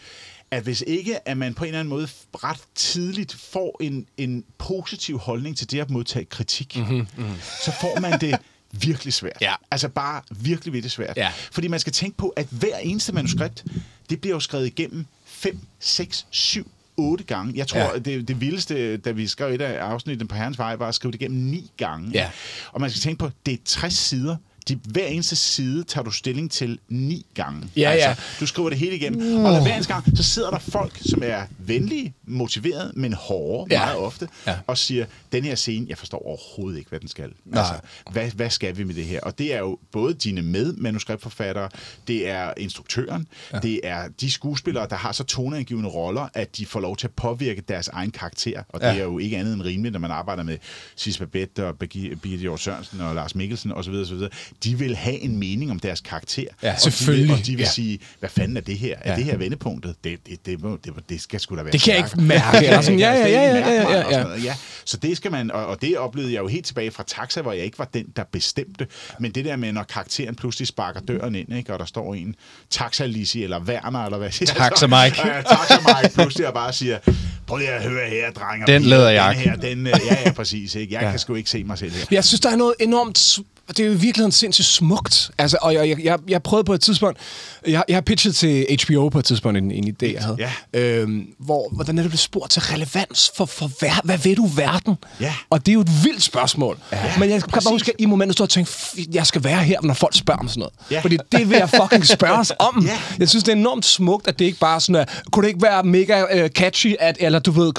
at 0.51 0.63
hvis 0.63 0.85
ikke, 0.87 1.29
at 1.29 1.37
man 1.37 1.55
på 1.55 1.65
en 1.65 1.69
eller 1.69 1.81
anden 1.81 1.91
måde 1.91 2.09
ret 2.35 2.61
tidligt 2.75 3.35
får 3.35 3.77
en, 3.81 4.07
en 4.17 4.45
positiv 4.59 5.19
holdning 5.19 5.57
til 5.57 5.71
det 5.71 5.81
at 5.81 5.91
modtage 5.91 6.25
kritik, 6.25 6.77
mm-hmm, 6.77 7.07
mm-hmm. 7.17 7.35
så 7.65 7.73
får 7.81 8.01
man 8.01 8.21
det 8.21 8.39
virkelig 8.89 9.15
svært. 9.15 9.39
Ja. 9.41 9.55
Altså 9.71 9.89
bare 9.89 10.23
virkelig, 10.31 10.73
virkelig 10.73 10.91
svært. 10.91 11.17
Ja. 11.17 11.33
Fordi 11.53 11.69
man 11.69 11.81
skal 11.81 11.93
tænke 11.93 12.17
på, 12.17 12.29
at 12.29 12.47
hver 12.51 12.79
eneste 12.79 13.13
manuskript, 13.13 13.65
det 14.11 14.21
bliver 14.21 14.37
jo 14.37 14.41
skrevet 14.41 14.67
igennem 14.67 15.07
5, 15.25 15.59
6, 15.81 16.27
7, 16.31 16.71
8 16.99 17.25
gange. 17.25 17.53
Jeg 17.57 17.67
tror, 17.67 17.81
Ja. 17.81 17.99
det, 17.99 18.29
det 18.29 18.41
vildeste, 18.41 18.97
da 18.97 19.11
vi 19.11 19.27
skrev 19.27 19.55
et 19.55 19.61
af 19.61 19.79
afsnitten 19.85 20.29
på 20.29 20.35
Herrens 20.35 20.59
Vej, 20.59 20.77
var 20.77 20.89
at 20.89 20.95
skrive 20.95 21.13
det 21.13 21.21
igennem 21.21 21.41
9 21.41 21.71
gange. 21.77 22.11
Ja. 22.15 22.31
Og 22.73 22.81
man 22.81 22.91
skal 22.91 23.01
tænke 23.01 23.19
på, 23.19 23.31
det 23.47 23.55
er 23.55 23.59
60 23.65 23.95
sider. 23.95 24.37
De, 24.69 24.79
hver 24.85 25.07
eneste 25.07 25.37
side 25.37 25.85
tager 25.85 26.05
du 26.05 26.11
stilling 26.11 26.51
til 26.51 26.79
ni 26.89 27.27
gange. 27.35 27.61
Altså, 27.63 27.81
Ja, 27.81 27.93
ja. 27.93 28.17
Du 28.41 28.47
skriver 28.47 28.69
det 28.69 28.79
hele 28.79 28.97
igennem. 28.97 29.45
Og 29.45 29.63
hver 29.63 29.75
eneste 29.75 29.93
gang, 29.93 30.17
så 30.17 30.23
sidder 30.23 30.51
der 30.51 30.59
folk, 30.59 30.99
som 31.01 31.23
er 31.25 31.43
venlige, 31.59 32.15
motiverede, 32.27 32.93
men 32.97 33.13
hårde 33.13 33.75
Ja. 33.75 33.85
meget 33.85 33.97
ofte, 33.99 34.29
Ja. 34.47 34.57
og 34.67 34.79
siger, 34.79 35.07
den 35.33 35.45
her 35.45 35.55
scene, 35.55 35.87
jeg 35.89 35.99
forstår 35.99 36.27
overhovedet 36.27 36.79
ikke, 36.79 36.91
hvad 36.91 37.01
den 37.01 37.09
skal. 37.09 37.31
Altså, 37.53 37.75
hvad, 38.11 38.31
hvad 38.31 38.51
skal 38.51 38.77
vi 38.77 38.85
med 38.85 38.95
det 38.95 39.05
her? 39.05 39.21
Og 39.21 39.39
det 39.39 39.55
er 39.55 39.59
jo 39.59 39.79
både 39.93 40.15
dine 40.15 40.43
medmanuskriptforfattere, 40.43 41.69
det 42.09 42.29
er 42.29 42.53
instruktøren, 42.57 43.29
ja. 43.53 43.59
det 43.59 43.81
er 43.85 44.09
de 44.21 44.31
skuespillere, 44.31 44.87
der 44.91 44.97
har 44.97 45.13
så 45.13 45.25
toneangivende 45.25 45.89
roller, 45.89 46.29
at 46.35 46.57
de 46.57 46.67
får 46.67 46.81
lov 46.81 46.97
til 46.97 47.07
at 47.07 47.13
påvirke 47.13 47.61
deres 47.69 47.89
egen 47.89 48.11
karakter. 48.11 48.63
Og 48.69 48.81
det 48.81 48.87
Ja. 48.87 48.95
er 48.99 49.03
jo 49.03 49.19
ikke 49.19 49.37
andet 49.37 49.53
end 49.55 49.63
rimeligt, 49.63 49.93
når 49.93 50.01
man 50.01 50.11
arbejder 50.11 50.43
med 50.43 50.59
Sis 50.97 51.19
Babette 51.19 51.67
og 51.67 51.75
Birgi- 51.85 52.15
Birgitte 52.15 52.41
Hjort 52.43 52.61
Sørensen 52.61 53.01
og 53.01 53.15
Lars 53.15 53.35
Mikkelsen 53.35 53.73
osv. 53.73 53.93
osv. 53.95 54.17
De 54.65 54.79
vil 54.79 54.97
have 54.97 55.19
en 55.19 55.37
mening 55.39 55.71
om 55.71 55.79
deres 55.79 56.01
karakter. 56.01 56.45
Ja, 56.63 56.71
og 56.71 56.77
De 56.77 56.81
selvfølgelig. 56.81 57.29
vil, 57.29 57.35
og 57.41 57.47
de 57.47 57.57
vil 57.57 57.63
Ja. 57.63 57.71
sige, 57.71 57.99
hvad 58.21 58.29
fanden 58.31 58.57
er 58.57 58.61
det 58.61 58.79
her? 58.79 58.97
Er 59.01 59.11
Ja. 59.13 59.17
det 59.17 59.25
her 59.25 59.37
vendepunktet? 59.37 59.95
Det, 60.05 60.19
det, 60.27 60.47
det, 60.47 60.63
må, 60.63 60.79
det, 60.85 60.93
det 61.09 61.21
skal 61.21 61.41
sgu 61.41 61.57
da 61.57 61.63
være 61.63 61.73
Det 61.73 61.81
kan 61.83 61.95
jeg 61.95 62.05
ikke 62.05 62.21
mærke. 62.21 62.67
Eller 62.67 62.81
sådan, 62.81 62.99
ja, 63.07 63.11
ja, 63.13 63.27
ja, 63.27 63.29
ja, 63.29 63.55
jeg 63.55 63.87
ja, 63.91 64.19
ja, 64.19 64.29
ja. 64.29 64.37
ja. 64.45 64.55
Så 64.85 64.97
det 64.97 65.17
skal 65.17 65.31
man, 65.31 65.51
og, 65.51 65.67
og 65.67 65.83
det 65.83 65.99
oplevede 65.99 66.33
jeg 66.33 66.41
jo 66.41 66.47
helt 66.49 66.67
tilbage 66.67 66.91
fra 66.91 67.05
Taxa, 67.07 67.41
hvor 67.43 67.53
jeg 67.53 67.65
ikke 67.65 67.79
var 67.79 67.89
den, 67.95 68.07
der 68.17 68.25
bestemte. 68.33 68.87
Men 69.21 69.33
det 69.33 69.45
der 69.45 69.57
med, 69.57 69.73
når 69.73 69.83
karakteren 69.83 70.35
pludselig 70.35 70.69
sparker 70.69 71.01
døren 71.01 71.35
ind, 71.35 71.55
ikke, 71.55 71.73
og 71.73 71.79
der 71.79 71.85
står 71.85 72.15
en 72.15 72.35
Taxa 72.71 73.07
Lisi 73.07 73.43
eller 73.45 73.61
Werner, 73.61 74.05
eller 74.05 74.19
hvad 74.19 74.31
siger 74.31 74.53
Taxa 74.69 74.87
Mike. 74.87 75.19
Ja, 75.29 75.43
Taxa 75.43 75.81
Mike 76.03 76.15
pludselig 76.15 76.47
og 76.49 76.55
bare 76.55 76.73
siger, 76.73 76.99
prøv 77.47 77.59
lige 77.59 77.71
at 77.71 77.83
høre 77.83 78.09
her, 78.11 78.31
dreng. 78.31 78.63
og 78.63 78.67
Den 78.69 78.83
piger, 78.83 78.97
læderjakke. 78.97 79.41
Den 79.43 79.51
her, 79.51 79.57
den, 79.57 79.87
øh, 79.87 79.93
ja, 80.11 80.17
ja, 80.25 80.33
præcis. 80.33 80.75
Ikke? 80.75 80.95
Jeg 80.95 81.03
ja. 81.03 81.11
kan 81.11 81.19
sgu 81.19 81.35
ikke 81.35 81.51
se 81.51 81.65
mig 81.65 81.79
selv 81.79 81.93
her. 81.93 82.05
Jeg 82.11 82.25
synes, 82.25 82.41
der 82.41 82.51
er 82.51 82.57
noget 82.57 82.75
enormt... 82.81 83.39
s- 83.71 83.75
Det 83.77 83.81
er 83.83 83.87
jo 83.87 83.93
i 83.93 83.97
virkeligheden 83.97 84.33
sindssygt 84.33 84.67
smukt. 84.67 85.31
Altså, 85.39 85.57
og 85.63 85.75
jeg, 85.75 85.89
jeg, 85.89 86.05
jeg, 86.05 86.19
jeg 86.29 86.43
prøvede 86.43 86.65
på 86.65 86.75
et 86.75 86.81
tidspunkt... 86.81 87.19
Jeg, 87.67 87.85
jeg 87.89 87.97
har 87.97 88.01
pitchet 88.01 88.37
til 88.37 88.67
HBO 88.87 89.09
på 89.09 89.19
et 89.19 89.25
tidspunkt 89.25 89.59
en, 89.59 89.71
en 89.71 89.89
idé, 90.03 90.13
jeg 90.15 90.23
havde. 90.23 90.37
Ja. 90.73 90.81
Øhm, 90.81 91.27
hvor, 91.39 91.69
hvor 91.73 91.85
der 91.85 91.93
netop 91.93 92.09
blev 92.11 92.19
spurgt 92.19 92.51
til 92.53 92.63
relevans 92.63 93.31
for, 93.37 93.45
for 93.47 93.71
ver, 93.81 94.01
hvad 94.05 94.19
ved 94.19 94.37
du 94.37 94.47
verden? 94.47 94.95
Ja. 95.21 95.35
Og 95.51 95.67
det 95.67 95.73
er 95.73 95.75
jo 95.75 95.81
et 95.81 96.05
vildt 96.05 96.23
spørgsmål. 96.23 96.79
Ja, 96.93 97.13
Men 97.19 97.31
jeg 97.31 97.41
kan 97.43 97.51
præcis. 97.51 97.67
bare 97.67 97.75
huske, 97.75 97.91
at 97.91 97.97
i 97.99 98.07
momentet 98.07 98.35
stod 98.37 98.45
og 98.47 98.51
tænkte, 98.51 98.73
"F- 98.73 99.05
jeg 99.13 99.27
skal 99.27 99.45
være 99.45 99.63
her, 99.65 99.81
når 99.83 99.95
folk 99.95 100.15
spørger 100.17 100.41
om 100.41 100.49
sådan 100.49 100.59
noget. 100.61 100.73
Ja. 100.91 101.01
Fordi 101.01 101.19
det 101.33 101.51
vil 101.51 101.57
jeg 101.59 101.71
fucking 101.71 102.07
spørge 102.07 102.39
os 102.39 102.53
om. 102.59 102.85
Ja. 102.87 102.99
Jeg 103.19 103.29
synes, 103.29 103.45
det 103.45 103.53
er 103.53 103.57
enormt 103.57 103.85
smukt, 103.85 104.29
at 104.29 104.39
det 104.39 104.45
ikke 104.45 104.59
bare 104.59 104.75
er 104.75 104.79
sådan, 104.79 104.97
at, 104.97 105.23
kunne 105.33 105.43
det 105.43 105.49
ikke 105.49 105.63
være 105.63 105.83
mega 105.83 106.45
uh, 106.45 106.49
catchy, 106.51 106.95
at, 107.01 107.17
eller 107.21 107.39
du 107.39 107.51
ved, 107.51 107.73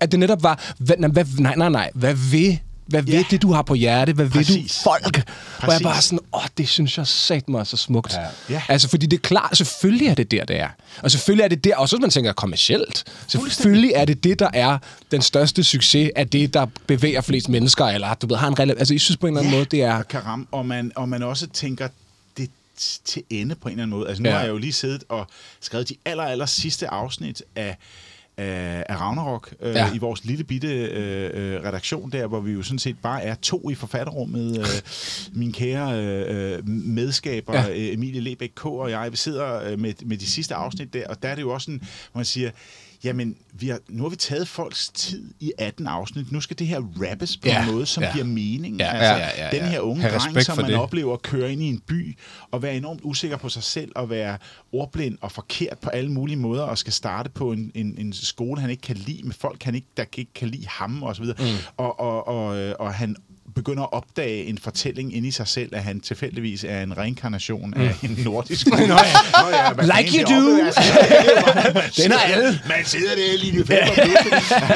at 0.00 0.12
det 0.12 0.20
netop 0.20 0.42
var, 0.42 0.72
hvad, 0.78 0.96
nej, 1.38 1.54
nej, 1.56 1.68
nej, 1.68 1.90
hvad 1.94 2.14
vil 2.14 2.58
hvad 2.86 3.02
ved 3.02 3.12
Ja. 3.14 3.24
det, 3.30 3.42
du 3.42 3.52
har 3.52 3.62
på 3.62 3.74
hjerte? 3.74 4.12
Hvad 4.12 4.24
ved 4.24 4.32
du 4.32 4.38
Præcis. 4.38 4.82
folk? 4.82 5.02
Hvor 5.14 5.22
jeg 5.22 5.24
Præcis. 5.60 5.82
bare 5.82 6.02
sådan, 6.02 6.18
åh, 6.34 6.40
det 6.58 6.68
synes 6.68 6.98
jeg 6.98 7.06
sat 7.06 7.48
mig 7.48 7.66
så 7.66 7.76
smukt. 7.76 8.12
Ja. 8.12 8.20
Ja. 8.50 8.62
Altså, 8.68 8.88
fordi 8.88 9.06
det 9.06 9.16
er 9.16 9.20
klart, 9.20 9.56
selvfølgelig 9.56 10.08
er 10.08 10.14
det 10.14 10.30
der, 10.30 10.44
det 10.44 10.60
er. 10.60 10.68
Og 11.02 11.10
selvfølgelig 11.10 11.44
er 11.44 11.48
det 11.48 11.64
der, 11.64 11.76
også 11.76 11.96
hvis 11.96 12.00
man 12.00 12.10
tænker 12.10 12.32
kommercielt. 12.32 13.04
Selvfølgelig 13.28 13.92
er 13.94 14.04
det 14.04 14.24
det, 14.24 14.38
der 14.38 14.50
er 14.54 14.78
den 15.10 15.22
største 15.22 15.64
succes, 15.64 16.10
af 16.16 16.28
det, 16.28 16.54
der 16.54 16.66
bevæger 16.86 17.20
flest 17.20 17.48
mennesker, 17.48 17.84
eller 17.84 18.14
du 18.14 18.26
ved, 18.26 18.36
har 18.36 18.48
en 18.48 18.58
relevans. 18.58 18.78
Altså, 18.78 18.94
jeg 18.94 19.00
synes 19.00 19.16
på 19.16 19.26
en 19.26 19.32
eller 19.32 19.40
anden 19.40 19.54
måde, 19.58 19.64
det 19.70 19.82
er... 19.82 19.94
og 19.94 20.08
kan 20.08 20.24
ramme, 20.26 20.46
og 20.52 20.66
man, 20.66 20.92
og 20.96 21.08
man 21.08 21.22
også 21.22 21.46
tænker 21.46 21.88
det 22.36 22.50
til 23.04 23.22
ende 23.30 23.54
på 23.54 23.68
en 23.68 23.72
eller 23.72 23.82
anden 23.82 23.98
måde. 23.98 24.08
Altså 24.08 24.22
nu 24.22 24.28
Ja. 24.28 24.32
ja. 24.32 24.38
har 24.38 24.44
jeg 24.44 24.52
jo 24.52 24.58
lige 24.58 24.72
siddet 24.72 25.04
og 25.08 25.26
skrevet 25.60 25.88
de 25.88 25.94
aller, 26.04 26.24
aller 26.24 26.46
sidste 26.46 26.88
afsnit 26.88 27.42
af 27.56 27.76
af, 28.36 28.84
af 28.88 29.00
Ragnarok 29.00 29.54
øh, 29.60 29.74
Ja. 29.74 29.94
i 29.94 29.98
vores 29.98 30.24
lille 30.24 30.44
bitte 30.44 30.68
øh, 30.84 31.30
øh, 31.34 31.60
redaktion 31.64 32.10
der, 32.12 32.26
hvor 32.26 32.40
vi 32.40 32.52
jo 32.52 32.62
sådan 32.62 32.78
set 32.78 32.96
bare 33.02 33.22
er 33.22 33.34
to 33.34 33.70
i 33.70 33.74
forfatterrummet. 33.74 34.58
Øh, 34.58 34.66
min 35.40 35.52
kære 35.52 36.04
øh, 36.04 36.68
medskaber, 36.68 37.54
Ja. 37.54 37.66
ja. 37.68 37.92
Emilie 37.92 38.20
Lebæk 38.20 38.52
K. 38.54 38.66
og 38.66 38.90
jeg, 38.90 39.08
vi 39.12 39.16
sidder 39.16 39.70
øh, 39.70 39.78
med, 39.80 39.94
med 40.06 40.16
de 40.16 40.26
sidste 40.26 40.54
afsnit 40.54 40.92
der, 40.94 41.06
og 41.08 41.22
der 41.22 41.28
er 41.28 41.34
det 41.34 41.42
jo 41.42 41.50
også 41.50 41.64
sådan, 41.64 41.78
hvor 42.12 42.18
man 42.18 42.24
siger, 42.24 42.50
jamen, 43.04 43.36
vi 43.52 43.68
har, 43.68 43.78
nu 43.88 44.02
har 44.02 44.10
vi 44.10 44.16
taget 44.16 44.48
folks 44.48 44.88
tid 44.88 45.34
i 45.40 45.52
18 45.58 45.86
afsnit. 45.86 46.32
Nu 46.32 46.40
skal 46.40 46.58
det 46.58 46.66
her 46.66 46.80
rappes 47.10 47.36
på 47.36 47.48
Ja, 47.48 47.66
en 47.66 47.72
måde, 47.74 47.86
som 47.86 48.02
ja. 48.02 48.12
giver 48.12 48.24
mening. 48.24 48.76
Ja, 48.76 48.86
altså, 48.86 49.12
ja, 49.12 49.16
ja, 49.18 49.44
ja, 49.44 49.50
Den 49.50 49.58
ja. 49.58 49.68
her 49.70 49.80
unge 49.80 50.02
dreng, 50.08 50.42
som 50.42 50.56
man 50.56 50.66
det. 50.70 50.74
oplever 50.78 51.12
at 51.14 51.22
køre 51.22 51.52
ind 51.52 51.62
i 51.62 51.68
en 51.68 51.80
by 51.80 52.18
og 52.50 52.62
være 52.62 52.76
enormt 52.76 53.00
usikker 53.02 53.36
på 53.36 53.48
sig 53.48 53.62
selv 53.62 53.92
og 53.94 54.10
være 54.10 54.38
ordblind 54.72 55.18
og 55.20 55.32
forkert 55.32 55.78
på 55.78 55.90
alle 55.90 56.12
mulige 56.12 56.36
måder 56.36 56.62
og 56.62 56.78
skal 56.78 56.92
starte 56.92 57.30
på 57.30 57.52
en, 57.52 57.72
en, 57.74 57.94
en 57.98 58.12
skole, 58.12 58.60
han 58.60 58.70
ikke 58.70 58.80
kan 58.80 58.96
lide 58.96 59.22
med 59.22 59.34
folk, 59.34 59.62
han 59.62 59.74
ikke, 59.74 59.88
der 59.96 60.04
ikke 60.16 60.32
kan 60.34 60.48
lide 60.48 60.66
ham 60.68 61.02
og 61.02 61.16
så 61.16 61.22
videre. 61.22 61.36
Mm. 61.40 61.58
Og, 61.76 62.00
og, 62.00 62.28
og, 62.28 62.56
øh, 62.56 62.74
og 62.78 62.94
han 62.94 63.16
begynder 63.54 63.82
at 63.82 63.92
opdage 63.92 64.44
en 64.44 64.58
fortælling 64.58 65.16
inde 65.16 65.28
i 65.28 65.30
sig 65.30 65.48
selv, 65.48 65.68
at 65.72 65.82
han 65.82 66.00
tilfældigvis 66.00 66.64
er 66.68 66.82
en 66.82 66.98
reinkarnation 66.98 67.74
af 67.74 67.94
en 68.02 68.18
nordisk... 68.24 68.66
Nå 68.70 68.76
ja, 68.76 68.86
Nå 68.86 68.96
ja, 69.52 69.98
Like 70.00 70.18
you 70.18 70.18
det 70.18 70.28
do. 70.28 70.66
altså, 70.66 72.02
Den 72.02 72.12
er 72.12 72.18
alle. 72.18 72.60
Man 72.68 72.84
sidder 72.84 73.14
der 73.14 73.38
lige 73.38 73.58
ved 73.58 73.66
fem. 73.66 73.78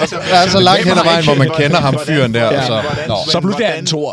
Altså, 0.00 0.16
Der 0.30 0.36
er 0.36 0.48
så 0.48 0.60
langt 0.60 0.84
hen 0.84 0.98
ad 0.98 1.04
vejen, 1.04 1.24
hvor 1.24 1.34
man 1.34 1.50
kender 1.56 1.76
ham 1.80 1.98
fyren 2.06 2.34
der. 2.34 2.52
Ja. 2.52 2.66
Så, 2.66 2.80
hvordan-. 2.80 3.30
Så 3.32 3.40
pludselig 3.40 3.64
er 3.64 3.70
han 3.74 3.86
Thor. 3.86 4.12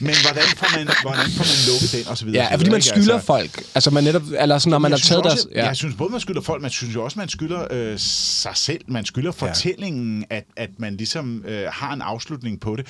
Men 0.00 0.14
hvordan 0.22 0.42
får 0.56 0.76
man, 0.78 0.88
hvordan 1.02 1.26
får 1.36 1.44
man 1.44 1.58
lukket 1.68 1.92
den, 1.92 2.08
og 2.10 2.18
så 2.18 2.24
videre. 2.24 2.46
Ja, 2.50 2.56
fordi 2.56 2.70
man 2.70 2.82
skylder 2.82 3.14
Altså, 3.14 3.26
folk. 3.26 3.62
Altså 3.74 3.90
man 3.90 4.04
netop, 4.04 4.22
eller 4.38 4.58
sådan, 4.58 4.70
når 4.70 4.78
man 4.78 4.90
jeg 4.90 4.94
har 4.94 4.98
synes 4.98 5.08
taget 5.08 5.24
deres... 5.24 5.46
ja. 5.54 5.66
Jeg 5.66 5.76
synes 5.76 5.94
både, 5.94 6.10
man 6.12 6.20
skylder 6.20 6.40
folk, 6.40 6.62
man 6.62 6.70
synes 6.70 6.94
jo 6.94 7.04
også, 7.04 7.18
man 7.18 7.28
skylder 7.28 7.66
øh, 7.70 7.94
sig 7.98 8.52
selv. 8.54 8.80
Man 8.88 9.04
skylder 9.04 9.32
fortællingen, 9.32 10.24
at, 10.30 10.44
at 10.56 10.70
man 10.78 10.96
ligesom 10.96 11.44
øh, 11.48 11.62
har 11.72 11.92
en 11.92 12.02
afslutning 12.02 12.60
på 12.60 12.76
det. 12.76 12.86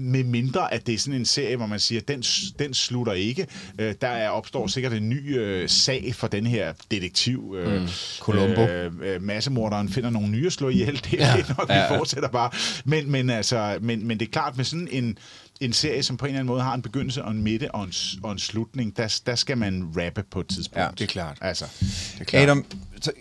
Med 0.00 0.24
mindre, 0.24 0.74
at 0.74 0.86
det 0.86 0.94
er 0.94 0.98
sådan 0.98 1.20
en 1.20 1.26
serie, 1.26 1.56
hvor 1.56 1.66
man 1.66 1.80
siger, 1.80 2.00
den, 2.00 2.22
den 2.58 2.74
slutter 2.74 3.12
ikke. 3.12 3.46
Øh, 3.78 3.94
der 4.00 4.08
er, 4.08 4.28
opstår 4.28 4.66
sikkert 4.66 4.92
en 4.92 5.08
ny 5.08 5.38
øh, 5.38 5.68
sag 5.68 6.14
for 6.14 6.26
den 6.26 6.46
her 6.46 6.72
detektiv. 6.90 7.54
Øh, 7.58 7.80
Mm. 7.82 7.88
Columbo. 8.20 8.60
Øh, 8.60 8.92
øh, 9.02 9.22
massemorderen 9.22 9.88
finder 9.88 10.10
nogle 10.10 10.28
nye 10.28 10.46
at 10.46 10.52
slå 10.52 10.68
ihjel. 10.68 11.00
Det 11.10 11.22
er 11.22 11.36
ja. 11.36 11.44
nok, 11.58 11.68
vi 11.68 11.74
Ja. 11.74 11.98
fortsætter 11.98 12.28
bare. 12.28 12.50
Men, 12.84 13.10
men, 13.10 13.30
altså, 13.30 13.78
men, 13.82 14.06
men 14.06 14.20
det 14.20 14.26
er 14.26 14.30
klart, 14.32 14.56
med 14.56 14.64
sådan 14.64 14.88
en, 14.90 15.18
en 15.60 15.72
serie, 15.72 16.02
som 16.02 16.16
på 16.16 16.24
en 16.24 16.28
eller 16.28 16.40
anden 16.40 16.46
måde 16.52 16.62
har 16.62 16.74
en 16.74 16.82
begyndelse 16.82 17.24
og 17.24 17.30
en 17.30 17.42
midte 17.42 17.70
og 17.74 17.84
en, 17.84 17.92
og 18.22 18.32
en 18.32 18.38
slutning, 18.38 18.96
der, 18.96 19.20
der 19.26 19.34
skal 19.34 19.58
man 19.58 19.88
rappe 19.96 20.22
på 20.30 20.40
et 20.40 20.46
tidspunkt. 20.48 20.78
Ja, 20.84 20.88
det 20.98 21.00
er 21.00 21.06
klart. 21.06 21.38
Altså, 21.40 21.64
Det 21.80 22.20
er 22.20 22.24
klart. 22.24 22.42
Adam, 22.42 22.64
så, 23.00 23.12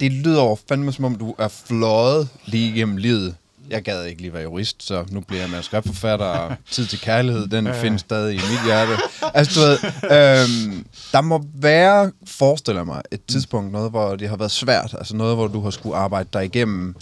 det 0.00 0.12
lyder 0.12 0.42
jo 0.42 0.58
fandme 0.68 0.92
som 0.92 1.04
om, 1.04 1.14
du 1.14 1.34
er 1.38 1.48
fløjet 1.48 2.28
lige 2.46 2.74
igennem 2.74 2.96
livet. 2.96 3.34
Jeg 3.70 3.82
gad 3.82 4.04
ikke 4.04 4.20
lige 4.20 4.32
være 4.32 4.42
jurist, 4.42 4.82
så 4.82 5.04
nu 5.10 5.20
bliver 5.20 5.42
jeg 5.42 5.50
manuskriptforfatter, 5.50 6.26
og 6.26 6.56
tid 6.70 6.86
til 6.86 7.00
kærlighed, 7.00 7.46
den 7.46 7.74
findes 7.74 8.00
stadig 8.00 8.34
i 8.34 8.40
mit 8.50 8.64
hjerte. 8.66 8.92
Altså, 9.34 9.60
du 9.60 9.66
ved, 9.66 9.78
øhm, 10.02 10.86
der 11.12 11.20
må 11.20 11.44
være, 11.54 12.12
forestiller 12.26 12.84
mig, 12.84 13.02
et 13.10 13.24
tidspunkt, 13.24 13.72
noget, 13.72 13.90
hvor 13.90 14.16
det 14.16 14.28
har 14.28 14.36
været 14.36 14.50
svært, 14.50 14.94
altså 14.98 15.16
noget, 15.16 15.36
hvor 15.36 15.46
du 15.46 15.60
har 15.60 15.70
skulle 15.70 15.96
arbejde 15.96 16.28
dig 16.32 16.44
igennem. 16.44 16.96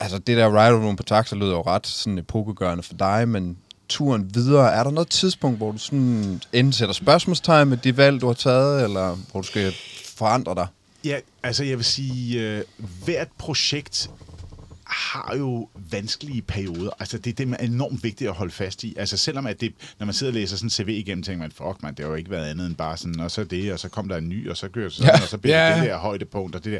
Altså, 0.00 0.18
det 0.18 0.36
der 0.36 0.64
ride 0.64 0.84
room 0.84 0.96
på 0.96 1.02
taxa 1.02 1.36
lyder 1.36 1.50
jo 1.50 1.62
ret 1.62 1.86
sådan 1.86 2.18
epokegørende 2.18 2.82
for 2.82 2.94
dig, 2.94 3.28
men 3.28 3.56
turen 3.88 4.34
videre, 4.34 4.72
er 4.72 4.84
der 4.84 4.90
noget 4.90 5.08
tidspunkt, 5.08 5.58
hvor 5.58 5.72
du 5.72 5.78
sådan 5.78 6.40
enten 6.52 6.72
sætter 6.72 6.94
spørgsmålstegn 6.94 7.68
med 7.68 7.76
de 7.76 7.96
valg, 7.96 8.20
du 8.20 8.26
har 8.26 8.34
taget, 8.34 8.84
eller 8.84 9.16
hvor 9.30 9.40
du 9.40 9.46
skal 9.46 9.74
forandre 10.16 10.54
dig? 10.54 10.66
Ja, 11.04 11.16
altså 11.42 11.64
jeg 11.64 11.76
vil 11.76 11.84
sige, 11.84 12.40
øh, 12.40 12.62
hvert 13.04 13.28
projekt 13.38 14.10
har 14.94 15.36
jo 15.38 15.68
vanskelige 15.90 16.42
perioder. 16.42 16.90
Altså 16.98 17.18
det, 17.18 17.38
det 17.38 17.48
er 17.52 17.56
enormt 17.56 18.02
vigtigt 18.04 18.28
at 18.30 18.34
holde 18.36 18.52
fast 18.52 18.84
i. 18.84 18.94
Altså 18.96 19.16
selvom 19.16 19.46
at 19.46 19.60
det, 19.60 19.74
når 19.98 20.06
man 20.06 20.14
sidder 20.14 20.30
og 20.30 20.34
læser 20.34 20.56
sådan 20.56 20.66
en 20.66 20.70
CV 20.70 20.88
igennem, 20.88 21.22
tænker 21.22 21.38
man, 21.40 21.50
fuck 21.50 21.82
man, 21.82 21.94
det 21.94 22.04
har 22.04 22.10
jo 22.10 22.14
ikke 22.14 22.30
været 22.30 22.50
andet 22.50 22.66
end 22.66 22.74
bare 22.76 22.96
sådan, 22.96 23.20
og 23.20 23.30
så 23.30 23.44
det, 23.44 23.72
og 23.72 23.78
så 23.78 23.88
kom 23.88 24.08
der 24.08 24.16
en 24.16 24.28
ny, 24.28 24.50
og 24.50 24.56
så 24.56 24.68
gør 24.68 24.88
sådan, 24.88 25.14
ja. 25.16 25.22
og 25.22 25.28
så 25.28 25.38
bliver 25.38 25.66
Ja. 25.66 25.74
det 25.74 25.82
det 25.82 25.90
der 25.90 25.98
højdepunkt, 25.98 26.56
og 26.56 26.64
det 26.64 26.72
der. 26.72 26.78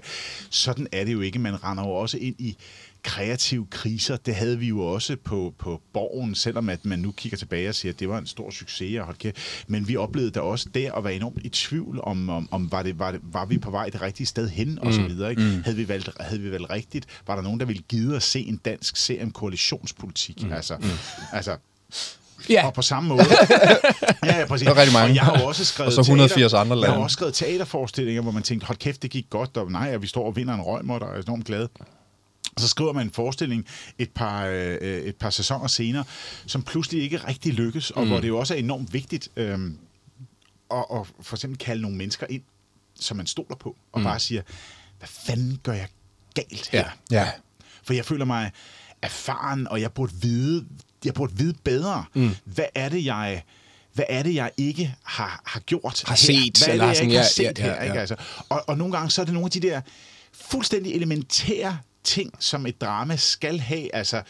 Sådan 0.50 0.86
er 0.92 1.04
det 1.04 1.12
jo 1.12 1.20
ikke. 1.20 1.38
Man 1.38 1.64
render 1.64 1.84
jo 1.84 1.90
også 1.90 2.18
ind 2.18 2.36
i 2.38 2.56
kreative 3.04 3.66
kriser. 3.70 4.16
Det 4.16 4.34
havde 4.34 4.58
vi 4.58 4.68
jo 4.68 4.80
også 4.80 5.16
på, 5.24 5.54
på 5.58 5.80
Borgen, 5.92 6.34
selvom 6.34 6.68
at 6.68 6.84
man 6.84 6.98
nu 6.98 7.12
kigger 7.12 7.38
tilbage 7.38 7.68
og 7.68 7.74
siger, 7.74 7.92
at 7.92 8.00
det 8.00 8.08
var 8.08 8.18
en 8.18 8.26
stor 8.26 8.50
succes. 8.50 8.98
Og 8.98 9.04
hold 9.04 9.16
kæft. 9.16 9.36
Men 9.66 9.88
vi 9.88 9.96
oplevede 9.96 10.30
da 10.30 10.40
også 10.40 10.68
der 10.74 10.92
at 10.92 11.04
være 11.04 11.14
enormt 11.14 11.38
i 11.44 11.48
tvivl 11.48 12.00
om, 12.02 12.28
om, 12.28 12.48
om 12.50 12.72
var, 12.72 12.82
det, 12.82 12.98
var, 12.98 13.10
det, 13.10 13.20
var 13.22 13.44
vi 13.44 13.58
på 13.58 13.70
vej 13.70 13.88
det 13.88 14.02
rigtige 14.02 14.26
sted 14.26 14.48
hen, 14.48 14.78
og 14.78 14.92
så 14.92 15.02
videre. 15.02 15.30
Ikke? 15.30 15.42
Mm. 15.42 15.62
Havde, 15.64 15.76
vi 15.76 15.88
valgt, 15.88 16.10
havde 16.20 16.42
vi 16.42 16.50
valgt 16.50 16.70
rigtigt? 16.70 17.06
Var 17.26 17.34
der 17.34 17.42
nogen, 17.42 17.60
der 17.60 17.66
ville 17.66 17.82
give 17.88 18.16
at 18.16 18.22
se 18.22 18.40
en 18.40 18.56
dansk 18.56 18.96
serie 18.96 19.22
om 19.22 19.30
koalitionspolitik? 19.30 20.42
Mm. 20.42 20.52
Altså, 20.52 20.76
mm. 20.80 20.88
altså 21.32 21.56
Ja, 22.48 22.66
og 22.66 22.74
på 22.74 22.82
samme 22.82 23.08
måde. 23.08 23.22
ja, 24.24 24.38
ja, 24.38 24.46
præcis. 24.46 24.66
Der 24.66 24.74
er 24.74 24.78
rigtig 24.78 24.92
mange. 24.92 25.10
Og 25.10 25.14
jeg 25.14 25.24
har 25.24 25.46
også 25.46 25.64
skrevet 25.64 25.86
Og 25.86 25.92
så 25.92 26.00
180 26.00 26.52
teater, 26.52 26.58
andre 26.58 26.76
Jeg 26.76 26.86
har 26.86 26.92
lande. 26.92 27.04
også 27.04 27.14
skrevet 27.14 27.34
teaterforestillinger, 27.34 28.22
hvor 28.22 28.32
man 28.32 28.42
tænkte, 28.42 28.66
hold 28.66 28.78
kæft, 28.78 29.02
det 29.02 29.10
gik 29.10 29.26
godt, 29.30 29.56
og 29.56 29.72
nej, 29.72 29.94
og 29.94 30.02
vi 30.02 30.06
står 30.06 30.26
og 30.26 30.36
vinder 30.36 30.54
en 30.54 30.60
røgmåt, 30.60 31.02
og 31.02 31.16
er 31.18 31.22
enormt 31.22 31.44
glade. 31.44 31.68
Og 32.54 32.60
så 32.60 32.68
skriver 32.68 32.92
man 32.92 33.06
en 33.06 33.12
forestilling 33.12 33.66
et 33.98 34.10
par, 34.10 34.46
øh, 34.46 34.78
et 34.80 35.16
par 35.16 35.30
sæsoner 35.30 35.66
senere, 35.66 36.04
som 36.46 36.62
pludselig 36.62 37.02
ikke 37.02 37.16
rigtig 37.16 37.52
lykkes, 37.52 37.90
og 37.90 38.02
mm. 38.02 38.08
hvor 38.08 38.20
det 38.20 38.28
jo 38.28 38.38
også 38.38 38.54
er 38.54 38.58
enormt 38.58 38.92
vigtigt 38.92 39.28
øh, 39.36 39.58
at, 40.70 40.84
at 40.94 41.06
for 41.20 41.36
eksempel 41.36 41.58
kalde 41.58 41.82
nogle 41.82 41.96
mennesker 41.96 42.26
ind, 42.30 42.42
som 43.00 43.16
man 43.16 43.26
stoler 43.26 43.56
på, 43.56 43.76
og 43.92 44.00
mm. 44.00 44.04
bare 44.04 44.20
siger, 44.20 44.42
hvad 44.98 45.08
fanden 45.08 45.60
gør 45.62 45.72
jeg 45.72 45.88
galt 46.34 46.68
her? 46.72 46.90
Ja. 47.10 47.18
Ja. 47.20 47.30
For 47.82 47.94
jeg 47.94 48.04
føler 48.04 48.24
mig 48.24 48.52
erfaren, 49.02 49.68
og 49.68 49.80
jeg 49.80 49.92
burde 49.92 50.12
vide, 50.20 50.66
jeg 51.04 51.14
burde 51.14 51.36
vide 51.36 51.54
bedre, 51.64 52.04
mm. 52.14 52.30
hvad 52.44 52.66
er 52.74 52.88
det, 52.88 53.04
jeg 53.04 53.42
hvad 53.94 54.04
er 54.08 54.22
det, 54.22 54.34
jeg 54.34 54.50
ikke 54.56 54.94
har, 55.02 55.42
har 55.44 55.60
gjort 55.60 56.02
Har 56.06 56.12
her? 56.12 56.16
set, 56.16 56.64
Hvad 56.64 56.78
er 56.78 56.86
det, 56.86 56.96
jeg 56.96 57.02
ikke 57.02 57.14
har 57.14 57.22
ja, 57.22 57.28
set 57.28 57.58
ja, 57.58 57.66
ja, 57.66 57.74
her? 57.74 57.82
Ikke? 57.82 57.94
ja. 57.94 58.00
Altså, 58.00 58.16
og, 58.48 58.68
og 58.68 58.78
nogle 58.78 58.96
gange 58.96 59.10
så 59.10 59.20
er 59.20 59.24
det 59.24 59.34
nogle 59.34 59.46
af 59.46 59.50
de 59.50 59.60
der 59.60 59.80
fuldstændig 60.32 60.94
elementære 60.94 61.78
ting, 62.04 62.30
som 62.38 62.66
et 62.66 62.80
drama 62.80 63.16
skal 63.16 63.60
have, 63.60 63.94
altså 63.94 64.22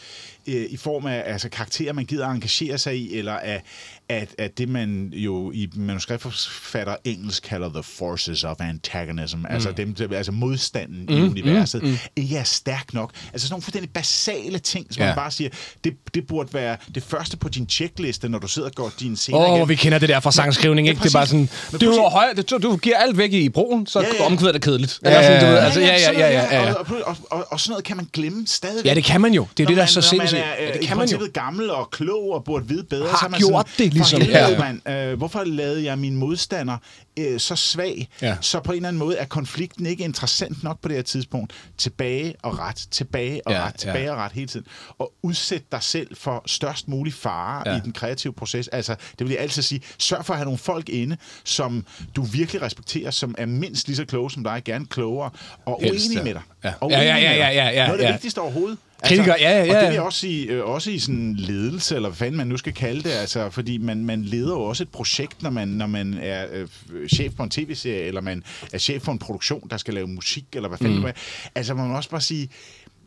øh, 0.47 0.65
i 0.69 0.77
form 0.77 1.05
af 1.05 1.23
altså, 1.25 1.49
karakterer, 1.49 1.93
man 1.93 2.05
gider 2.05 2.27
at 2.27 2.35
engagere 2.35 2.77
sig 2.77 2.97
i, 2.97 3.17
eller 3.17 3.33
af, 3.33 3.63
at, 4.09 4.35
at 4.37 4.57
det, 4.57 4.69
man 4.69 5.09
jo 5.13 5.51
i 5.51 5.69
manuskriptforfatter 5.75 6.95
engelsk 7.03 7.43
kalder 7.43 7.69
the 7.69 7.83
forces 7.83 8.43
of 8.43 8.55
antagonism, 8.59 9.37
mm. 9.37 9.45
altså, 9.49 9.71
dem, 9.71 9.95
altså 10.11 10.31
modstanden 10.31 11.05
mm, 11.09 11.15
i 11.15 11.21
universet, 11.21 11.83
mm, 11.83 11.89
mm. 11.89 11.97
ikke 12.15 12.37
er 12.37 12.43
stærk 12.43 12.93
nok. 12.93 13.11
Altså 13.33 13.47
sådan 13.47 13.53
nogle 13.53 13.63
fuldstændig 13.63 13.89
basale 13.93 14.59
ting, 14.59 14.87
som 14.93 15.01
Ja. 15.01 15.07
man 15.07 15.15
bare 15.15 15.31
siger, 15.31 15.49
det, 15.83 15.93
det 16.13 16.27
burde 16.27 16.53
være 16.53 16.77
det 16.95 17.03
første 17.03 17.37
på 17.37 17.49
din 17.49 17.69
checkliste, 17.69 18.29
når 18.29 18.39
du 18.39 18.47
sidder 18.47 18.67
og 18.67 18.75
går 18.75 18.91
din 18.99 19.15
scener 19.15 19.39
Åh, 19.39 19.61
oh, 19.61 19.69
vi 19.69 19.75
kender 19.75 19.99
det 19.99 20.09
der 20.09 20.19
fra 20.19 20.31
sangskrivning, 20.31 20.87
Ja, 20.87 20.91
ikke? 20.91 21.03
Det 21.03 21.09
er 21.09 21.19
bare 21.19 21.27
sådan, 21.27 21.49
Men 21.71 21.79
du, 21.81 21.89
er 21.91 22.09
høj, 22.09 22.33
du, 22.49 22.57
du 22.57 22.77
giver 22.77 22.97
alt 22.97 23.17
væk 23.17 23.33
i 23.33 23.49
broen, 23.49 23.87
så 23.87 23.99
Ja, 23.99 24.05
ja, 24.05 24.13
ja. 24.13 24.19
ja. 24.23 24.25
omkvædet 24.25 24.55
er 24.55 24.59
kedeligt. 24.59 24.99
Ja, 25.05 25.23
sådan, 25.23 25.39
du 25.41 25.45
ja, 25.45 25.51
ved, 25.51 25.57
ja. 25.59 25.65
altså, 25.65 25.79
ja, 25.79 25.87
ja, 25.87 26.11
ja, 26.11 26.27
ja, 26.29 26.63
ja. 26.63 26.73
Og, 26.73 26.85
og, 26.89 26.97
og, 27.05 27.17
og, 27.31 27.47
og 27.51 27.59
sådan 27.65 27.71
noget 27.73 27.85
kan 27.85 27.97
man 27.97 28.07
glemme 28.13 28.47
stadigvæk. 28.47 28.85
Ja, 28.85 28.95
det 28.95 29.03
kan 29.03 29.21
man 29.21 29.33
jo. 29.33 29.47
Det 29.57 29.63
er 29.63 29.63
Når 29.63 29.69
det, 29.69 29.77
der 29.77 29.83
er 29.83 29.85
man- 29.95 30.03
så 30.03 30.15
når 30.15 30.17
man 30.17 30.27
sindssygt. 30.27 30.41
er, 30.41 30.63
Ja, 30.63 30.67
øh, 30.67 30.73
det 30.73 30.83
i 30.83 30.85
kan 30.85 30.97
man 30.97 31.09
jo. 31.09 31.27
gammel 31.33 31.69
og 31.71 31.91
klog 31.91 32.31
og 32.33 32.43
burde 32.43 32.67
vide 32.67 32.83
bedre. 32.83 33.07
Har 33.07 33.17
så 33.17 33.25
er 33.25 33.29
man 33.29 33.39
gjort 33.39 33.51
sådan, 33.69 33.85
det, 33.85 33.93
ligesom. 33.93 34.21
Helvede, 34.21 34.49
Ja. 34.49 34.59
mand, 34.59 35.11
øh, 35.11 35.17
hvorfor 35.17 35.43
lavede 35.43 35.83
jeg 35.83 35.99
min 35.99 36.15
modstander 36.15 36.77
øh, 37.19 37.39
så 37.39 37.55
svag, 37.55 38.07
Ja. 38.21 38.37
så 38.41 38.59
på 38.59 38.71
en 38.71 38.75
eller 38.75 38.87
anden 38.87 38.99
måde 38.99 39.17
er 39.17 39.25
konflikten 39.25 39.85
ikke 39.85 40.03
interessant 40.03 40.63
nok 40.63 40.81
på 40.81 40.87
det 40.87 40.95
her 40.97 41.03
tidspunkt. 41.03 41.53
Tilbage 41.77 42.33
og 42.43 42.59
ret, 42.59 42.87
tilbage 42.91 43.47
og 43.47 43.53
Ja, 43.53 43.65
ret, 43.67 43.75
tilbage 43.75 44.03
ja. 44.05 44.11
og 44.11 44.17
ret 44.17 44.31
hele 44.31 44.47
tiden. 44.47 44.65
Og 44.97 45.13
udsæt 45.23 45.71
dig 45.71 45.83
selv 45.83 46.15
for 46.17 46.43
størst 46.45 46.87
mulig 46.87 47.13
fare 47.13 47.63
Ja. 47.71 47.77
i 47.77 47.79
den 47.79 47.91
kreative 47.91 48.33
proces. 48.33 48.67
Altså, 48.67 48.95
det 49.19 49.27
vil 49.27 49.29
jeg 49.33 49.41
altid 49.41 49.61
sige, 49.61 49.81
sørg 49.97 50.25
for 50.25 50.33
at 50.33 50.37
have 50.37 50.45
nogle 50.45 50.57
folk 50.57 50.89
inde, 50.89 51.17
som 51.43 51.85
du 52.15 52.23
virkelig 52.23 52.61
respekterer, 52.61 53.11
som 53.11 53.35
er 53.37 53.45
mindst 53.45 53.87
lige 53.87 53.95
så 53.97 54.05
kloge 54.05 54.31
som 54.31 54.43
dig, 54.43 54.61
gerne 54.65 54.85
klogere, 54.85 55.29
og 55.65 55.79
Helst, 55.83 56.05
uenige 56.05 56.17
ja. 56.19 56.23
med 56.23 56.33
dig. 56.33 56.41
Ja. 56.63 56.73
Og 56.81 56.91
Ja, 56.91 57.01
ja, 57.01 57.15
ja, 57.15 57.21
ja, 57.21 57.29
dig. 57.31 57.37
ja, 57.39 57.69
ja, 57.69 57.71
Noget 57.87 57.91
af 57.91 57.97
det 57.97 58.03
ja. 58.05 58.11
vigtigste 58.11 58.39
overhovedet. 58.41 58.77
Kritikere, 59.05 59.35
ja, 59.39 59.51
ja, 59.51 59.61
Og 59.61 59.67
ja, 59.67 59.73
det 59.73 59.81
vil 59.81 59.87
ja. 59.87 59.93
jeg 59.93 60.01
også 60.01 60.19
sige, 60.19 60.47
øh, 60.47 60.65
også 60.65 60.91
i 60.91 60.99
sådan 60.99 61.35
ledelse, 61.35 61.95
eller 61.95 62.09
hvad 62.09 62.17
fanden 62.17 62.37
man 62.37 62.47
nu 62.47 62.57
skal 62.57 62.73
kalde 62.73 63.03
det, 63.03 63.11
altså, 63.11 63.49
fordi 63.49 63.77
man, 63.77 64.05
man 64.05 64.21
leder 64.21 64.53
jo 64.53 64.61
også 64.61 64.83
et 64.83 64.89
projekt, 64.89 65.43
når 65.43 65.49
man, 65.49 65.67
når 65.67 65.87
man 65.87 66.17
er 66.21 66.45
øh, 66.51 66.67
chef 67.07 67.33
på 67.33 67.43
en 67.43 67.49
tv-serie, 67.49 68.01
eller 68.01 68.21
man 68.21 68.43
er 68.73 68.77
chef 68.77 69.03
for 69.03 69.11
en 69.11 69.19
produktion, 69.19 69.67
der 69.69 69.77
skal 69.77 69.93
lave 69.93 70.07
musik, 70.07 70.45
eller 70.53 70.69
hvad 70.69 70.77
fanden 70.77 70.95
mm. 70.95 71.01
det 71.01 71.09
er. 71.09 71.49
Altså, 71.55 71.73
man 71.73 71.87
må 71.87 71.95
også 71.95 72.09
bare 72.09 72.21
sige, 72.21 72.49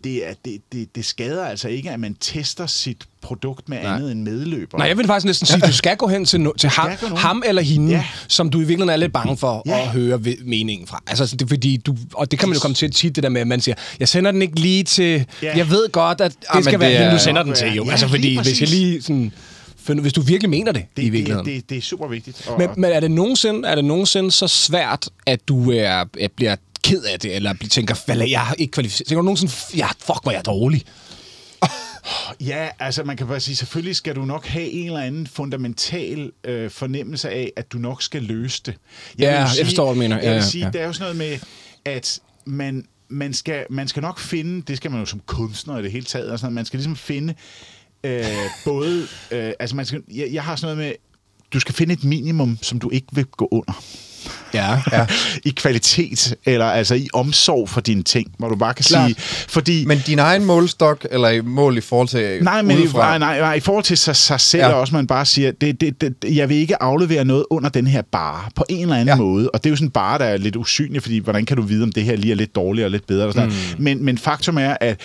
det, 0.05 0.29
er, 0.29 0.35
det, 0.45 0.61
det, 0.73 0.97
det 0.97 1.05
skader 1.05 1.45
altså 1.47 1.69
ikke, 1.69 1.91
at 1.91 2.01
man 2.01 2.17
tester 2.21 2.67
sit 2.67 3.05
produkt 3.23 3.69
med 3.69 3.79
Nej. 3.83 3.95
andet 3.97 4.13
end 4.13 4.23
medløber. 4.23 4.79
Nej, 4.79 4.87
jeg 4.87 4.99
vil 4.99 5.07
faktisk 5.07 5.25
næsten 5.27 5.47
sige, 5.47 5.63
at 5.63 5.69
du 5.69 5.73
skal 5.73 5.97
gå 5.97 6.07
hen 6.07 6.25
til, 6.25 6.47
no- 6.47 6.57
til 6.59 6.69
ham, 6.69 6.91
ham 7.17 7.43
eller 7.47 7.63
hende, 7.63 7.93
Ja. 7.93 8.05
som 8.29 8.51
du 8.51 8.59
i 8.59 8.61
virkeligheden 8.61 8.91
er 8.91 8.97
lidt 8.97 9.13
bange 9.13 9.37
for 9.37 9.63
Ja. 9.67 9.81
at 9.83 9.87
høre 9.89 10.21
meningen 10.45 10.87
fra. 10.87 11.03
Altså, 11.07 11.37
det 11.37 11.49
fordi, 11.49 11.77
du, 11.77 11.97
og 12.15 12.31
det 12.31 12.39
kan 12.39 12.49
man 12.49 12.55
jo 12.57 12.61
komme 12.61 12.75
til 12.75 12.91
tit, 12.91 13.17
det 13.17 13.23
der 13.23 13.29
med, 13.29 13.41
at 13.41 13.47
man 13.47 13.61
siger, 13.61 13.75
jeg 14.01 14.09
sender 14.09 14.31
den 14.31 14.43
ikke 14.43 14.61
lige 14.61 14.85
til... 14.85 15.27
Ja. 15.43 15.57
Jeg 15.57 15.71
ved 15.71 15.89
godt, 15.93 16.21
at 16.21 16.33
det 16.33 16.39
men 16.55 16.63
skal 16.63 16.73
det 16.73 16.81
være 16.81 16.99
hende, 16.99 17.13
du 17.13 17.19
sender 17.19 17.43
den 17.43 17.55
til, 17.55 17.73
jo. 17.75 17.85
Ja, 17.85 17.91
altså, 17.91 18.07
lige 18.07 18.39
fordi 18.39 18.49
hvis 18.51 18.61
jeg 18.61 18.69
lige 18.69 19.03
sådan... 19.03 19.33
Hvis 20.01 20.13
du 20.13 20.21
virkelig 20.21 20.51
mener 20.51 20.73
det, 20.73 20.85
det, 20.97 21.03
i 21.03 21.05
det, 21.05 21.13
virkeligheden. 21.13 21.47
det, 21.47 21.71
det 21.71 21.79
er 21.79 21.83
super 21.83 22.09
vigtigt. 22.09 22.49
Og, 22.49 22.59
Men, 22.59 22.69
men 22.77 22.91
er, 22.93 23.01
det 23.01 23.11
nogensinde, 23.11 23.69
er 23.69 23.75
det 23.75 23.85
nogensinde 23.85 24.31
så 24.31 24.49
svært, 24.49 25.09
at 25.27 25.49
du 25.49 25.71
er, 25.73 26.05
bliver 26.37 26.57
ked 26.83 27.03
af 27.03 27.21
det, 27.21 27.37
eller 27.37 27.55
tænker, 27.71 27.95
hvad, 28.07 28.29
jeg 28.29 28.41
har 28.41 28.55
ikke 28.55 28.71
kvalificeret. 28.71 29.09
Tænker 29.09 29.21
du 29.21 29.25
nogensinde, 29.25 29.53
ja, 29.77 29.89
fuck, 29.89 30.23
hvor 30.23 30.31
er 30.31 30.37
jeg 30.37 30.45
dårlig. 30.47 30.85
Ja, 32.41 32.69
altså 32.79 33.05
man 33.05 33.17
kan 33.17 33.27
bare 33.27 33.41
sige, 33.41 33.57
selvfølgelig 33.57 33.97
skal 33.97 34.17
du 34.17 34.25
nok 34.25 34.47
have 34.47 34.71
en 34.71 34.87
eller 34.87 35.01
anden 35.01 35.27
fundamental 35.27 36.33
øh, 36.45 36.71
fornemmelse 36.71 37.31
af, 37.31 37.53
at 37.57 37.73
du 37.73 37.79
nok 37.79 38.03
skal 38.03 38.23
løse 38.23 38.63
det. 38.67 38.75
Ja, 39.19 39.43
vil 39.43 39.57
jeg 39.59 39.67
forstår, 39.67 39.85
hvad 39.85 39.95
du 39.95 39.99
mener. 39.99 40.23
Jeg 40.23 40.35
vil 40.35 40.45
sige, 40.45 40.65
ja. 40.65 40.71
det 40.71 40.81
er 40.81 40.87
jo 40.87 40.93
sådan 40.93 41.17
noget 41.17 41.17
med, 41.17 41.39
at 41.85 42.21
man, 42.45 42.85
man, 43.09 43.35
skal, 43.35 43.67
man 43.71 43.89
skal 43.89 44.01
nok 44.01 44.19
finde, 44.19 44.63
det 44.63 44.77
skal 44.77 44.91
man 44.91 45.01
jo 45.01 45.07
som 45.07 45.21
kunstner 45.27 45.79
i 45.79 45.83
det 45.83 45.93
hele 45.93 46.05
taget, 46.05 46.31
og 46.31 46.39
sådan 46.39 46.47
noget, 46.47 46.55
man 46.55 46.65
skal 46.65 46.77
ligesom 46.77 46.97
finde 46.97 47.35
øh, 48.05 48.25
både, 48.65 49.07
øh, 49.31 49.53
altså 49.59 49.77
man 49.77 49.87
skal, 49.87 50.03
jeg, 50.15 50.29
jeg 50.33 50.45
har 50.45 50.57
sådan 50.57 50.77
noget 50.77 50.89
med, 50.89 50.97
du 51.53 51.61
skal 51.61 51.75
finde 51.75 51.93
et 51.93 52.05
minimum, 52.05 52.59
som 52.63 52.79
du 52.79 52.91
ikke 52.91 53.07
vil 53.13 53.25
gå 53.25 53.49
under. 53.51 53.85
Ja. 54.55 54.81
ja. 54.93 55.07
i 55.45 55.51
kvalitet, 55.51 56.35
eller 56.45 56.67
altså 56.67 56.95
i 56.95 57.09
omsorg 57.15 57.69
for 57.69 57.81
dine 57.81 58.03
ting, 58.03 58.31
hvor 58.39 58.49
du 58.49 58.57
bare 58.57 58.75
kan 58.75 58.85
Klart. 58.85 59.07
sige, 59.11 59.17
fordi... 59.49 59.85
Men 59.85 59.99
din 60.07 60.19
egen 60.19 60.45
målstok, 60.45 61.07
eller 61.11 61.29
i 61.29 61.41
mål 61.41 61.77
i 61.79 61.81
forhold 61.81 62.09
til 62.09 62.39
Nej, 62.43 62.63
men 62.63 62.79
i, 62.79 62.81
udefra? 62.83 62.99
nej, 62.99 63.19
nej, 63.19 63.41
nej, 63.41 63.55
i 63.55 63.61
forhold 63.61 63.85
til 63.85 63.99
sig, 63.99 64.17
sig 64.17 64.41
selv 64.41 64.63
Ja. 64.63 64.73
også, 64.73 64.95
man 64.95 65.07
bare 65.07 65.27
siger, 65.27 65.53
det, 65.53 65.81
det, 65.81 66.01
det, 66.01 66.15
jeg 66.37 66.49
vil 66.49 66.57
ikke 66.57 66.83
aflevere 66.83 67.25
noget 67.25 67.45
under 67.51 67.69
den 67.69 67.87
her 67.87 68.03
bare, 68.03 68.41
på 68.55 68.65
en 68.69 68.83
eller 68.83 68.95
anden 68.95 69.09
Ja. 69.09 69.17
måde. 69.17 69.51
Og 69.51 69.65
det 69.65 69.69
er 69.69 69.73
jo 69.73 69.77
sådan 69.77 69.91
bare, 69.91 70.19
der 70.19 70.25
er 70.25 70.37
lidt 70.37 70.57
usynlig, 70.57 71.03
fordi 71.03 71.19
hvordan 71.19 71.47
kan 71.47 71.57
du 71.57 71.63
vide, 71.63 71.83
om 71.83 71.93
det 71.93 72.05
her 72.05 72.17
lige 72.17 72.33
er 72.33 72.37
lidt 72.37 72.55
dårligere 72.55 72.87
og 72.87 72.91
lidt 72.91 73.07
bedre? 73.07 73.27
Og 73.27 73.33
sådan 73.33 73.49
mm. 73.49 73.83
men, 73.85 74.05
men 74.05 74.19
faktum 74.19 74.59
er, 74.59 74.77
at 74.81 75.01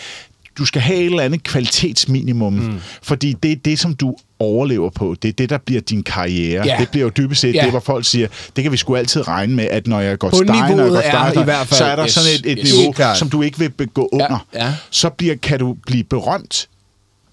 du 0.57 0.65
skal 0.65 0.81
have 0.81 0.99
et 0.99 1.05
eller 1.05 1.23
andet 1.23 1.43
kvalitetsminimum, 1.43 2.53
mm. 2.53 2.79
fordi 3.03 3.33
det 3.43 3.51
er 3.51 3.55
det, 3.55 3.79
som 3.79 3.95
du 3.95 4.15
overlever 4.39 4.89
på. 4.89 5.15
Det 5.21 5.29
er 5.29 5.33
det, 5.33 5.49
der 5.49 5.57
bliver 5.57 5.81
din 5.81 6.03
karriere. 6.03 6.65
Ja. 6.67 6.77
Det 6.79 6.89
bliver 6.89 7.03
jo 7.05 7.11
dybest 7.17 7.41
set 7.41 7.55
Ja. 7.55 7.61
det, 7.61 7.69
hvor 7.69 7.79
folk 7.79 8.05
siger, 8.05 8.27
det 8.55 8.63
kan 8.63 8.71
vi 8.71 8.77
sgu 8.77 8.95
altid 8.95 9.27
regne 9.27 9.53
med, 9.55 9.63
at 9.65 9.87
når 9.87 9.99
jeg 9.99 10.19
går 10.19 10.29
stein, 10.29 10.45
når 10.47 10.53
jeg 10.55 10.77
går 10.77 11.01
stein, 11.01 11.41
i 11.41 11.43
hvert 11.43 11.67
fald- 11.67 11.77
så 11.77 11.85
er 11.85 11.95
der 11.95 12.05
yes, 12.05 12.11
sådan 12.11 12.29
et, 12.45 12.51
et 12.51 12.59
yes. 12.65 12.73
niveau, 12.73 12.91
klart. 12.91 13.17
som 13.17 13.29
du 13.29 13.41
ikke 13.41 13.59
vil 13.59 13.69
begå 13.69 14.09
under. 14.11 14.45
ja. 14.53 14.73
Så 14.89 15.09
bliver, 15.09 15.35
kan 15.35 15.59
du 15.59 15.75
blive 15.87 16.03
berømt 16.03 16.67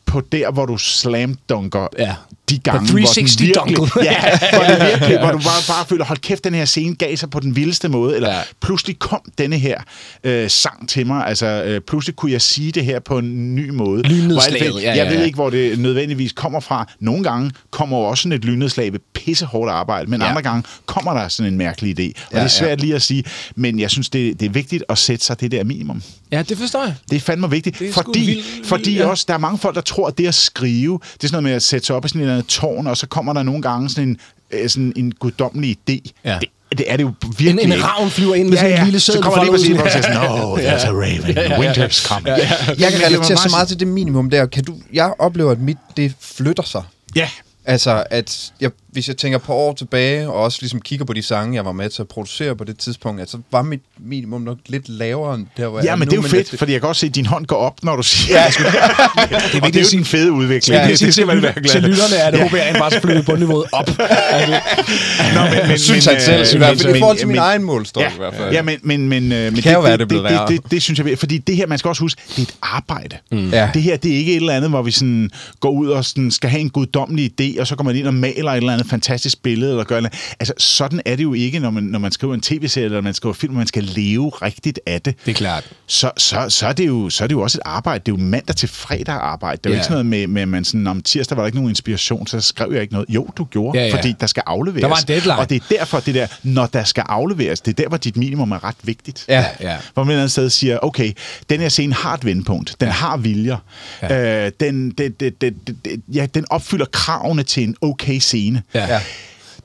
på 0.06 0.20
der, 0.32 0.50
hvor 0.52 0.66
du 0.66 0.76
slam 0.76 1.36
dunker 1.48 1.86
Ja. 1.98 2.14
De 2.51 2.59
gange, 2.59 2.86
The 2.86 2.92
360 2.92 3.34
hvor 3.34 3.64
den 3.64 3.68
virkelig, 3.68 4.05
ja, 4.12 4.38
hvor, 4.57 4.64
det 4.64 4.80
virkelig, 4.90 5.18
hvor 5.18 5.30
du 5.30 5.38
bare, 5.38 5.62
bare 5.68 5.86
føler, 5.88 6.05
hold 6.05 6.18
kæft, 6.18 6.44
den 6.44 6.55
her 6.55 6.64
scene 6.64 6.94
gav 6.96 7.16
sig 7.16 7.30
på 7.30 7.40
den 7.40 7.57
vildeste 7.57 7.88
måde, 7.88 8.16
eller 8.16 8.28
Ja. 8.30 8.36
ja. 8.36 8.42
pludselig 8.62 8.98
kom 8.98 9.20
denne 9.38 9.59
her 9.59 9.80
øh, 10.24 10.51
sang 10.51 10.88
til 10.88 11.07
mig, 11.07 11.26
altså 11.26 11.46
øh, 11.46 11.80
pludselig 11.80 12.16
kunne 12.16 12.32
jeg 12.32 12.42
sige 12.42 12.72
det 12.72 12.84
her 12.84 13.01
på 13.01 13.18
en 13.18 13.55
ny 13.55 13.70
måde. 13.70 14.03
Lynnedslaget, 14.03 14.70
Hvor 14.70 14.76
alt- 14.78 14.82
ja, 14.84 14.88
Jeg 14.88 14.96
ja, 14.96 15.09
ved 15.11 15.18
ja. 15.18 15.24
ikke, 15.24 15.34
hvor 15.36 15.51
det 15.51 15.78
nødvendigvis 15.78 16.32
kommer 16.32 16.61
fra. 16.61 16.86
Nogle 17.01 17.24
gange 17.24 17.51
kommer 17.70 17.98
jo 17.98 18.05
også 18.05 18.22
sådan 18.22 18.38
et 18.38 18.44
lynnedslag 18.44 18.92
ved 18.92 19.01
pissehårdt 19.14 19.70
arbejde, 19.72 20.11
men 20.11 20.20
Ja. 20.20 20.24
ja. 20.26 20.30
andre 20.30 20.42
gange 20.42 20.62
kommer 20.86 21.12
der 21.14 21.28
sådan 21.28 21.53
en 21.53 21.59
mærkelig 21.59 22.01
idé. 22.01 22.03
Og 22.26 22.32
Ja, 22.32 22.38
det 22.38 22.44
er 22.44 22.48
svært 22.48 22.78
ja. 22.78 22.84
lige 22.84 22.94
at 22.94 23.03
sige, 23.03 23.24
men 23.57 23.80
jeg 23.80 23.90
synes, 23.90 24.09
det, 24.11 24.40
det 24.40 24.46
er 24.46 24.51
vigtigt 24.51 24.84
at 24.88 24.98
sætte 24.98 25.24
sig 25.24 25.40
det 25.40 25.51
der 25.51 25.64
minimum. 25.64 26.03
Ja, 26.32 26.42
det 26.48 26.59
forstår 26.59 26.84
jeg. 26.84 26.94
Det 27.11 27.16
er 27.16 27.20
fandme 27.20 27.51
vigtigt, 27.51 27.78
Det 27.78 27.88
er 27.88 27.92
fordi, 27.92 28.20
vildt, 28.20 28.66
fordi 28.66 28.96
ja. 28.96 29.07
også, 29.07 29.24
der 29.28 29.34
er 29.34 29.38
mange 29.38 29.59
folk, 29.59 29.74
der 29.74 29.80
tror, 29.80 30.07
at 30.09 30.18
det 30.18 30.26
at 30.26 30.34
skrive, 30.34 30.98
det 31.14 31.24
er 31.24 31.28
sådan 31.28 31.32
noget 31.32 31.42
med 31.42 31.53
at 31.53 31.62
sætte 31.62 31.86
sig 31.86 31.96
op 31.96 32.05
i 32.05 32.09
sådan 32.09 32.20
eller 32.22 32.39
andet 32.41 32.47
tårn, 32.47 32.86
og 32.86 32.97
så 32.97 33.07
kommer 33.07 33.32
der 33.32 33.43
nogle 33.43 33.62
gange 33.62 33.88
sådan 33.91 34.09
en, 34.09 34.16
øh, 34.51 34.68
sådan 34.68 34.93
en 34.97 35.12
guddommelig 35.12 35.78
idé. 35.91 36.11
Ja. 36.24 36.38
Det, 36.41 36.49
det 36.78 36.93
er 36.93 36.97
det 36.97 37.05
jo 37.05 37.12
virkelig 37.38 37.64
En, 37.64 37.72
en 37.72 37.84
ravn 37.84 38.11
flyver 38.11 38.34
ind 38.34 38.49
med 38.49 38.57
Ja, 38.57 38.61
sådan 38.61 38.72
en 38.72 38.78
ja. 38.78 38.84
lille 38.84 39.01
Så 39.01 39.07
sædel. 39.07 39.22
kommer 39.22 39.43
lige 39.43 39.53
præcis, 39.53 39.68
hvor 39.76 39.88
siger 39.88 40.03
sådan, 40.03 40.16
oh, 40.30 40.59
there's 40.59 40.86
a 40.86 40.91
raven, 40.91 41.62
winter's 41.64 42.07
coming. 42.09 42.26
Ja, 42.26 42.51
Jeg 42.78 42.93
kan 42.93 43.07
relatere 43.07 43.36
så 43.36 43.49
meget 43.51 43.68
til 43.68 43.80
det 43.80 43.88
minimum 43.88 44.30
der. 44.30 44.47
Kan 44.47 44.64
du, 44.64 44.74
jeg 44.93 45.12
oplever, 45.18 45.51
at 45.51 45.61
mit 45.61 45.76
det 45.97 46.14
flytter 46.20 46.62
sig. 46.62 46.82
Ja, 47.16 47.28
Altså, 47.64 48.05
at 48.11 48.53
jeg, 48.61 48.70
hvis 48.93 49.09
jeg 49.09 49.16
tænker 49.16 49.38
på 49.38 49.53
år 49.55 49.72
tilbage, 49.74 50.28
og 50.28 50.34
også 50.34 50.59
ligesom 50.61 50.80
kigger 50.80 51.05
på 51.05 51.12
de 51.12 51.22
sange, 51.22 51.55
jeg 51.57 51.64
var 51.64 51.72
med 51.72 51.91
til 51.91 52.03
at 52.03 52.09
producere 52.09 52.57
på 52.57 52.64
det 52.64 52.78
tidspunkt, 52.78 53.20
altså 53.20 53.38
var 53.53 53.62
mit 53.62 53.80
minimum 53.99 54.41
nok 54.43 54.59
lidt 54.66 54.88
lavere 54.88 55.34
end 55.34 55.47
der, 55.57 55.68
hvor 55.68 55.78
jeg 55.78 55.84
ja 55.84 55.97
men 55.97 56.09
nu, 56.09 56.11
det 56.11 56.18
er 56.18 56.22
jo 56.22 56.28
fedt, 56.28 56.51
det- 56.51 56.59
fordi 56.59 56.72
jeg 56.72 56.80
kan 56.80 56.88
også 56.88 57.01
se, 57.01 57.07
at 57.07 57.14
din 57.14 57.26
hånd 57.26 57.47
går 57.47 57.57
op, 57.57 57.74
når 57.82 57.97
du 57.97 58.03
siger 58.03 58.38
ja, 58.41 58.47
det. 58.47 58.57
det 58.57 58.66
er, 58.66 59.61
og 59.62 59.66
det 59.72 59.76
er 59.76 59.80
jo 59.80 59.86
din 59.91 60.05
fede 60.05 60.32
udvikling. 60.32 60.76
Ja, 60.76 60.82
det, 60.88 60.91
det, 60.91 61.01
det, 61.07 61.14
skal 61.14 61.26
man 61.26 61.43
være 61.43 61.53
til, 61.53 61.62
glad 61.62 61.72
til 61.72 61.80
for. 61.80 61.88
lytterne 61.88 62.16
er 62.16 62.30
det, 62.30 62.38
ja. 62.38 62.43
håber 62.43 62.57
jeg, 62.57 62.74
bare 62.78 62.91
skal 62.91 63.03
flytte 63.03 63.22
bundniveauet 63.22 63.66
op. 63.72 63.88
Nå, 65.34 65.41
men, 65.51 65.68
men, 65.68 65.78
synes 65.78 66.07
men, 66.07 66.14
han 66.14 66.22
selv, 66.24 66.41
øh, 66.41 66.55
i 66.55 66.59
hvert 66.59 66.80
fald 66.80 66.97
i 66.97 66.99
forhold 66.99 67.18
til 67.18 67.26
min 67.28 67.36
egen 67.36 67.62
målstok 67.62 68.03
ja, 68.03 68.09
i 68.09 68.16
hvert 68.16 68.34
fald. 68.34 68.53
Ja, 68.53 68.62
men, 68.62 68.78
men, 68.82 69.09
men, 69.09 69.32
øh, 69.32 69.38
men 69.45 69.55
det, 69.55 69.62
kan 69.62 69.72
jo 69.72 69.80
være, 69.80 69.93
det 69.93 69.99
det, 69.99 70.09
blev 70.09 70.22
det, 70.22 70.30
værre. 70.30 70.47
det, 70.49 70.62
det, 70.62 70.70
det, 70.70 70.82
synes 70.82 70.99
jeg, 71.01 71.18
fordi 71.18 71.38
det 71.38 71.57
her, 71.57 71.66
man 71.66 71.78
skal 71.78 71.88
også 71.88 72.03
huske, 72.03 72.22
det 72.28 72.38
er 72.38 72.43
et 72.43 72.55
arbejde. 72.62 73.16
Mm. 73.32 73.51
Det 73.74 73.82
her, 73.82 73.97
det 73.97 74.12
er 74.12 74.16
ikke 74.16 74.32
et 74.32 74.36
eller 74.36 74.53
andet, 74.55 74.70
hvor 74.70 74.82
vi 74.82 74.91
sådan 74.91 75.30
går 75.61 75.70
ud 75.70 75.88
og 75.88 76.05
sådan 76.05 76.30
skal 76.30 76.51
have 76.51 76.61
en 76.61 76.70
guddommelig 76.70 77.32
idé, 77.41 77.61
og 77.61 77.66
så 77.66 77.76
går 77.76 77.84
man 77.84 77.97
ind 77.97 78.07
og 78.07 78.14
maler 78.14 78.53
et 78.53 78.57
eller 78.57 78.72
andet 78.72 78.79
fantastisk 78.84 79.42
billede, 79.42 79.70
eller 79.70 79.84
gør 79.84 79.96
eller 79.96 80.08
andet. 80.10 80.34
Altså, 80.40 80.54
sådan 80.58 81.00
er 81.04 81.16
det 81.16 81.22
jo 81.22 81.34
ikke, 81.34 81.58
når 81.58 81.70
man, 81.70 81.82
når 81.82 81.98
man 81.98 82.12
skriver 82.12 82.34
en 82.34 82.40
tv-serie, 82.40 82.84
eller 82.84 83.00
man 83.00 83.14
skriver 83.14 83.32
film, 83.32 83.54
man 83.54 83.66
skal 83.66 83.84
leve 83.84 84.28
rigtigt 84.28 84.80
af 84.86 85.02
det. 85.02 85.14
Det 85.24 85.30
er 85.30 85.34
klart. 85.36 85.64
Så, 85.86 86.10
så, 86.16 86.46
så, 86.48 86.66
er 86.66 86.72
det 86.72 86.86
jo, 86.86 87.10
så 87.10 87.24
er 87.24 87.28
det 87.28 87.34
jo 87.34 87.40
også 87.40 87.58
et 87.58 87.62
arbejde. 87.64 88.02
Det 88.06 88.12
er 88.12 88.16
jo 88.16 88.24
mandag 88.24 88.56
til 88.56 88.68
fredag 88.68 89.14
arbejde. 89.14 89.56
Det 89.56 89.66
er 89.66 89.70
jo 89.70 89.74
Ja. 89.74 89.78
ikke 89.78 89.84
sådan 89.84 90.06
noget 90.06 90.06
med, 90.06 90.26
med 90.26 90.46
man 90.46 90.64
sådan, 90.64 90.86
om 90.86 91.02
tirsdag 91.02 91.36
var 91.36 91.42
der 91.42 91.46
ikke 91.46 91.58
nogen 91.58 91.70
inspiration, 91.70 92.26
så 92.26 92.40
skrev 92.40 92.72
jeg 92.72 92.82
ikke 92.82 92.92
noget. 92.94 93.08
Jo, 93.08 93.28
du 93.36 93.44
gjorde, 93.44 93.78
Ja, 93.78 93.86
ja. 93.86 93.94
fordi 93.96 94.14
der 94.20 94.26
skal 94.26 94.42
afleveres. 94.46 94.80
Der 94.80 94.88
var 94.88 94.96
en 94.96 95.08
deadline. 95.08 95.36
Og 95.38 95.50
det 95.50 95.56
er 95.56 95.76
derfor, 95.78 96.00
det 96.00 96.14
der, 96.14 96.26
når 96.42 96.66
der 96.66 96.84
skal 96.84 97.04
afleveres, 97.08 97.60
det 97.60 97.70
er 97.78 97.82
der, 97.82 97.88
hvor 97.88 97.96
dit 97.96 98.16
minimum 98.16 98.52
er 98.52 98.64
ret 98.64 98.76
vigtigt. 98.82 99.24
Ja. 99.28 99.44
Ja. 99.60 99.76
Hvor 99.94 100.04
man 100.04 100.10
et 100.10 100.12
eller 100.14 100.22
andet 100.22 100.32
sted 100.32 100.50
siger, 100.50 100.78
okay, 100.82 101.12
den 101.50 101.60
her 101.60 101.68
scene 101.68 101.94
har 101.94 102.14
et 102.14 102.24
vendpunkt, 102.24 102.76
den 102.80 102.88
har 102.88 103.16
viljer, 103.16 103.56
ja. 104.02 104.44
øh, 104.46 104.52
den, 104.60 104.90
det, 104.90 105.20
det, 105.20 105.40
det, 105.40 105.54
det, 105.66 106.00
ja, 106.14 106.26
den 106.34 106.44
opfylder 106.50 106.86
kravene 106.92 107.42
til 107.42 107.62
en 107.62 107.76
okay 107.80 108.18
scene. 108.18 108.62
Ja. 108.74 108.86
Ja. 108.94 109.00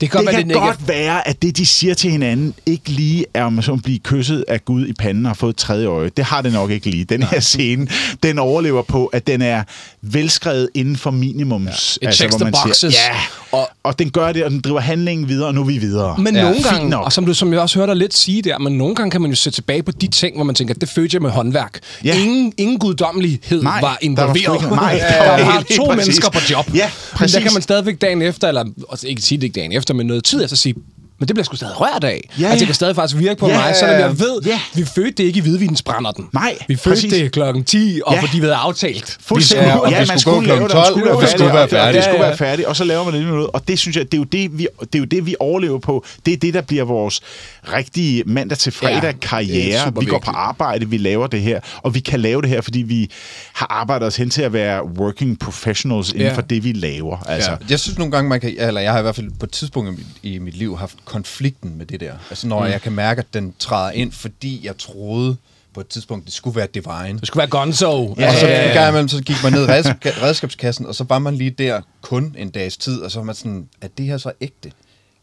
Det 0.01 0.11
kan, 0.11 0.19
Det 0.19 0.25
godt 0.25 0.35
være, 0.35 0.41
kan 0.41 0.49
det, 0.49 0.57
godt 0.57 0.87
være, 0.87 1.27
at 1.27 1.41
det, 1.41 1.57
de 1.57 1.65
siger 1.65 1.93
til 1.93 2.11
hinanden, 2.11 2.53
ikke 2.65 2.89
lige 2.89 3.25
er 3.33 3.43
om 3.43 3.59
at 3.59 3.65
blive 3.83 3.99
kysset 3.99 4.45
af 4.47 4.65
Gud 4.65 4.87
i 4.87 4.93
panden 4.93 5.25
og 5.25 5.29
har 5.29 5.33
fået 5.35 5.49
et 5.49 5.57
tredje 5.57 5.87
øje. 5.87 6.09
Det 6.09 6.25
har 6.25 6.41
det 6.41 6.53
nok 6.53 6.71
ikke 6.71 6.89
lige. 6.89 7.05
Den 7.05 7.23
her 7.23 7.39
scene, 7.39 7.87
den 8.23 8.39
overlever 8.39 8.81
på, 8.81 9.05
at 9.05 9.27
den 9.27 9.41
er 9.41 9.63
velskrevet 10.01 10.69
inden 10.73 10.97
for 10.97 11.11
minimums. 11.11 11.99
It 12.01 12.13
checks 12.13 12.35
the 12.35 12.51
boxes. 12.51 12.77
Siger, 12.77 12.91
ja, 12.91 13.19
og, 13.51 13.69
og 13.85 13.99
den 13.99 14.09
gør 14.09 14.31
det, 14.31 14.43
og 14.43 14.51
den 14.51 14.61
driver 14.61 14.79
handlingen 14.79 15.27
videre, 15.29 15.47
og 15.47 15.53
nu 15.55 15.61
er 15.61 15.65
vi 15.65 15.77
videre. 15.77 16.15
Men 16.17 16.35
Ja, 16.35 16.41
nogle 16.43 16.63
gange, 16.63 16.97
og 16.99 17.13
som 17.13 17.25
du 17.25 17.33
som 17.33 17.53
jeg 17.53 17.61
også 17.61 17.79
hørte 17.79 17.89
dig 17.91 17.97
lidt 17.99 18.13
sige 18.17 18.41
der, 18.41 18.57
men 18.59 18.77
nogle 18.77 18.95
gange 18.95 19.11
kan 19.11 19.21
man 19.21 19.29
jo 19.29 19.35
se 19.35 19.51
tilbage 19.51 19.83
på 19.83 19.91
de 19.91 20.07
ting, 20.07 20.35
hvor 20.35 20.43
man 20.43 20.55
tænker, 20.55 20.73
det 20.73 20.89
fødte 20.89 21.15
jeg 21.15 21.21
med 21.21 21.29
håndværk. 21.29 21.79
Ja. 22.03 22.15
Ingen, 22.21 22.53
ingen 22.57 22.79
guddommelighed 22.79 23.63
Nej, 23.63 23.71
var 23.73 23.79
der 23.81 23.87
var 23.87 23.97
involveret. 24.01 24.43
sgu 24.43 24.53
ikke- 24.53 24.75
nej, 24.75 24.93
der 24.93 25.07
der 25.23 25.29
var 25.29 25.45
var 25.45 25.51
helt- 25.53 25.67
to 25.67 25.83
helt 25.83 25.89
præcis. 25.93 26.07
mennesker 26.07 26.29
på 26.29 26.39
job. 26.51 26.75
Ja, 26.75 26.85
Men 26.85 27.17
præcis. 27.17 27.33
der 27.35 27.41
kan 27.41 27.53
man 27.53 27.61
stadigvæk 27.61 28.01
dagen 28.01 28.21
efter, 28.21 28.47
eller 28.47 28.65
altså 28.91 29.07
ikke 29.07 29.21
sige 29.21 29.37
det 29.37 29.43
ikke 29.43 29.59
dagen 29.59 29.71
efter, 29.71 29.93
men 29.93 30.07
noget 30.07 30.23
tid 30.23 30.43
efter 30.43 30.57
sige, 30.57 30.75
men 31.19 31.27
det 31.27 31.35
bliver 31.35 31.43
sgu 31.45 31.55
stadig 31.55 31.81
rørt 31.81 32.03
af. 32.03 32.29
Ja, 32.39 32.43
altså, 32.45 32.53
det 32.55 32.61
ja. 32.61 32.65
kan 32.65 32.75
stadig 32.75 32.95
faktisk 32.95 33.19
virke 33.19 33.39
på 33.39 33.47
Ja, 33.47 33.53
mig, 33.57 33.63
ja, 33.67 33.73
selvom 33.79 33.95
ja. 33.99 34.05
jeg 34.07 34.19
ved, 34.19 34.41
Ja. 34.45 34.59
vi 34.73 34.85
fødte 34.85 35.11
det 35.11 35.23
ikke 35.23 35.37
i 35.37 35.41
hvidvinsbrænderen. 35.41 36.25
Nej, 36.33 36.57
Vi 36.67 36.75
fødte 36.75 36.95
præcis. 36.95 37.13
det 37.13 37.31
klokken 37.31 37.63
10, 37.63 38.01
og 38.05 38.13
Ja. 38.13 38.21
fordi 38.21 38.35
vi 38.39 38.41
havde 38.45 38.55
aftalt. 38.55 39.17
Fuldstændig. 39.21 39.67
Ja, 39.67 39.77
og 39.77 39.91
ja, 39.91 39.99
det 39.99 40.07
man 40.07 40.19
skulle 40.19 40.47
lave 40.47 40.57
det, 40.59 40.65
og 40.65 40.71
12, 40.71 40.85
skulle 40.85 41.05
være 41.05 41.21
det 41.21 41.29
skulle 41.29 41.49
færdig, 41.49 41.53
være 41.53 41.63
og 41.63 41.69
det- 41.69 41.77
og 41.79 41.83
færdigt. 41.85 41.95
Det 41.95 42.03
skulle 42.03 42.17
Ja, 42.17 42.23
ja. 42.23 42.27
være 42.29 42.37
færdigt, 42.37 42.67
og 42.67 42.75
så 42.75 42.83
laver 42.83 43.03
man 43.03 43.13
det 43.13 43.21
lige 43.21 43.31
noget. 43.31 43.47
Og 43.53 43.67
det 43.67 43.79
synes 43.79 43.97
jeg, 43.97 44.05
det 44.05 44.13
er 44.13 44.17
jo 44.17 44.23
det, 44.23 44.57
vi, 44.59 44.67
det 44.79 44.95
er 44.95 44.99
jo 44.99 45.05
det, 45.05 45.25
vi 45.25 45.35
overlever 45.39 45.79
på. 45.79 46.05
Det 46.25 46.33
er 46.33 46.37
det, 46.37 46.53
der 46.53 46.61
bliver 46.61 46.83
vores 46.83 47.21
rigtige 47.73 48.23
mandag 48.25 48.57
til 48.57 48.71
fredag 48.71 49.03
Ja, 49.03 49.11
karriere. 49.21 49.75
er 49.79 49.85
super 49.85 50.01
vi 50.01 50.05
går 50.07 50.19
på 50.19 50.31
arbejde, 50.31 50.89
vi 50.89 50.97
laver 50.97 51.27
det 51.27 51.41
her, 51.41 51.59
og 51.77 51.95
vi 51.95 51.99
kan 51.99 52.19
lave 52.19 52.41
det 52.41 52.49
her, 52.49 52.61
fordi 52.61 52.79
vi 52.81 53.09
har 53.53 53.67
arbejdet 53.69 54.07
os 54.07 54.15
hen 54.15 54.29
til 54.29 54.41
at 54.41 54.53
være 54.53 54.85
working 54.85 55.39
professionals 55.39 56.09
inden 56.09 56.21
Ja. 56.27 56.33
for 56.33 56.41
det, 56.41 56.63
vi 56.63 56.71
laver. 56.71 57.17
Altså, 57.27 57.51
Ja. 57.51 57.55
Jeg 57.69 57.79
synes 57.79 57.97
nogle 57.97 58.11
gange, 58.11 58.29
man 58.29 58.39
kan, 58.41 58.55
eller 58.59 58.81
jeg 58.81 58.91
har 58.91 58.99
i 58.99 59.01
hvert 59.01 59.15
fald 59.15 59.29
på 59.39 59.45
et 59.45 59.51
tidspunkt 59.51 59.89
i 59.89 59.91
mit, 59.91 60.33
i 60.35 60.39
mit 60.39 60.57
liv 60.57 60.77
haft 60.77 60.95
konflikten 61.15 61.77
med 61.77 61.85
det 61.85 61.99
der. 61.99 62.13
Altså 62.29 62.47
når 62.47 62.59
mm. 62.59 62.71
jeg 62.71 62.81
kan 62.81 62.91
mærke, 62.91 63.19
at 63.19 63.33
den 63.33 63.53
træder 63.59 63.91
ind, 63.91 64.11
fordi 64.11 64.61
jeg 64.63 64.77
troede 64.77 65.37
på 65.73 65.79
et 65.79 65.87
tidspunkt, 65.87 66.25
det 66.25 66.33
skulle 66.33 66.55
være 66.55 66.67
divine. 66.73 67.19
Det 67.19 67.27
skulle 67.27 67.41
være 67.41 67.49
gonzo. 67.49 68.15
Ja, 68.19 68.27
og 68.27 68.35
så 68.35 68.47
ja, 68.47 68.67
en 68.67 68.73
gang 68.73 68.89
imellem, 68.89 69.07
så 69.07 69.21
gik 69.21 69.35
man 69.43 69.53
ned 69.53 69.63
i 69.63 69.67
redskab, 69.67 70.13
redskabskassen, 70.23 70.85
og 70.85 70.95
så 70.95 71.03
var 71.03 71.19
man 71.19 71.35
lige 71.35 71.49
der 71.49 71.81
kun 72.01 72.35
en 72.37 72.49
dags 72.49 72.77
tid, 72.77 73.01
og 73.01 73.11
så 73.11 73.19
var 73.19 73.23
man 73.23 73.35
sådan, 73.35 73.67
er 73.81 73.87
det 73.97 74.05
her 74.05 74.17
så 74.17 74.31
ægte? 74.41 74.71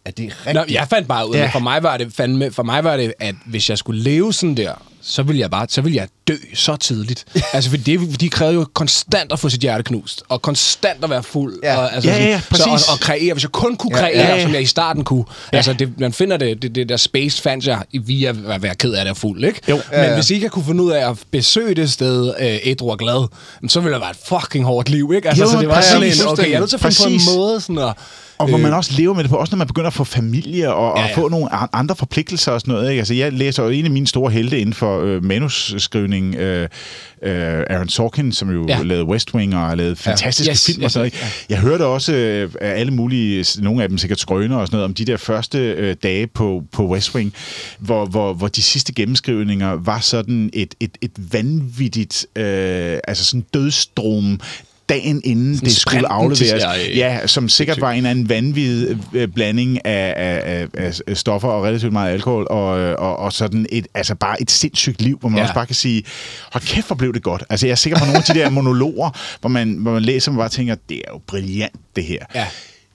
Er 0.05 0.11
det 0.11 0.32
rigtigt? 0.47 0.55
Nå, 0.55 0.64
jeg 0.68 0.88
fandt 0.88 1.09
bare 1.09 1.28
ud 1.28 1.34
af, 1.34 1.38
ja. 1.38 1.51
for 1.51 1.61
mig 1.61 1.82
var 1.82 1.97
det 1.97 2.12
fandme, 2.12 2.51
for 2.51 2.62
mig 2.62 2.84
var 2.84 2.97
det, 2.97 3.14
at 3.20 3.34
hvis 3.47 3.70
jeg 3.70 3.78
skulle 3.78 4.03
leve 4.03 4.32
sådan 4.32 4.57
der, 4.57 4.74
så 5.05 5.23
ville 5.23 5.41
jeg 5.41 5.51
bare, 5.51 5.67
så 5.69 5.81
ville 5.81 5.97
jeg 5.97 6.09
dø 6.29 6.35
så 6.55 6.77
tidligt. 6.77 7.25
altså, 7.53 7.71
for 7.71 7.77
det, 7.77 8.21
de 8.21 8.29
krævede 8.31 8.55
jo 8.55 8.67
konstant 8.75 9.33
at 9.33 9.39
få 9.39 9.49
sit 9.49 9.61
hjerte 9.61 9.83
knust, 9.83 10.23
og 10.29 10.43
konstant 10.43 11.05
at 11.05 11.11
være 11.11 11.23
fuld. 11.23 11.59
Ja. 11.63 11.77
Og, 11.77 11.95
altså, 11.95 12.11
Ja, 12.11 12.17
ja, 12.17 12.25
ja, 12.29 12.41
så, 12.41 12.47
præcis. 12.51 12.67
og, 12.89 12.93
og 12.93 13.01
kreere, 13.01 13.33
hvis 13.33 13.43
jeg 13.45 13.53
kun 13.53 13.77
kunne 13.77 13.95
kreere, 13.95 14.19
ja, 14.19 14.29
ja, 14.29 14.37
ja. 14.37 14.43
som 14.43 14.53
jeg 14.55 14.63
i 14.63 14.67
starten 14.67 15.05
kunne. 15.05 15.25
Ja. 15.53 15.57
Altså, 15.57 15.73
det, 15.73 16.01
man 16.01 16.13
finder 16.13 16.37
det, 16.37 16.63
det, 16.63 16.75
det 16.75 16.89
der 16.89 16.97
space 16.97 17.43
fandt 17.43 17.67
jeg 17.67 17.83
i- 17.93 17.99
via 17.99 18.35
at 18.49 18.63
være 18.63 18.75
ked 18.75 18.93
af 18.93 19.05
det 19.05 19.17
fuld, 19.17 19.45
ikke? 19.45 19.61
Jo. 19.69 19.75
Men 19.77 19.83
Ja, 19.93 20.03
ja. 20.09 20.15
hvis 20.15 20.31
ikke 20.31 20.45
jeg 20.45 20.51
kunne 20.51 20.65
finde 20.65 20.83
ud 20.83 20.91
af 20.93 21.11
at 21.11 21.17
besøge 21.31 21.75
det 21.75 21.93
sted, 21.93 22.35
øh, 22.41 22.59
ædru 22.65 22.91
og 22.91 22.99
glad, 22.99 23.29
så 23.69 23.81
ville 23.81 23.95
det 23.95 24.01
være 24.01 24.11
et 24.11 24.17
fucking 24.29 24.65
hårdt 24.65 24.89
liv, 24.89 25.13
ikke? 25.17 25.29
Altså, 25.29 25.45
Jo, 25.45 25.51
så 25.51 25.59
det 25.59 25.69
var 25.69 25.75
præcis. 25.75 25.91
sådan 26.17 26.29
en, 26.29 26.33
okay, 26.33 26.43
jeg 26.51 26.53
er 26.53 26.59
nødt 26.61 26.71
til 26.71 26.77
at 26.77 26.81
finde 26.81 26.97
på 26.97 27.03
Præcis. 27.05 27.29
en 27.29 27.35
måde 27.37 27.61
sådan 27.61 27.79
at... 27.79 27.93
Og 28.43 28.49
hvor 28.49 28.59
man 28.59 28.72
også 28.72 28.93
lever 28.97 29.14
med 29.14 29.22
det 29.22 29.30
på, 29.30 29.36
også 29.36 29.51
når 29.57 29.59
man 29.59 29.66
begynder 29.66 29.86
at 29.86 29.95
få 29.95 30.05
familie 30.05 30.74
og, 30.74 30.93
og 30.93 30.99
Ja, 30.99 31.07
ja. 31.07 31.16
få 31.16 31.28
nogle 31.28 31.55
an- 31.55 31.68
andre 31.72 31.97
forpligtelser 31.97 32.53
og 32.53 32.61
sådan 32.61 32.74
noget. 32.74 32.90
Ikke? 32.90 33.01
Altså, 33.01 33.14
jeg 33.14 33.32
læser 33.32 33.62
jo 33.62 33.68
en 33.68 33.84
af 33.84 33.90
mine 33.90 34.07
store 34.07 34.30
helte 34.32 34.59
inden 34.61 34.72
for 34.74 35.01
øh, 35.03 35.24
manusskrivning, 35.24 36.34
øh, 36.34 36.68
øh, 37.22 37.62
Aaron 37.70 37.88
Sorkin, 37.88 38.32
som 38.32 38.51
jo 38.51 38.64
ja. 38.68 38.76
Ja. 38.76 38.82
lavede 38.82 39.05
West 39.05 39.34
Wing 39.34 39.55
og 39.55 39.61
har 39.61 39.74
lavet 39.74 39.99
fantastiske 39.99 40.51
Yes, 40.51 40.66
film 40.66 40.84
og 40.84 40.90
sådan 40.90 41.01
noget. 41.01 41.14
ikke? 41.14 41.26
Jeg 41.49 41.59
hørte 41.59 41.84
også 41.86 42.12
øh, 42.14 42.51
af 42.61 42.80
alle 42.80 42.93
mulige, 42.93 43.45
nogle 43.59 43.82
af 43.82 43.88
dem 43.88 43.99
sikkert 43.99 44.20
skrøner 44.20 44.57
og 44.57 44.66
sådan 44.66 44.76
noget, 44.76 44.84
om 44.84 44.95
de 44.95 45.05
der 45.05 45.16
første 45.16 45.59
øh, 45.59 45.97
dage 46.03 46.26
på, 46.26 46.62
på 46.72 46.86
West 46.88 47.14
Wing, 47.14 47.32
hvor, 47.78 48.07
hvor, 48.07 48.34
hvor 48.34 48.49
de 48.49 48.62
sidste 48.62 48.93
gennemskrivninger 48.93 49.72
var 49.72 50.01
sådan 50.01 50.51
et, 50.53 50.74
et, 50.80 50.90
et 51.01 51.12
vanvittigt, 51.32 52.26
øh, 52.36 52.99
altså 53.09 53.24
sådan 53.24 53.45
dødstrom 53.55 54.40
dagen 54.93 55.20
inden 55.24 55.57
det 55.57 55.76
skulle 55.76 56.12
afleveres. 56.12 56.62
ja, 56.95 57.26
som 57.26 57.49
sikkert 57.49 57.80
var 57.80 57.90
en 57.90 57.97
eller 57.97 58.11
anden 58.11 58.28
vanvittig 58.28 58.99
øh, 59.12 59.28
blanding 59.28 59.86
af, 59.86 60.14
af, 60.16 60.66
af, 60.74 61.01
af 61.07 61.16
stoffer 61.16 61.49
og 61.49 61.64
relativt 61.64 61.93
meget 61.93 62.12
alkohol, 62.12 62.47
og, 62.51 62.80
øh, 62.80 62.95
og, 62.99 63.16
og 63.16 63.32
sådan 63.32 63.66
et, 63.72 63.86
altså 63.95 64.14
bare 64.14 64.43
et 64.43 64.51
sindssygt 64.51 65.03
liv, 65.03 65.18
hvor 65.18 65.28
man 65.28 65.38
ja. 65.38 65.43
Også 65.43 65.55
bare 65.55 65.66
kan 65.66 65.74
sige, 65.74 66.03
hold 66.53 66.64
kæft, 66.64 66.86
hvor 66.86 66.97
blev 66.97 67.14
det 67.14 67.22
godt. 67.22 67.45
Altså 67.51 67.66
jeg 67.66 67.72
er 67.72 67.76
sikker 67.76 67.99
på 67.99 68.05
nogle 68.05 68.18
af 68.18 68.24
de 68.24 68.34
der 68.34 68.51
monologer, 68.51 69.11
hvor 69.40 69.49
man, 69.49 69.72
hvor 69.72 69.93
man 69.93 70.03
læser, 70.03 70.30
og 70.30 70.34
man 70.34 70.43
bare 70.43 70.49
tænker, 70.49 70.74
det 70.88 70.97
er 70.97 71.12
jo 71.12 71.20
brilliant, 71.26 71.74
det 71.97 72.05
her. 72.05 72.18
Ja. 72.34 72.47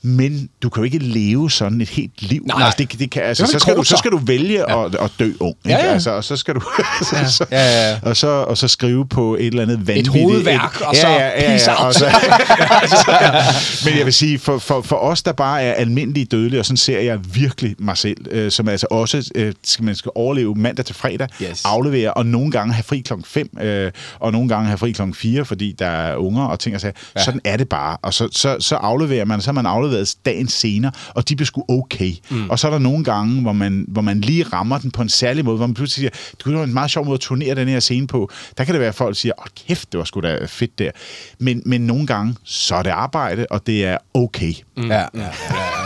Men 0.01 0.49
du 0.63 0.69
kan 0.69 0.81
jo 0.81 0.85
ikke 0.85 0.97
leve 0.99 1.51
sådan 1.51 1.81
et 1.81 1.89
helt 1.89 2.21
liv. 2.21 2.43
Nej. 2.45 2.63
Altså, 2.63 2.75
det, 2.77 2.99
det 2.99 3.11
kan, 3.11 3.23
altså, 3.23 3.43
Det 3.43 3.51
så, 3.51 3.59
skal 3.59 3.75
du, 3.75 3.83
så 3.83 3.97
skal 3.97 4.11
du 4.11 4.17
vælge 4.17 4.59
ja. 4.67 4.85
at, 4.85 4.95
at 4.95 5.11
dø 5.19 5.31
ung. 5.39 5.55
Ikke? 5.65 5.77
Ja, 5.79 5.85
ja. 5.85 5.91
Altså, 5.93 6.11
og 6.11 6.23
så 6.23 6.35
skal 6.35 6.55
du 6.55 6.61
så, 7.01 7.45
Ja, 7.51 7.57
ja, 7.57 7.89
ja. 7.89 7.99
Og, 8.09 8.17
så, 8.17 8.27
og 8.27 8.57
så 8.57 8.67
skrive 8.67 9.07
på 9.07 9.35
et 9.35 9.45
eller 9.47 9.63
andet 9.63 9.87
vanvittigt... 9.87 10.23
hovedværk, 10.23 10.81
og 10.81 10.95
så 10.95 11.07
peace 11.39 11.71
out. 11.71 11.79
og 11.79 11.93
så, 11.93 12.05
Men 13.85 13.97
jeg 13.97 14.05
vil 14.05 14.13
sige, 14.13 14.39
for, 14.39 14.57
for, 14.57 14.81
for 14.81 14.95
os, 14.95 15.23
der 15.23 15.31
bare 15.31 15.63
er 15.63 15.73
almindelige 15.73 16.25
dødelige, 16.25 16.59
og 16.59 16.65
sådan 16.65 16.77
ser 16.77 16.99
jeg 16.99 17.19
virkelig 17.33 17.75
mig 17.79 17.97
selv, 17.97 18.17
øh, 18.31 18.51
som 18.51 18.67
altså 18.67 18.87
også 18.91 19.31
øh, 19.35 19.53
skal 19.63 19.85
man 19.85 19.95
skal 19.95 20.11
overleve 20.15 20.55
mandag 20.55 20.85
til 20.85 20.95
fredag, 20.95 21.27
Yes. 21.41 21.65
aflevere, 21.65 22.13
og 22.13 22.25
nogle 22.25 22.51
gange 22.51 22.73
have 22.73 22.83
fri 22.83 22.99
klokken 22.99 23.25
5, 23.25 23.49
øh, 23.61 23.91
og 24.19 24.31
nogle 24.31 24.49
gange 24.49 24.67
have 24.67 24.77
fri 24.77 24.91
klokken 24.91 25.15
4, 25.15 25.45
fordi 25.45 25.75
der 25.79 25.87
er 25.87 26.15
unger 26.15 26.43
og 26.45 26.59
ting 26.59 26.75
og 26.75 26.81
sager. 26.81 26.93
Ja. 27.15 27.23
Sådan 27.23 27.41
er 27.43 27.57
det 27.57 27.69
bare. 27.69 27.97
Og 28.01 28.13
så, 28.13 28.29
så, 28.31 28.57
så 28.59 28.75
afleverer 28.75 29.25
man, 29.25 29.41
så 29.41 29.51
man 29.51 29.65
afleveret 29.87 30.15
dagen 30.25 30.47
senere, 30.47 30.91
og 31.09 31.29
de 31.29 31.35
bliver 31.35 31.45
sgu 31.45 31.65
okay. 31.67 32.13
Mm. 32.29 32.49
Og 32.49 32.59
så 32.59 32.67
er 32.67 32.71
der 32.71 32.79
nogle 32.79 33.03
gange, 33.03 33.41
hvor 33.41 33.53
man, 33.53 33.85
hvor 33.87 34.01
man 34.01 34.21
lige 34.21 34.43
rammer 34.43 34.77
den 34.77 34.91
på 34.91 35.01
en 35.01 35.09
særlig 35.09 35.45
måde, 35.45 35.57
hvor 35.57 35.67
man 35.67 35.73
pludselig 35.73 36.01
siger, 36.01 36.31
det 36.31 36.43
kunne 36.43 36.55
være 36.55 36.63
en 36.63 36.73
meget 36.73 36.91
sjov 36.91 37.05
måde 37.05 37.13
at 37.13 37.19
turnere 37.19 37.55
den 37.55 37.67
her 37.67 37.79
scene 37.79 38.07
på. 38.07 38.29
Der 38.57 38.63
kan 38.63 38.73
det 38.73 38.79
være, 38.79 38.89
at 38.89 38.95
folk 38.95 39.17
siger, 39.17 39.33
åh 39.39 39.45
kæft, 39.67 39.91
det 39.91 39.97
var 39.97 40.03
sgu 40.03 40.21
da 40.21 40.45
fedt 40.45 40.79
der. 40.79 40.91
Men, 41.39 41.61
men 41.65 41.81
nogle 41.81 42.07
gange, 42.07 42.35
så 42.43 42.75
er 42.75 42.83
det 42.83 42.89
arbejde, 42.89 43.45
og 43.49 43.67
det 43.67 43.85
er 43.85 43.97
okay. 44.13 44.53
Mm. 44.77 44.87
Ja, 44.87 44.95
ja, 44.95 45.07
ja, 45.13 45.27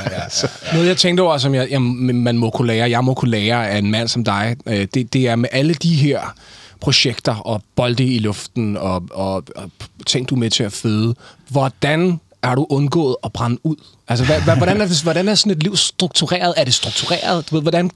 ja, 0.06 0.22
ja. 0.44 0.48
Noget, 0.74 0.88
jeg 0.88 0.98
tænkte 0.98 1.22
over, 1.22 1.38
som 1.38 1.56
jeg, 1.56 1.68
jeg, 1.72 1.82
man 1.82 2.38
må 2.38 2.50
kunne 2.50 2.68
lære, 2.68 2.90
jeg 2.90 3.04
må 3.04 3.14
kunne 3.14 3.32
lære 3.32 3.70
af 3.70 3.78
en 3.78 3.92
mand 3.92 4.08
som 4.08 4.24
dig, 4.24 4.56
øh, 4.66 4.88
det, 4.94 5.14
det 5.14 5.28
er 5.28 5.36
med 5.36 5.50
alle 5.52 5.74
de 5.74 5.96
her 5.96 6.36
projekter 6.82 7.36
og 7.36 7.64
bolde 7.76 8.06
i 8.06 8.20
luften 8.20 8.78
og, 8.78 9.04
og, 9.12 9.44
og 9.56 9.72
ting, 10.06 10.30
du 10.30 10.36
er 10.36 10.40
med 10.40 10.50
til 10.50 10.64
at 10.64 10.74
føde. 10.74 11.16
Hvordan 11.50 12.20
er 12.44 12.56
du 12.56 12.68
undgået 12.70 13.16
at 13.24 13.34
brænde 13.34 13.60
ud? 13.64 13.76
Altså, 14.08 14.26
hvad, 14.26 14.42
hvad, 14.42 14.58
hvordan, 14.58 14.82
er, 14.82 15.04
hvordan 15.04 15.28
er 15.28 15.36
sådan 15.36 15.52
et 15.52 15.64
liv 15.64 15.76
struktureret? 15.76 16.54
Er 16.58 16.64
det 16.64 16.74
struktureret? 16.74 17.50
Du 17.50 17.56
ved, 17.56 17.62
hvordan 17.62 17.92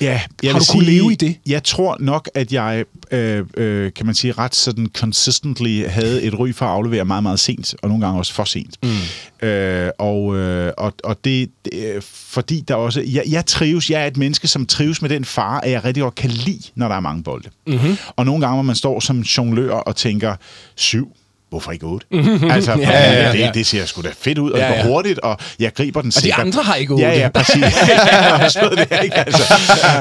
Ja, 0.00 0.20
Har 0.44 0.58
du 0.58 0.64
kunnet 0.70 0.86
leve 0.86 1.12
i 1.12 1.14
det? 1.14 1.36
Jeg 1.46 1.64
tror 1.64 1.96
nok, 2.00 2.30
at 2.34 2.52
jeg, 2.52 2.84
øh, 3.10 3.46
øh, 3.56 3.92
kan 3.92 4.06
man 4.06 4.14
sige, 4.14 4.32
ret 4.32 4.54
sådan 4.54 4.86
consistently 4.96 5.86
havde 5.88 6.22
et 6.22 6.38
ry 6.38 6.52
for 6.52 6.66
at 6.66 6.72
aflevere 6.72 7.04
meget, 7.04 7.22
meget 7.22 7.40
sent, 7.40 7.74
og 7.82 7.88
nogle 7.88 8.04
gange 8.04 8.18
også 8.18 8.32
for 8.32 8.44
sent. 8.44 8.76
Mm. 8.82 9.48
Øh, 9.48 9.90
og, 9.98 10.36
øh, 10.36 10.72
og, 10.78 10.92
og 11.04 11.24
det, 11.24 11.50
det 11.64 12.04
fordi 12.04 12.60
der 12.60 12.74
også, 12.74 13.00
jeg, 13.00 13.24
jeg 13.28 13.46
trives, 13.46 13.90
jeg 13.90 14.02
er 14.02 14.06
et 14.06 14.16
menneske, 14.16 14.48
som 14.48 14.66
trives 14.66 15.02
med 15.02 15.10
den 15.10 15.24
fare, 15.24 15.64
at 15.64 15.70
jeg 15.70 15.84
rigtig 15.84 16.02
godt 16.02 16.14
kan 16.14 16.30
lide, 16.30 16.62
når 16.74 16.88
der 16.88 16.96
er 16.96 17.00
mange 17.00 17.22
bolde. 17.22 17.48
Mm-hmm. 17.66 17.96
Og 18.16 18.26
nogle 18.26 18.40
gange, 18.40 18.54
hvor 18.54 18.62
man 18.62 18.76
står 18.76 19.00
som 19.00 19.20
jonglør 19.20 19.74
og 19.74 19.96
tænker, 19.96 20.36
syv, 20.74 21.12
hvorfor 21.50 21.72
ikke 21.72 21.86
otte? 21.86 22.06
altså, 22.54 22.72
Ja, 22.72 22.90
ja, 22.90 23.22
ja, 23.26 23.32
det, 23.32 23.38
ja. 23.38 23.50
det 23.54 23.66
ser 23.66 23.84
sgu 23.86 24.02
da 24.02 24.08
fedt 24.20 24.38
ud, 24.38 24.50
og 24.50 24.58
Ja, 24.58 24.66
det 24.66 24.74
går 24.74 24.82
ja. 24.82 24.86
hurtigt, 24.88 25.18
og 25.18 25.38
jeg 25.58 25.74
griber 25.74 26.00
den 26.00 26.08
Og 26.08 26.14
de 26.14 26.20
sikkert. 26.20 26.40
andre 26.46 26.62
har 26.62 26.74
ikke 26.74 26.94
Ja, 26.98 27.08
otte. 27.08 27.18
ja, 27.20 27.28
præcis. 27.28 27.54
Det, 28.70 28.98
ikke? 29.04 29.16
Altså, 29.18 29.42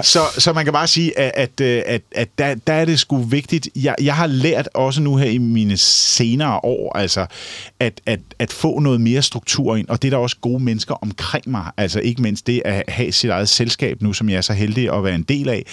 så, 0.03 0.19
så 0.37 0.53
man 0.53 0.63
kan 0.63 0.73
bare 0.73 0.87
sige, 0.87 1.19
at, 1.19 1.31
at, 1.35 1.61
øh, 1.65 1.81
at, 1.85 2.01
at 2.15 2.27
der, 2.37 2.55
der 2.67 2.73
er 2.73 2.85
det 2.85 2.99
sgu 2.99 3.17
vigtigt. 3.17 3.69
Jeg, 3.75 3.95
jeg 4.01 4.15
har 4.15 4.27
lært 4.27 4.69
også 4.73 5.01
nu 5.01 5.15
her 5.15 5.29
i 5.29 5.37
mine 5.37 5.77
senere 5.77 6.59
år, 6.63 6.97
altså, 6.97 7.25
at, 7.79 8.01
at, 8.05 8.19
at 8.39 8.51
få 8.53 8.79
noget 8.79 9.01
mere 9.01 9.21
struktur 9.21 9.75
ind, 9.75 9.87
og 9.87 10.01
det 10.01 10.07
er 10.07 10.09
der 10.11 10.17
også 10.17 10.35
gode 10.41 10.63
mennesker 10.63 10.95
omkring 11.03 11.49
mig. 11.49 11.63
Altså 11.77 11.99
ikke 11.99 12.21
mindst 12.21 12.47
det 12.47 12.61
at 12.65 12.83
have 12.87 13.11
sit 13.11 13.29
eget 13.29 13.49
selskab 13.49 14.01
nu, 14.01 14.13
som 14.13 14.29
jeg 14.29 14.37
er 14.37 14.41
så 14.41 14.53
heldig 14.53 14.93
at 14.93 15.03
være 15.03 15.15
en 15.15 15.23
del 15.23 15.49
af, 15.49 15.63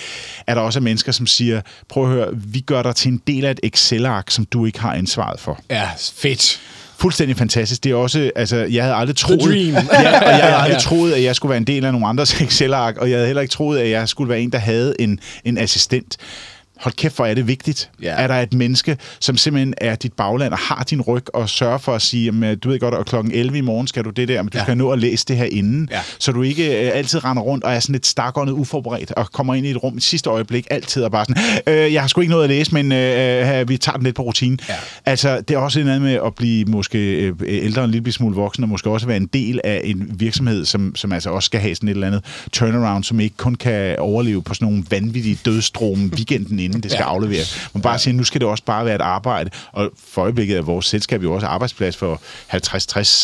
er 0.46 0.54
der 0.54 0.60
også 0.62 0.80
mennesker, 0.80 1.12
som 1.12 1.26
siger, 1.26 1.60
prøv 1.88 2.04
at 2.04 2.10
høre, 2.10 2.28
vi 2.34 2.60
gør 2.60 2.82
dig 2.82 2.94
til 2.96 3.12
en 3.12 3.22
del 3.26 3.44
af 3.44 3.50
et 3.50 3.60
Excel-ark, 3.62 4.30
som 4.30 4.44
du 4.44 4.66
ikke 4.66 4.80
har 4.80 4.92
ansvaret 4.94 5.40
for. 5.40 5.60
Ja, 5.70 5.88
fedt. 6.14 6.60
Fuldstændig 6.98 7.36
fantastisk. 7.36 7.84
Det 7.84 7.92
er 7.92 7.96
også, 7.96 8.30
altså, 8.36 8.56
jeg 8.56 8.84
havde 8.84 8.96
aldrig 8.96 9.16
troet, 9.16 9.72
ja, 9.72 9.78
og 9.78 10.02
jeg 10.02 10.40
havde 10.42 10.56
aldrig 10.64 10.80
troet, 10.82 11.12
at 11.12 11.22
jeg 11.22 11.36
skulle 11.36 11.50
være 11.50 11.56
en 11.56 11.66
del 11.66 11.84
af 11.84 11.92
nogle 11.92 12.06
andres 12.06 12.34
Excel-ark, 12.40 12.96
og 12.96 13.10
jeg 13.10 13.16
havde 13.16 13.26
heller 13.26 13.42
ikke 13.42 13.52
troet, 13.52 13.78
at 13.78 13.90
jeg 13.90 14.08
skulle 14.08 14.28
være 14.28 14.40
en, 14.40 14.52
der 14.52 14.58
havde 14.58 14.94
en, 14.98 15.20
en 15.44 15.58
assistent. 15.58 16.16
Hold 16.80 16.94
kæft, 16.94 17.16
hvor 17.16 17.26
er 17.26 17.34
det 17.34 17.46
vigtigt. 17.48 17.90
Ja. 18.02 18.08
Er 18.10 18.26
der 18.26 18.34
et 18.34 18.54
menneske, 18.54 18.96
som 19.20 19.36
simpelthen 19.36 19.74
er 19.78 19.94
dit 19.94 20.12
bagland 20.12 20.52
og 20.52 20.58
har 20.58 20.84
din 20.90 21.00
ryg 21.00 21.34
og 21.34 21.48
sørger 21.48 21.78
for 21.78 21.94
at 21.94 22.02
sige, 22.02 22.24
jamen, 22.24 22.58
du 22.58 22.68
ved 22.68 22.80
godt, 22.80 22.94
at 22.94 23.06
klokken 23.06 23.32
11 23.32 23.58
i 23.58 23.60
morgen 23.60 23.86
skal 23.86 24.04
du 24.04 24.10
det 24.10 24.28
der, 24.28 24.42
men 24.42 24.50
du 24.50 24.58
ja. 24.58 24.64
skal 24.64 24.76
nå 24.76 24.90
at 24.90 24.98
læse 24.98 25.24
det 25.28 25.36
her 25.36 25.44
inden, 25.44 25.88
Ja. 25.90 26.00
så 26.18 26.32
du 26.32 26.42
ikke 26.42 26.86
øh, 26.86 26.90
altid 26.94 27.24
render 27.24 27.42
rundt 27.42 27.64
og 27.64 27.72
er 27.74 27.80
sådan 27.80 27.92
lidt 27.92 28.06
stakåndet 28.06 28.52
uforberedt 28.52 29.12
og 29.12 29.32
kommer 29.32 29.54
ind 29.54 29.66
i 29.66 29.70
et 29.70 29.82
rum 29.82 29.96
i 29.98 30.00
sidste 30.00 30.30
øjeblik 30.30 30.66
altid 30.70 31.02
og 31.02 31.10
bare 31.10 31.24
sådan, 31.28 31.42
øh, 31.86 31.92
jeg 31.92 32.00
har 32.02 32.08
sgu 32.08 32.20
ikke 32.20 32.30
noget 32.30 32.44
at 32.44 32.50
læse, 32.50 32.74
men 32.74 32.92
øh, 32.92 33.60
øh, 33.60 33.68
vi 33.68 33.76
tager 33.76 33.96
den 33.96 34.04
lidt 34.04 34.16
på 34.16 34.22
rutinen. 34.22 34.58
Ja. 34.68 34.74
Altså, 35.06 35.40
det 35.40 35.54
er 35.54 35.58
også 35.58 35.80
en 35.80 35.88
anden 35.88 36.02
med 36.02 36.18
at 36.26 36.34
blive 36.34 36.64
måske 36.64 36.98
øh, 36.98 37.34
ældre 37.46 37.84
en 37.84 37.90
lille 37.90 38.12
smule 38.12 38.36
voksen, 38.36 38.62
og 38.64 38.68
måske 38.68 38.90
også 38.90 39.06
være 39.06 39.16
en 39.16 39.26
del 39.26 39.60
af 39.64 39.80
en 39.84 40.10
virksomhed, 40.14 40.64
som, 40.64 40.94
som 40.94 41.12
altså 41.12 41.30
også 41.30 41.46
skal 41.46 41.60
have 41.60 41.74
sådan 41.74 41.88
et 41.88 41.92
eller 41.94 42.06
andet 42.06 42.24
turnaround, 42.52 43.04
som 43.04 43.20
ikke 43.20 43.36
kun 43.36 43.54
kan 43.54 43.98
overleve 43.98 44.42
på 44.42 44.54
sådan 44.54 44.68
nogle 44.68 44.84
vanvittige 44.90 45.38
dødstrom 45.44 46.12
weekenden 46.16 46.58
inden 46.66 46.82
det 46.82 46.90
skal 46.90 47.02
Ja. 47.02 47.08
ja. 47.08 47.14
afleveres. 47.14 47.68
Man 47.74 47.82
bare 47.82 47.98
siger, 47.98 48.14
nu 48.14 48.24
skal 48.24 48.40
det 48.40 48.48
også 48.48 48.64
bare 48.64 48.84
være 48.84 48.94
et 48.94 49.00
arbejde, 49.00 49.50
og 49.72 49.90
for 50.08 50.22
øjeblikket 50.22 50.56
er 50.56 50.62
vores 50.62 50.86
selskab 50.86 51.22
jo 51.22 51.32
også 51.32 51.46
arbejdsplads 51.46 51.96
for 51.96 52.20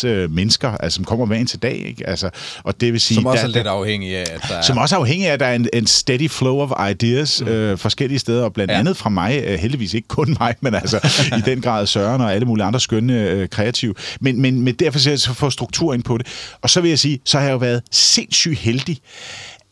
50-60 0.03 0.07
øh, 0.07 0.31
mennesker, 0.31 0.71
altså, 0.77 0.95
som 0.95 1.05
kommer 1.05 1.25
hver 1.25 1.35
en 1.37 1.47
til 1.47 1.59
dag. 1.59 1.75
Ikke? 1.87 2.09
Altså, 2.09 2.29
og 2.63 2.81
det 2.81 2.93
vil 2.93 3.01
sige, 3.01 3.15
Som 3.15 3.25
også 3.25 3.41
der- 3.41 3.49
er 3.49 3.53
lidt 3.53 3.67
afhængig 3.67 4.15
af, 4.17 4.21
at 4.21 4.41
der 4.49 4.55
er... 4.55 4.61
som 4.61 4.77
også 4.77 4.95
er 4.95 4.99
afhængig 4.99 5.27
af, 5.27 5.33
at 5.33 5.39
der 5.39 5.45
er 5.45 5.55
en, 5.55 5.67
en 5.73 5.87
steady 5.87 6.29
flow 6.29 6.59
of 6.59 6.89
ideas 6.91 7.41
mm. 7.41 7.47
øh, 7.47 7.77
forskellige 7.77 8.19
steder, 8.19 8.43
og 8.43 8.53
blandt 8.53 8.71
Ja. 8.71 8.75
ja. 8.75 8.79
andet 8.79 8.97
fra 8.97 9.09
mig, 9.09 9.43
øh, 9.47 9.59
heldigvis 9.59 9.93
ikke 9.93 10.07
kun 10.07 10.37
mig, 10.39 10.55
men 10.61 10.75
altså 10.75 10.97
i 11.37 11.41
den 11.49 11.61
grad 11.61 11.87
Søren 11.87 12.21
og 12.21 12.33
alle 12.33 12.45
mulige 12.45 12.65
andre 12.65 12.79
skønne 12.79 13.13
øh, 13.21 13.49
kreative. 13.49 13.93
Men, 14.19 14.41
men, 14.41 14.61
men 14.61 14.73
derfor 14.75 14.99
skal 14.99 15.09
jeg 15.09 15.19
så 15.19 15.33
få 15.33 15.49
struktur 15.49 15.93
ind 15.93 16.03
på 16.03 16.17
det. 16.17 16.27
Og 16.61 16.69
så 16.69 16.81
vil 16.81 16.89
jeg 16.89 16.99
sige, 16.99 17.19
så 17.25 17.37
har 17.37 17.45
jeg 17.45 17.53
jo 17.53 17.57
været 17.57 17.81
sindssygt 17.91 18.59
heldig 18.59 18.97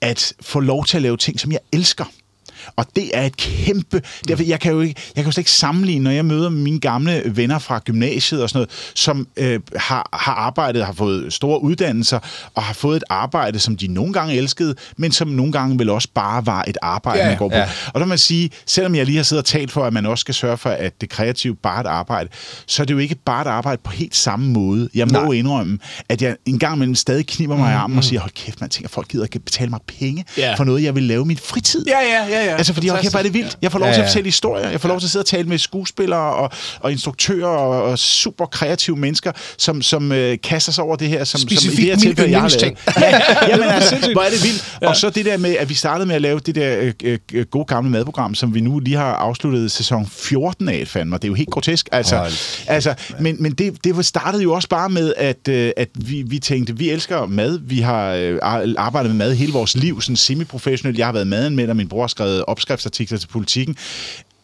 at 0.02 0.34
få 0.42 0.60
lov 0.60 0.86
til 0.86 0.98
at 0.98 1.02
lave 1.04 1.18
ting, 1.18 1.40
som 1.40 1.52
jeg 1.52 1.60
elsker. 1.74 2.06
Og 2.76 2.86
det 2.96 3.10
er 3.14 3.22
et 3.26 3.38
kæmpe... 3.38 4.02
Derfor, 4.28 4.44
jeg 4.44 4.60
kan 4.60 4.72
jo 4.72 4.82
ikke, 4.82 5.02
jeg 5.16 5.24
kan 5.24 5.26
jo 5.26 5.32
slet 5.32 5.42
ikke 5.42 5.52
sammenligne, 5.52 6.04
når 6.04 6.12
jeg 6.12 6.26
møder 6.26 6.50
mine 6.50 6.80
gamle 6.80 7.22
venner 7.26 7.60
fra 7.60 7.80
gymnasiet 7.86 8.44
og 8.44 8.50
sådan 8.50 8.58
noget, 8.58 8.70
som 8.96 9.28
øh, 9.38 9.60
har, 9.76 10.10
har 10.14 10.34
arbejdet, 10.34 10.86
har 10.86 10.94
fået 10.94 11.34
store 11.34 11.64
uddannelser, 11.64 12.20
og 12.56 12.64
har 12.64 12.74
fået 12.74 12.96
et 12.98 13.04
arbejde, 13.10 13.60
som 13.60 13.78
de 13.78 13.88
nogle 13.88 14.14
gange 14.14 14.36
elskede, 14.36 14.76
men 14.98 15.12
som 15.12 15.28
nogle 15.28 15.52
gange 15.52 15.80
vel 15.80 15.90
også 15.90 16.08
bare 16.16 16.46
var 16.46 16.64
et 16.68 16.78
arbejde, 16.82 17.20
Ja, 17.22 17.28
man 17.28 17.38
går 17.38 17.50
på. 17.50 17.56
ja. 17.56 17.70
Og 17.94 18.00
der 18.00 18.06
må 18.06 18.10
man 18.10 18.18
sige, 18.18 18.50
selvom 18.66 18.96
jeg 18.96 19.06
lige 19.06 19.16
har 19.16 19.24
siddet 19.24 19.42
og 19.44 19.46
talt 19.46 19.72
for, 19.72 19.84
at 19.86 19.94
man 19.94 20.06
også 20.06 20.22
skal 20.22 20.34
sørge 20.36 20.58
for, 20.58 20.70
at 20.70 21.02
det 21.02 21.10
kreative 21.10 21.56
bare 21.56 21.76
er 21.78 21.80
et 21.84 21.88
arbejde, 21.88 22.30
så 22.68 22.82
er 22.84 22.86
det 22.86 22.94
jo 22.94 23.00
ikke 23.00 23.16
bare 23.26 23.42
et 23.42 23.48
arbejde 23.48 23.82
på 23.84 23.92
helt 23.92 24.16
samme 24.16 24.48
måde. 24.48 24.90
Jeg 24.96 25.08
må 25.08 25.20
Nej. 25.20 25.32
Indrømme, 25.32 25.80
at 26.10 26.22
jeg 26.22 26.36
en 26.46 26.60
gang 26.60 26.76
imellem 26.76 26.96
stadig 26.96 27.28
kniber 27.28 27.58
mig 27.58 27.72
i 27.72 27.76
armen 27.76 27.98
og 27.98 28.04
siger, 28.04 28.20
hold 28.20 28.32
kæft, 28.32 28.62
man 28.62 28.70
tænker, 28.70 28.90
folk 28.90 29.08
gider 29.08 29.24
ikke 29.26 29.40
betale 29.40 29.70
mig 29.70 29.80
penge 30.00 30.26
Ja. 30.38 30.54
for 30.54 30.64
noget, 30.64 30.84
jeg 30.84 30.96
vil 30.96 31.04
lave 31.04 31.26
min 31.26 31.38
fritid. 31.38 31.86
Ja, 31.88 32.00
ja, 32.00 32.26
ja, 32.30 32.46
ja. 32.46 32.51
Altså, 32.58 32.74
fordi 32.74 32.88
hvor 32.90 33.18
er 33.18 33.24
det 33.24 33.34
vildt. 33.34 33.58
Jeg 33.62 33.72
får 33.72 33.80
lov 33.80 33.88
Ja, 33.88 33.94
til 33.94 34.00
at 34.02 34.06
ja. 34.06 34.10
fortælle 34.10 34.28
historier. 34.28 34.70
Jeg 34.70 34.82
får 34.82 34.90
lov 34.90 35.00
til 35.00 35.08
at 35.08 35.12
sidde 35.12 35.24
og 35.24 35.28
tale 35.28 35.48
med 35.48 35.58
skuespillere 35.58 36.34
og, 36.36 36.50
og 36.80 36.92
instruktører 36.92 37.48
og, 37.48 37.84
og 37.84 38.00
super 38.00 38.46
kreative 38.46 38.96
mennesker, 38.98 39.32
som, 39.58 39.82
som 39.82 40.12
øh, 40.12 40.38
kaster 40.44 40.72
sig 40.72 40.84
over 40.84 40.96
det 40.96 41.08
her, 41.08 41.24
som, 41.24 41.40
som 41.40 41.50
i 41.50 41.76
det 41.76 41.84
her 41.86 41.96
tilfælde, 41.98 42.32
jeg 42.32 42.42
har 42.42 42.50
lavet. 42.62 42.78
Ja, 43.02 43.48
jamen, 43.50 43.68
altså, 43.78 43.96
hvor 44.14 44.22
er 44.22 44.30
det 44.30 44.44
vildt. 44.44 44.78
Ja. 44.82 44.88
Og 44.90 44.96
så 44.96 45.10
det 45.10 45.26
der 45.26 45.38
med, 45.38 45.56
at 45.60 45.70
vi 45.70 45.74
startede 45.74 46.06
med 46.08 46.16
at 46.16 46.22
lave 46.22 46.40
det 46.40 46.56
der 46.56 46.92
øh, 47.04 47.18
øh, 47.34 47.46
gode 47.46 47.66
gamle 47.66 47.90
madprogram, 47.92 48.36
som 48.36 48.54
vi 48.56 48.62
nu 48.62 48.80
lige 48.80 48.98
har 48.98 49.14
afsluttet 49.14 49.72
sæson 49.72 50.08
14 50.12 50.70
af, 50.70 50.88
fandme. 50.88 51.16
Det 51.16 51.24
er 51.24 51.28
jo 51.28 51.34
helt 51.34 51.50
grotesk. 51.50 51.90
Altså, 51.92 52.18
Hold 52.18 52.32
altså, 52.68 52.94
men 53.20 53.36
men 53.40 53.52
det, 53.52 53.84
det 53.84 54.06
startede 54.06 54.44
jo 54.44 54.54
også 54.54 54.70
bare 54.70 54.90
med, 54.90 55.14
at, 55.18 55.48
øh, 55.50 55.72
at 55.78 55.90
vi, 55.96 56.24
vi 56.28 56.40
tænkte, 56.40 56.78
vi 56.78 56.90
elsker 56.90 57.26
mad. 57.26 57.60
Vi 57.64 57.80
har 57.80 58.12
øh, 58.14 58.40
ar- 58.42 58.74
arbejdet 58.78 59.16
med 59.16 59.18
mad 59.28 59.36
hele 59.36 59.54
vores 59.54 59.76
liv, 59.76 60.02
sådan 60.02 60.16
semi-professionelt. 60.16 60.98
Jeg 60.98 61.08
har 61.08 61.14
været 61.14 61.28
madanmelder, 61.28 61.74
min 61.74 61.88
bror 61.88 62.02
har 62.02 62.08
skrevet 62.08 62.41
opskriftsartikler 62.48 63.18
til 63.18 63.28
politikken. 63.28 63.78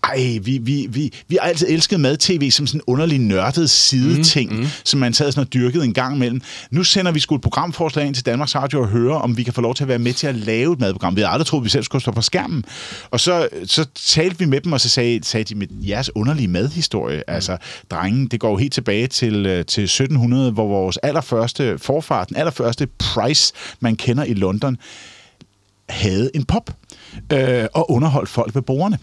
Ej, 0.04 0.38
vi, 0.42 0.58
vi, 0.58 0.88
vi, 0.90 1.14
vi 1.28 1.38
har 1.42 1.48
altid 1.48 1.68
elsket 1.70 2.00
mad-tv 2.00 2.52
som 2.52 2.68
sådan 2.68 2.82
en 2.82 2.84
underlig 2.88 3.20
nørdet 3.20 3.70
sideting, 3.70 4.52
mm, 4.52 4.60
mm. 4.60 4.68
som 4.84 5.00
man 5.00 5.14
sad 5.14 5.32
sådan 5.32 5.48
og 5.48 5.54
dyrkede 5.54 5.86
en 5.86 5.94
gang 5.94 6.16
imellem. 6.16 6.42
Nu 6.72 6.84
sender 6.84 7.12
vi 7.12 7.20
sgu 7.20 7.36
et 7.36 7.42
programforslag 7.42 8.06
ind 8.08 8.16
til 8.16 8.26
Danmarks 8.26 8.56
Radio 8.56 8.82
og 8.82 8.88
hører, 8.88 9.16
om 9.16 9.38
vi 9.38 9.44
kan 9.44 9.54
få 9.54 9.62
lov 9.62 9.76
til 9.76 9.84
at 9.84 9.88
være 9.88 10.00
med 10.00 10.14
til 10.14 10.28
at 10.28 10.36
lave 10.36 10.74
et 10.74 10.80
madprogram. 10.80 11.16
Vi 11.16 11.22
havde 11.22 11.32
aldrig 11.32 11.46
troet, 11.46 11.62
at 11.62 11.64
vi 11.64 11.70
selv 11.70 11.84
skulle 11.84 12.02
stå 12.02 12.12
på 12.12 12.22
skærmen. 12.22 12.66
Og 13.12 13.20
så, 13.20 13.48
så 13.66 13.86
talte 13.96 14.40
vi 14.40 14.46
med 14.46 14.62
dem, 14.62 14.74
og 14.74 14.82
så 14.82 14.90
sagde, 14.90 15.24
sagde 15.24 15.44
de 15.44 15.56
med 15.56 15.68
jeres 15.88 16.16
underlige 16.16 16.48
madhistorie. 16.48 17.18
Mm. 17.18 17.34
Altså, 17.34 17.58
drengen, 17.92 18.28
det 18.28 18.40
går 18.40 18.50
jo 18.50 18.58
helt 18.58 18.74
tilbage 18.74 19.08
til, 19.08 19.46
øh, 19.46 19.66
til 19.66 19.84
1700, 19.84 20.52
hvor 20.52 20.68
vores 20.68 20.98
allerførste 20.98 21.78
forfar, 21.78 22.24
den 22.24 22.36
allerførste 22.36 22.88
Price, 23.00 23.54
man 23.80 23.96
kender 23.96 24.24
i 24.24 24.34
London, 24.34 24.78
havde 25.90 26.32
en 26.34 26.46
pop 26.46 26.72
øh, 27.34 27.66
og 27.74 27.92
underholdt 27.92 28.30
folk 28.30 28.56
ved 28.56 28.62
bordene. 28.62 28.98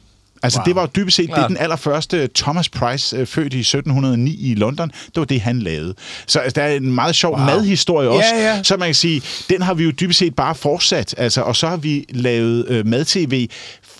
Altså, 0.45 0.59
wow. 0.59 0.65
det 0.65 0.75
var 0.75 0.81
jo 0.81 0.89
dybest 0.97 1.17
set 1.17 1.27
det, 1.27 1.35
Klart. 1.35 1.49
den 1.49 1.57
allerførste 1.57 2.29
Thomas 2.35 2.69
Price, 2.69 3.17
øh, 3.17 3.27
født 3.27 3.55
i 3.55 3.61
1709 3.61 4.51
i 4.51 4.55
London, 4.55 4.89
det 4.89 5.17
var 5.17 5.25
det, 5.25 5.41
han 5.41 5.59
lavede. 5.59 5.95
Så 6.27 6.39
altså, 6.39 6.61
der 6.61 6.67
er 6.67 6.77
en 6.77 6.95
meget 6.95 7.15
sjov 7.15 7.37
wow. 7.37 7.47
madhistorie 7.47 8.09
også, 8.09 8.35
Ja, 8.35 8.55
ja. 8.55 8.63
så 8.63 8.77
man 8.77 8.89
kan 8.89 8.95
sige, 8.95 9.23
den 9.51 9.63
har 9.63 9.75
vi 9.75 9.85
jo 9.85 9.91
dybest 9.91 10.19
set 10.19 10.35
bare 10.37 10.55
fortsat, 10.55 11.15
altså, 11.19 11.41
og 11.43 11.57
så 11.57 11.69
har 11.69 11.77
vi 11.77 12.05
lavet 12.09 12.69
øh, 12.69 12.87
mad-tv 12.87 13.49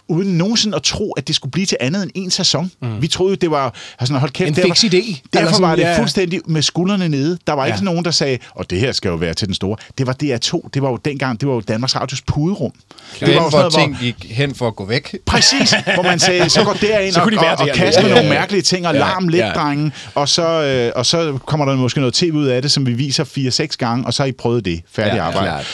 uden 0.09 0.39
nogensinde 0.39 0.77
at 0.77 0.83
tro, 0.83 1.13
at 1.13 1.29
det 1.29 1.37
skulle 1.37 1.53
blive 1.53 1.67
til 1.67 1.77
andet 1.81 2.03
end 2.03 2.11
en 2.15 2.31
sæson. 2.31 2.71
Mm. 2.83 3.03
Vi 3.03 3.07
troede 3.09 3.31
jo, 3.31 3.37
det 3.37 3.51
var... 3.51 3.75
Altså, 3.99 4.15
hold 4.15 4.31
kæft, 4.31 4.49
En 4.49 4.55
derfor- 4.55 4.75
fix 4.75 4.85
idé. 4.85 5.21
Derfor 5.33 5.49
sådan, 5.53 5.63
var 5.69 5.77
det 5.77 5.83
ja. 5.83 5.99
fuldstændig 5.99 6.41
med 6.47 6.63
skuldrene 6.63 7.09
nede. 7.09 7.39
Der 7.47 7.53
var 7.53 7.65
ikke 7.67 7.73
Ja. 7.73 7.77
sådan 7.77 7.85
nogen, 7.85 8.05
der 8.05 8.11
sagde, 8.11 8.39
og 8.51 8.71
det 8.71 8.81
her 8.81 8.93
skal 8.93 9.09
jo 9.09 9.15
være 9.15 9.35
til 9.35 9.47
den 9.47 9.55
store. 9.55 9.77
Det 9.99 10.07
var 10.07 10.13
DR2. 10.23 10.69
Det 10.75 10.83
var 10.83 10.91
jo 10.91 10.97
dengang, 11.05 11.41
det 11.41 11.49
var 11.49 11.55
jo 11.55 11.61
Danmarks 11.61 11.97
Radios 11.97 12.23
puderum. 12.23 12.73
Det 13.21 13.29
var 13.29 13.35
jo 13.35 13.41
hvor 13.41 13.51
sådan 13.51 13.61
noget, 13.61 13.99
ting 14.01 14.17
gik 14.21 14.33
hen 14.37 14.55
for 14.55 14.67
at 14.69 14.77
gå 14.77 14.85
væk. 14.87 15.17
Præcis, 15.27 15.75
hvor 15.95 16.03
man 16.03 16.19
sagde, 16.19 16.51
så 16.51 16.65
går 16.65 16.73
derind 16.73 17.13
Så 17.15 17.21
og, 17.21 17.33
de 17.33 17.39
og, 17.39 17.47
og, 17.59 17.69
kaster 17.75 18.03
med 18.03 18.11
Ja, 18.11 18.15
nogle 18.15 18.31
mærkelige 18.31 18.63
ting, 18.63 18.87
og 18.87 18.95
Ja, 18.95 19.01
larm 19.01 19.29
lidt, 19.29 19.43
ja. 19.45 19.51
drenge, 19.53 19.93
og 20.15 20.29
så, 20.29 20.63
øh, 20.63 20.93
og 20.97 21.07
så 21.07 21.39
kommer 21.47 21.67
der 21.67 21.77
måske 21.77 22.01
noget 22.01 22.15
tv 22.15 22.33
ud 22.35 22.47
af 22.47 22.63
det, 22.63 22.71
som 22.73 22.87
vi 22.87 22.93
viser 22.93 23.25
4-6 23.73 23.77
gange, 23.79 24.07
og 24.07 24.15
så 24.15 24.23
har 24.23 24.29
I 24.29 24.33
prøvet 24.33 24.65
det. 24.65 24.81
Færdig 24.93 25.15
Ja, 25.17 25.23
arbejde. 25.25 25.47
klart. 25.49 25.67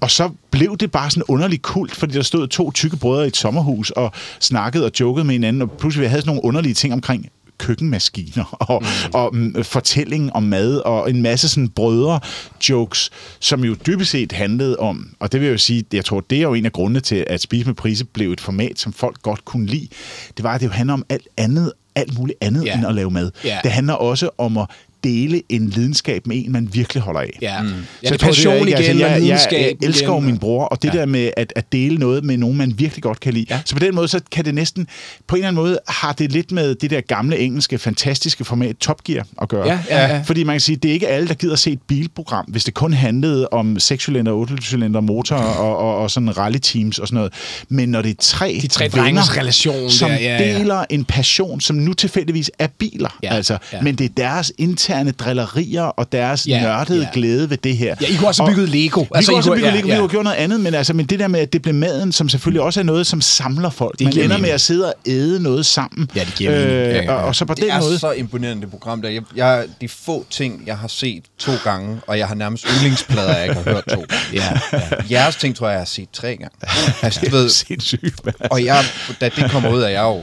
Og 0.00 0.10
så 0.10 0.30
blev 0.50 0.76
det 0.76 0.90
bare 0.90 1.10
sådan 1.10 1.22
underlig 1.28 1.62
kult, 1.62 1.94
fordi 1.96 2.14
der 2.14 2.22
stod 2.22 2.48
to 2.48 2.70
tykke 2.70 2.96
brødre 2.96 3.24
i 3.24 3.28
et 3.28 3.36
sommerhus 3.36 3.90
og 3.90 4.12
snakkede 4.40 4.84
og 4.84 4.90
jokede 5.00 5.24
med 5.24 5.34
hinanden, 5.34 5.62
og 5.62 5.70
pludselig 5.70 6.02
vi 6.02 6.06
havde 6.08 6.22
sådan 6.22 6.28
nogle 6.30 6.44
underlige 6.44 6.74
ting 6.74 6.92
omkring 6.92 7.28
køkkenmaskiner 7.58 8.44
og, 8.70 8.82
mm. 8.82 9.14
og 9.14 9.36
mm, 9.36 9.64
fortælling 9.64 10.32
om 10.32 10.42
mad 10.42 10.76
og 10.76 11.10
en 11.10 11.22
masse 11.22 11.48
sådan 11.48 11.68
brødre-jokes, 11.68 13.10
som 13.40 13.64
jo 13.64 13.74
dybest 13.86 14.10
set 14.10 14.32
handlede 14.32 14.76
om, 14.78 15.08
og 15.20 15.32
det 15.32 15.40
vil 15.40 15.46
jeg 15.46 15.52
jo 15.52 15.58
sige, 15.58 15.84
jeg 15.92 16.04
tror, 16.04 16.20
det 16.20 16.38
er 16.38 16.42
jo 16.42 16.54
en 16.54 16.66
af 16.66 16.72
grundene 16.72 17.00
til, 17.00 17.24
at 17.26 17.40
Spise 17.40 17.66
med 17.66 17.74
Prise 17.74 18.04
blev 18.04 18.32
et 18.32 18.40
format, 18.40 18.78
som 18.78 18.92
folk 18.92 19.22
godt 19.22 19.44
kunne 19.44 19.66
lide. 19.66 19.88
Det 20.36 20.42
var, 20.44 20.54
at 20.54 20.60
det 20.60 20.66
jo 20.66 20.72
handler 20.72 20.92
om 20.94 21.04
alt 21.08 21.28
andet, 21.36 21.72
alt 21.94 22.18
muligt 22.18 22.38
andet 22.40 22.64
Ja. 22.64 22.74
end 22.78 22.86
at 22.86 22.94
lave 22.94 23.10
mad. 23.10 23.30
Ja. 23.44 23.58
Det 23.62 23.70
handler 23.70 23.94
også 23.94 24.30
om 24.38 24.56
at 24.56 24.66
dele 25.04 25.42
en 25.48 25.68
lidenskab 25.68 26.26
med 26.26 26.36
en, 26.44 26.52
man 26.52 26.68
virkelig 26.72 27.02
holder 27.02 27.20
af. 27.20 27.38
Ja, 27.42 27.62
mm. 27.62 27.68
ja 27.68 27.72
Så 28.08 28.14
det 28.14 28.22
er 28.22 28.26
passion 28.26 28.54
ikke- 28.68 28.68
igen, 28.70 28.90
altså, 28.90 29.04
og 29.06 29.10
jeg, 29.12 29.22
jeg, 29.28 29.48
jeg 29.52 29.74
elsker 29.82 30.06
jo 30.06 30.14
igen. 30.14 30.24
min 30.26 30.38
bror, 30.38 30.64
og 30.64 30.82
det 30.82 30.94
Ja. 30.94 30.98
der 30.98 31.06
med 31.06 31.30
at, 31.36 31.52
at 31.56 31.72
dele 31.72 31.96
noget 31.98 32.24
med 32.24 32.36
nogen, 32.36 32.56
man 32.56 32.74
virkelig 32.78 33.02
godt 33.02 33.20
kan 33.20 33.32
lide. 33.34 33.46
Ja. 33.50 33.60
Så 33.64 33.74
på 33.74 33.78
den 33.78 33.94
måde, 33.94 34.08
så 34.08 34.20
kan 34.32 34.44
det 34.44 34.54
næsten, 34.54 34.86
på 35.26 35.36
en 35.36 35.38
eller 35.38 35.48
anden 35.48 35.62
måde, 35.62 35.78
har 35.88 36.12
det 36.12 36.32
lidt 36.32 36.52
med 36.52 36.74
det 36.74 36.90
der 36.90 37.00
gamle 37.00 37.38
engelske, 37.38 37.78
fantastiske 37.78 38.44
format 38.44 38.76
Top 38.76 39.04
Gear 39.04 39.26
at 39.42 39.48
gøre. 39.48 39.66
Ja, 39.66 39.78
ja, 39.90 40.06
ja. 40.14 40.22
Fordi 40.26 40.44
man 40.44 40.54
kan 40.54 40.60
sige, 40.60 40.76
det 40.76 40.88
er 40.88 40.92
ikke 40.92 41.08
alle, 41.08 41.28
der 41.28 41.34
gider 41.34 41.56
se 41.56 41.72
et 41.72 41.80
bilprogram, 41.88 42.44
hvis 42.48 42.64
det 42.64 42.74
kun 42.74 42.92
handlede 42.92 43.48
om 43.48 43.76
6-cylinder, 43.80 44.46
8-cylinder 44.50 45.00
motor 45.00 45.36
og, 45.36 45.76
og, 45.78 45.96
og 45.98 46.10
sådan 46.10 46.28
rally-teams 46.38 46.98
og 47.00 47.08
sådan 47.08 47.14
noget. 47.14 47.32
Men 47.68 47.88
når 47.88 48.02
det 48.02 48.10
er 48.10 48.14
tre, 48.20 48.58
De 48.62 48.66
tre 48.68 48.84
venner, 48.94 49.36
relation 49.36 49.90
som 49.90 50.10
der, 50.10 50.16
ja, 50.20 50.42
ja. 50.48 50.58
deler 50.58 50.84
en 50.90 51.04
passion, 51.04 51.60
som 51.60 51.76
nu 51.76 51.92
tilfældigvis 51.92 52.50
er 52.58 52.66
biler, 52.78 53.18
Ja, 53.22 53.34
altså, 53.34 53.58
ja. 53.72 53.82
men 53.82 53.94
det 53.94 54.04
er 54.04 54.08
deres 54.16 54.52
interne 54.88 55.10
drillerier 55.12 55.82
og 55.82 56.12
deres 56.12 56.46
Ja, 56.46 56.60
nørdede 56.60 57.02
ja. 57.02 57.08
glæde 57.12 57.50
ved 57.50 57.56
det 57.56 57.76
her. 57.76 57.94
Ja, 58.00 58.06
I 58.06 58.14
kunne 58.16 58.28
også 58.28 58.42
have 58.42 58.50
Og- 58.50 58.54
bygget 58.54 58.68
Lego. 58.68 59.00
vi 59.00 59.06
Altså, 59.14 59.30
kunne 59.30 59.36
I 59.36 59.38
også 59.38 59.50
kunne- 59.50 59.56
bygge 59.56 59.68
ja, 59.68 59.74
Lego, 59.74 59.86
vi 59.86 59.92
ja. 59.92 59.98
kunne 59.98 60.08
gjort 60.08 60.24
noget 60.24 60.36
andet, 60.36 60.60
men, 60.60 60.74
altså, 60.74 60.92
men 60.94 61.06
det 61.06 61.18
der 61.18 61.28
med, 61.28 61.40
at 61.40 61.52
det 61.52 61.62
blev 61.62 61.74
maden, 61.74 62.12
som 62.12 62.28
selvfølgelig 62.28 62.62
også 62.62 62.80
er 62.80 62.84
noget, 62.84 63.06
som 63.06 63.20
samler 63.20 63.70
folk. 63.70 63.98
Det 63.98 64.04
Man 64.04 64.12
ender 64.14 64.26
mening. 64.28 64.42
med 64.42 64.50
at 64.50 64.60
sidde 64.60 64.86
og 64.86 64.94
æde 65.06 65.42
noget 65.42 65.66
sammen. 65.66 66.10
Ja, 66.16 66.20
det 66.20 66.34
giver 66.34 66.50
mening. 66.50 66.70
Ja, 66.70 66.88
ja, 66.96 67.02
ja. 67.02 67.12
Og, 67.12 67.24
og 67.24 67.34
så 67.34 67.44
på 67.44 67.54
Det 67.54 67.62
den 67.62 67.70
er 67.70 67.80
måde... 67.80 67.98
så 67.98 68.10
imponerende, 68.12 68.62
det 68.62 68.70
program 68.70 69.02
der. 69.02 69.08
Jeg, 69.08 69.22
jeg, 69.36 69.64
de 69.80 69.88
få 69.88 70.26
ting, 70.30 70.62
jeg 70.66 70.78
har 70.78 70.88
set 70.88 71.22
to 71.38 71.52
gange, 71.64 72.00
og 72.06 72.18
jeg 72.18 72.28
har 72.28 72.34
nærmest 72.34 72.66
yndlingsplader, 72.76 73.34
jeg 73.36 73.42
ikke 73.48 73.54
har 73.54 73.62
hørt 73.72 73.84
to. 73.92 74.04
Ja, 74.34 74.42
ja. 74.72 74.80
Jeres 75.10 75.36
ting, 75.36 75.56
tror 75.56 75.66
jeg, 75.66 75.72
jeg 75.72 75.80
har 75.80 75.84
set 75.86 76.08
tre 76.12 76.28
gange. 76.36 76.56
Altså, 77.02 77.20
du 77.30 77.30
ved, 77.36 77.48
Sindssygt, 77.48 78.20
og 78.50 78.64
jeg, 78.64 78.84
da 79.20 79.30
det 79.36 79.50
kommer 79.50 79.70
ud, 79.70 79.82
er 79.82 79.88
jeg 79.88 80.02
jo 80.02 80.20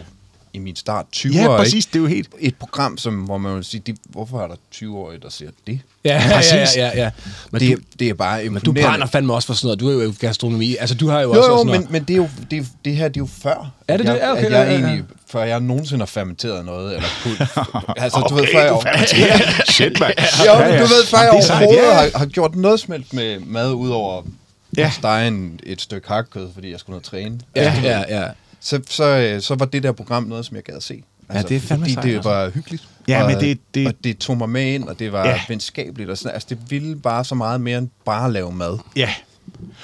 i 0.56 0.60
min 0.60 0.76
start 0.76 1.06
20 1.12 1.34
Ja, 1.34 1.47
år. 1.49 1.58
præcis, 1.58 1.86
det 1.86 1.95
er 1.95 1.99
jo 1.99 2.08
helt... 2.08 2.30
Et 2.39 2.56
program, 2.56 2.97
som, 2.97 3.14
hvor 3.16 3.38
man 3.38 3.56
vil 3.56 3.64
sige, 3.64 3.82
de, 3.88 3.95
hvorfor 4.10 4.41
er 4.41 4.47
der 4.47 4.56
20-årige, 4.76 5.20
der 5.22 5.30
ser 5.30 5.49
det? 5.68 5.80
Ja, 6.06 6.14
ja, 6.30 6.36
Præcis. 6.36 6.53
ja, 6.53 6.68
ja, 6.78 6.91
ja. 6.95 7.10
Men 7.51 7.62
Det, 7.62 7.78
du, 7.78 7.82
det 7.99 8.10
er 8.10 8.14
bare 8.14 8.49
men 8.49 8.62
du 8.62 8.74
brænder 8.74 9.06
fandme 9.08 9.34
også 9.34 9.45
for 9.47 9.53
sådan 9.53 9.68
noget. 9.68 9.80
Du 9.80 9.99
er 9.99 10.03
jo 10.03 10.14
gastronomi. 10.20 10.76
Altså, 10.80 10.95
du 10.95 11.08
har 11.08 11.22
jo, 11.22 11.34
Jo, 11.34 11.39
også 11.39 11.51
jo, 11.51 11.58
sådan 11.58 11.72
men, 11.72 11.76
noget. 11.82 11.91
men 11.91 12.03
det, 12.03 12.14
er 12.14 12.18
jo, 12.18 12.30
det, 12.51 12.68
det 12.86 12.95
her 12.95 13.08
det 13.08 13.18
er 13.18 13.22
jo 13.22 13.28
før. 13.41 13.72
Er 13.88 13.97
det 13.97 14.06
jeg, 14.06 14.14
det? 14.14 14.20
Ja, 14.20 14.32
okay, 14.32 14.45
at 14.45 14.51
jeg 14.51 14.68
ja, 14.68 14.74
ja, 14.74 14.80
ja. 14.80 14.86
egentlig, 14.88 15.06
før 15.32 15.43
jeg 15.43 15.60
nogensinde 15.60 16.01
har 16.01 16.06
fermenteret 16.06 16.66
noget, 16.66 16.95
eller 16.95 17.08
put, 17.24 17.41
altså, 18.03 18.20
du 18.20 18.26
Okay, 18.26 18.36
ved, 18.36 18.47
før 18.53 18.60
jeg, 18.62 18.70
du 18.72 18.82
fermenterer. 18.82 19.38
Shit, 19.72 19.99
mand. 19.99 20.14
jo, 20.45 20.60
men 20.60 20.80
du 20.80 20.86
ved, 20.86 21.06
før 21.06 21.18
jeg 21.18 21.28
er 21.28 21.32
overhovedet 21.32 21.76
ja, 21.84 21.88
ja. 22.03 22.10
har, 22.12 22.18
har 22.18 22.26
gjort 22.26 22.56
noget 22.56 22.80
som 22.80 22.91
helst 22.93 23.14
med 23.14 23.39
mad, 23.39 23.72
udover 23.74 24.22
Ja. 24.78 24.86
at 24.86 24.93
stege 24.93 25.28
en, 25.28 25.60
et 25.64 25.82
stykke 25.82 26.08
hakkød, 26.08 26.47
fordi 26.53 26.72
jeg 26.72 26.80
skulle 26.80 26.97
og 26.99 27.03
træne. 27.03 27.39
Ja, 27.56 27.74
ja, 27.84 28.03
ja. 28.22 28.28
Så, 28.66 28.82
så, 28.89 29.03
øh, 29.03 29.41
så 29.41 29.55
var 29.55 29.66
det 29.66 29.84
der 29.84 29.91
program 29.91 30.24
noget, 30.24 30.45
som 30.45 30.55
jeg 30.55 30.63
gad 30.63 30.76
at 30.76 30.84
se. 30.84 31.03
Altså, 31.30 31.47
det 31.47 31.55
er 31.55 31.59
fandme 31.59 31.86
fordi 31.93 32.07
det 32.09 32.16
altså. 32.16 32.30
var 32.30 32.49
hyggeligt. 32.49 32.88
Ja, 33.07 33.24
og, 33.24 33.32
men 33.32 33.39
det- 33.39 33.59
det- 33.76 33.88
og 33.88 33.93
det 34.03 34.18
tog 34.18 34.38
mig 34.38 34.49
med 34.49 34.74
ind, 34.74 34.84
og 34.84 34.99
det 34.99 35.11
var 35.11 35.26
Ja. 35.26 35.30
ja. 35.30 35.41
venskabeligt. 35.47 36.09
Og 36.09 36.18
sådan, 36.18 36.34
altså, 36.34 36.47
det 36.49 36.57
ville 36.70 36.95
bare 36.95 37.26
så 37.26 37.36
meget 37.36 37.61
mere 37.61 37.78
end 37.78 37.89
bare 38.05 38.26
at 38.26 38.32
lave 38.32 38.51
mad. 38.51 38.78
Ja. 38.95 39.09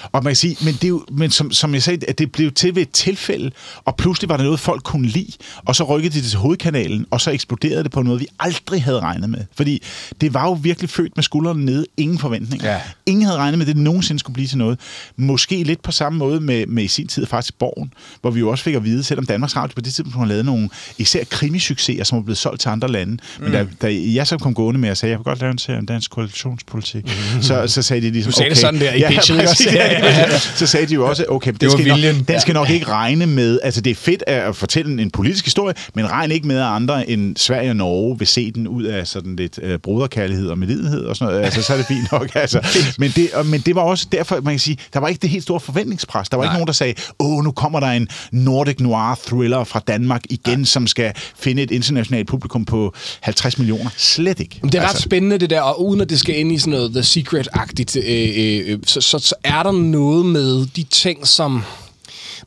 Og 0.04 0.24
man 0.24 0.32
kan 0.32 0.36
sige, 0.36 0.58
men, 0.66 0.74
det 0.74 0.84
er 0.84 0.88
jo, 0.88 1.06
men 1.12 1.32
som, 1.32 1.52
som 1.52 1.74
jeg 1.74 1.84
sagde, 1.84 2.06
at 2.08 2.20
det 2.20 2.32
blev 2.32 2.52
til 2.52 2.76
ved 2.76 2.82
et 2.82 2.92
tilfælde, 2.92 3.52
og 3.86 3.96
pludselig 3.96 4.30
var 4.30 4.38
der 4.38 4.44
noget, 4.44 4.60
folk 4.60 4.84
kunne 4.84 5.08
lide, 5.08 5.32
og 5.66 5.76
så 5.76 5.84
rykkede 5.84 6.14
de 6.14 6.22
det 6.22 6.30
til 6.30 6.40
hovedkanalen, 6.40 7.06
og 7.12 7.22
så 7.22 7.32
eksploderede 7.32 7.84
det 7.84 7.92
på 7.92 8.02
noget, 8.02 8.22
vi 8.22 8.28
aldrig 8.40 8.84
havde 8.84 9.00
regnet 9.00 9.30
med. 9.30 9.40
Fordi 9.56 9.84
det 10.22 10.34
var 10.34 10.46
jo 10.46 10.54
virkelig 10.54 10.90
født 10.90 11.18
med 11.18 11.24
skuldrene 11.24 11.66
nede, 11.66 11.86
ingen 11.98 12.20
forventninger. 12.20 12.72
Ja. 12.72 12.82
Ingen 13.06 13.26
havde 13.26 13.38
regnet 13.38 13.58
med, 13.58 13.68
at 13.68 13.76
det 13.76 13.84
nogensinde 13.84 14.20
skulle 14.20 14.34
blive 14.34 14.48
til 14.48 14.58
noget. 14.58 14.80
Måske 15.16 15.64
lidt 15.64 15.82
på 15.84 15.92
samme 15.92 16.20
måde 16.20 16.40
med, 16.40 16.66
med 16.68 16.84
i 16.84 16.88
sin 16.88 17.08
tid 17.08 17.26
faktisk 17.26 17.54
Borgen, 17.60 17.94
hvor 18.22 18.32
vi 18.32 18.40
jo 18.40 18.50
også 18.50 18.64
fik 18.64 18.76
at 18.76 18.84
vide, 18.84 19.04
selvom 19.04 19.26
Danmarks 19.26 19.56
Radio 19.56 19.76
på 19.76 19.82
det 19.82 19.94
tidspunkt 19.94 20.18
har 20.18 20.26
lavet 20.26 20.46
nogle 20.46 20.70
især 20.98 21.24
krimisucceser, 21.30 22.04
som 22.04 22.18
er 22.18 22.22
blevet 22.22 22.38
solgt 22.38 22.62
til 22.62 22.70
andre 22.70 22.88
lande. 22.88 23.18
Men 23.40 23.48
Mm. 23.48 23.52
da, 23.52 23.68
da 23.82 23.96
jeg 24.14 24.28
så 24.28 24.38
kom 24.38 24.54
gående 24.54 24.80
med 24.80 24.90
og 24.92 24.98
sagde, 24.98 25.12
jeg 25.12 25.20
vil 25.20 25.24
godt 25.24 25.40
lave 25.40 25.52
en 25.52 25.58
serie 25.58 25.80
om 25.80 25.86
dansk 25.86 26.12
koalitionspolitik, 26.12 27.04
så, 27.42 27.68
så 27.68 27.82
sagde 27.82 28.02
de 28.08 28.12
ligesom, 28.12 28.32
Du 28.32 28.36
sagde 28.38 28.50
det 28.50 28.58
okay, 28.58 28.62
sådan 28.62 28.80
der 28.80 28.94
i 28.94 29.14
pitchen, 29.14 29.38
ja, 29.38 29.44
ja, 29.44 29.50
ja. 29.66 29.71
Så 30.60 30.68
sagde 30.68 30.86
de 30.86 30.94
jo 30.94 31.08
også, 31.10 31.26
okay, 31.30 31.52
det, 31.52 31.64
var 31.64 31.70
skal, 31.70 31.88
nok, 31.88 31.98
viljen. 31.98 32.24
den 32.28 32.40
skal 32.40 32.54
nok 32.54 32.70
ikke 32.70 32.88
regne 32.88 33.26
med, 33.26 33.60
altså 33.64 33.82
det 33.82 33.92
er 33.92 33.96
fedt 33.96 34.24
at 34.28 34.56
fortælle 34.56 35.02
en 35.02 35.12
politisk 35.12 35.46
historie, 35.46 35.76
men 35.94 36.10
regn 36.12 36.32
ikke 36.32 36.48
med, 36.48 36.58
at 36.58 36.64
andre 36.64 37.10
end 37.10 37.38
Sverige 37.38 37.70
og 37.70 37.76
Norge 37.76 38.20
vil 38.20 38.28
se 38.28 38.52
den 38.52 38.68
ud 38.68 38.84
af 38.84 39.08
sådan 39.08 39.36
lidt 39.36 39.60
uh, 39.64 39.76
broderkærlighed 39.84 40.48
og 40.48 40.58
medlidenhed 40.58 41.06
og 41.06 41.16
sådan 41.16 41.34
noget, 41.34 41.46
altså 41.46 41.62
så 41.62 41.74
er 41.74 41.78
det 41.78 41.86
fint 41.86 42.12
nok, 42.12 42.36
altså. 42.36 42.68
Men 42.98 43.12
det, 43.16 43.34
og, 43.34 43.46
men 43.46 43.62
det 43.62 43.76
var 43.76 43.82
også 43.82 44.08
derfor, 44.12 44.42
man 44.42 44.54
kan 44.54 44.60
sige, 44.60 44.78
der 44.94 45.00
var 45.00 45.08
ikke 45.08 45.22
det 45.22 45.30
helt 45.30 45.44
store 45.44 45.60
forventningspres. 45.60 46.30
Der 46.30 46.38
var 46.38 46.44
Nej. 46.44 46.52
ikke 46.52 46.56
nogen, 46.56 46.68
der 46.68 46.74
sagde, 46.74 46.94
åh, 47.20 47.44
nu 47.44 47.52
kommer 47.52 47.80
der 47.80 47.88
en 47.88 48.08
Nordic 48.32 48.80
Noir 48.80 49.20
thriller 49.28 49.64
fra 49.64 49.82
Danmark 49.88 50.22
igen, 50.30 50.60
Nej. 50.60 50.66
som 50.66 50.88
skal 50.88 51.12
finde 51.40 51.64
et 51.64 51.72
internationalt 51.72 52.28
publikum 52.28 52.66
på 52.66 52.94
50 53.22 53.58
millioner. 53.58 53.90
Slet 53.98 54.40
ikke. 54.40 54.60
Men 54.62 54.72
det 54.72 54.78
er 54.78 54.82
ret 54.82 54.90
altså. 54.90 55.04
spændende, 55.04 55.38
det 55.38 55.50
der, 55.50 55.62
og 55.62 55.86
uden 55.86 56.02
at 56.02 56.10
det 56.10 56.20
skal 56.20 56.40
ind 56.40 56.52
i 56.52 56.58
sådan 56.58 56.72
noget 56.72 56.92
The 56.92 57.04
Secret-agtigt, 57.04 57.98
øh, 57.98 58.72
øh, 58.72 58.80
så, 58.86 59.02
så, 59.02 59.20
så 59.20 59.36
er 59.44 59.51
der 59.64 59.72
noget 59.72 60.26
med 60.26 60.66
de 60.76 60.84
ting, 60.84 61.28
som 61.28 61.64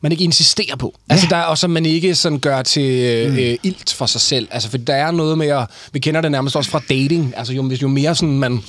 man 0.01 0.11
ikke 0.11 0.23
insisterer 0.23 0.75
på. 0.75 0.93
Ja. 1.09 1.13
Altså, 1.13 1.27
der 1.29 1.35
er 1.37 1.43
også, 1.43 1.65
at 1.67 1.69
man 1.71 1.85
ikke 1.85 2.15
sådan 2.15 2.39
gør 2.39 2.61
til 2.61 2.91
øh, 2.91 3.31
mm. 3.31 3.37
øh, 3.37 3.55
ilt 3.63 3.93
for 3.93 4.05
sig 4.05 4.21
selv. 4.21 4.47
Altså, 4.51 4.69
for 4.69 4.77
der 4.77 4.93
er 4.95 5.11
noget 5.11 5.37
med 5.37 5.47
at... 5.47 5.65
Vi 5.93 5.99
kender 5.99 6.21
det 6.21 6.31
nærmest 6.31 6.55
også 6.55 6.69
fra 6.71 6.81
dating. 6.89 7.33
Altså, 7.37 7.53
jo, 7.53 7.71
jo 7.81 7.87
mere 7.87 8.15
sådan 8.15 8.39
man... 8.39 8.59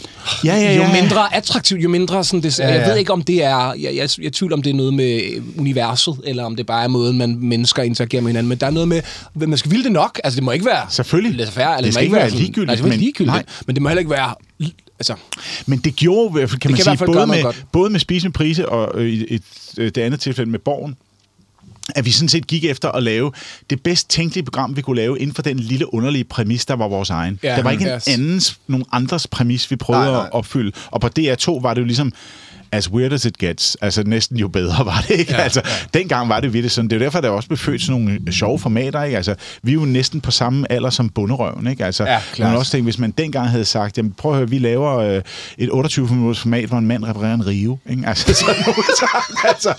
Ja, 0.45 0.55
ja, 0.57 0.74
Jo 0.74 0.82
ja, 0.82 0.95
ja. 0.95 1.01
mindre 1.03 1.34
attraktivt, 1.34 1.82
jo 1.82 1.89
mindre 1.89 2.24
sådan... 2.24 2.43
Det, 2.43 2.59
ja, 2.59 2.68
Ja. 2.68 2.80
Jeg 2.80 2.89
ved 2.91 2.97
ikke, 2.97 3.12
om 3.12 3.22
det 3.22 3.45
er... 3.45 3.74
Jeg, 3.74 3.97
jeg, 3.97 4.09
jeg 4.22 4.32
tvivler, 4.32 4.57
om 4.57 4.62
det 4.62 4.70
er 4.70 4.74
noget 4.74 4.95
med 4.95 5.20
øh, 5.37 5.43
universet, 5.59 6.14
eller 6.24 6.45
om 6.45 6.57
det 6.57 6.66
bare 6.66 6.84
er 6.84 6.89
måden, 6.89 7.18
man 7.18 7.37
mennesker 7.41 7.82
interagerer 7.82 8.22
med 8.22 8.28
hinanden. 8.28 8.49
Men 8.49 8.59
der 8.59 8.66
er 8.66 8.70
noget 8.70 8.89
med... 8.89 9.03
Man 9.34 9.59
skal 9.59 9.70
ville 9.70 9.84
det 9.84 9.93
nok. 9.93 10.20
Altså, 10.24 10.37
det 10.37 10.45
må 10.45 10.51
ikke 10.51 10.66
være... 10.66 10.87
Selvfølgelig. 10.91 11.49
Færre, 11.49 11.76
eller 11.76 11.84
Det 11.87 11.95
skal 11.95 12.03
må 12.03 12.05
ikke 12.05 12.16
være 12.16 12.30
sådan- 12.30 12.41
ligegyldigt, 12.41 12.66
Nej, 12.66 12.74
det 12.74 12.82
må 12.82 12.87
ikke 12.87 12.93
men- 12.97 13.01
ligegyldigt. 13.01 13.32
nej. 13.34 13.45
Men 13.66 13.76
det 13.76 13.82
må 13.82 13.89
heller 13.89 14.01
ikke 14.01 14.11
være... 14.11 14.34
Altså, 14.99 15.14
Men 15.66 15.78
det 15.78 15.97
gjorde 15.97 16.28
i 16.28 16.32
hvert 16.32 16.51
fald, 16.51 16.61
kan 16.61 16.70
man 16.70 16.76
kan 16.76 16.84
sige, 16.84 16.97
fald 16.97 17.12
både 17.12 17.26
med, 17.26 17.42
godt. 17.42 17.64
både 17.72 17.90
med 17.90 18.01
Spise 18.01 18.26
med 18.28 18.32
Prise 18.32 18.68
og 18.68 19.01
øh, 19.01 19.12
et, 19.12 19.42
øh, 19.78 19.90
det 19.94 19.99
andet 19.99 20.20
tilfælde 20.20 20.51
med 20.51 20.59
Borgen, 20.59 20.97
at 21.94 22.05
vi 22.05 22.11
sådan 22.11 22.28
set 22.28 22.47
gik 22.47 22.64
efter 22.64 22.88
at 22.90 23.03
lave 23.03 23.32
det 23.70 23.82
bedst 23.82 24.11
tænkelige 24.11 24.44
program, 24.44 24.76
vi 24.76 24.82
kunne 24.82 24.97
lave 24.97 25.18
inden 25.18 25.34
for 25.34 25.42
den 25.42 25.59
lille 25.59 25.94
underlige 25.94 26.24
præmis, 26.24 26.66
der 26.66 26.74
var 26.74 26.88
vores 26.88 27.11
egen. 27.11 27.40
Ja, 27.42 27.57
der 27.57 27.62
var 27.62 27.70
ikke 27.70 27.84
en 27.84 27.97
yes. 27.97 28.09
andens, 28.09 28.59
nogen 28.66 28.86
andres 28.92 29.26
præmis, 29.26 29.70
vi 29.70 29.76
prøvede 29.76 30.05
Nej, 30.05 30.12
nej. 30.12 30.24
at 30.26 30.32
opfylde. 30.32 30.72
Og 30.86 31.01
på 31.01 31.09
DR2 31.18 31.62
var 31.62 31.74
det 31.74 31.80
jo 31.80 31.86
ligesom, 31.86 32.12
as 32.77 32.91
weird 32.91 33.12
as 33.12 33.24
it 33.24 33.39
gets, 33.39 33.77
altså 33.81 34.03
næsten 34.07 34.37
jo 34.37 34.49
bedre 34.49 34.87
var 34.87 35.05
det 35.09 35.14
ikke. 35.14 35.33
Ja, 35.33 35.41
altså, 35.41 35.61
ja. 35.64 35.99
Dengang 35.99 36.29
var 36.29 36.41
det 36.41 36.53
virkelig 36.53 36.70
sådan. 36.70 36.91
Det 36.91 36.97
er 36.97 37.01
jo 37.01 37.05
derfor, 37.05 37.20
der 37.20 37.29
også 37.29 37.49
blev 37.49 37.59
født 37.59 37.83
sådan 37.83 38.01
nogle 38.03 38.33
sjove 38.33 38.59
formater. 38.59 39.03
Ikke? 39.03 39.16
Altså, 39.16 39.35
vi 39.62 39.70
er 39.70 39.74
jo 39.74 39.81
næsten 39.85 40.20
på 40.20 40.31
samme 40.31 40.72
alder 40.72 40.91
som 40.91 41.09
bunderøven. 41.09 41.66
Ikke? 41.66 41.85
Altså, 41.85 42.05
Ja, 42.05 42.20
klart. 42.35 42.51
man 42.51 42.59
også 42.59 42.72
tænke, 42.72 42.85
hvis 42.85 42.99
man 42.99 43.11
dengang 43.11 43.49
havde 43.51 43.64
sagt, 43.64 43.97
jamen 43.99 44.12
prøv 44.18 44.33
at 44.33 44.39
høre, 44.39 44.51
vi 44.51 44.59
laver 44.59 44.97
øh, 44.99 45.22
et 45.59 45.68
28-minutters 45.68 46.41
format, 46.41 46.68
hvor 46.68 46.79
en 46.79 46.87
mand 46.87 47.05
reparerer 47.05 47.35
en 47.35 47.47
rive. 47.47 47.79
Ikke? 47.91 48.03
Altså, 48.07 48.35
så, 48.35 48.45
altså, 49.49 49.72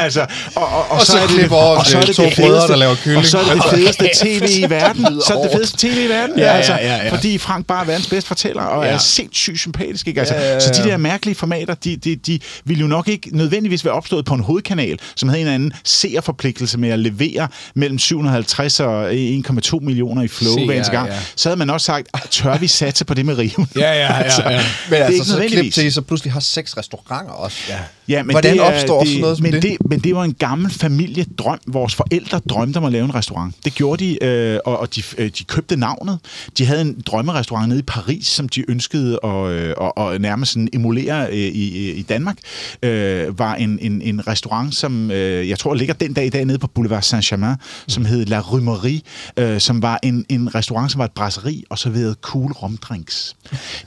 altså, 0.00 0.20
og, 0.54 0.66
og, 0.66 0.90
og, 0.90 0.90
Og 0.90 1.06
så 1.06 1.18
er 1.18 1.26
det, 1.26 1.50
over 1.50 1.78
og 1.78 1.86
så 1.86 1.98
er 1.98 2.02
det 2.02 2.16
to 2.16 2.22
det 2.24 2.32
brødre, 2.36 2.58
fedeste- 2.58 2.72
der 2.72 2.76
laver 2.78 2.94
kylling. 2.94 3.18
Og 3.18 3.26
så 3.26 3.38
er 3.38 3.42
det 3.44 3.52
det 3.54 3.62
fedeste 3.74 4.08
tv 4.24 4.42
i 4.58 4.70
verden. 4.70 5.04
Så 5.26 5.32
er 5.34 5.36
det 5.42 5.50
det 5.50 5.56
fedeste 5.56 5.76
tv 5.88 5.96
i 6.04 6.08
verden. 6.08 6.38
Ja, 6.38 6.44
ja, 6.44 6.50
altså, 6.52 6.72
ja, 6.72 6.96
ja. 6.96 7.10
Fordi 7.10 7.38
Frank 7.38 7.66
bare 7.66 7.80
er 7.82 7.86
verdens 7.86 8.06
bedste 8.08 8.28
fortæller, 8.28 8.62
og 8.62 8.84
Ja. 8.84 8.90
er 8.90 8.98
sindssygt 8.98 9.58
sympatisk. 9.60 10.08
Ikke? 10.08 10.20
Altså, 10.20 10.34
Ja, 10.34 10.40
ja, 10.40 10.52
ja. 10.52 10.60
Så 10.60 10.82
de 10.82 10.88
der 10.88 10.96
mærkelige 10.96 11.34
formater, 11.34 11.74
de, 11.74 11.96
de, 11.96 12.16
de 12.16 12.38
ville 12.64 12.80
jo 12.80 12.86
nok 12.86 13.08
ikke 13.08 13.36
nødvendigvis 13.36 13.84
være 13.84 13.94
opstået 13.94 14.24
på 14.24 14.34
en 14.34 14.40
hovedkanal, 14.40 14.98
som 15.16 15.28
havde 15.28 15.40
en 15.40 15.46
eller 15.46 15.54
anden 15.54 15.72
seerforpligtelse 15.84 16.78
med 16.78 16.88
at 16.88 16.98
levere 16.98 17.48
mellem 17.74 17.98
750 17.98 18.80
og 18.80 19.12
1,2 19.12 19.78
millioner 19.80 20.22
i 20.22 20.28
flow 20.28 20.54
Se, 20.54 20.64
hver 20.64 20.74
eneste 20.74 20.92
gang. 20.92 21.08
ja. 21.08 21.18
Så 21.36 21.48
havde 21.48 21.58
man 21.58 21.70
også 21.70 21.84
sagt, 21.84 22.08
tør 22.30 22.58
vi 22.58 22.66
satse 22.66 23.04
på 23.04 23.14
det 23.14 23.26
med 23.26 23.38
riven? 23.38 23.68
Ja, 23.76 23.92
ja, 23.92 24.16
ja, 24.16 24.50
ja. 24.50 24.62
Men 24.90 24.90
Det 24.90 25.00
er 25.00 25.04
altså, 25.04 25.40
ikke 25.40 25.56
så 25.56 25.60
klip 25.60 25.72
til, 25.72 25.92
så 25.92 26.02
pludselig 26.02 26.32
har 26.32 26.40
seks 26.40 26.76
restauranter 26.76 27.32
også. 27.32 27.58
Ja. 27.68 27.78
Ja, 28.08 28.22
men 28.22 28.30
Hvordan 28.34 28.52
det 28.56 28.60
er- 28.62 28.64
opstår 28.74 29.00
det, 29.00 29.08
sådan 29.08 29.20
noget 29.20 29.36
som 29.36 29.42
men 29.44 29.52
det? 29.52 29.62
det? 29.62 29.76
Men 29.90 30.00
det 30.00 30.14
var 30.14 30.24
en 30.24 30.34
gammel 30.34 30.70
familiedrøm. 30.70 31.58
Vores 31.66 31.94
forældre 31.94 32.40
drømte 32.48 32.76
om 32.78 32.84
at 32.84 32.92
lave 32.92 33.04
en 33.04 33.14
restaurant. 33.14 33.54
Det 33.64 33.74
gjorde 33.74 34.04
de, 34.04 34.24
øh, 34.24 34.58
og, 34.64 34.78
og 34.80 34.94
de, 34.96 35.02
øh, 35.18 35.30
de 35.38 35.44
købte 35.44 35.76
navnet. 35.76 36.18
De 36.58 36.66
havde 36.66 36.80
en 36.80 37.00
drømmerestaurant 37.06 37.68
nede 37.68 37.78
i 37.80 37.82
Paris, 37.82 38.26
som 38.26 38.48
de 38.48 38.70
ønskede 38.70 39.18
at, 39.24 39.30
øh, 39.50 39.74
og, 39.76 39.98
og 39.98 40.18
nærmest 40.20 40.52
sådan 40.52 40.68
emulere 40.72 41.26
øh, 41.30 41.34
i, 41.38 41.90
i 41.92 42.02
Danmark. 42.02 42.36
Øh, 42.82 43.38
var 43.38 43.54
en, 43.54 43.78
en, 43.82 44.02
en 44.02 44.26
restaurant, 44.26 44.74
som 44.74 45.10
øh, 45.10 45.48
jeg 45.48 45.58
tror 45.58 45.74
ligger 45.74 45.94
den 45.94 46.12
dag 46.12 46.26
i 46.26 46.30
dag 46.30 46.44
nede 46.44 46.58
på 46.58 46.66
Boulevard 46.66 47.02
Saint-Germain, 47.04 47.56
som 47.88 48.04
hed 48.04 48.24
La 48.26 48.40
Rumerie, 48.40 49.00
øh, 49.36 49.60
som 49.60 49.82
var 49.82 49.98
en, 50.02 50.24
en 50.28 50.54
restaurant, 50.54 50.92
som 50.92 50.98
var 50.98 51.04
et 51.04 51.12
brasserie 51.12 51.62
og 51.70 51.78
serverede 51.78 52.14
cool 52.20 52.52
romdrinks. 52.52 53.36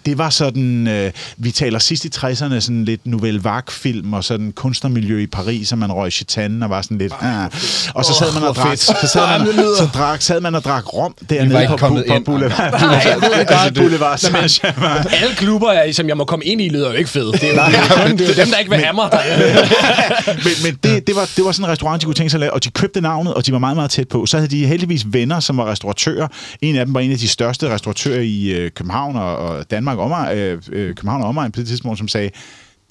Det 0.05 0.17
var 0.17 0.29
sådan, 0.29 0.87
øh, 0.87 1.11
vi 1.37 1.51
taler 1.51 1.79
sidst 1.79 2.05
i 2.05 2.09
60'erne, 2.15 2.59
sådan 2.59 2.85
lidt 2.85 3.05
Nouvelle 3.07 3.43
Vague-film 3.43 4.06
og 4.13 4.23
sådan 4.23 4.51
kunstnermiljø 4.51 5.19
i 5.19 5.27
Paris, 5.27 5.71
og 5.71 5.77
man 5.77 5.91
røg 5.91 6.11
chitan 6.11 6.63
og 6.63 6.69
var 6.69 6.81
sådan 6.81 6.97
lidt... 6.97 7.13
Ah. 7.21 7.45
Og 7.93 8.05
så 8.05 8.13
sad 8.19 8.33
man 8.33 8.43
og 8.49 8.55
drak, 8.55 8.67
fedt. 8.69 8.79
så 8.79 9.07
sad 9.13 9.39
man, 9.39 9.47
så 9.77 9.89
drak, 9.93 10.21
sad 10.21 10.41
man 10.41 10.55
og 10.55 10.63
drak 10.63 10.93
rom 10.93 11.15
dernede 11.29 11.61
ikke 11.61 11.71
på, 11.77 11.87
på, 11.87 12.03
på. 12.07 12.19
Boulevard, 12.25 12.71
Nej, 12.71 13.03
jeg 13.11 13.17
ved 13.21 13.39
det 13.39 13.47
godt. 13.47 13.73
Boulevard 13.75 14.17
Saint-Germain. 14.19 15.13
Alle 15.21 15.35
klubber, 15.35 15.71
jeg- 15.71 15.95
som 15.95 16.07
jeg 16.07 16.17
må 16.17 16.23
komme 16.25 16.45
ind 16.45 16.61
i, 16.61 16.69
lyder 16.69 16.87
jo 16.89 16.93
ikke 16.95 17.09
fede. 17.09 17.31
Det 17.31 17.43
er 17.43 18.09
jo, 18.09 18.17
det 18.17 18.37
dem, 18.37 18.47
der 18.47 18.57
ikke 18.57 18.71
vil 18.71 18.79
have 18.79 18.93
mig. 18.93 19.09
Der. 19.11 19.19
men 20.43 20.53
men 20.63 20.79
det, 20.83 21.07
det, 21.07 21.15
var, 21.15 21.29
det 21.35 21.45
var 21.45 21.51
sådan 21.51 21.65
en 21.65 21.71
restaurant, 21.71 22.01
de 22.01 22.05
kunne 22.05 22.15
tænke 22.15 22.29
sig 22.29 22.37
at 22.37 22.39
lave, 22.39 22.53
og 22.53 22.63
de 22.63 22.69
købte 22.71 23.01
navnet, 23.01 23.33
og 23.33 23.45
de 23.45 23.51
var 23.51 23.59
meget, 23.59 23.75
meget 23.75 23.91
tæt 23.91 24.07
på. 24.07 24.25
Så 24.25 24.37
havde 24.37 24.49
de 24.49 24.65
heldigvis 24.65 25.05
venner, 25.07 25.39
som 25.39 25.57
var 25.57 25.65
restauratører. 25.71 26.27
En 26.61 26.75
af 26.75 26.85
dem 26.85 26.93
var 26.95 26.99
en 27.01 27.11
af 27.11 27.17
de 27.17 27.27
største 27.27 27.69
restauratører 27.69 28.21
i 28.21 28.47
øh, 28.49 28.71
København 28.71 29.15
og, 29.15 29.37
og 29.37 29.71
Danmark, 29.71 29.97
omegn, 29.97 30.37
øh, 30.37 30.61
øh, 30.71 30.87
København 30.95 31.21
og 31.21 31.27
omegn 31.29 31.51
på 31.51 31.59
det 31.59 31.67
tidspunkt, 31.67 31.97
som 31.97 32.07
sagde, 32.07 32.29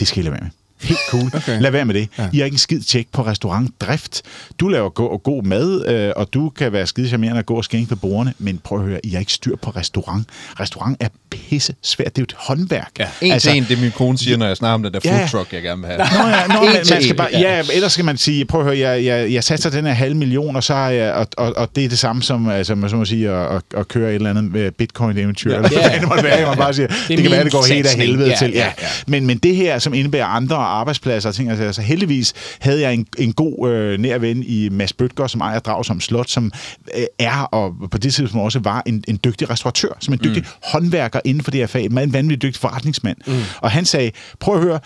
det 0.01 0.09
skal 0.09 0.19
I 0.19 0.23
lade 0.23 0.33
være 0.33 0.41
med. 0.43 0.51
Helt 0.83 1.01
cool. 1.11 1.31
Okay. 1.37 1.61
Lad 1.61 1.71
være 1.71 1.85
med 1.85 1.95
det. 1.95 2.09
Ja. 2.19 2.29
I 2.33 2.39
har 2.39 2.45
ikke 2.45 2.55
en 2.55 2.59
skid 2.59 2.81
tjek 2.81 3.07
på 3.13 3.23
restaurantdrift. 3.27 4.23
Du 4.61 4.69
laver 4.69 4.89
go- 4.89 5.17
god 5.25 5.43
mad, 5.43 5.87
øh, 5.89 6.13
og 6.17 6.29
du 6.35 6.49
kan 6.49 6.73
være 6.73 6.87
skide 6.87 7.09
charmerende 7.09 7.39
og 7.39 7.47
gå 7.47 7.55
og 7.55 7.65
skænke 7.65 7.89
på 7.89 7.97
bordene, 7.97 8.35
men 8.39 8.59
prøv 8.65 8.79
at 8.79 8.85
høre, 8.85 9.01
I 9.07 9.11
har 9.11 9.19
ikke 9.21 9.33
styr 9.33 9.57
på 9.63 9.71
restaurant. 9.71 10.27
Restaurant 10.61 10.97
er 11.01 11.09
pisse 11.31 11.75
svært. 11.83 12.17
Det 12.17 12.19
er 12.19 12.23
jo 12.23 12.25
et 12.25 12.35
håndværk. 12.39 12.91
Ja. 12.99 13.07
En 13.23 13.33
altså, 13.33 13.49
til 13.51 13.57
en, 13.59 13.67
det 13.69 13.81
min 13.81 13.91
kone 13.91 14.19
siger, 14.19 14.37
når 14.37 14.47
jeg 14.47 14.57
snakker 14.57 14.75
om 14.75 14.83
den 14.83 14.93
der 14.93 15.01
Ja. 15.05 15.19
food 15.19 15.29
truck, 15.29 15.53
jeg 15.53 15.63
gerne 15.63 15.83
vil 15.83 15.91
have. 15.91 15.99
Nå 15.99 16.29
ja, 16.29 16.47
nå, 16.47 16.55
man, 16.65 16.75
man 16.75 17.03
skal 17.03 17.17
bare, 17.17 17.29
ja. 17.33 17.63
ellers 17.75 17.93
skal 17.93 18.05
man 18.05 18.17
sige, 18.17 18.45
prøv 18.45 18.61
at 18.61 18.67
høre, 18.67 18.79
jeg, 18.79 19.05
jeg, 19.05 19.33
jeg 19.33 19.45
satser 19.45 19.71
den 19.71 19.87
her 19.87 19.93
halv 19.93 20.17
million, 20.17 20.57
og, 20.57 20.65
så 20.65 20.75
har 20.75 20.91
jeg, 20.91 21.13
og, 21.13 21.27
og, 21.37 21.53
og 21.57 21.69
det 21.77 21.85
er 21.85 21.89
det 21.89 21.99
samme 21.99 22.23
som, 22.23 22.49
altså, 22.49 22.75
man 22.75 22.91
så 22.91 22.97
må 22.97 23.05
sige, 23.05 23.31
at, 23.31 23.55
at, 23.57 23.63
at 23.77 23.89
køre 23.89 24.09
et 24.11 24.15
eller 24.15 24.31
andet 24.31 24.53
med 24.53 24.71
bitcoin-eventyr, 24.73 25.51
ja. 25.51 25.57
eller 25.57 25.69
hvad 25.69 25.79
Ja. 25.91 25.99
det 25.99 26.09
måtte 26.09 26.25
være, 26.25 26.47
man 26.49 26.57
bare 26.57 26.75
siger, 26.75 26.87
det, 26.87 26.97
det 27.09 27.23
kan 27.23 27.31
være, 27.31 27.45
det 27.45 27.53
går 27.53 27.75
helt 27.75 27.87
af 27.87 27.95
helvede 27.97 28.29
Ja, 28.31 28.37
til. 28.37 28.51
Ja. 28.53 28.59
ja, 28.59 28.73
ja. 28.83 28.87
Men, 29.07 29.27
men 29.27 29.39
det 29.39 29.57
her, 29.57 29.79
som 29.79 29.95
indebærer 29.95 30.27
andre 30.27 30.57
arbejdspladser 30.67 31.29
og 31.29 31.35
ting, 31.35 31.51
altså, 31.51 31.65
altså 31.65 31.83
heldigvis 31.83 32.35
havde 32.61 32.81
jeg 32.81 32.95
en, 32.95 33.07
en 33.19 33.33
god 33.33 33.71
øh, 33.71 33.99
nær 33.99 34.19
ven 34.19 34.43
i 34.47 34.69
Mads 34.69 34.93
Bøtger, 34.93 35.27
som 35.27 35.41
ejer 35.41 35.59
Dragsom 35.59 36.01
Slot, 36.01 36.29
som 36.29 36.53
øh, 36.99 37.05
er, 37.19 37.43
og 37.43 37.75
på 37.91 37.99
det 37.99 38.15
tidspunkt 38.15 38.45
også 38.45 38.59
var, 38.59 38.83
en, 38.87 39.05
en 39.09 39.19
dygtig 39.25 39.51
restauratør, 39.51 39.97
som 40.01 40.15
en 40.15 40.21
dygtig 40.25 40.43
mm. 40.43 40.69
håndværker 40.73 41.21
inden 41.25 41.45
for 41.45 41.51
det 41.51 41.61
her 41.61 41.67
fag, 41.67 41.85
en 41.85 42.13
vanvittig 42.13 42.43
dygtig 42.43 42.61
forretningsmand. 42.61 43.17
Mm. 43.27 43.35
Og 43.61 43.71
han 43.71 43.85
sagde, 43.85 44.11
prøv 44.41 44.55
at 44.55 44.63
høre, 44.63 44.81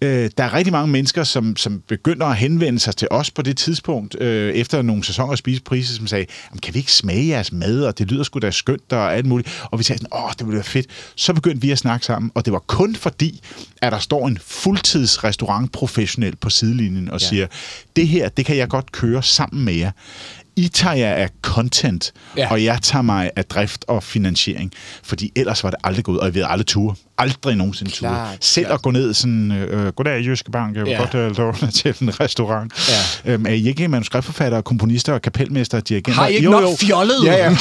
Øh, 0.00 0.30
der 0.38 0.44
er 0.44 0.54
rigtig 0.54 0.72
mange 0.72 0.88
mennesker, 0.92 1.24
som, 1.24 1.56
som 1.56 1.82
begynder 1.88 2.26
at 2.26 2.36
henvende 2.36 2.78
sig 2.78 2.96
til 2.96 3.08
os 3.10 3.30
på 3.30 3.42
det 3.42 3.56
tidspunkt, 3.56 4.20
øh, 4.20 4.54
efter 4.54 4.82
nogle 4.82 5.04
sæsoner 5.04 5.32
af 5.32 5.38
spisepriser, 5.38 5.96
som 5.96 6.06
sagde, 6.06 6.26
"Jamen, 6.50 6.60
kan 6.60 6.74
vi 6.74 6.78
ikke 6.78 6.92
smage 6.92 7.28
jeres 7.28 7.52
mad, 7.52 7.84
og 7.84 7.98
det 7.98 8.10
lyder 8.10 8.22
sgu 8.22 8.38
da 8.38 8.50
skønt, 8.50 8.92
og 8.92 9.14
alt 9.14 9.26
muligt. 9.26 9.62
Og 9.70 9.78
vi 9.78 9.84
sagde 9.84 9.98
sådan, 9.98 10.24
åh, 10.24 10.30
det 10.38 10.46
ville 10.46 10.54
være 10.54 10.64
fedt. 10.64 10.86
Så 11.16 11.32
begyndte 11.34 11.60
vi 11.60 11.70
at 11.70 11.78
snakke 11.78 12.06
sammen, 12.06 12.32
og 12.34 12.44
det 12.44 12.52
var 12.52 12.58
kun 12.58 12.94
fordi, 12.96 13.40
at 13.82 13.92
der 13.92 13.98
står 13.98 14.28
en 14.28 14.38
fuldtidsrestaurant 14.42 15.72
professionel 15.72 16.36
på 16.36 16.50
sidelinjen 16.50 17.10
og 17.10 17.20
ja. 17.20 17.26
siger, 17.26 17.46
det 17.96 18.08
her, 18.08 18.28
det 18.28 18.46
kan 18.46 18.56
jeg 18.56 18.68
godt 18.68 18.92
køre 18.92 19.22
sammen 19.22 19.64
med 19.64 19.74
jer. 19.74 19.90
I 20.58 20.68
tager 20.68 20.94
jer 20.96 21.12
af 21.12 21.28
content, 21.42 22.12
Ja. 22.36 22.50
og 22.50 22.64
jeg 22.64 22.78
tager 22.82 23.02
mig 23.02 23.30
af 23.36 23.44
drift 23.44 23.84
og 23.88 24.02
finansiering. 24.02 24.72
Fordi 25.02 25.32
ellers 25.36 25.64
var 25.64 25.70
det 25.70 25.78
aldrig 25.84 26.04
gået, 26.04 26.20
og 26.20 26.26
jeg 26.26 26.34
ved 26.34 26.44
aldrig 26.46 26.66
ture. 26.66 26.94
Aldrig 27.20 27.56
nogensinde 27.56 27.90
ture. 27.90 28.10
Klart, 28.10 28.36
Selv 28.40 28.66
klart. 28.66 28.78
at 28.78 28.82
gå 28.82 28.90
ned 28.90 29.14
sådan, 29.14 29.52
øh, 29.52 29.86
goddag 29.92 30.20
Jyske 30.24 30.50
Bank, 30.50 30.76
jeg 30.76 30.84
vil 30.84 30.90
Ja. 30.90 30.98
godt 30.98 31.14
øh, 31.14 31.36
låne 31.38 31.70
til 31.72 31.94
en 32.00 32.20
restaurant. 32.20 32.72
Ja. 33.24 33.32
Øhm, 33.32 33.46
er 33.46 33.50
I 33.50 33.68
ikke 33.68 33.88
manuskriptforfattere, 33.88 34.62
komponister 34.62 35.18
kapelmester 35.18 35.78
og 35.78 35.88
dirigenter? 35.88 36.20
Har 36.20 36.28
I 36.28 36.34
ikke 36.34 36.50
nok 36.50 36.78
fjollet? 36.80 37.24
Ja, 37.24 37.36
ja. 37.36 37.50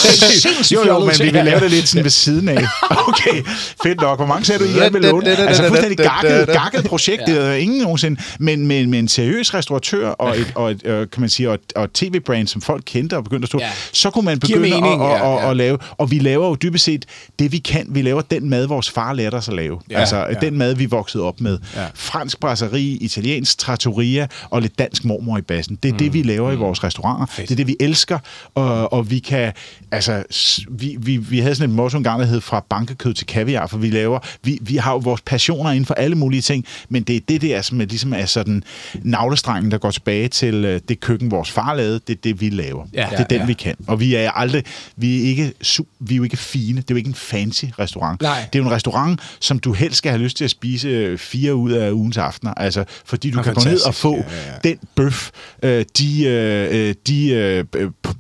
Jo, 0.74 0.88
jo, 0.88 1.00
men 1.00 1.10
vi 1.20 1.24
vil 1.24 1.46
lave 1.46 1.60
det 1.60 1.72
lidt 1.72 1.88
sådan 1.88 2.04
ved 2.04 2.12
siden 2.12 2.50
af. 2.50 2.64
Okay, 3.08 3.44
fedt 3.84 4.02
nok. 4.02 4.20
Hvor 4.20 4.26
mange 4.26 4.46
sagde 4.46 4.60
du, 4.64 4.70
I 4.70 4.74
gerne 4.74 4.94
vil 4.94 5.02
låne? 5.02 5.30
Altså 5.30 5.68
fuldstændig 5.68 5.98
gakket, 5.98 6.48
gakket 6.48 6.84
projekt. 6.86 7.22
Det 7.28 7.38
er 7.42 7.54
ingen 7.54 7.82
nogensinde. 7.82 8.22
Men 8.40 8.68
med, 8.68 8.88
med 8.88 9.00
en 9.00 9.08
seriøs 9.08 9.54
restauratør 9.54 10.10
og 10.10 10.38
et, 10.40 10.52
og 10.56 10.72
et 10.72 10.82
øh, 10.86 11.08
kan 11.12 11.22
man 11.22 11.30
sige, 11.30 11.50
og 11.50 11.54
et, 11.56 11.62
og 11.76 11.84
et 11.84 11.92
tv-brand, 11.94 12.48
som 12.48 12.62
folk 12.62 12.87
kendte 12.88 13.18
og 13.18 13.24
begyndte 13.24 13.46
at 13.46 13.50
stå, 13.50 13.60
Ja. 13.60 13.70
så 13.94 14.10
kunne 14.10 14.26
man 14.26 14.40
begynde 14.40 14.60
mening, 14.60 14.86
at, 14.86 14.94
at, 14.94 15.00
ja, 15.00 15.38
at, 15.38 15.44
ja. 15.44 15.50
at 15.50 15.58
lave. 15.58 15.78
Og 15.98 16.12
vi 16.12 16.20
laver 16.20 16.48
jo 16.48 16.56
dybest 16.56 16.86
set 16.86 17.06
det, 17.40 17.52
vi 17.52 17.58
kan. 17.58 17.86
Vi 17.90 18.02
laver 18.02 18.22
den 18.22 18.50
mad, 18.50 18.68
vores 18.68 18.90
far 18.90 19.14
lærte 19.14 19.36
os 19.36 19.48
at 19.48 19.54
lave. 19.56 19.80
Ja, 19.90 20.00
altså 20.00 20.18
ja. 20.18 20.34
den 20.34 20.58
mad, 20.58 20.76
vi 20.76 20.86
voksede 20.86 21.24
op 21.24 21.42
med. 21.42 21.60
Ja. 21.76 21.86
Fransk 21.96 22.40
brasserie, 22.40 22.98
italiensk 22.98 23.58
trattoria 23.58 24.28
og 24.50 24.62
lidt 24.62 24.80
dansk 24.80 25.06
mormor 25.06 25.38
i 25.38 25.42
bassen. 25.42 25.80
Det 25.84 25.90
er 25.90 25.94
mm. 25.94 26.00
det, 26.00 26.14
vi 26.14 26.22
laver 26.24 26.48
mm. 26.52 26.58
i 26.58 26.58
vores 26.58 26.84
restauranter. 26.84 27.26
Fedt. 27.26 27.50
Det 27.50 27.54
er 27.54 27.58
det, 27.58 27.68
vi 27.68 27.76
elsker. 27.80 28.20
Og, 28.56 28.94
og 28.94 29.10
vi 29.12 29.20
kan, 29.20 29.54
altså, 29.92 30.24
vi, 30.70 30.96
vi, 31.00 31.18
vi 31.18 31.40
havde 31.40 31.56
sådan 31.56 31.70
et 31.70 31.76
motto 31.76 31.98
engang, 31.98 32.20
der 32.20 32.26
hed 32.26 32.42
fra 32.42 32.66
bankekød 32.70 33.14
til 33.14 33.28
kaviar, 33.28 33.68
for 33.68 33.78
vi 33.78 33.90
laver, 33.90 34.20
vi, 34.44 34.60
vi 34.62 34.76
har 34.76 34.92
jo 34.92 34.98
vores 34.98 35.22
passioner 35.22 35.72
inden 35.72 35.86
for 35.86 35.94
alle 35.94 36.16
mulige 36.16 36.42
ting, 36.42 36.66
men 36.90 37.04
det 37.04 37.16
er 37.16 37.20
det 37.28 37.42
der, 37.42 37.62
som 37.62 37.82
er, 37.82 37.86
ligesom 37.86 38.14
er 38.14 38.26
sådan 38.26 38.64
navlestrengen, 39.04 39.72
der 39.72 39.78
går 39.78 39.92
tilbage 39.92 40.28
til 40.28 40.66
øh, 40.66 40.82
det 40.90 41.00
køkken, 41.00 41.32
vores 41.32 41.52
far 41.52 41.74
lavede, 41.76 42.00
det 42.08 42.16
er 42.16 42.22
det, 42.24 42.42
vi 42.42 42.50
laver. 42.50 42.77
Ja, 42.94 43.08
det 43.12 43.14
er 43.14 43.18
ja, 43.20 43.24
den, 43.30 43.38
ja. 43.40 43.46
vi 43.46 43.54
kan. 43.54 43.76
Og 43.88 44.00
vi 44.00 44.16
er 44.16 44.32
aldrig, 44.32 44.64
vi 44.96 45.20
er 45.24 45.24
ikke, 45.30 45.54
vi 46.00 46.14
er 46.14 46.18
jo 46.18 46.24
ikke 46.24 46.38
fine, 46.38 46.78
det 46.82 46.84
er 46.92 46.94
jo 46.94 46.96
ikke 46.96 47.08
en 47.08 47.16
fancy 47.16 47.66
restaurant. 47.80 48.22
Nej. 48.22 48.38
Det 48.54 48.60
er 48.60 48.64
jo 48.64 48.66
en 48.70 48.72
restaurant, 48.76 49.20
som 49.40 49.60
du 49.60 49.74
helst 49.74 49.98
skal 49.98 50.12
have 50.12 50.22
lyst 50.24 50.38
til 50.38 50.44
at 50.44 50.50
spise 50.52 50.88
øh, 50.88 51.18
fire 51.18 51.56
ud 51.56 51.72
af 51.72 51.92
ugens 51.92 52.18
aftener, 52.18 52.54
altså 52.54 52.84
fordi 53.06 53.32
du 53.32 53.38
Og 53.38 53.44
kan 53.44 53.54
gå 53.54 53.62
ned 53.64 53.68
og 53.82 53.94
fantastisk. 53.96 54.02
få 54.02 54.16
Ja, 54.16 54.22
ja, 54.48 54.52
ja. 54.64 54.70
den 54.70 54.78
bøf, 54.96 55.30
øh, 55.64 55.86
de, 55.98 56.24
øh, 56.26 56.88
øh, 56.90 56.96
de 57.08 57.30
øh, 57.30 57.64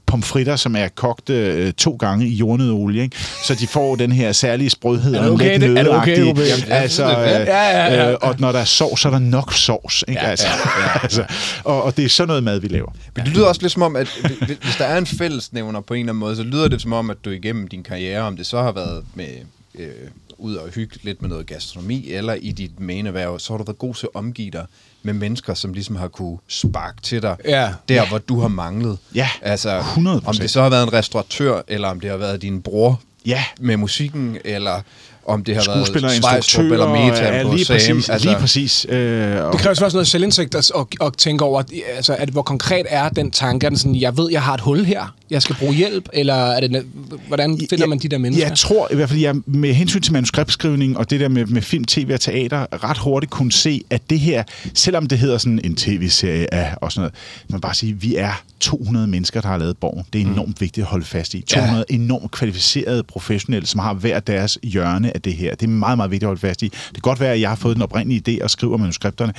pomfritter, 0.06 0.56
som 0.56 0.76
er 0.76 0.88
kogt 0.88 1.30
øh, 1.30 1.74
to 1.74 1.96
gange 2.00 2.28
i 2.28 2.34
jordnød 2.36 2.72
olie, 2.72 3.02
ikke? 3.04 3.18
så 3.48 3.56
de 3.56 3.68
får 3.68 3.96
den 3.96 4.12
her 4.12 4.32
særlige 4.32 4.70
sprødhed 4.70 5.16
Er 5.16 5.22
og 5.28 5.32
okay, 5.34 5.52
lidt 5.52 5.62
det- 5.62 5.78
er 5.78 5.84
det 5.84 5.92
okay? 5.96 6.18
Jamen, 6.26 6.38
altså, 6.70 7.04
øh. 7.04 7.10
Ja, 7.18 7.44
ja, 7.46 7.86
ja. 7.94 8.12
øh, 8.12 8.18
og 8.22 8.36
når 8.40 8.52
der 8.52 8.60
er 8.60 8.66
sovs, 8.66 9.02
så 9.02 9.08
er 9.08 9.12
der 9.12 9.20
nok 9.20 9.54
sovs. 9.54 10.04
Ikke? 10.08 10.22
Ja, 10.22 10.28
altså, 10.30 10.48
ja, 10.48 10.82
ja. 10.94 11.00
altså, 11.04 11.24
og, 11.64 11.84
og 11.84 11.98
det 11.98 12.06
er 12.06 12.10
sådan 12.10 12.28
noget 12.28 12.44
mad, 12.44 12.60
vi 12.60 12.68
laver. 12.68 12.92
Men 13.16 13.26
det 13.26 13.34
lyder 13.34 13.46
også 13.46 13.62
lidt 13.62 13.74
som 13.74 13.82
om, 13.82 13.96
at 13.96 14.08
hvis 14.46 14.58
hvis 14.62 14.76
der 14.78 14.86
er 14.86 14.98
en 14.98 15.06
fællesnævner 15.06 15.82
på 15.82 15.94
en 15.94 16.00
eller 16.00 16.12
anden 16.14 16.20
måde, 16.20 16.36
så 16.36 16.44
lyder 16.44 16.68
det 16.68 16.82
som 16.82 16.94
om, 16.94 17.10
at 17.10 17.18
du 17.26 17.30
igennem 17.30 17.68
din 17.68 17.84
karriere, 17.84 18.22
om 18.22 18.38
det 18.38 18.46
så 18.46 18.62
har 18.62 18.72
været 18.72 19.06
med 19.16 19.28
øh, 19.76 19.90
ud 20.38 20.56
og 20.56 20.70
hygge 20.70 21.00
lidt 21.04 21.22
med 21.22 21.30
noget 21.30 21.46
gastronomi, 21.46 22.12
eller 22.12 22.34
i 22.34 22.52
dit 22.52 22.80
main 22.80 23.08
erhverv, 23.08 23.40
så 23.40 23.54
har 23.54 23.58
du 23.58 23.64
været 23.64 23.78
god 23.78 23.96
til 23.96 24.06
at 24.06 24.16
omgive 24.20 24.52
dig 24.52 24.66
med 25.04 25.14
mennesker, 25.14 25.54
som 25.54 25.74
ligesom 25.74 25.96
har 25.96 26.08
kunne 26.08 26.38
sparke 26.48 27.02
til 27.02 27.22
dig, 27.22 27.36
Ja. 27.46 27.74
der 27.90 28.08
hvor 28.08 28.18
du 28.18 28.40
har 28.40 28.48
manglet. 28.48 28.98
Ja, 29.16 29.30
altså, 29.42 29.80
100%. 29.80 30.28
Om 30.28 30.36
det 30.36 30.50
så 30.50 30.62
har 30.62 30.70
været 30.70 30.84
en 30.84 30.94
restauratør, 30.94 31.62
eller 31.68 31.88
om 31.88 32.00
det 32.00 32.10
har 32.10 32.18
været 32.18 32.42
din 32.42 32.62
bror 32.62 33.02
Ja. 33.26 33.44
med 33.60 33.78
musikken, 33.78 34.38
eller 34.46 34.82
om 35.28 35.44
det 35.44 35.56
har 35.56 35.62
Skuespiller, 35.62 36.10
været 36.10 36.24
Svejstrup 36.24 36.66
eller 36.66 36.90
Meta 36.90 37.38
ja, 37.38 37.44
på 37.44 37.54
lige 37.54 37.66
Sam. 37.66 37.76
præcis. 37.76 38.10
Altså, 38.10 38.28
lige 38.28 38.40
præcis. 38.40 38.86
Øh, 38.90 39.46
og, 39.46 39.54
Det 39.54 39.62
kræver 39.62 39.84
også 39.84 39.98
noget 39.98 40.08
selvindsigt 40.08 40.56
at, 40.56 40.72
at, 40.76 40.86
at 41.02 41.14
tænke 41.18 41.44
over, 41.44 41.60
at, 41.60 41.66
altså, 41.96 42.16
at, 42.16 42.30
hvor 42.30 42.42
konkret 42.42 42.86
er 42.90 43.10
den 43.10 43.32
tanke? 43.32 43.66
Er 43.66 43.70
den 43.70 43.78
sådan, 43.78 43.96
jeg 43.96 44.18
ved, 44.18 44.32
jeg 44.32 44.42
har 44.42 44.54
et 44.54 44.62
hul 44.62 44.86
her, 44.86 45.16
jeg 45.30 45.42
skal 45.42 45.56
bruge 45.56 45.74
hjælp, 45.74 46.10
eller 46.14 46.34
er 46.34 46.60
det, 46.60 46.86
hvordan 47.28 47.62
finder 47.70 47.88
man 47.88 48.00
de 48.00 48.08
der 48.08 48.18
mennesker? 48.18 48.48
Jeg 48.48 48.58
tror 48.58 48.88
i 48.92 48.96
hvert 48.96 49.10
fald, 49.10 49.20
jeg 49.20 49.36
med 49.46 49.74
hensyn 49.74 50.02
til 50.02 50.14
manuskriptskrivning 50.14 50.98
og 50.98 51.10
det 51.10 51.20
der 51.20 51.28
med, 51.28 51.46
med 51.46 51.62
film, 51.62 51.86
tv 51.86 52.12
og 52.14 52.20
teater, 52.20 52.66
ret 52.84 52.98
hurtigt 52.98 53.32
kunne 53.32 53.52
se, 53.52 53.82
at 53.90 54.02
det 54.10 54.20
her, 54.20 54.44
selvom 54.74 55.08
det 55.08 55.20
hedder 55.20 55.38
sådan 55.38 55.60
en 55.64 55.76
tv-serie 55.76 56.54
af 56.54 56.76
og 56.82 56.92
sådan 56.92 57.02
noget, 57.02 57.14
man 57.50 57.62
bare 57.62 57.74
sige, 57.74 57.94
vi 57.94 58.16
er 58.16 58.44
200 58.60 59.08
mennesker, 59.08 59.42
der 59.42 59.48
har 59.48 59.58
lavet 59.58 59.78
Borgen. 59.78 60.06
Det 60.14 60.22
er 60.22 60.26
enormt 60.26 60.62
vigtigt 60.62 60.84
at 60.84 60.90
holde 60.90 61.06
fast 61.06 61.34
i. 61.34 61.42
200 61.42 61.86
ja. 61.90 61.96
enormt 61.96 62.32
kvalificerede 62.32 63.04
professionelle, 63.04 63.68
som 63.68 63.80
har 63.80 63.94
hver 63.94 64.20
deres 64.20 64.60
hjørne 64.64 65.17
af 65.18 65.22
det 65.22 65.34
her. 65.34 65.56
Det 65.56 65.64
er 65.64 65.70
meget, 65.70 65.98
meget 65.98 66.12
vigtigt 66.12 66.24
at 66.24 66.30
holde 66.30 66.42
fast 66.42 66.64
i. 66.64 66.68
Det 66.68 66.94
kan 66.94 67.02
godt 67.02 67.20
være, 67.20 67.34
at 67.34 67.42
jeg 67.42 67.50
har 67.50 67.56
fået 67.56 67.76
den 67.76 67.84
oprindelige 67.84 68.38
idé 68.40 68.44
og 68.44 68.50
skriver 68.50 68.78
manuskripterne, 68.78 69.34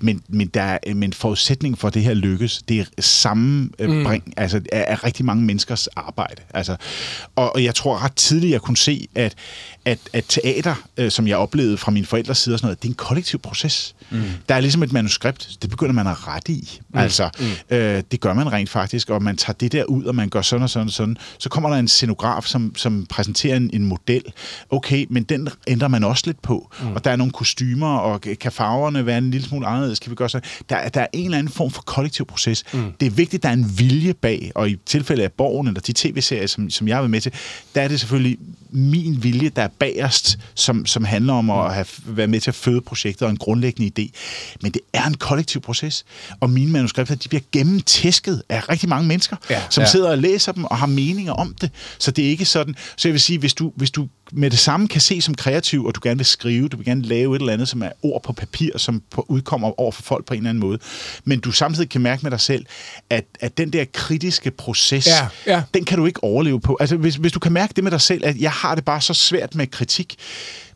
men, 0.00 0.22
men, 0.28 0.48
der 0.48 0.62
er, 0.62 0.94
men 0.94 1.12
forudsætningen 1.12 1.76
for, 1.76 1.88
at 1.88 1.94
det 1.94 2.02
her 2.02 2.14
lykkes, 2.14 2.62
det 2.68 2.80
er 2.80 2.84
sammenbring 2.98 4.22
mm. 4.26 4.32
altså, 4.36 4.60
af, 4.72 4.84
af 4.88 5.04
rigtig 5.04 5.24
mange 5.24 5.44
menneskers 5.44 5.86
arbejde. 5.86 6.42
Altså, 6.54 6.76
og, 7.36 7.54
og 7.54 7.64
jeg 7.64 7.74
tror 7.74 8.04
ret 8.04 8.16
tidligt, 8.16 8.52
jeg 8.52 8.60
kunne 8.60 8.76
se, 8.76 9.08
at, 9.14 9.34
at, 9.84 9.98
at 10.12 10.24
teater, 10.28 10.74
øh, 10.96 11.10
som 11.10 11.28
jeg 11.28 11.36
oplevede 11.36 11.76
fra 11.76 11.90
mine 11.90 12.06
forældres 12.06 12.38
side 12.38 12.54
og 12.54 12.58
sådan 12.58 12.66
noget, 12.66 12.82
det 12.82 12.88
er 12.88 12.92
en 12.92 12.96
kollektiv 12.96 13.40
proces. 13.40 13.94
Mm. 14.10 14.22
Der 14.48 14.54
er 14.54 14.60
ligesom 14.60 14.82
et 14.82 14.92
manuskript, 14.92 15.50
det 15.62 15.70
begynder 15.70 15.92
man 15.92 16.06
at 16.06 16.28
rette 16.28 16.52
i. 16.52 16.80
Mm. 16.92 16.98
Altså, 16.98 17.30
mm. 17.70 17.76
Øh, 17.76 18.02
det 18.10 18.20
gør 18.20 18.34
man 18.34 18.52
rent 18.52 18.70
faktisk, 18.70 19.10
og 19.10 19.22
man 19.22 19.36
tager 19.36 19.52
det 19.54 19.72
der 19.72 19.84
ud, 19.84 20.04
og 20.04 20.14
man 20.14 20.28
gør 20.28 20.42
sådan 20.42 20.62
og 20.62 20.70
sådan 20.70 20.86
og 20.86 20.92
sådan. 20.92 21.16
Så 21.38 21.48
kommer 21.48 21.70
der 21.70 21.76
en 21.76 21.88
scenograf, 21.88 22.44
som, 22.44 22.72
som 22.76 23.06
præsenterer 23.06 23.56
en, 23.56 23.70
en 23.72 23.86
model. 23.86 24.22
Okay, 24.70 25.06
men 25.10 25.22
den 25.22 25.48
ændrer 25.66 25.88
man 25.88 26.04
også 26.04 26.22
lidt 26.26 26.42
på. 26.42 26.70
Mm. 26.82 26.92
Og 26.92 27.04
der 27.04 27.10
er 27.10 27.16
nogle 27.16 27.32
kostymer, 27.32 27.96
og 27.96 28.20
kan 28.40 28.52
farverne 28.52 29.06
være 29.06 29.18
en 29.18 29.30
lille 29.30 29.46
smule 29.46 29.66
anderledes? 29.66 29.98
Kan 29.98 30.10
vi 30.10 30.16
gøre 30.16 30.28
sådan? 30.28 30.48
Der, 30.68 30.76
er- 30.76 30.88
der 30.88 31.00
er 31.00 31.06
en 31.12 31.24
eller 31.24 31.38
anden 31.38 31.52
form 31.52 31.70
for 31.70 31.82
kollektiv 31.82 32.26
proces. 32.26 32.64
Mm. 32.72 32.92
Det 33.00 33.06
er 33.06 33.10
vigtigt, 33.10 33.42
der 33.42 33.48
er 33.48 33.52
en 33.52 33.78
vilje 33.78 34.14
bag, 34.14 34.52
og 34.54 34.70
i 34.70 34.76
tilfælde 34.86 35.22
af 35.24 35.32
Borgen, 35.32 35.66
eller 35.66 35.80
de 35.80 35.92
tv-serier, 35.92 36.46
som, 36.46 36.70
som 36.70 36.88
jeg 36.88 36.96
har 36.96 37.02
været 37.02 37.10
med 37.10 37.20
til, 37.20 37.32
der 37.74 37.82
er 37.82 37.88
det 37.88 38.00
selvfølgelig 38.00 38.38
min 38.74 39.22
vilje, 39.22 39.48
der 39.48 39.62
er 39.62 39.68
bagerst, 39.78 40.38
som, 40.54 40.86
som 40.86 41.04
handler 41.04 41.32
om 41.32 41.50
at 41.50 41.74
have 41.74 41.86
været 42.06 42.30
med 42.30 42.40
til 42.40 42.50
at 42.50 42.54
føde 42.54 42.80
projektet 42.80 43.22
og 43.22 43.30
en 43.30 43.36
grundlæggende 43.36 44.02
idé. 44.02 44.10
Men 44.62 44.72
det 44.72 44.80
er 44.92 45.04
en 45.04 45.14
kollektiv 45.14 45.60
proces, 45.60 46.04
og 46.40 46.50
mine 46.50 46.72
manuskripter, 46.72 47.14
de 47.14 47.28
bliver 47.28 47.42
gennemtæsket 47.52 48.42
af 48.48 48.68
rigtig 48.68 48.88
mange 48.88 49.08
mennesker, 49.08 49.36
Ja. 49.50 49.62
som 49.70 49.82
Ja. 49.82 49.88
sidder 49.88 50.10
og 50.10 50.18
læser 50.18 50.52
dem 50.52 50.64
og 50.64 50.76
har 50.78 50.86
meninger 50.86 51.32
om 51.32 51.54
det. 51.60 51.70
Så 51.98 52.10
det 52.10 52.24
er 52.24 52.28
ikke 52.28 52.44
sådan. 52.44 52.74
Så 52.96 53.08
jeg 53.08 53.12
vil 53.12 53.20
sige, 53.20 53.38
hvis 53.38 53.54
du, 53.54 53.72
hvis 53.76 53.90
du 53.90 54.08
med 54.36 54.50
det 54.50 54.58
samme 54.58 54.88
kan 54.88 55.00
se 55.00 55.20
som 55.20 55.34
kreativ, 55.34 55.84
og 55.84 55.94
du 55.94 56.00
gerne 56.02 56.16
vil 56.18 56.26
skrive, 56.26 56.68
du 56.68 56.76
vil 56.76 56.86
gerne 56.86 57.02
lave 57.02 57.36
et 57.36 57.40
eller 57.40 57.52
andet, 57.52 57.68
som 57.68 57.82
er 57.82 57.90
ord 58.02 58.22
på 58.22 58.32
papir, 58.32 58.78
som 58.78 59.02
på, 59.10 59.26
udkommer 59.28 59.80
over 59.80 59.92
for 59.92 60.02
folk 60.02 60.24
på 60.24 60.34
en 60.34 60.38
eller 60.38 60.50
anden 60.50 60.60
måde, 60.60 60.78
men 61.24 61.40
du 61.40 61.52
samtidig 61.52 61.88
kan 61.88 62.00
mærke 62.00 62.22
med 62.22 62.30
dig 62.30 62.40
selv, 62.40 62.66
at, 63.10 63.24
at 63.40 63.58
den 63.58 63.72
der 63.72 63.84
kritiske 63.92 64.50
proces, 64.50 65.06
Ja, 65.06 65.28
ja. 65.46 65.62
den 65.74 65.84
kan 65.84 65.98
du 65.98 66.06
ikke 66.06 66.24
overleve 66.24 66.60
på. 66.60 66.76
Altså, 66.80 66.96
hvis, 66.96 67.14
hvis 67.14 67.32
du 67.32 67.38
kan 67.38 67.52
mærke 67.52 67.72
det 67.76 67.84
med 67.84 67.90
dig 67.90 68.00
selv, 68.00 68.24
at 68.26 68.36
jeg 68.36 68.52
har 68.52 68.74
det 68.74 68.84
bare 68.84 69.00
så 69.00 69.14
svært 69.14 69.54
med 69.54 69.66
kritik, 69.66 70.16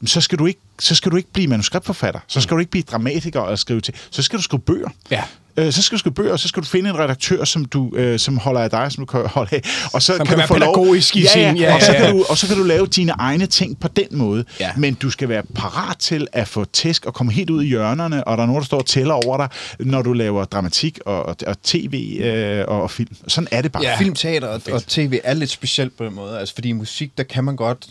så 0.07 0.21
skal 0.21 0.39
du 0.39 0.47
ikke, 0.47 0.61
så 0.79 0.95
skal 0.95 1.13
du 1.13 1.17
ikke 1.17 1.33
blive 1.33 1.49
manuskriptforfatter. 1.49 2.21
Så 2.27 2.41
skal 2.41 2.55
du 2.55 2.59
ikke 2.59 2.71
blive 2.71 2.83
dramatiker 2.83 3.41
og 3.41 3.59
skrive 3.59 3.81
til. 3.81 3.95
Så 4.11 4.23
skal 4.23 4.39
du 4.39 4.43
skrive 4.43 4.61
bøger. 4.61 4.89
Ja. 5.11 5.23
Øh, 5.59 5.73
så 5.73 5.83
skal 5.83 5.97
du 5.97 5.99
skrive 5.99 6.15
bøger, 6.15 6.33
og 6.33 6.39
så 6.41 6.49
skal 6.49 6.63
du 6.63 6.69
finde 6.69 6.91
en 6.91 6.99
redaktør, 6.99 7.45
som, 7.45 7.65
du, 7.65 7.93
øh, 7.97 8.19
som 8.19 8.39
holder 8.39 8.61
af 8.61 8.71
dig, 8.71 8.93
som 8.93 9.07
du 9.07 9.07
kan 9.07 9.27
holde 9.27 9.57
af. 9.57 9.63
Og 9.93 10.03
så 10.03 10.07
Som 10.17 10.17
kan, 10.17 10.27
kan 10.27 10.33
du 10.35 10.39
være 10.39 10.49
få 10.49 10.59
lov- 10.59 10.75
pædagogisk 10.75 11.17
i 11.17 11.21
ja, 11.21 11.29
sin- 11.29 11.41
ja, 11.41 11.53
ja, 11.69 11.75
og, 11.75 11.83
så 11.83 11.93
ja, 11.93 11.99
kan 11.99 12.07
ja. 12.07 12.13
du, 12.13 12.25
og 12.29 12.39
så 12.39 12.47
kan 12.49 12.57
du 12.57 12.63
lave 12.63 12.87
dine 12.87 13.13
egne 13.13 13.47
ting 13.47 13.81
på 13.81 13.89
den 13.89 14.07
måde. 14.11 14.45
Ja. 14.61 14.71
Men 14.77 14.95
du 14.95 15.11
skal 15.11 15.29
være 15.29 15.43
parat 15.55 15.99
til 15.99 16.27
at 16.33 16.49
få 16.49 16.65
tæsk 16.65 17.07
og 17.07 17.15
komme 17.15 17.33
helt 17.33 17.51
ud 17.51 17.63
i 17.63 17.67
hjørnerne, 17.67 18.25
og 18.25 18.37
der 18.37 18.43
er 18.43 18.47
nogen, 18.47 18.61
der 18.61 18.67
står 18.67 18.79
og 18.79 18.87
tæller 18.87 19.15
over 19.15 19.37
dig, 19.37 19.49
når 19.81 20.03
du 20.03 20.13
laver 20.13 20.45
dramatik 20.45 20.99
og, 21.07 21.23
og, 21.27 21.37
og 21.47 21.63
tv 21.63 22.19
øh, 22.23 22.65
og, 22.69 22.83
og 22.83 22.91
film. 22.91 23.17
Sådan 23.29 23.49
er 23.51 23.63
det 23.63 23.73
bare. 23.73 23.83
Ja. 23.83 23.97
Film, 23.99 24.15
teater 24.15 24.49
og, 24.49 24.61
og 24.73 24.83
tv 24.87 25.19
er 25.25 25.35
lidt 25.35 25.51
specielt 25.51 25.97
på 25.97 26.05
den 26.05 26.15
måde. 26.15 26.39
Altså, 26.39 26.55
fordi 26.55 26.69
i 26.69 26.73
musik, 26.73 27.11
der 27.19 27.25
kan 27.25 27.45
man 27.45 27.57
godt... 27.57 27.87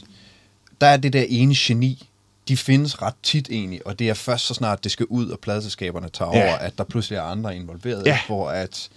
Der 0.82 0.88
er 0.88 0.98
det 0.98 1.14
der 1.14 1.24
ene 1.30 1.56
geni. 1.58 2.07
De 2.48 2.58
findes 2.58 3.02
ret 3.02 3.14
tit 3.24 3.48
egentlig, 3.52 3.88
og 3.88 4.00
det 4.00 4.10
er 4.10 4.14
først 4.14 4.46
så 4.48 4.54
snart 4.54 4.84
det 4.84 4.92
skal 4.92 5.06
ud, 5.06 5.30
og 5.30 5.40
pladselskaberne 5.40 6.10
tager 6.10 6.38
Ja. 6.38 6.44
over, 6.48 6.56
at 6.56 6.78
der 6.78 6.84
pludselig 6.84 7.18
er 7.18 7.22
andre 7.22 7.56
involveret, 7.56 8.06
Ja. 8.06 8.20
hvor 8.28 8.50
at 8.50 8.90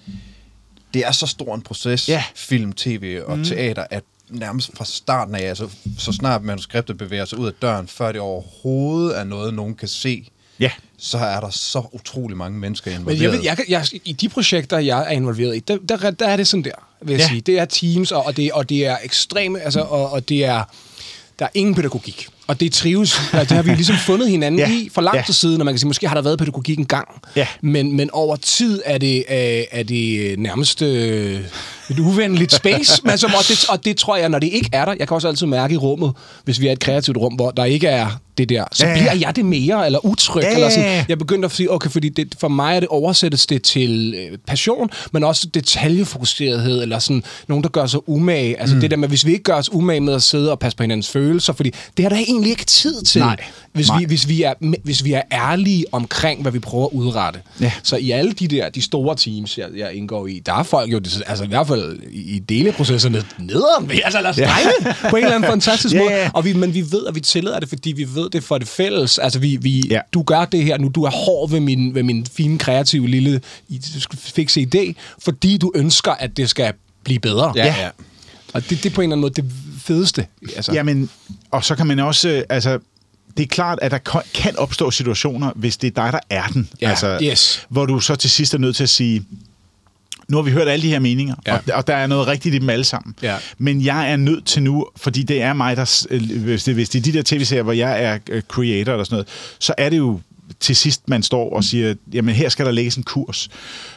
det 0.94 1.06
er 1.06 1.12
så 1.12 1.26
stor 1.26 1.54
en 1.54 1.62
proces, 1.62 2.08
Ja. 2.08 2.24
film, 2.34 2.72
tv 2.72 3.20
og 3.26 3.38
mm. 3.38 3.44
teater, 3.44 3.84
at 3.90 4.02
nærmest 4.28 4.70
fra 4.76 4.84
starten 4.84 5.34
af, 5.34 5.42
altså 5.48 5.68
så 5.98 6.12
snart 6.12 6.42
manuskriptet 6.42 6.98
bevæger 6.98 7.24
sig 7.24 7.38
ud 7.38 7.46
af 7.46 7.52
døren, 7.62 7.88
før 7.88 8.12
det 8.12 8.20
overhovedet 8.20 9.18
er 9.18 9.24
noget, 9.24 9.54
nogen 9.54 9.74
kan 9.74 9.88
se, 9.88 10.28
Ja. 10.60 10.70
så 10.98 11.18
er 11.18 11.40
der 11.40 11.50
så 11.50 11.82
utrolig 11.92 12.36
mange 12.36 12.58
mennesker 12.58 12.90
involveret. 12.90 13.18
Men 13.18 13.22
jeg, 13.22 13.32
ved, 13.32 13.40
jeg, 13.44 13.56
kan- 13.56 13.64
jeg, 13.68 13.86
i 14.08 14.12
de 14.12 14.28
projekter, 14.28 14.78
jeg 14.78 15.00
er 15.06 15.10
involveret 15.10 15.56
i, 15.56 15.58
der, 15.60 15.78
der, 15.88 16.10
der 16.10 16.26
er 16.28 16.36
det 16.36 16.48
sådan 16.48 16.64
der, 16.64 16.70
vil 17.02 17.12
jeg 17.12 17.20
ja. 17.20 17.28
sige. 17.28 17.40
Det 17.40 17.58
er 17.58 17.64
teams, 17.64 18.12
og, 18.12 18.26
og, 18.26 18.36
det, 18.36 18.52
og 18.52 18.68
det 18.68 18.86
er 18.86 18.96
ekstreme, 19.02 19.60
altså, 19.60 19.80
og, 19.80 20.10
og 20.10 20.28
det 20.28 20.44
er, 20.44 20.64
der 21.38 21.44
er 21.44 21.50
ingen 21.54 21.74
pædagogik. 21.74 22.28
Og 22.50 22.60
det 22.60 22.72
trives, 22.72 23.20
altså, 23.32 23.38
det 23.40 23.50
har 23.52 23.62
vi 23.62 23.70
ligesom 23.70 23.96
fundet 23.96 24.30
hinanden 24.30 24.58
Ja. 24.58 24.68
ja. 24.68 24.74
i 24.74 24.88
for 24.94 25.00
lang 25.00 25.16
Ja. 25.16 25.22
tid 25.26 25.34
siden, 25.34 25.60
og 25.60 25.64
man 25.64 25.74
kan 25.74 25.78
sige, 25.78 25.86
måske 25.86 26.08
har 26.08 26.14
der 26.14 26.22
været 26.22 26.38
pædagogik 26.38 26.78
en 26.78 26.86
gang, 26.86 27.08
Ja. 27.36 27.46
men, 27.62 27.96
men 27.96 28.10
over 28.10 28.36
tid 28.36 28.82
er 28.84 28.98
det, 28.98 29.16
øh, 29.30 29.62
er 29.70 29.82
det 29.82 30.34
nærmest 30.38 30.82
øh, 30.82 31.40
et 31.90 31.98
uvenligt 31.98 32.52
space, 32.52 33.00
men 33.04 33.18
som, 33.18 33.30
og, 33.38 33.48
det, 33.48 33.64
og 33.68 33.84
det 33.84 33.96
tror 33.96 34.16
jeg, 34.16 34.28
når 34.28 34.38
det 34.38 34.46
ikke 34.52 34.68
er 34.72 34.84
der, 34.84 34.94
jeg 34.98 35.08
kan 35.08 35.14
også 35.14 35.28
altid 35.28 35.46
mærke 35.46 35.74
i 35.74 35.76
rummet, 35.76 36.12
hvis 36.44 36.60
vi 36.60 36.66
er 36.68 36.72
et 36.72 36.80
kreativt 36.80 37.16
rum, 37.16 37.34
hvor 37.34 37.50
der 37.50 37.64
ikke 37.64 37.86
er 37.86 38.20
det 38.38 38.48
der, 38.48 38.64
så 38.72 38.86
Ja, 38.86 38.90
ja, 38.90 38.96
ja. 38.96 39.00
bliver 39.00 39.14
jeg 39.26 39.36
det 39.36 39.44
mere, 39.44 39.86
eller 39.86 40.06
utryg, 40.06 40.42
Ja, 40.42 40.48
ja, 40.48 40.54
eller 40.54 40.66
ja. 40.66 40.74
sådan. 40.74 41.04
Jeg 41.08 41.18
begyndte 41.18 41.46
at 41.46 41.52
sige, 41.52 41.72
okay, 41.72 41.90
fordi 41.90 42.08
det, 42.08 42.34
for 42.40 42.48
mig 42.48 42.76
er 42.76 42.80
det 42.80 42.88
oversættes 42.88 43.46
det 43.46 43.62
til 43.62 44.14
øh, 44.32 44.38
passion, 44.46 44.90
men 45.12 45.24
også 45.24 45.46
detaljefokuserethed, 45.54 46.82
eller 46.82 46.98
sådan 46.98 47.22
nogen, 47.48 47.64
der 47.64 47.70
gør 47.70 47.86
sig 47.86 48.08
umage. 48.08 48.60
Altså 48.60 48.74
mm. 48.74 48.80
det 48.80 48.90
der 48.90 48.96
med, 48.96 49.08
hvis 49.08 49.26
vi 49.26 49.32
ikke 49.32 49.42
gør 49.44 49.54
os 49.54 49.72
umage 49.72 50.00
med 50.00 50.14
at 50.14 50.22
sidde 50.22 50.50
og 50.50 50.58
passe 50.58 50.76
på 50.76 50.82
hinandens 50.82 51.08
følelser, 51.10 51.52
fordi 51.52 51.70
det 51.96 52.04
har 52.04 52.08
der 52.10 52.16
egentlig 52.40 52.50
ikke 52.50 52.64
tid 52.64 53.02
til, 53.02 53.20
Nej. 53.20 53.36
Hvis, 53.72 53.88
Nej. 53.88 53.98
Vi, 53.98 54.04
hvis, 54.04 54.28
vi 54.28 54.42
er, 54.42 54.54
hvis 54.84 55.04
vi 55.04 55.12
er 55.12 55.22
ærlige 55.32 55.84
omkring, 55.92 56.42
hvad 56.42 56.52
vi 56.52 56.58
prøver 56.58 56.86
at 56.86 56.92
udrette. 56.92 57.40
Ja. 57.60 57.72
Så 57.82 57.96
i 57.96 58.10
alle 58.10 58.32
de 58.32 58.48
der, 58.48 58.68
de 58.68 58.82
store 58.82 59.16
teams, 59.16 59.58
jeg, 59.58 59.68
jeg 59.76 59.92
indgår 59.94 60.26
i, 60.26 60.38
der 60.46 60.52
er 60.54 60.62
folk 60.62 60.92
jo, 60.92 60.96
altså 61.26 61.44
i 61.44 61.46
hvert 61.46 61.66
fald 61.66 61.98
i 62.12 62.38
deleprocesserne, 62.38 63.24
nederen, 63.38 63.90
altså 64.04 64.20
lad 64.20 64.30
os 64.30 64.38
Ja. 64.38 64.50
på 65.10 65.16
en 65.16 65.22
eller 65.24 65.34
anden 65.36 65.50
fantastisk 65.50 65.94
Ja, 65.94 66.00
måde. 66.00 66.30
Og 66.34 66.44
vi, 66.44 66.52
men 66.52 66.74
vi 66.74 66.80
ved, 66.92 67.06
at 67.06 67.14
vi 67.14 67.20
tillader 67.20 67.60
det, 67.60 67.68
fordi 67.68 67.92
vi 67.92 68.06
ved 68.14 68.30
det 68.30 68.44
for 68.44 68.58
det 68.58 68.68
fælles. 68.68 69.18
Altså, 69.18 69.38
vi, 69.38 69.56
vi, 69.60 69.80
Ja. 69.90 70.00
du 70.14 70.22
gør 70.22 70.44
det 70.44 70.64
her 70.64 70.78
nu, 70.78 70.88
du 70.88 71.02
er 71.04 71.10
hård 71.10 71.50
ved 71.50 71.60
min, 71.60 71.94
ved 71.94 72.02
min 72.02 72.26
fine, 72.32 72.58
kreative 72.58 73.08
lille 73.08 73.40
fikse 74.14 74.66
idé, 74.74 74.92
fordi 75.18 75.58
du 75.58 75.72
ønsker, 75.74 76.12
at 76.12 76.36
det 76.36 76.50
skal 76.50 76.72
blive 77.04 77.18
bedre. 77.20 77.52
Ja, 77.56 77.66
ja. 77.66 77.88
Og 78.52 78.70
det, 78.70 78.82
det 78.84 78.92
på 78.92 79.00
en 79.00 79.04
eller 79.04 79.14
anden 79.16 79.20
måde 79.20 79.34
det 79.42 79.44
fedeste. 79.80 80.26
Altså. 80.56 80.72
Jamen, 80.72 81.10
og 81.50 81.64
så 81.64 81.74
kan 81.74 81.86
man 81.86 81.98
også, 81.98 82.28
øh, 82.28 82.42
altså, 82.48 82.78
det 83.36 83.42
er 83.42 83.46
klart, 83.46 83.78
at 83.82 83.90
der 83.90 84.22
kan 84.34 84.58
opstå 84.58 84.90
situationer, 84.90 85.52
hvis 85.54 85.76
det 85.76 85.86
er 85.98 86.02
dig, 86.02 86.12
der 86.12 86.20
er 86.30 86.46
den. 86.46 86.68
Ja, 86.80 86.90
altså, 86.90 87.18
yes. 87.22 87.66
Hvor 87.68 87.86
du 87.86 88.00
så 88.00 88.16
til 88.16 88.30
sidst 88.30 88.54
er 88.54 88.58
nødt 88.58 88.76
til 88.76 88.82
at 88.82 88.88
sige, 88.88 89.24
nu 90.28 90.36
har 90.36 90.42
vi 90.42 90.50
hørt 90.50 90.68
alle 90.68 90.82
de 90.82 90.88
her 90.88 90.98
meninger, 90.98 91.34
ja. 91.46 91.54
Og, 91.54 91.62
og 91.74 91.86
der 91.86 91.96
er 91.96 92.06
noget 92.06 92.26
rigtigt 92.26 92.54
i 92.54 92.58
dem 92.58 92.70
alle 92.70 92.84
sammen. 92.84 93.14
Ja. 93.22 93.36
Men 93.58 93.84
jeg 93.84 94.12
er 94.12 94.16
nødt 94.16 94.46
til 94.46 94.62
nu, 94.62 94.86
fordi 94.96 95.22
det 95.22 95.42
er 95.42 95.52
mig, 95.52 95.76
der... 95.76 96.06
øh, 96.10 96.42
Hvis 96.42 96.64
det, 96.64 96.74
hvis 96.74 96.88
det 96.88 96.98
er 96.98 97.02
de 97.02 97.12
der 97.12 97.22
tv-serier, 97.22 97.62
hvor 97.62 97.72
jeg 97.72 98.02
er 98.04 98.18
øh, 98.30 98.42
creator 98.42 98.92
eller 98.92 99.04
sådan 99.04 99.14
noget, 99.14 99.28
så 99.58 99.74
er 99.78 99.88
det 99.88 99.98
jo 99.98 100.20
til 100.60 100.76
sidst, 100.76 101.08
man 101.08 101.22
står 101.22 101.56
og 101.56 101.64
siger, 101.64 101.94
jamen 102.12 102.34
her 102.34 102.48
skal 102.48 102.66
der 102.66 102.72
lægges 102.72 102.96
en 102.96 103.02
kurs. 103.02 103.48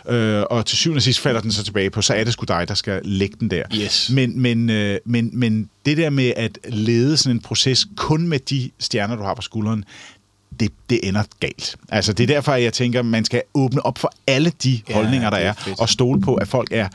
Øh, 0.10 0.44
og 0.50 0.66
til 0.66 0.78
syvende 0.78 0.98
og 1.00 1.02
sidst 1.02 1.20
falder 1.20 1.42
den 1.42 1.52
så 1.52 1.64
tilbage 1.64 1.90
på, 1.90 2.02
så 2.02 2.14
er 2.14 2.24
det 2.24 2.34
sgu 2.34 2.46
dig, 2.48 2.68
der 2.68 2.74
skal 2.74 3.02
lægge 3.04 3.36
den 3.40 3.50
der. 3.50 3.64
Yes. 3.76 4.10
Men, 4.14 4.40
men, 4.42 4.70
øh, 4.70 5.00
men, 5.06 5.30
men 5.34 5.70
det 5.86 5.98
der 5.98 6.10
med 6.10 6.34
at 6.36 6.60
lede 6.70 7.18
sådan 7.18 7.36
en 7.36 7.42
proces 7.42 7.88
kun 7.96 8.28
med 8.28 8.40
de 8.40 8.72
stjerner, 8.80 9.16
du 9.16 9.24
har 9.24 9.34
på 9.34 9.42
skulderen, 9.42 9.86
det, 10.60 10.70
det 10.90 11.00
ender 11.04 11.24
galt. 11.40 11.76
Altså, 11.90 12.14
det 12.14 12.24
er 12.24 12.28
derfor, 12.28 12.54
jeg 12.54 12.74
tænker, 12.74 13.02
man 13.02 13.26
skal 13.26 13.42
åbne 13.54 13.86
op 13.86 13.98
for 13.98 14.12
alle 14.28 14.52
de 14.64 14.82
Ja, 14.90 14.94
holdninger, 14.94 15.30
der 15.30 15.38
er 15.38 15.50
er, 15.50 15.54
fedt. 15.54 15.80
og 15.80 15.90
stole 15.90 16.22
på, 16.22 16.36
at 16.36 16.48
folk 16.48 16.68
er 16.72 16.88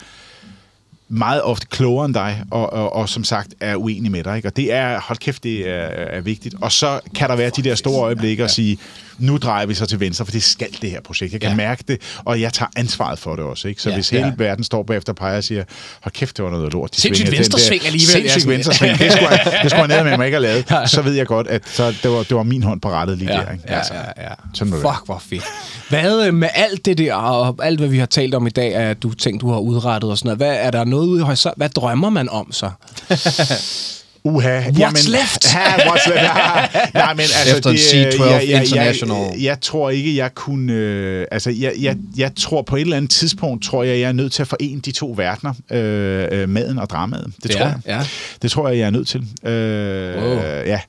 meget 1.09 1.43
ofte 1.43 1.67
klogere 1.71 2.05
end 2.07 2.15
dig, 2.15 2.43
og, 2.51 2.73
og, 2.73 2.93
og 2.93 3.09
som 3.09 3.25
sagt 3.25 3.49
er 3.61 3.77
uenige 3.77 4.11
med 4.11 4.25
dig. 4.25 4.37
Ikke? 4.37 4.49
Og 4.49 4.57
det 4.57 4.73
er, 4.73 5.01
hold 5.01 5.19
kæft, 5.19 5.45
det 5.45 5.69
er, 5.69 5.73
er 5.89 6.21
vigtigt. 6.21 6.55
Og 6.61 6.73
så 6.73 7.01
kan 7.15 7.29
der 7.29 7.37
være 7.37 7.51
de 7.57 7.63
der 7.63 7.75
store 7.75 8.03
øjeblikke 8.03 8.45
og 8.45 8.51
sige, 8.51 8.79
nu 9.19 9.37
drejer 9.37 9.67
vi 9.67 9.75
så 9.75 9.87
til 9.87 10.01
venstre, 10.01 10.25
for 10.25 10.33
det 10.33 10.43
skal 10.43 10.69
det 10.83 10.91
her 10.91 11.01
projekt. 11.01 11.33
Jeg 11.33 11.41
kan 11.41 11.49
ja. 11.49 11.53
Ja. 11.53 11.57
mærke 11.57 11.85
det, 11.89 12.01
og 12.25 12.41
jeg 12.41 12.53
tager 12.53 12.69
ansvaret 12.77 13.19
for 13.19 13.37
det 13.37 13.45
også. 13.45 13.69
Ikke? 13.69 13.83
Så 13.83 13.89
ja, 13.89 13.93
Ja, 13.93 13.97
hvis 13.97 14.11
hele 14.11 14.27
ja. 14.27 14.33
verden 14.37 14.65
står 14.65 14.83
bagefter 14.83 15.13
og 15.13 15.17
peger 15.17 15.37
og 15.37 15.45
siger, 15.45 15.65
hold 16.01 16.13
kæft, 16.13 16.37
det 16.37 16.45
var 16.45 16.51
noget 16.51 16.73
lort. 16.73 16.95
De 16.97 17.01
Sindssygt 17.01 17.33
venstresving 17.33 17.81
der- 17.83 17.87
alligevel. 17.87 18.07
Ja, 18.15 18.19
Sindssygt 18.21 18.43
sådan- 18.43 18.55
venstresving. 18.55 18.99
Det 18.99 19.13
skulle 19.13 19.29
jeg, 19.31 19.59
det 19.63 19.71
skulle 19.71 19.85
jeg 19.95 20.03
ned 20.03 20.11
med 20.11 20.17
mig 20.19 20.27
ikke 20.27 20.39
have 20.39 20.65
lavet. 20.69 20.91
Så 20.91 21.03
ved 21.03 21.13
jeg 21.13 21.27
godt, 21.27 21.47
at 21.47 21.63
så, 21.69 21.87
det, 22.03 22.11
var, 22.11 22.19
det 22.23 22.37
var 22.37 22.43
min 22.43 22.63
hånd 22.63 22.81
på 22.81 22.91
rettet 22.91 23.19
lige 23.19 23.33
Ja, 23.35 23.41
der. 23.41 23.53
Ikke? 23.53 23.65
ja, 23.69 23.77
Altså, 23.77 23.95
ja, 23.95 24.23
ja. 24.23 24.35
Sådan 24.55 24.73
det. 24.73 24.81
Fuck, 24.81 25.03
hvor 25.07 25.23
fedt. 25.31 25.45
Hvad 25.89 26.27
øh, 26.27 26.35
med 26.35 26.49
alt 26.55 26.85
det 26.85 26.99
der, 26.99 27.15
og 27.15 27.57
alt 27.63 27.79
hvad 27.81 27.89
vi 27.89 27.99
har 27.99 28.07
talt 28.07 28.35
om 28.35 28.47
i 28.47 28.51
dag, 28.51 28.75
at 28.75 29.03
du 29.03 29.15
tænkt, 29.15 29.41
du 29.41 29.51
har 29.51 29.59
udrettet 29.59 30.11
og 30.11 30.19
sådan 30.19 30.27
noget. 30.27 30.39
Hvad, 30.39 30.67
er 30.67 30.71
der 30.71 30.85
noget 30.85 30.98
noget 30.99 31.11
ude 31.11 31.21
i 31.21 31.25
horisonten. 31.25 31.61
Hvad 31.61 31.69
drømmer 31.69 32.11
man 32.11 32.29
om 32.29 32.53
så? 32.53 32.71
Uha. 34.25 34.61
What's 34.71 35.09
left? 35.11 35.55
Ja, 35.55 35.61
what's 35.77 36.09
left? 36.09 36.95
Nej, 36.95 37.15
men 37.15 37.21
altså... 37.21 37.57
Efter 37.57 37.71
en 37.71 37.77
det, 37.77 37.83
C12 38.15 38.25
jeg, 38.25 38.45
jeg, 38.49 38.63
International. 38.63 39.17
Jeg, 39.33 39.43
jeg 39.43 39.61
tror 39.61 39.91
ikke, 39.91 40.17
jeg 40.17 40.35
kunne... 40.35 40.73
Øh, 40.73 41.27
altså, 41.31 41.51
jeg, 41.51 41.73
jeg, 41.81 41.97
jeg 42.17 42.31
tror 42.37 42.63
på 42.63 42.77
et 42.77 42.81
eller 42.81 42.97
andet 42.97 43.11
tidspunkt, 43.11 43.65
tror 43.65 43.83
jeg, 43.83 44.01
jeg 44.01 44.09
er 44.09 44.13
nødt 44.13 44.33
til 44.33 44.43
at 44.43 44.49
forene 44.49 44.81
de 44.81 44.93
to 44.93 45.15
verdener. 45.17 45.53
Øh, 45.73 46.29
øh, 46.33 46.49
maden 46.49 46.79
og 46.79 46.91
dramaet. 46.91 47.27
Det 47.43 47.55
Ja, 47.55 47.59
tror 47.59 47.65
jeg. 47.67 47.77
ja. 47.87 48.01
Det 48.43 48.51
tror 48.51 48.69
jeg, 48.69 48.79
jeg 48.79 48.87
er 48.87 48.91
nødt 48.91 49.09
til. 49.09 49.25
Øh, 49.45 49.99
Wow. 50.23 50.39
Ja. 50.67 50.81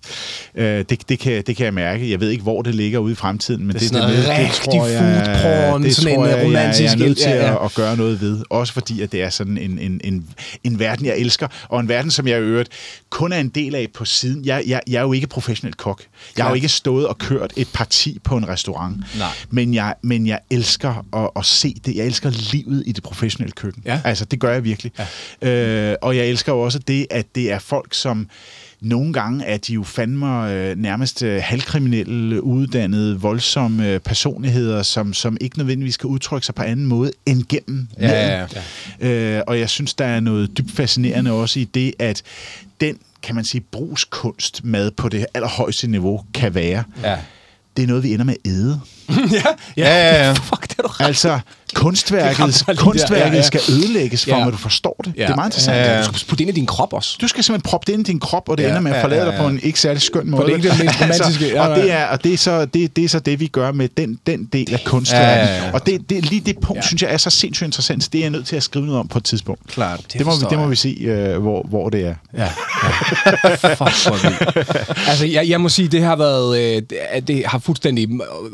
Øh, 0.55 0.85
det, 0.89 1.09
det, 1.09 1.19
kan, 1.19 1.43
det 1.47 1.55
kan 1.57 1.65
jeg 1.65 1.73
mærke. 1.73 2.11
Jeg 2.11 2.19
ved 2.19 2.29
ikke, 2.29 2.43
hvor 2.43 2.61
det 2.61 2.75
ligger 2.75 2.99
ude 2.99 3.11
i 3.11 3.15
fremtiden, 3.15 3.65
men 3.67 3.69
Det 3.69 3.75
er 3.75 3.79
det, 3.79 3.87
sådan 3.89 4.03
noget 4.03 4.17
det, 4.17 4.29
rigtig 4.29 4.71
tror 4.73 4.87
jeg, 4.87 5.39
porn, 5.71 5.83
det 5.83 5.95
sådan 5.95 6.15
tror 6.15 6.25
en, 6.25 6.29
jeg, 6.31 6.37
øh, 6.39 6.45
romantisk- 6.45 6.81
jeg, 6.81 6.85
jeg 6.97 7.03
er 7.03 7.07
nødt 7.07 7.17
til 7.17 7.29
ja, 7.29 7.45
ja. 7.45 7.51
at, 7.51 7.65
at 7.65 7.73
gøre 7.73 7.97
noget 7.97 8.21
ved. 8.21 8.37
Også 8.49 8.73
fordi, 8.73 9.01
at 9.01 9.11
det 9.11 9.21
er 9.21 9.29
sådan 9.29 9.57
en, 9.57 9.79
en, 9.79 10.01
en, 10.03 10.25
en 10.63 10.79
verden, 10.79 11.05
jeg 11.05 11.17
elsker, 11.17 11.47
og 11.69 11.79
en 11.79 11.89
verden, 11.89 12.11
som 12.11 12.27
jeg 12.27 12.37
i 12.39 12.41
øvrigt 12.41 12.69
kun 13.19 13.31
er 13.31 13.37
en 13.39 13.49
del 13.49 13.75
af 13.75 13.87
på 13.93 14.05
siden. 14.05 14.45
Jeg, 14.45 14.63
jeg, 14.67 14.81
jeg 14.87 14.97
er 14.97 15.01
jo 15.01 15.13
ikke 15.13 15.27
professionel 15.27 15.73
kok. 15.75 16.03
Jeg 16.37 16.45
har 16.45 16.49
jo 16.51 16.55
ikke 16.55 16.69
stået 16.69 17.07
og 17.07 17.17
kørt 17.17 17.53
et 17.55 17.67
parti 17.73 18.19
på 18.23 18.37
en 18.37 18.47
restaurant. 18.47 18.97
Nej. 19.17 19.27
Men 19.49 19.73
jeg, 19.73 19.95
men 20.01 20.27
jeg 20.27 20.39
elsker 20.49 21.05
at, 21.23 21.29
at 21.35 21.45
se 21.45 21.75
det. 21.85 21.95
Jeg 21.95 22.05
elsker 22.05 22.29
livet 22.51 22.83
i 22.85 22.91
det 22.91 23.03
professionelle 23.03 23.51
køkken. 23.51 23.83
Ja. 23.85 24.01
Altså, 24.03 24.25
det 24.25 24.39
gør 24.39 24.53
jeg 24.53 24.63
virkelig. 24.63 24.91
Ja. 25.41 25.89
Øh, 25.91 25.95
og 26.01 26.17
jeg 26.17 26.25
elsker 26.27 26.51
jo 26.53 26.59
også 26.59 26.79
det, 26.79 27.07
at 27.09 27.35
det 27.35 27.51
er 27.51 27.59
folk, 27.59 27.93
som 27.93 28.27
nogle 28.81 29.13
gange 29.13 29.45
er 29.45 29.57
de 29.57 29.73
jo 29.73 29.83
fandme 29.83 30.51
øh, 30.53 30.77
nærmest 30.77 31.23
øh, 31.23 31.41
halvkriminelle, 31.43 32.43
uddannede, 32.43 33.19
voldsomme 33.19 33.89
øh, 33.89 33.99
personligheder, 33.99 34.83
som, 34.83 35.13
som 35.13 35.37
ikke 35.41 35.57
nødvendigvis 35.57 35.97
kan 35.97 36.09
udtrykke 36.09 36.45
sig 36.45 36.55
på 36.55 36.63
anden 36.63 36.85
måde 36.85 37.11
end 37.25 37.43
gennem 37.49 37.87
Ja, 37.99 38.07
maden. 38.07 38.49
ja, 39.01 39.37
Øh, 39.37 39.41
og 39.47 39.59
jeg 39.59 39.69
synes, 39.69 39.93
der 39.93 40.05
er 40.05 40.19
noget 40.19 40.57
dybt 40.57 40.71
fascinerende 40.71 41.31
også 41.31 41.59
i 41.59 41.63
det, 41.63 41.93
at 41.99 42.21
den, 42.81 42.97
kan 43.23 43.35
man 43.35 43.43
sige, 43.45 43.61
brugskunst 43.61 44.63
mad 44.63 44.91
på 44.91 45.09
det 45.09 45.25
allerhøjeste 45.33 45.87
niveau 45.87 46.25
kan 46.33 46.55
være. 46.55 46.83
Ja. 47.03 47.19
Det 47.77 47.83
er 47.83 47.87
noget, 47.87 48.03
vi 48.03 48.13
ender 48.13 48.25
med 48.25 48.35
at 48.45 48.51
æde. 48.51 48.81
ja, 49.31 49.41
Ja, 49.77 50.13
ja, 50.13 50.25
ja. 50.27 50.33
Fuck, 50.49 50.61
det 50.69 50.75
er 50.79 50.83
du 50.83 50.87
ret. 50.87 51.05
Altså, 51.07 51.39
kunstværket, 51.75 52.37
kunstværket 52.77 53.31
ja, 53.31 53.35
ja. 53.35 53.41
skal 53.41 53.61
ødelægges, 53.69 54.23
for 54.25 54.31
Ja. 54.37 54.47
at 54.47 54.53
du 54.53 54.57
forstår 54.57 55.01
det. 55.05 55.13
Ja. 55.17 55.21
Det 55.23 55.29
er 55.29 55.35
meget 55.35 55.47
interessant. 55.47 55.77
Ja, 55.77 55.91
ja. 55.93 55.99
Du 55.99 56.03
skal 56.03 56.27
putte 56.29 56.43
det 56.43 56.49
ind 56.49 56.57
i 56.57 56.59
din 56.59 56.65
krop 56.65 56.93
også. 56.93 57.17
Du 57.21 57.27
skal 57.27 57.43
simpelthen 57.43 57.69
proppe 57.69 57.85
det 57.87 57.93
ind 57.97 58.07
i 58.07 58.11
din 58.11 58.19
krop, 58.19 58.49
og 58.49 58.57
det 58.57 58.63
Ja, 58.63 58.69
ender 58.69 58.81
med 58.81 58.91
at 58.91 58.97
ja, 58.97 59.03
forlade 59.03 59.21
ja, 59.23 59.27
dig 59.29 59.37
på 59.37 59.43
ja. 59.43 59.49
en 59.49 59.59
ikke 59.63 59.79
særlig 59.79 60.01
skøn 60.01 60.29
måde. 60.29 60.45
det 60.45 60.51
er 60.51 60.55
ikke 60.55 60.69
det 60.69 60.79
mest 60.85 61.01
romantiske. 61.01 61.47
Ja, 61.47 61.67
og 61.67 61.77
ja. 61.77 61.83
det 61.83 61.91
er, 61.91 62.05
og 62.05 62.23
det 62.23 62.33
er, 62.33 62.37
så, 62.37 62.65
det, 62.65 62.95
det 62.95 63.03
er 63.03 63.09
så 63.09 63.19
det, 63.19 63.39
vi 63.39 63.47
gør 63.47 63.71
med 63.71 63.89
den, 63.97 64.19
den 64.27 64.45
del 64.53 64.73
af 64.73 64.79
kunstværket. 64.85 65.49
Ja, 65.49 65.55
ja, 65.55 65.65
ja. 65.65 65.71
Og 65.73 65.85
det, 65.85 66.09
det, 66.09 66.25
lige 66.29 66.41
det 66.45 66.55
punkt, 66.59 66.75
Ja. 66.75 66.81
ja. 66.81 66.87
synes 66.87 67.01
jeg 67.01 67.13
er 67.13 67.17
så 67.17 67.29
sindssygt 67.29 67.65
interessant, 67.67 68.13
det 68.13 68.19
er 68.19 68.23
jeg 68.23 68.29
nødt 68.31 68.47
til 68.47 68.55
at 68.55 68.63
skrive 68.63 68.85
noget 68.85 68.99
om 68.99 69.07
på 69.07 69.17
et 69.17 69.23
tidspunkt. 69.23 69.67
Klart. 69.67 69.99
Det, 69.99 70.13
det, 70.13 70.25
må, 70.25 70.31
vi, 70.35 70.45
det 70.49 70.57
må 70.59 70.67
vi 70.67 70.75
se, 70.75 70.97
øh, 71.01 71.37
hvor, 71.41 71.65
hvor 71.69 71.89
det 71.89 72.05
er. 72.07 72.15
Ja. 72.37 72.47
Fuck, 72.47 73.77
hvor 74.07 74.21
vildt. 74.29 74.77
altså, 75.09 75.25
jeg, 75.25 75.49
jeg 75.49 75.61
må 75.61 75.69
sige, 75.69 75.87
det 75.87 76.03
har 76.03 76.15
været, 76.15 76.59
øh, 76.59 76.81
det 77.27 77.43
har 77.45 77.59
fuldstændig 77.59 78.09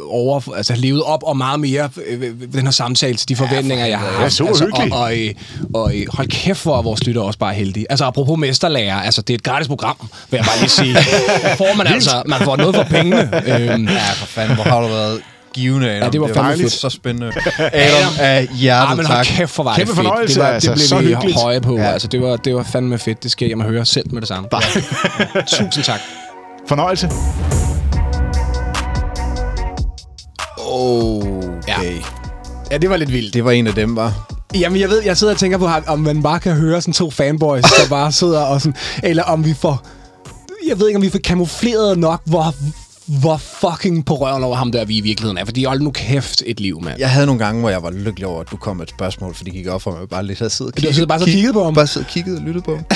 over, 0.09 0.44
altså 0.53 0.75
levet 0.75 1.03
op 1.03 1.23
og 1.23 1.37
meget 1.37 1.59
mere 1.59 1.89
øh, 2.07 2.21
den 2.53 2.63
her 2.63 2.71
samtale 2.71 3.15
til 3.17 3.29
de 3.29 3.35
forventninger, 3.35 3.85
jeg 3.85 3.99
har 3.99 4.07
haft. 4.07 4.21
Ja, 4.23 4.29
super 4.29 4.49
altså, 4.49 4.65
hyggeligt. 4.65 4.93
og, 4.93 4.99
og, 5.01 5.17
øh, 5.17 5.33
og, 5.73 5.95
øh, 5.95 6.05
hold 6.13 6.27
kæft, 6.27 6.63
hvor 6.63 6.77
er 6.77 6.81
vores 6.81 7.03
lytter 7.07 7.21
også 7.21 7.39
bare 7.39 7.53
heldige. 7.53 7.85
Altså, 7.89 8.05
apropos 8.05 8.39
mesterlærer, 8.39 9.01
altså, 9.01 9.21
det 9.21 9.33
er 9.33 9.35
et 9.37 9.43
gratis 9.43 9.67
program, 9.67 9.95
vil 10.31 10.37
jeg 10.37 10.45
bare 10.45 10.59
lige 10.59 10.69
sige. 10.69 10.95
Får 11.57 11.77
man 11.77 11.87
altså, 11.87 12.23
man 12.25 12.39
får 12.41 12.55
noget 12.55 12.75
for 12.75 12.83
pengene. 12.83 13.21
Øhm, 13.47 13.87
Ja, 13.87 14.09
for 14.15 14.25
fanden, 14.25 14.55
hvor 14.55 14.63
har 14.63 14.81
du 14.81 14.87
været 14.87 15.21
givende, 15.53 15.89
Adam. 15.91 16.03
Ja, 16.03 16.09
det 16.09 16.21
var 16.21 16.27
fandme 16.27 16.41
dejligt. 16.41 16.61
fedt. 16.71 16.73
Så 16.81 16.89
spændende. 16.89 17.31
Adam 17.59 18.13
af 18.19 18.47
hjertet, 18.53 18.91
Ah, 18.91 18.97
men 18.97 19.05
hold 19.05 19.17
tak. 19.17 19.25
kæft, 19.25 19.55
hvor 19.55 19.63
var 19.63 19.75
Kæmpe 19.75 19.89
det 19.91 19.95
fedt. 19.97 20.07
fornøjelse, 20.07 20.35
det, 20.35 20.43
var, 20.43 20.49
altså. 20.53 20.69
det 20.71 20.75
blev 20.77 20.87
Så 20.87 20.97
vi 20.99 21.05
hyggeligt. 21.07 21.41
høje 21.41 21.61
på. 21.61 21.75
Ja. 21.77 21.83
Ja. 21.83 21.91
Altså, 21.91 22.07
det, 22.07 22.21
var, 22.21 22.35
det 22.37 22.55
var 22.55 22.63
fandme 22.63 22.97
fedt. 22.97 23.23
Det 23.23 23.31
skal 23.31 23.47
jeg 23.47 23.57
mig 23.57 23.67
høre 23.67 23.85
selv 23.85 24.13
med 24.13 24.21
det 24.21 24.27
samme. 24.27 24.49
Ja. 25.35 25.41
Tusind 25.47 25.83
tak. 25.83 25.99
Fornøjelse. 26.67 27.09
Okay. 30.75 32.01
Ja, 32.71 32.77
det 32.77 32.89
var 32.89 32.97
lidt 32.97 33.11
vildt. 33.13 33.33
Det 33.33 33.45
var 33.45 33.51
en 33.51 33.67
af 33.67 33.73
dem, 33.73 33.95
var. 33.95 34.35
Jamen, 34.55 34.79
jeg 34.81 34.89
ved, 34.89 35.03
jeg 35.03 35.17
sidder 35.17 35.33
og 35.33 35.39
tænker 35.39 35.57
på, 35.57 35.69
om 35.87 35.99
man 35.99 36.23
bare 36.23 36.39
kan 36.39 36.55
høre 36.55 36.81
sådan 36.81 36.93
to 36.93 37.11
fanboys, 37.11 37.63
der 37.63 37.89
bare 37.89 38.11
sidder 38.11 38.41
og 38.41 38.61
sådan... 38.61 38.75
Eller 39.03 39.23
om 39.23 39.45
vi 39.45 39.53
får... 39.53 39.85
Jeg 40.67 40.79
ved 40.79 40.87
ikke, 40.87 40.97
om 40.97 41.01
vi 41.01 41.09
får 41.09 41.19
kamufleret 41.23 41.97
nok, 41.99 42.21
hvor, 42.25 42.55
hvor 43.05 43.37
fucking 43.37 44.05
på 44.05 44.15
røven 44.15 44.43
over 44.43 44.55
ham 44.55 44.71
der 44.71 44.85
vi 44.85 44.97
i 44.97 45.01
virkeligheden 45.01 45.37
er. 45.37 45.45
Fordi 45.45 45.63
hold 45.63 45.81
nu 45.81 45.91
kæft 45.91 46.43
et 46.45 46.59
liv, 46.59 46.81
mand. 46.81 46.99
Jeg 46.99 47.09
havde 47.09 47.25
nogle 47.25 47.45
gange, 47.45 47.59
hvor 47.59 47.69
jeg 47.69 47.83
var 47.83 47.91
lykkelig 47.91 48.27
over, 48.27 48.41
at 48.41 48.51
du 48.51 48.57
kom 48.57 48.77
med 48.77 48.83
et 48.85 48.89
spørgsmål, 48.89 49.35
fordi 49.35 49.49
det 49.51 49.57
gik 49.57 49.67
op 49.67 49.81
for 49.81 49.91
mig, 49.91 50.09
bare 50.09 50.25
lidt 50.25 50.39
havde 50.39 50.49
siddet 50.49 50.75
og 50.75 50.81
Du 50.81 50.87
har 50.87 50.93
siddet 50.93 51.07
bare 51.09 51.19
så 51.19 51.25
kigget 51.25 51.53
på 51.53 51.63
ham? 51.63 51.73
Bare 51.73 51.87
siddet 51.87 52.07
og 52.07 52.13
kigget 52.13 52.37
og 52.37 52.43
lyttet 52.43 52.63
på 52.63 52.75
ham. 52.75 52.85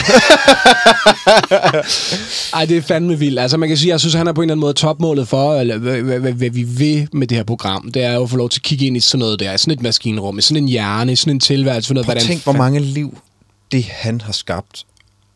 Ej, 2.54 2.66
det 2.66 2.78
er 2.78 2.82
fandme 2.82 3.20
vildt. 3.20 3.40
Altså, 3.40 3.58
man 3.58 3.70
kan 3.70 3.78
sige, 3.78 3.90
jeg 3.90 4.00
synes, 4.00 4.14
han 4.14 4.28
er 4.28 4.34
på 4.34 4.42
en 4.42 4.46
eller 4.46 4.54
anden 4.54 4.62
måde 4.62 4.74
topmålet 4.74 5.28
for, 5.28 5.56
eller, 5.56 5.78
hvad, 5.78 6.02
hvad, 6.02 6.20
hvad, 6.20 6.32
hvad 6.32 6.50
vi 6.50 6.64
vil 6.64 7.08
med 7.14 7.28
det 7.28 7.38
her 7.38 7.44
program. 7.44 7.92
Det 7.92 8.04
er 8.04 8.14
jo 8.14 8.24
at 8.24 8.30
få 8.30 8.38
lov 8.38 8.50
til 8.50 8.60
at 8.60 8.64
kigge 8.64 8.88
ind 8.88 8.98
i 8.98 9.00
sådan 9.00 9.20
noget 9.20 9.40
der, 9.40 9.58
sådan 9.58 9.74
et 9.74 9.82
maskinrum, 9.82 10.42
sådan 10.42 10.64
en 10.64 10.70
hjerne, 10.70 11.16
sådan 11.16 11.34
en 11.34 11.40
tilværelse. 11.40 11.94
Ud 11.94 11.98
af, 11.98 12.06
Prøv 12.06 12.14
hvordan 12.14 12.28
tænk, 12.28 12.44
hvor 12.44 12.54
mange 12.54 12.80
liv 12.80 13.18
det 13.72 13.84
han 13.84 14.22
har 14.22 14.34
skabt. 14.34 14.86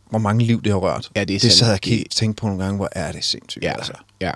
Hvor 0.09 0.19
mange 0.19 0.45
liv 0.45 0.63
det 0.63 0.71
har 0.71 0.79
rørt. 0.79 1.09
Ja, 1.15 1.23
det 1.23 1.35
er 1.35 1.39
det 1.39 1.51
sad 1.51 1.67
jeg 1.67 2.03
og 2.05 2.11
tænkte 2.15 2.41
på 2.41 2.47
nogle 2.47 2.63
gange, 2.63 2.77
hvor 2.77 2.89
er 2.91 3.11
det 3.11 3.25
sindssygt. 3.25 3.63
Ja, 3.63 3.71
Altså. 3.71 3.93
ja. 4.21 4.31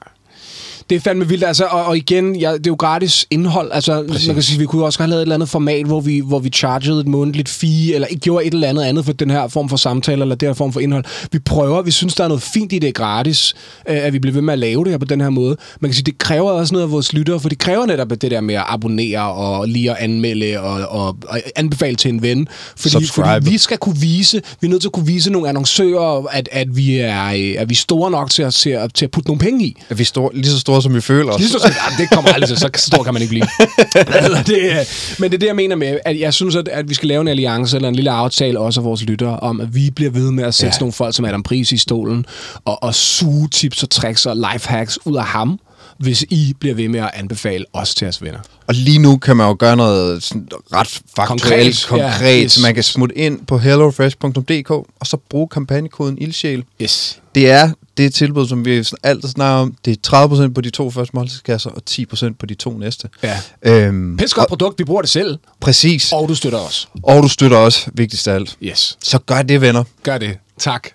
Det 0.89 0.95
er 0.95 0.99
fandme 0.99 1.27
vildt, 1.27 1.43
altså, 1.43 1.65
og, 1.65 1.85
og 1.85 1.97
igen, 1.97 2.35
ja, 2.35 2.53
det 2.53 2.67
er 2.67 2.71
jo 2.71 2.75
gratis 2.75 3.25
indhold, 3.29 3.71
altså, 3.73 4.05
Præcis. 4.07 4.27
man 4.27 4.35
kan 4.35 4.43
sige, 4.43 4.59
vi 4.59 4.65
kunne 4.65 4.85
også 4.85 4.99
have 4.99 5.09
lavet 5.09 5.19
et 5.19 5.21
eller 5.21 5.35
andet 5.35 5.49
format, 5.49 5.85
hvor 5.85 6.01
vi, 6.01 6.19
hvor 6.25 6.39
vi 6.39 6.49
chargede 6.49 6.99
et 6.99 7.07
månedligt 7.07 7.49
fee, 7.49 7.93
eller 7.93 8.07
ikke 8.07 8.21
gjorde 8.21 8.45
et 8.45 8.53
eller 8.53 8.67
andet 8.67 8.83
andet 8.83 9.05
for 9.05 9.13
den 9.13 9.29
her 9.29 9.47
form 9.47 9.69
for 9.69 9.77
samtale, 9.77 10.21
eller 10.21 10.35
den 10.35 10.47
her 10.47 10.53
form 10.53 10.73
for 10.73 10.79
indhold. 10.79 11.05
Vi 11.31 11.39
prøver, 11.39 11.81
vi 11.81 11.91
synes, 11.91 12.15
der 12.15 12.23
er 12.23 12.27
noget 12.27 12.43
fint 12.43 12.73
i 12.73 12.79
det 12.79 12.87
er 12.87 12.91
gratis, 12.91 13.55
øh, 13.89 13.97
at 14.05 14.13
vi 14.13 14.19
bliver 14.19 14.33
ved 14.33 14.41
med 14.41 14.53
at 14.53 14.59
lave 14.59 14.83
det 14.83 14.91
her 14.91 14.97
på 14.97 15.05
den 15.05 15.21
her 15.21 15.29
måde. 15.29 15.57
Man 15.79 15.91
kan 15.91 15.95
sige, 15.95 16.03
det 16.03 16.17
kræver 16.17 16.51
også 16.51 16.73
noget 16.73 16.85
af 16.85 16.91
vores 16.91 17.13
lyttere, 17.13 17.39
for 17.39 17.49
det 17.49 17.57
kræver 17.57 17.85
netop 17.85 18.09
det 18.09 18.31
der 18.31 18.41
med 18.41 18.55
at 18.55 18.63
abonnere, 18.67 19.31
og 19.31 19.67
lige 19.67 19.91
at 19.91 19.97
anmelde, 19.99 20.59
og, 20.59 20.87
og, 20.87 21.17
og 21.27 21.39
anbefale 21.55 21.95
til 21.95 22.09
en 22.13 22.21
ven. 22.21 22.47
Fordi, 22.77 22.89
Subscribe. 22.89 23.27
fordi 23.27 23.49
vi 23.49 23.57
skal 23.57 23.77
kunne 23.77 23.97
vise, 23.97 24.41
vi 24.61 24.67
er 24.67 24.71
nødt 24.71 24.81
til 24.81 24.87
at 24.87 24.93
kunne 24.93 25.07
vise 25.07 25.31
nogle 25.31 25.49
annoncører, 25.49 26.25
at, 26.31 26.49
at, 26.51 26.75
vi, 26.77 26.97
er, 26.97 27.25
øh, 27.25 27.55
at 27.57 27.69
vi 27.69 27.73
er 27.73 27.77
store 27.77 28.11
nok 28.11 28.29
til 28.29 28.43
at, 28.43 28.53
til 28.53 28.69
at, 28.69 28.93
til 28.93 29.05
at 29.05 29.11
putte 29.11 29.29
nogle 29.29 29.39
penge 29.39 29.65
i. 29.65 29.75
Er 29.89 29.95
vi 29.95 30.03
store, 30.03 30.29
lige 30.33 30.45
så 30.51 30.59
store, 30.59 30.76
som 30.81 30.95
vi 30.95 31.01
føler 31.01 31.31
os? 31.31 31.39
Lige 31.39 31.49
så, 31.49 31.59
ja, 31.63 32.03
det 32.03 32.09
kommer 32.11 32.31
aldrig 32.31 32.47
til, 32.49 32.57
så 32.57 32.69
stor 32.75 33.03
kan 33.03 33.13
man 33.13 33.21
ikke 33.21 33.29
blive. 33.29 33.45
Det, 34.47 34.87
men 35.19 35.31
det 35.31 35.35
er 35.35 35.39
det, 35.39 35.47
jeg 35.47 35.55
mener 35.55 35.75
med, 35.75 35.99
at 36.05 36.19
jeg 36.19 36.33
synes, 36.33 36.55
at, 36.55 36.67
at 36.67 36.89
vi 36.89 36.93
skal 36.93 37.07
lave 37.07 37.21
en 37.21 37.27
alliance 37.27 37.75
eller 37.75 37.89
en 37.89 37.95
lille 37.95 38.11
aftale 38.11 38.59
også 38.59 38.79
af 38.79 38.83
vores 38.83 39.03
lyttere, 39.03 39.39
om 39.39 39.61
at 39.61 39.75
vi 39.75 39.89
bliver 39.89 40.11
ved 40.11 40.31
med 40.31 40.43
at 40.43 40.53
sætte 40.55 40.75
Ja. 40.75 40.79
nogle 40.79 40.93
folk 40.93 41.15
som 41.15 41.25
Adam 41.25 41.43
Pris 41.43 41.71
i 41.71 41.77
stolen, 41.77 42.25
og, 42.65 42.83
og 42.83 42.95
suge 42.95 43.47
tips 43.49 43.83
og 43.83 43.89
tricks 43.89 44.25
og 44.25 44.35
lifehacks 44.53 44.99
ud 45.05 45.15
af 45.17 45.25
ham, 45.25 45.59
hvis 45.97 46.25
I 46.29 46.53
bliver 46.59 46.75
ved 46.75 46.87
med 46.87 46.99
at 46.99 47.09
anbefale 47.13 47.65
os 47.73 47.95
til 47.95 48.05
jeres 48.05 48.21
venner. 48.23 48.39
Og 48.67 48.73
lige 48.73 48.99
nu 48.99 49.17
kan 49.17 49.37
man 49.37 49.47
jo 49.47 49.55
gøre 49.59 49.75
noget 49.75 50.23
sådan 50.23 50.47
ret 50.73 50.87
faktuelt, 51.15 51.41
Konkret, 51.41 51.85
konkret, 51.87 52.37
ja, 52.37 52.43
yes. 52.43 52.59
man 52.61 52.73
kan 52.73 52.83
smutte 52.83 53.17
ind 53.17 53.45
på 53.45 53.57
hellofresh.dk, 53.57 54.69
og 54.71 54.85
så 55.05 55.17
bruge 55.29 55.47
kampagnekoden 55.47 56.17
ildsjæl. 56.21 56.63
Yes. 56.81 57.19
Det 57.35 57.49
er 57.49 57.71
det 57.97 58.13
tilbud, 58.13 58.47
som 58.47 58.65
vi 58.65 58.83
altid 59.03 59.29
snakker 59.29 59.57
om. 59.61 59.75
Det 59.85 60.07
er 60.13 60.27
30% 60.49 60.53
på 60.53 60.61
de 60.61 60.69
to 60.69 60.91
første 60.91 61.15
måltidskasser, 61.15 61.69
og 61.69 61.81
10% 61.89 62.33
på 62.39 62.45
de 62.45 62.55
to 62.55 62.77
næste. 62.77 63.09
Ja. 63.23 63.37
Øhm, 63.61 64.17
Pisse 64.17 64.35
godt 64.35 64.47
produkt, 64.49 64.79
vi 64.79 64.83
bruger 64.83 65.01
det 65.01 65.09
selv, 65.09 65.37
præcis. 65.59 66.11
Og 66.11 66.29
du 66.29 66.35
støtter 66.35 66.59
os. 66.59 66.89
og 67.03 67.23
du 67.23 67.27
støtter 67.27 67.57
os, 67.57 67.89
vigtigst 67.93 68.27
af 68.27 68.35
alt. 68.35 68.57
Yes. 68.63 68.97
Så 69.03 69.19
gør 69.19 69.41
det, 69.41 69.61
venner. 69.61 69.83
Gør 70.03 70.17
det. 70.17 70.37
Tak. 70.59 70.87